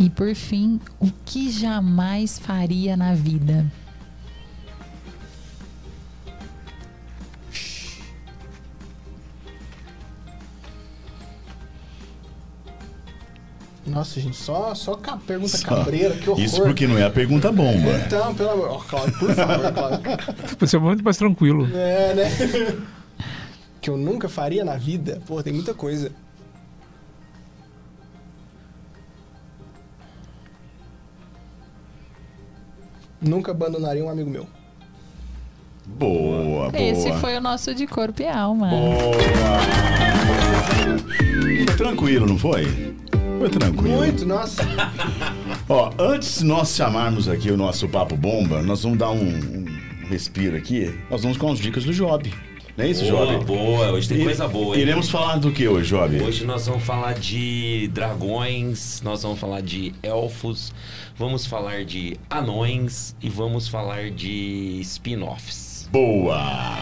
[0.00, 3.66] E por fim, o que jamais faria na vida?
[13.86, 15.66] Nossa, gente, só, só pergunta Só.
[15.66, 16.42] cabreira, que horror.
[16.42, 17.90] Isso porque não é a pergunta bomba.
[18.06, 18.70] Então, pelo amor...
[18.70, 20.00] Oh, Cláudio, por favor, Cláudio.
[20.58, 21.68] Vai ser muito mais tranquilo.
[21.74, 22.30] É, né?
[23.82, 25.20] que eu nunca faria na vida.
[25.26, 26.10] Pô, tem muita coisa.
[33.20, 34.46] Nunca abandonaria um amigo meu.
[35.86, 36.82] Boa, boa.
[36.82, 38.70] Esse foi o nosso de corpo e alma.
[38.70, 39.16] Boa.
[41.66, 42.64] Foi tranquilo, não foi?
[43.38, 43.96] Foi tranquilo.
[43.96, 44.62] Muito, nossa.
[45.68, 50.08] Ó, antes de nós chamarmos aqui o nosso Papo Bomba, nós vamos dar um, um
[50.08, 50.94] respiro aqui.
[51.10, 52.32] Nós vamos com as dicas do Job.
[52.80, 53.44] Não é isso, Boa, Job?
[53.44, 53.92] boa.
[53.92, 54.80] Hoje tem coisa boa, hein?
[54.80, 56.18] Iremos falar do que hoje, Job?
[56.22, 60.72] Hoje nós vamos falar de dragões, nós vamos falar de elfos,
[61.14, 65.90] vamos falar de anões e vamos falar de spin-offs.
[65.92, 66.78] Boa!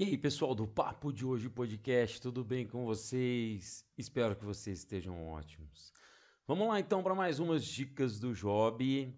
[0.00, 3.84] E aí, pessoal do Papo de Hoje Podcast, tudo bem com vocês?
[3.98, 5.92] Espero que vocês estejam ótimos.
[6.46, 9.12] Vamos lá então para mais umas dicas do Job.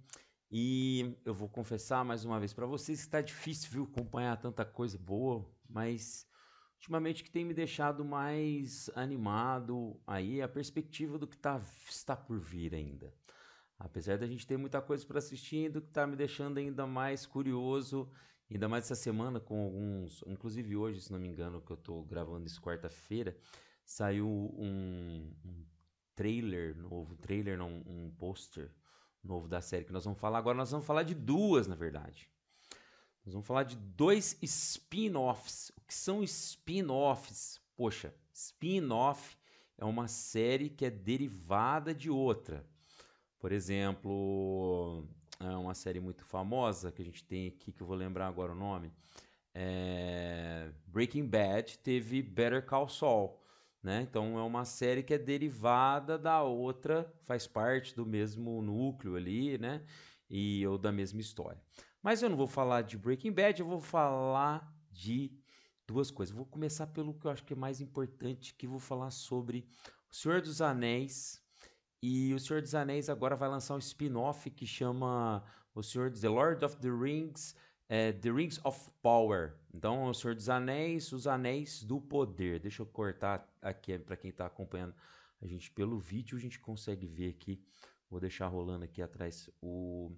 [0.50, 4.64] E eu vou confessar mais uma vez para vocês que está difícil viu, acompanhar tanta
[4.64, 6.26] coisa boa, mas
[6.76, 11.60] ultimamente que tem me deixado mais animado aí é a perspectiva do que tá,
[11.90, 13.12] está por vir ainda.
[13.78, 17.26] Apesar da gente ter muita coisa para assistir, do que está me deixando ainda mais
[17.26, 18.10] curioso,
[18.54, 22.04] ainda mais essa semana com alguns, inclusive hoje, se não me engano, que eu estou
[22.04, 23.36] gravando isso quarta-feira,
[23.84, 25.64] saiu um, um
[26.14, 28.70] trailer novo, trailer não, um pôster
[29.22, 30.56] novo da série que nós vamos falar agora.
[30.56, 32.28] Nós vamos falar de duas, na verdade.
[33.24, 35.70] Nós vamos falar de dois spin-offs.
[35.76, 37.60] O que são spin-offs?
[37.76, 39.36] Poxa, spin-off
[39.78, 42.66] é uma série que é derivada de outra.
[43.38, 45.08] Por exemplo,
[45.48, 48.56] uma série muito famosa que a gente tem aqui, que eu vou lembrar agora o
[48.56, 48.92] nome.
[49.54, 50.70] É...
[50.86, 53.38] Breaking Bad teve Better Call Saul.
[53.82, 54.02] Né?
[54.02, 59.56] Então é uma série que é derivada da outra, faz parte do mesmo núcleo ali,
[59.56, 59.82] né?
[60.28, 61.58] E ou da mesma história.
[62.02, 65.32] Mas eu não vou falar de Breaking Bad, eu vou falar de
[65.86, 66.34] duas coisas.
[66.34, 69.66] Vou começar pelo que eu acho que é mais importante, que vou falar sobre
[70.10, 71.42] O Senhor dos Anéis.
[72.02, 76.28] E O Senhor dos Anéis agora vai lançar um spin-off que chama O Senhor The
[76.28, 77.54] Lord of the Rings
[77.90, 79.52] é The Rings of Power.
[79.74, 82.60] Então, o Senhor dos Anéis, os Anéis do Poder.
[82.60, 84.94] Deixa eu cortar aqui para quem está acompanhando
[85.42, 87.60] a gente pelo vídeo, a gente consegue ver aqui.
[88.08, 90.12] Vou deixar rolando aqui atrás o,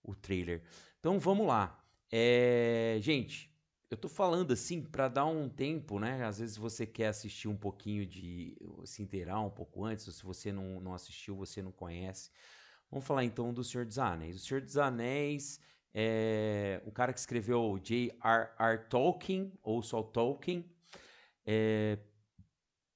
[0.00, 0.62] o trailer.
[1.00, 1.84] Então, vamos lá.
[2.08, 3.52] É, gente,
[3.90, 6.24] eu tô falando assim para dar um tempo, né?
[6.24, 8.56] Às vezes você quer assistir um pouquinho de.
[8.84, 12.30] se inteirar um pouco antes, ou se você não, não assistiu, você não conhece.
[12.90, 14.36] Vamos falar então do Senhor dos Anéis.
[14.36, 15.60] O Senhor dos Anéis
[15.94, 18.78] é, o cara que escreveu J.R.R.
[18.88, 20.64] Tolkien, ou só Tolkien,
[21.44, 21.98] é,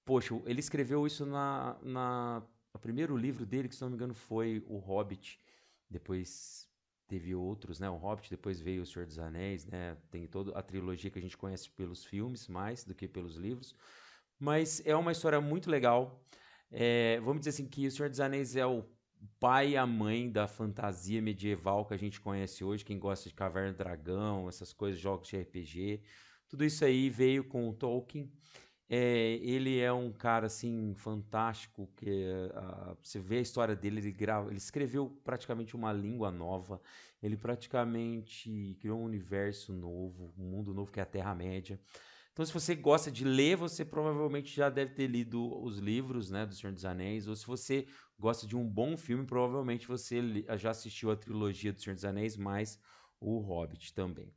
[0.04, 4.14] poxa, ele escreveu isso na, na o primeiro livro dele, que se não me engano
[4.14, 5.40] foi O Hobbit,
[5.88, 6.68] depois
[7.12, 7.90] teve outros, né?
[7.90, 9.98] O Hobbit, depois veio O Senhor dos Anéis, né?
[10.10, 13.74] Tem toda a trilogia que a gente conhece pelos filmes mais do que pelos livros,
[14.38, 16.24] mas é uma história muito legal.
[16.70, 18.82] É, vamos dizer assim que O Senhor dos Anéis é o
[19.38, 23.34] pai e a mãe da fantasia medieval que a gente conhece hoje, quem gosta de
[23.34, 26.02] Caverna do Dragão, essas coisas, jogos de RPG,
[26.48, 28.32] tudo isso aí veio com o Tolkien.
[28.94, 34.12] É, ele é um cara assim fantástico que uh, você vê a história dele, ele
[34.12, 36.78] grava, ele escreveu praticamente uma língua nova,
[37.22, 41.80] ele praticamente criou um universo novo, um mundo novo que é a Terra Média.
[42.34, 46.44] Então, se você gosta de ler, você provavelmente já deve ter lido os livros né,
[46.44, 47.86] do Senhor dos Anéis, ou se você
[48.18, 50.20] gosta de um bom filme, provavelmente você
[50.58, 52.78] já assistiu a trilogia do Senhor dos Anéis, mais
[53.18, 54.34] o Hobbit também.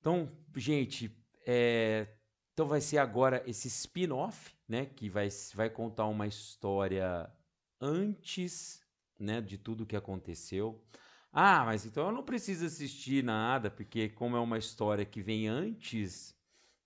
[0.00, 1.16] Então, gente,
[1.46, 2.15] é...
[2.56, 7.30] então vai ser agora esse spin-off, né, que vai, vai contar uma história
[7.78, 8.80] antes
[9.20, 10.82] né, de tudo que aconteceu.
[11.30, 15.46] Ah, mas então eu não preciso assistir nada, porque como é uma história que vem
[15.46, 16.34] antes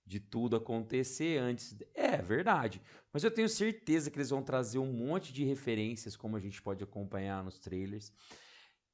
[0.05, 1.73] de tudo acontecer antes.
[1.93, 2.81] É verdade.
[3.13, 6.61] Mas eu tenho certeza que eles vão trazer um monte de referências, como a gente
[6.61, 8.11] pode acompanhar nos trailers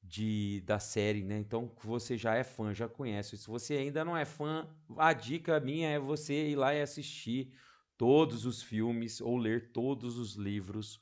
[0.07, 1.37] de da série, né?
[1.37, 3.37] Então, você já é fã, já conhece.
[3.37, 7.53] Se você ainda não é fã, a dica minha é você ir lá e assistir
[7.97, 10.99] todos os filmes ou ler todos os livros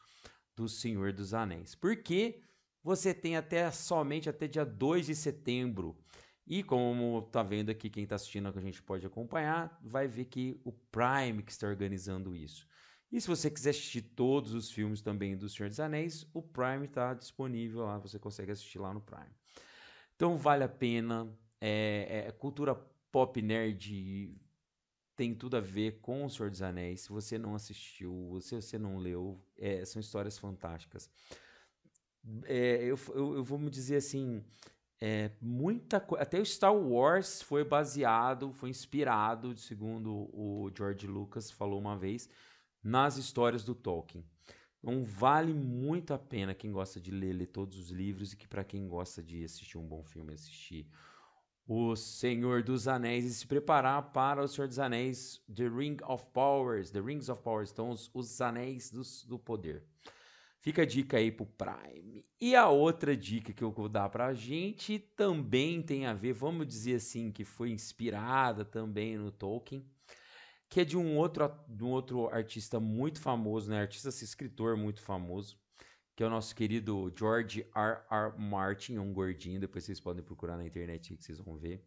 [0.55, 1.75] do Senhor dos Anéis.
[1.75, 2.41] Porque
[2.83, 5.97] você tem até somente até dia 2 de setembro
[6.47, 10.25] e como tá vendo aqui, quem está assistindo que a gente pode acompanhar, vai ver
[10.25, 12.67] que o Prime que está organizando isso.
[13.11, 16.85] E se você quiser assistir todos os filmes também do Senhor dos Anéis, o Prime
[16.85, 19.31] está disponível lá, você consegue assistir lá no Prime.
[20.15, 21.27] Então vale a pena.
[21.61, 22.75] É, é, cultura
[23.11, 24.35] pop nerd
[25.15, 27.01] tem tudo a ver com o Senhor dos Anéis.
[27.01, 31.09] Se você não assistiu, se você não leu, é, são histórias fantásticas.
[32.45, 34.43] É, eu, eu, eu, vou me dizer assim,
[34.99, 35.97] é, muita.
[36.17, 42.29] Até o Star Wars foi baseado, foi inspirado, segundo o George Lucas falou uma vez,
[42.85, 44.23] nas histórias do Tolkien.
[44.77, 48.47] Então vale muito a pena quem gosta de ler, ler todos os livros e que
[48.47, 50.87] para quem gosta de assistir um bom filme, assistir
[51.67, 56.27] O Senhor dos Anéis e se preparar para O Senhor dos Anéis, The Ring of
[56.31, 58.91] Powers, The Rings of Powers, então os, os Anéis
[59.27, 59.83] do Poder.
[60.59, 62.23] Fica a dica aí pro Prime.
[62.39, 66.67] E a outra dica que eu vou dar pra gente também tem a ver, vamos
[66.67, 69.83] dizer assim, que foi inspirada também no Tolkien,
[70.69, 73.81] que é de um outro, de um outro artista muito famoso, né?
[73.81, 75.57] Artista, escritor muito famoso,
[76.15, 77.97] que é o nosso querido George R.
[78.09, 78.37] R.
[78.37, 81.85] Martin, um gordinho, depois vocês podem procurar na internet que vocês vão ver.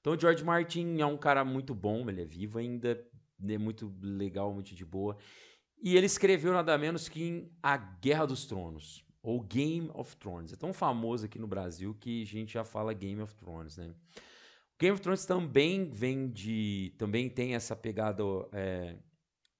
[0.00, 3.04] Então, o George Martin é um cara muito bom, ele é vivo ainda,
[3.46, 5.16] é muito legal, muito de boa.
[5.82, 9.04] E ele escreveu nada menos que em A Guerra dos Tronos.
[9.22, 10.52] ou Game of Thrones.
[10.52, 13.92] É tão famoso aqui no Brasil que a gente já fala Game of Thrones, né?
[14.78, 16.94] Game of Thrones também vem de.
[16.96, 18.96] também tem essa pegada é,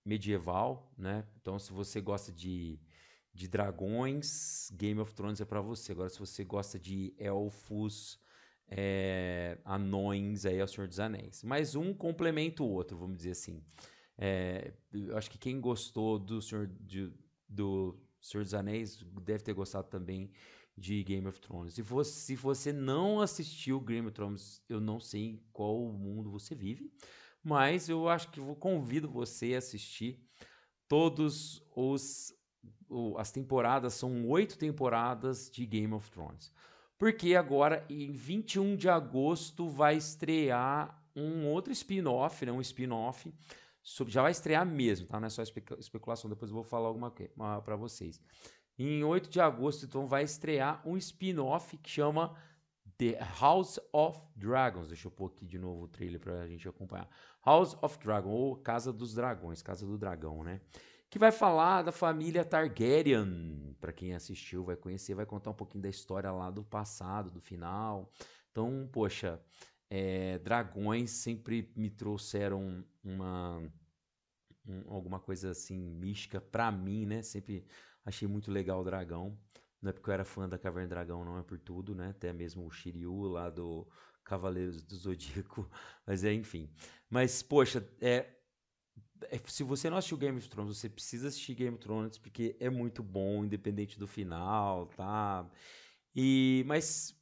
[0.04, 1.26] medieval, né?
[1.40, 2.80] Então, se você gosta de,
[3.34, 5.92] de dragões, Game of Thrones é para você.
[5.92, 8.20] Agora, se você gosta de elfos,
[8.70, 11.42] é, anões, aí é o Senhor dos Anéis.
[11.42, 13.64] Mas um complementa o outro, vamos dizer assim.
[14.16, 14.72] É,
[15.16, 17.12] acho que quem gostou do Senhor, de,
[17.48, 20.30] do Senhor dos Anéis deve ter gostado também
[20.78, 21.74] de Game of Thrones.
[21.74, 26.30] Se você, se você não assistiu Game of Thrones, eu não sei em qual mundo
[26.30, 26.90] você vive,
[27.42, 30.24] mas eu acho que eu convido você a assistir
[30.86, 32.34] todos os
[33.18, 36.52] as temporadas são oito temporadas de Game of Thrones.
[36.96, 42.50] Porque agora, em 21 de agosto, vai estrear um outro spin-off, né?
[42.50, 43.32] um spin-off,
[44.06, 45.20] já vai estrear mesmo, tá?
[45.20, 47.32] Não é só especulação, depois eu vou falar alguma coisa
[47.62, 48.20] para vocês.
[48.78, 52.36] Em 8 de agosto, então, vai estrear um spin-off que chama
[52.96, 54.88] The House of Dragons.
[54.88, 57.08] Deixa eu pôr aqui de novo o trailer pra gente acompanhar.
[57.44, 60.60] House of Dragon, ou Casa dos Dragões, Casa do Dragão, né?
[61.10, 63.74] Que vai falar da família Targaryen.
[63.80, 67.40] Para quem assistiu, vai conhecer, vai contar um pouquinho da história lá do passado, do
[67.40, 68.12] final.
[68.52, 69.40] Então, poxa,
[69.90, 73.60] é, dragões sempre me trouxeram uma
[74.68, 77.22] um, alguma coisa assim mística para mim, né?
[77.22, 77.64] Sempre
[78.08, 79.38] Achei muito legal o dragão.
[79.82, 82.08] Não é porque eu era fã da Caverna do Dragão, não é por tudo, né?
[82.08, 83.86] Até mesmo o Shiryu lá do
[84.24, 85.70] Cavaleiros do Zodíaco.
[86.06, 86.70] Mas é, enfim.
[87.10, 88.26] Mas, poxa, é,
[89.30, 92.56] é, se você não assistiu Game of Thrones, você precisa assistir Game of Thrones porque
[92.58, 95.46] é muito bom, independente do final, tá?
[96.16, 97.14] E, mas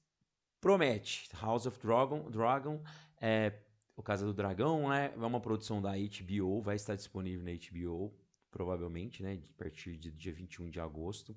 [0.60, 1.28] promete.
[1.42, 2.81] House of Dragon, Dragon
[3.20, 3.52] é
[3.97, 5.12] o Casa do Dragão, né?
[5.12, 8.25] É uma produção da HBO, vai estar disponível na HBO
[8.56, 11.36] provavelmente, né, a partir de dia 21 de agosto.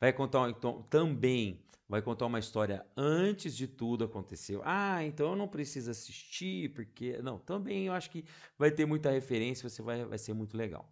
[0.00, 4.62] Vai contar então também vai contar uma história antes de tudo aconteceu.
[4.64, 8.24] Ah, então eu não preciso assistir porque não, também eu acho que
[8.58, 10.90] vai ter muita referência, você vai vai ser muito legal.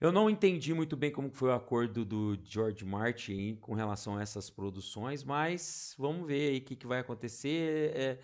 [0.00, 4.22] Eu não entendi muito bem como foi o acordo do George Martin com relação a
[4.22, 7.92] essas produções, mas vamos ver aí o que, que vai acontecer.
[7.94, 8.18] É,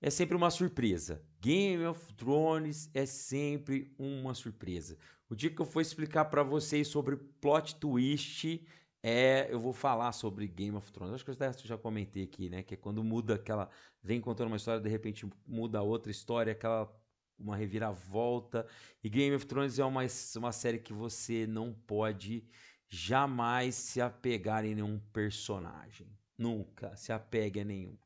[0.00, 1.24] é sempre uma surpresa.
[1.40, 4.98] Game of Thrones é sempre uma surpresa.
[5.32, 8.62] O dia que eu for explicar para vocês sobre plot twist,
[9.02, 11.14] é, eu vou falar sobre Game of Thrones.
[11.14, 12.62] Acho que eu já comentei aqui, né?
[12.62, 13.70] Que é quando muda aquela.
[14.02, 16.94] Vem contando uma história, de repente muda outra história, aquela.
[17.38, 18.66] Uma reviravolta.
[19.02, 20.02] E Game of Thrones é uma,
[20.36, 22.46] uma série que você não pode
[22.86, 26.14] jamais se apegar em nenhum personagem.
[26.36, 27.96] Nunca se apegue a nenhum.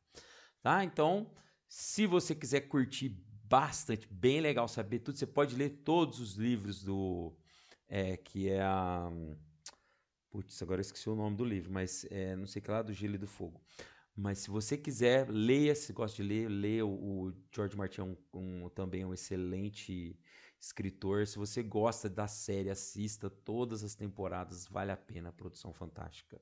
[0.63, 0.85] Tá?
[0.85, 1.29] Então,
[1.67, 3.09] se você quiser curtir
[3.49, 5.19] bastante, bem legal saber tudo.
[5.19, 7.33] Você pode ler todos os livros do.
[7.89, 9.11] É, que é a.
[10.31, 12.93] Putz, agora eu esqueci o nome do livro, mas é, não sei que lá, do
[12.93, 13.63] Gelo e do Fogo.
[14.15, 16.87] Mas se você quiser, leia, se gosta de ler, leia.
[16.87, 20.19] O, George Martin é um, um, também um excelente
[20.59, 21.27] escritor.
[21.27, 26.41] Se você gosta da série, assista todas as temporadas, vale a pena, produção fantástica.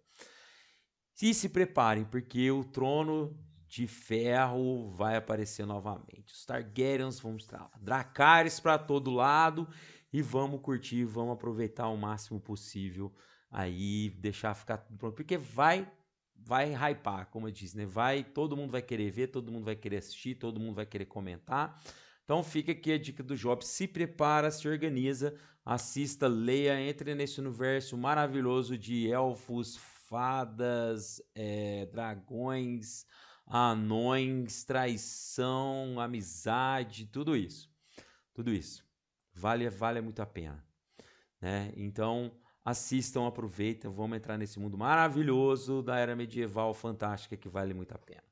[1.20, 3.36] E se preparem, porque o Trono
[3.74, 6.32] de ferro vai aparecer novamente.
[6.32, 9.68] Os Targaryens vão mostrar Dracarys para todo lado
[10.12, 13.12] e vamos curtir, vamos aproveitar o máximo possível
[13.50, 15.90] aí, deixar ficar tudo pronto, porque vai
[16.36, 17.86] vai hypar, como eu disse, né?
[17.86, 21.06] Vai, todo mundo vai querer ver, todo mundo vai querer assistir, todo mundo vai querer
[21.06, 21.80] comentar.
[22.22, 27.40] Então fica aqui a dica do Job, se prepara, se organiza, assista, leia, entre nesse
[27.40, 33.06] universo maravilhoso de elfos, fadas, é, dragões,
[33.46, 37.70] anões, traição, amizade, tudo isso.
[38.32, 38.84] Tudo isso.
[39.34, 40.64] Vale, vale muito a pena.
[41.40, 41.72] Né?
[41.76, 42.32] Então,
[42.64, 47.98] assistam, aproveitem, vamos entrar nesse mundo maravilhoso da era medieval fantástica que vale muito a
[47.98, 48.24] pena.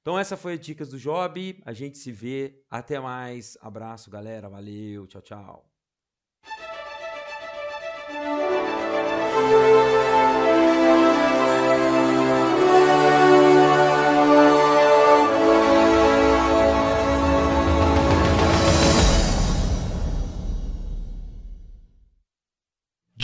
[0.00, 1.60] Então, essa foi a Dicas do Job.
[1.64, 2.64] A gente se vê.
[2.70, 3.58] Até mais.
[3.60, 4.48] Abraço, galera.
[4.48, 5.04] Valeu.
[5.08, 5.75] Tchau, tchau.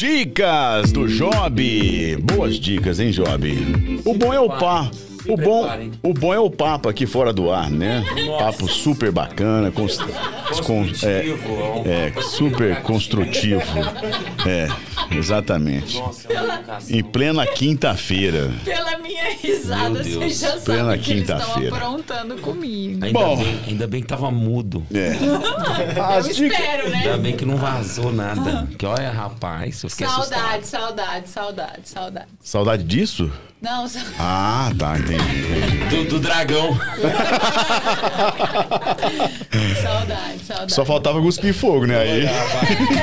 [0.02, 2.16] Dicas do Job.
[2.22, 4.02] Boas dicas, hein, Job?
[4.04, 4.90] O bom é o pá.
[5.28, 5.64] O bom,
[6.02, 8.04] o bom é o papo aqui fora do ar, né?
[8.36, 10.02] Papo super bacana, const,
[10.66, 13.62] com, é, é, super construtivo.
[14.44, 14.66] É,
[15.16, 16.00] exatamente.
[16.90, 18.50] Em plena quinta-feira.
[18.64, 21.76] Pela minha risada, você já plena sabe que eles estão quinta-feira.
[21.76, 23.04] aprontando comigo.
[23.04, 23.36] Ainda, Bom.
[23.36, 24.84] bem, ainda bem que tava mudo.
[24.92, 25.12] É.
[26.16, 26.38] Eu dicas.
[26.38, 27.18] espero, Ainda né?
[27.18, 28.68] bem que não vazou nada.
[28.78, 32.26] Que olha, rapaz, eu fiquei Saudade, saudade, saudade, saudade.
[32.42, 33.30] Saudade disso?
[33.60, 35.22] Não, sa- Ah, tá, entendi.
[35.88, 36.76] Do, do dragão.
[39.82, 40.72] saudade, saudade.
[40.72, 41.98] Só faltava cuspir fogo, né?
[42.00, 42.22] Aí.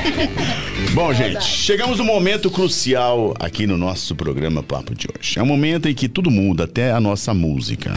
[0.94, 5.38] Bom, gente, chegamos no momento crucial aqui no nosso programa Papo de hoje.
[5.38, 7.92] É um momento em que tudo muda, até a nossa música.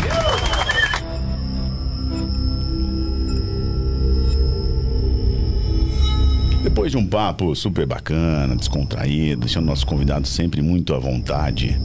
[6.65, 11.81] Depois de um papo super bacana, descontraído, deixando nosso convidado sempre muito à vontade,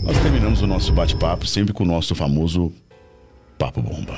[0.00, 2.72] nós terminamos o nosso bate-papo sempre com o nosso famoso
[3.58, 4.14] Papo Bomba.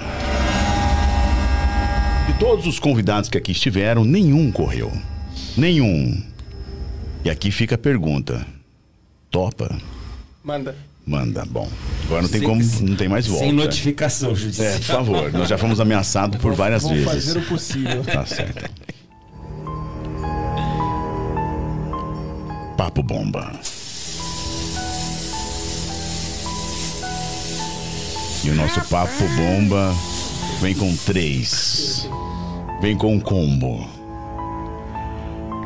[2.27, 4.93] De todos os convidados que aqui estiveram, nenhum correu.
[5.57, 6.33] Nenhum.
[7.25, 8.47] E aqui fica a pergunta:
[9.31, 9.77] topa?
[10.43, 10.77] Manda.
[11.07, 11.44] Manda.
[11.44, 11.69] Bom,
[12.07, 13.44] agora não tem Sem- como, não tem mais volta.
[13.44, 14.73] Sem notificação É, judicial.
[14.75, 17.07] por favor, nós já fomos ameaçados por várias Vou vezes.
[17.07, 18.03] fazer o possível.
[18.05, 18.70] Tá certo.
[22.77, 23.53] Papo Bomba.
[28.44, 29.94] E o nosso Papo Bomba
[30.61, 32.09] vem com três.
[32.81, 33.89] Vem com um combo.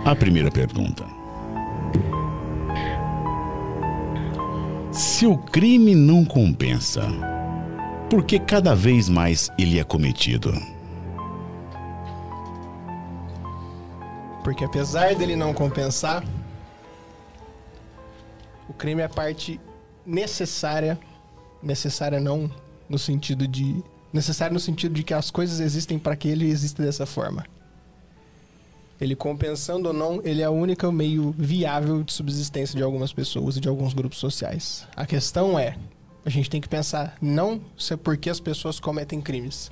[0.05, 1.05] A primeira pergunta.
[4.93, 7.03] Se o crime não compensa,
[8.09, 10.53] por que cada vez mais ele é cometido?
[14.43, 16.25] Porque apesar dele não compensar,
[18.69, 19.61] o crime é parte
[20.07, 20.99] necessária,
[21.63, 22.51] necessária não
[22.89, 26.83] no sentido de necessária no sentido de que as coisas existem para que ele exista
[26.83, 27.45] dessa forma.
[29.01, 33.57] Ele compensando ou não, ele é o único meio viável de subsistência de algumas pessoas
[33.57, 34.87] e de alguns grupos sociais.
[34.97, 35.77] A questão é,
[36.25, 39.71] a gente tem que pensar não se é porque as pessoas cometem crimes,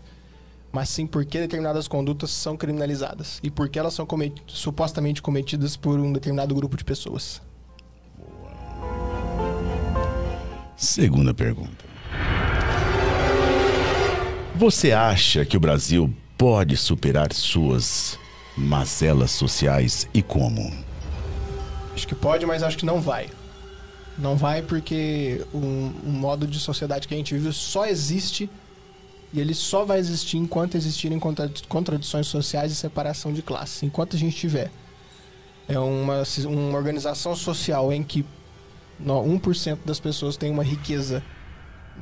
[0.70, 5.98] mas sim porque determinadas condutas são criminalizadas e porque elas são comet- supostamente cometidas por
[5.98, 7.42] um determinado grupo de pessoas.
[10.76, 11.84] Segunda pergunta.
[14.54, 18.18] Você acha que o Brasil pode superar suas
[18.56, 20.72] mazelas sociais e como?
[21.94, 23.28] Acho que pode, mas acho que não vai.
[24.18, 28.48] Não vai porque um, um modo de sociedade que a gente vive só existe
[29.32, 33.82] e ele só vai existir enquanto existirem contra- contradições sociais e separação de classes.
[33.82, 34.70] Enquanto a gente tiver
[35.68, 38.24] é uma, uma organização social em que
[38.98, 41.22] no- 1% das pessoas tem uma riqueza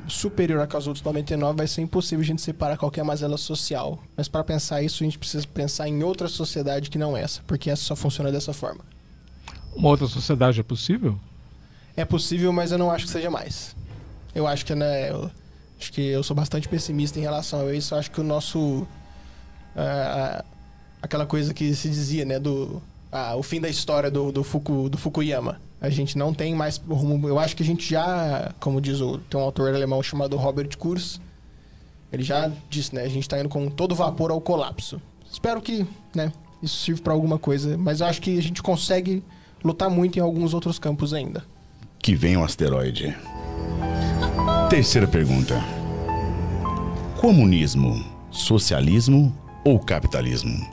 [0.07, 3.99] superior à que os outros 99, vai ser impossível a gente separar qualquer mazela social.
[4.15, 7.69] Mas para pensar isso, a gente precisa pensar em outra sociedade que não essa, porque
[7.69, 8.81] essa só funciona dessa forma.
[9.75, 11.19] Uma outra sociedade é possível?
[11.97, 13.75] É possível, mas eu não acho que seja mais.
[14.33, 15.31] Eu acho que, né, eu,
[15.79, 17.93] acho que eu sou bastante pessimista em relação a isso.
[17.93, 18.87] Eu acho que o nosso
[19.75, 20.43] ah,
[21.01, 24.89] aquela coisa que se dizia, né, do ah, o fim da história do, do, Fuku,
[24.89, 25.61] do Fukuyama.
[25.85, 27.27] A gente não tem mais rumo.
[27.27, 30.75] Eu acho que a gente já, como diz o tem um autor alemão chamado Robert
[30.77, 31.21] Kurz,
[32.11, 34.99] ele já disse, né, a gente está indo com todo vapor ao colapso.
[35.31, 36.31] Espero que, né,
[36.61, 39.23] isso sirva para alguma coisa, mas eu acho que a gente consegue
[39.63, 41.43] lutar muito em alguns outros campos ainda.
[41.99, 43.15] Que vem um asteroide.
[44.69, 45.61] Terceira pergunta.
[47.19, 50.65] Comunismo, socialismo ou capitalismo?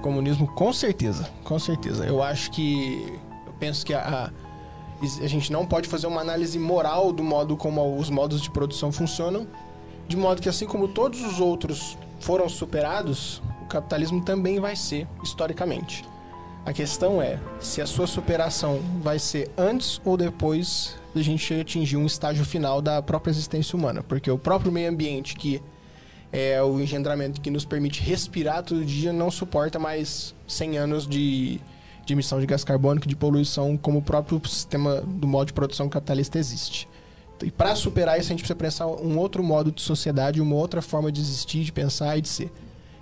[0.00, 2.04] Comunismo, com certeza, com certeza.
[2.04, 3.18] Eu acho que.
[3.62, 7.96] Penso que a, a, a gente não pode fazer uma análise moral do modo como
[7.96, 9.46] os modos de produção funcionam,
[10.08, 15.06] de modo que, assim como todos os outros foram superados, o capitalismo também vai ser,
[15.22, 16.04] historicamente.
[16.66, 21.96] A questão é se a sua superação vai ser antes ou depois da gente atingir
[21.96, 25.62] um estágio final da própria existência humana, porque o próprio meio ambiente que
[26.32, 31.60] é o engendramento que nos permite respirar todo dia não suporta mais 100 anos de,
[32.04, 35.88] de emissão de gás carbônico, de poluição, como o próprio sistema do modo de produção
[35.88, 36.88] capitalista existe.
[37.42, 40.80] E para superar isso, a gente precisa pensar um outro modo de sociedade, uma outra
[40.80, 42.52] forma de existir, de pensar e de ser.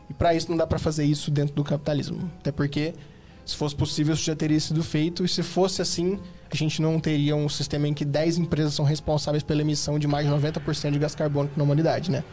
[0.09, 2.31] E para isso não dá para fazer isso dentro do capitalismo.
[2.39, 2.95] Até porque,
[3.45, 5.25] se fosse possível, isso já teria sido feito.
[5.25, 6.19] E se fosse assim,
[6.51, 10.09] a gente não teria um sistema em que 10 empresas são responsáveis pela emissão de
[10.09, 12.25] mais de 90% de gás carbônico na humanidade, né?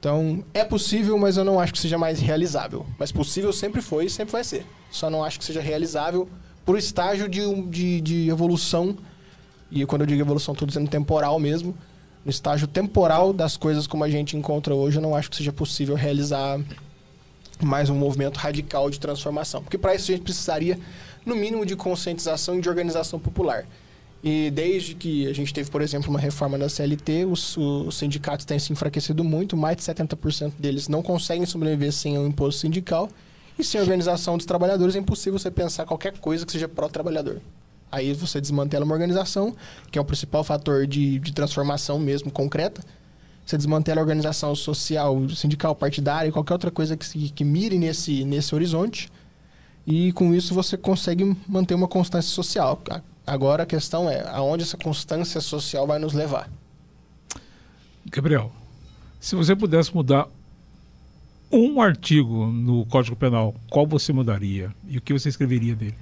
[0.00, 2.86] Então, é possível, mas eu não acho que seja mais realizável.
[2.98, 4.64] Mas possível sempre foi e sempre vai ser.
[4.90, 6.26] Só não acho que seja realizável
[6.64, 8.96] por estágio de, de, de evolução.
[9.70, 11.76] E quando eu digo evolução, estou dizendo temporal mesmo.
[12.24, 15.52] No estágio temporal das coisas como a gente encontra hoje, eu não acho que seja
[15.52, 16.58] possível realizar
[17.62, 19.62] mais um movimento radical de transformação.
[19.62, 20.78] Porque para isso a gente precisaria,
[21.26, 23.66] no mínimo, de conscientização e de organização popular.
[24.22, 28.44] E desde que a gente teve, por exemplo, uma reforma da CLT, os, os sindicatos
[28.44, 33.08] têm se enfraquecido muito, mais de 70% deles não conseguem sobreviver sem o imposto sindical.
[33.58, 37.40] E sem a organização dos trabalhadores é impossível você pensar qualquer coisa que seja pró-trabalhador.
[37.90, 39.56] Aí você desmantela uma organização,
[39.90, 42.82] que é o principal fator de, de transformação mesmo concreta.
[43.44, 48.54] Você desmantela a organização social, sindical, partidária, qualquer outra coisa que, que mire nesse, nesse
[48.54, 49.10] horizonte.
[49.86, 52.80] E com isso você consegue manter uma constância social.
[53.30, 56.50] Agora a questão é aonde essa constância social vai nos levar.
[58.06, 58.50] Gabriel,
[59.20, 60.26] se você pudesse mudar
[61.52, 64.74] um artigo no Código Penal, qual você mudaria?
[64.88, 65.94] E o que você escreveria dele?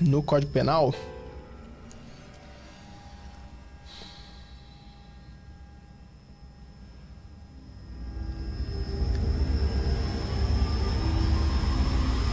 [0.00, 0.94] No Código Penal,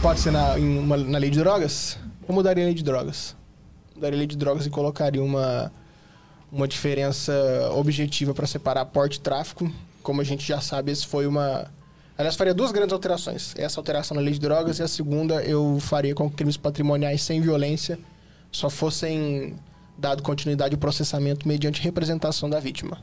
[0.02, 1.98] pode ser na, uma- na lei de drogas?
[2.28, 3.34] Eu mudaria a lei de drogas.
[3.98, 5.72] Mudaria a lei de drogas e colocaria uma,
[6.52, 7.32] uma diferença
[7.74, 9.68] objetiva para separar porte e tráfico.
[10.04, 11.68] Como a gente já sabe, esse foi uma.
[12.16, 13.54] Aliás, faria duas grandes alterações.
[13.56, 17.22] Essa alteração na lei de drogas e a segunda eu faria com que crimes patrimoniais
[17.22, 17.98] sem violência
[18.52, 19.56] só fossem
[19.98, 22.98] dado continuidade ao processamento mediante representação da vítima.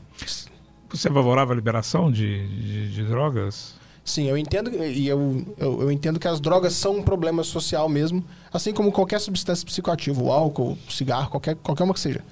[0.88, 3.74] Você é favorável à liberação de, de, de drogas?
[4.06, 7.88] Sim, eu entendo e eu, eu, eu entendo que as drogas são um problema social
[7.88, 12.22] mesmo, assim como qualquer substância psicoativa, o álcool, o cigarro, qualquer, qualquer uma que seja.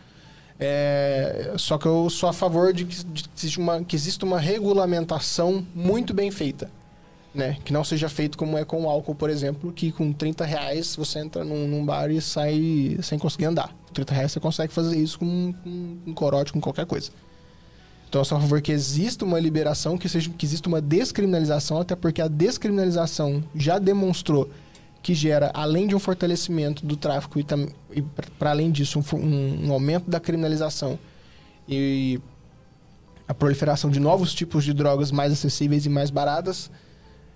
[0.58, 4.24] É, só que eu sou a favor de que, de que existe uma, que exista
[4.24, 6.70] uma regulamentação muito bem feita.
[7.34, 7.58] Né?
[7.64, 10.94] Que não seja feito como é com o álcool, por exemplo, que com 30 reais
[10.94, 13.74] você entra num, num bar e sai sem conseguir andar.
[13.88, 17.10] Com 30 reais você consegue fazer isso com, com um corote, com qualquer coisa.
[18.14, 21.80] Então eu sou a favor que exista uma liberação, que, seja, que exista uma descriminalização,
[21.80, 24.48] até porque a descriminalização já demonstrou
[25.02, 27.46] que gera, além de um fortalecimento do tráfico e,
[27.92, 28.02] e
[28.38, 30.96] para além disso, um, um- um aumento da criminalização
[31.68, 32.20] e
[33.26, 36.70] a proliferação de novos tipos de drogas mais acessíveis e mais baratas.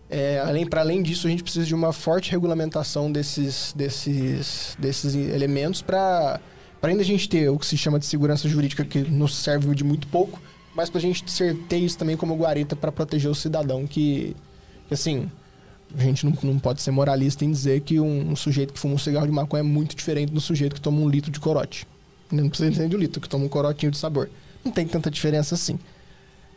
[0.08, 5.16] É, além para além disso, a gente precisa de uma forte regulamentação desses, desses, desses
[5.16, 6.38] elementos para
[6.80, 9.82] ainda a gente ter o que se chama de segurança jurídica, que nos serve de
[9.82, 10.40] muito pouco,
[10.74, 14.36] mas para a gente ser, isso também como guarita para proteger o cidadão, que,
[14.86, 15.30] que, assim,
[15.96, 18.94] a gente não, não pode ser moralista em dizer que um, um sujeito que fuma
[18.94, 21.86] um cigarro de maconha é muito diferente do sujeito que toma um litro de corote.
[22.30, 24.28] Não precisa de um litro, que toma um corotinho de sabor.
[24.64, 25.78] Não tem tanta diferença assim.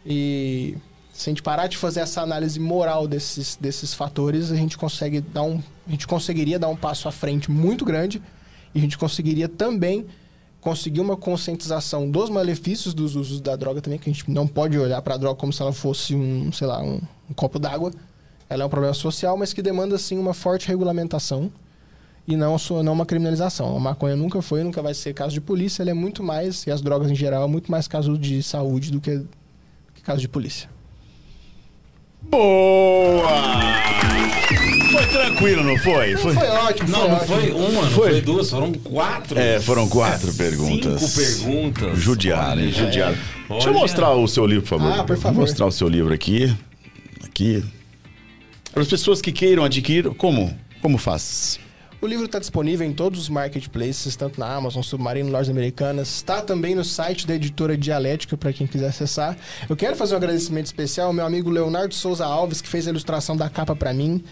[0.06, 0.76] E
[1.14, 5.22] se a gente parar de fazer essa análise moral desses, desses fatores, a gente consegue
[5.22, 5.62] dar um.
[5.88, 8.22] A gente conseguiria dar um passo à frente muito grande
[8.74, 10.06] e a gente conseguiria também
[10.62, 14.78] conseguir uma conscientização dos malefícios dos usos da droga também, que a gente não pode
[14.78, 17.92] olhar para a droga como se ela fosse um, sei lá, um, um copo d'água.
[18.48, 21.52] Ela é um problema social, mas que demanda sim uma forte regulamentação
[22.28, 23.76] e não, não uma criminalização.
[23.76, 26.72] A maconha nunca foi, nunca vai ser caso de polícia, ela é muito mais, e
[26.72, 29.24] as drogas em geral, é muito mais caso de saúde do que,
[29.96, 30.70] que caso de polícia.
[32.22, 33.28] Boa!
[34.92, 36.16] Foi tranquilo, não foi?
[36.18, 37.28] Foi, ótimo, Não, foi não ótimo.
[37.28, 38.12] foi uma, não Foi.
[38.12, 39.40] foi, duas, foram quatro.
[39.40, 41.02] É, foram quatro perguntas.
[41.02, 41.98] Cinco perguntas.
[42.00, 42.72] Judiaram, hein?
[42.72, 43.14] Judiaram.
[43.50, 43.54] é.
[43.54, 45.00] Deixa eu mostrar o seu livro, por favor.
[45.00, 45.36] Ah, por favor.
[45.36, 46.54] Vou mostrar o seu livro aqui.
[47.24, 47.64] Aqui.
[48.74, 50.54] Para as pessoas que queiram adquirir, como?
[50.82, 51.60] Como faz?
[52.02, 56.08] O livro está disponível em todos os marketplaces, tanto na Amazon, Submarino, Lojas Americanas.
[56.08, 59.38] Está também no site da editora Dialética, para quem quiser acessar.
[59.70, 62.90] Eu quero fazer um agradecimento especial ao meu amigo Leonardo Souza Alves, que fez a
[62.90, 64.24] ilustração da capa para mim.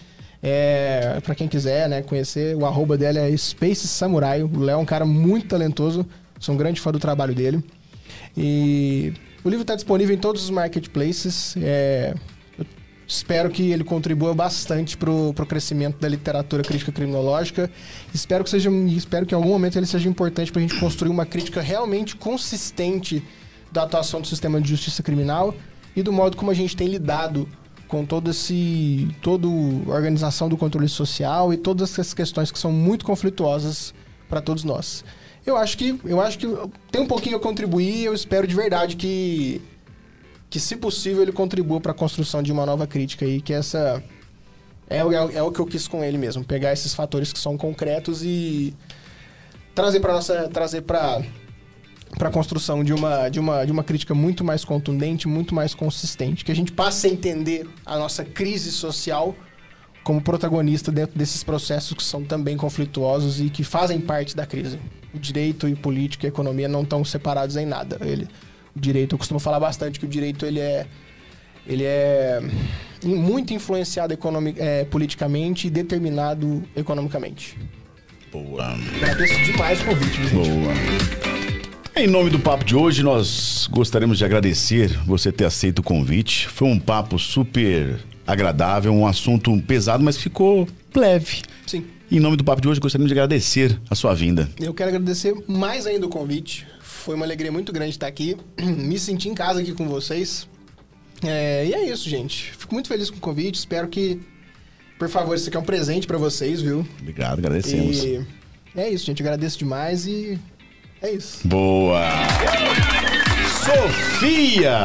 [0.42, 4.42] É, para quem quiser né, conhecer, o arroba dele é Space Samurai.
[4.42, 6.04] O Léo é um cara muito talentoso,
[6.40, 7.62] sou um grande fã do trabalho dele.
[8.36, 9.12] E
[9.44, 11.54] o livro está disponível em todos os marketplaces.
[11.58, 12.14] É,
[13.10, 17.68] espero que ele contribua bastante para o crescimento da literatura crítica criminológica.
[18.14, 21.10] Espero que, seja, espero que em algum momento ele seja importante para a gente construir
[21.10, 23.20] uma crítica realmente consistente
[23.72, 25.52] da atuação do sistema de justiça criminal
[25.96, 27.48] e do modo como a gente tem lidado
[27.88, 33.04] com todo esse toda organização do controle social e todas essas questões que são muito
[33.04, 33.92] conflituosas
[34.28, 35.04] para todos nós.
[35.44, 36.46] Eu acho que eu acho que
[36.92, 39.60] tem um pouquinho a contribuir, eu espero de verdade que
[40.50, 44.02] que se possível ele contribua para a construção de uma nova crítica aí, que essa
[44.88, 47.56] é, é, é o que eu quis com ele mesmo, pegar esses fatores que são
[47.56, 48.74] concretos e
[49.72, 51.22] trazer para nossa trazer para
[52.18, 55.74] para a construção de uma, de, uma, de uma crítica muito mais contundente, muito mais
[55.74, 56.44] consistente.
[56.44, 59.32] Que a gente passe a entender a nossa crise social
[60.02, 64.80] como protagonista dentro desses processos que são também conflituosos e que fazem parte da crise.
[65.14, 67.98] O direito e política e economia não estão separados em nada.
[68.00, 68.26] Ele,
[68.74, 70.86] o direito, eu costumo falar bastante que o direito ele é,
[71.66, 72.40] ele é
[73.04, 77.56] muito influenciado economi, é, politicamente e determinado economicamente.
[78.32, 78.76] Boa.
[78.96, 80.34] Agradeço demais o convite, gente?
[80.34, 80.72] Boa.
[81.96, 86.48] Em nome do papo de hoje, nós gostaríamos de agradecer você ter aceito o convite.
[86.48, 91.42] Foi um papo super agradável, um assunto pesado, mas ficou leve.
[91.66, 91.84] Sim.
[92.10, 94.48] Em nome do papo de hoje, gostaríamos de agradecer a sua vinda.
[94.60, 96.66] Eu quero agradecer mais ainda o convite.
[97.00, 98.36] Foi uma alegria muito grande estar aqui.
[98.60, 100.46] Me senti em casa aqui com vocês.
[101.22, 102.52] É, e é isso, gente.
[102.56, 103.56] Fico muito feliz com o convite.
[103.58, 104.20] Espero que,
[104.98, 106.86] por favor, isso aqui é um presente pra vocês, viu?
[107.00, 108.02] Obrigado, agradecemos.
[108.04, 108.24] E
[108.76, 109.22] é isso, gente.
[109.22, 110.38] Agradeço demais e
[111.02, 111.46] é isso.
[111.46, 112.00] Boa!
[113.64, 114.76] Sofia!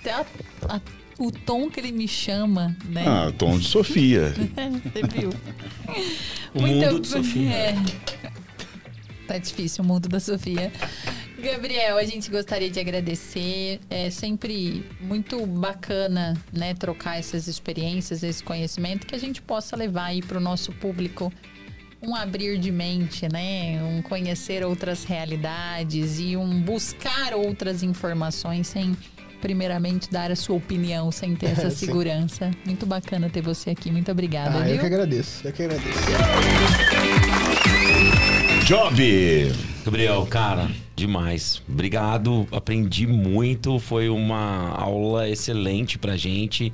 [0.00, 0.26] Até a-
[0.68, 0.80] a-
[1.18, 3.04] o tom que ele me chama, né?
[3.06, 4.32] Ah, tom de Sofia.
[4.92, 5.30] Você viu?
[6.54, 7.48] O mundo de Sofia.
[7.50, 7.76] É.
[9.26, 10.70] Tá difícil o mundo da Sofia.
[11.38, 13.80] Gabriel, a gente gostaria de agradecer.
[13.90, 20.06] É sempre muito bacana, né, trocar essas experiências, esse conhecimento que a gente possa levar
[20.06, 21.32] aí para o nosso público
[22.02, 28.94] um abrir de mente, né, um conhecer outras realidades e um buscar outras informações sem
[29.40, 31.86] primeiramente dar a sua opinião, sem ter essa Sim.
[31.86, 32.50] segurança.
[32.64, 33.90] Muito bacana ter você aqui.
[33.90, 35.46] Muito obrigada, Ah, eu que agradeço.
[35.46, 35.98] Eu que agradeço.
[38.64, 39.52] Job!
[39.84, 41.60] Gabriel, cara, demais.
[41.68, 43.78] Obrigado, aprendi muito.
[43.78, 46.72] Foi uma aula excelente pra gente.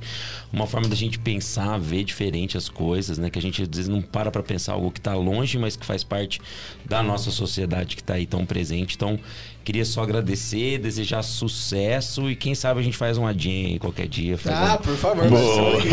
[0.53, 3.29] Uma forma da gente pensar, ver diferente as coisas, né?
[3.29, 5.85] Que a gente às vezes não para pra pensar algo que tá longe, mas que
[5.85, 6.39] faz parte
[6.85, 8.95] da nossa sociedade que tá aí tão presente.
[8.95, 9.19] Então,
[9.65, 14.07] queria só agradecer, desejar sucesso e quem sabe a gente faz uma jam aí qualquer
[14.07, 14.39] dia.
[14.45, 15.27] Ah, um- por favor.
[15.29, 15.81] Boa.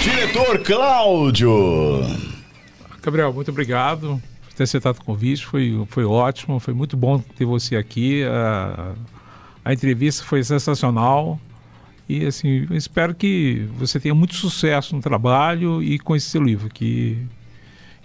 [0.02, 2.39] Diretor Cláudio!
[3.02, 5.44] Gabriel, muito obrigado por ter aceitado o convite.
[5.46, 8.24] Foi, foi ótimo, foi muito bom ter você aqui.
[8.24, 8.94] A,
[9.64, 11.38] a entrevista foi sensacional.
[12.08, 16.42] E assim, eu espero que você tenha muito sucesso no trabalho e com esse seu
[16.42, 17.16] livro, que,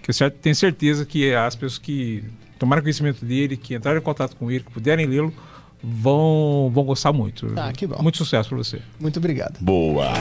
[0.00, 2.22] que eu tenho certeza que as pessoas que
[2.56, 5.34] tomaram conhecimento dele, que entraram em contato com ele, que puderem lê-lo,
[5.82, 7.52] vão, vão gostar muito.
[7.56, 8.00] Ah, que bom.
[8.00, 8.80] Muito sucesso para você.
[9.00, 9.58] Muito obrigado.
[9.60, 10.12] Boa!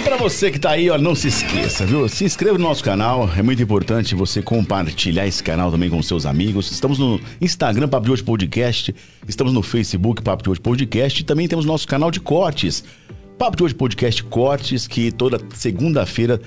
[0.00, 2.08] E pra você que tá aí, ó, não se esqueça, viu?
[2.08, 6.24] Se inscreva no nosso canal, é muito importante você compartilhar esse canal também com seus
[6.24, 6.72] amigos.
[6.72, 8.94] Estamos no Instagram Papo de Hoje Podcast,
[9.28, 12.82] estamos no Facebook Papo de Hoje Podcast e também temos nosso canal de cortes.
[13.38, 16.40] Papo de Hoje Podcast Cortes, que toda segunda-feira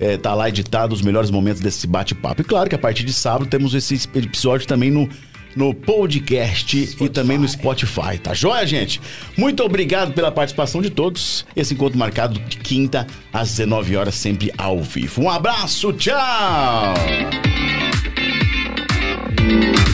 [0.00, 2.40] é, tá lá editado os melhores momentos desse bate-papo.
[2.42, 5.08] E claro que a partir de sábado temos esse episódio também no,
[5.56, 7.04] no podcast Spotify.
[7.04, 9.00] e também no Spotify, tá joia, gente?
[9.36, 11.44] Muito obrigado pela participação de todos.
[11.56, 15.22] Esse encontro marcado de quinta às 19 horas, sempre ao vivo.
[15.22, 16.94] Um abraço, tchau!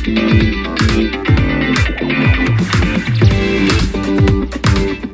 [0.04, 0.32] Thank
[5.04, 5.11] you.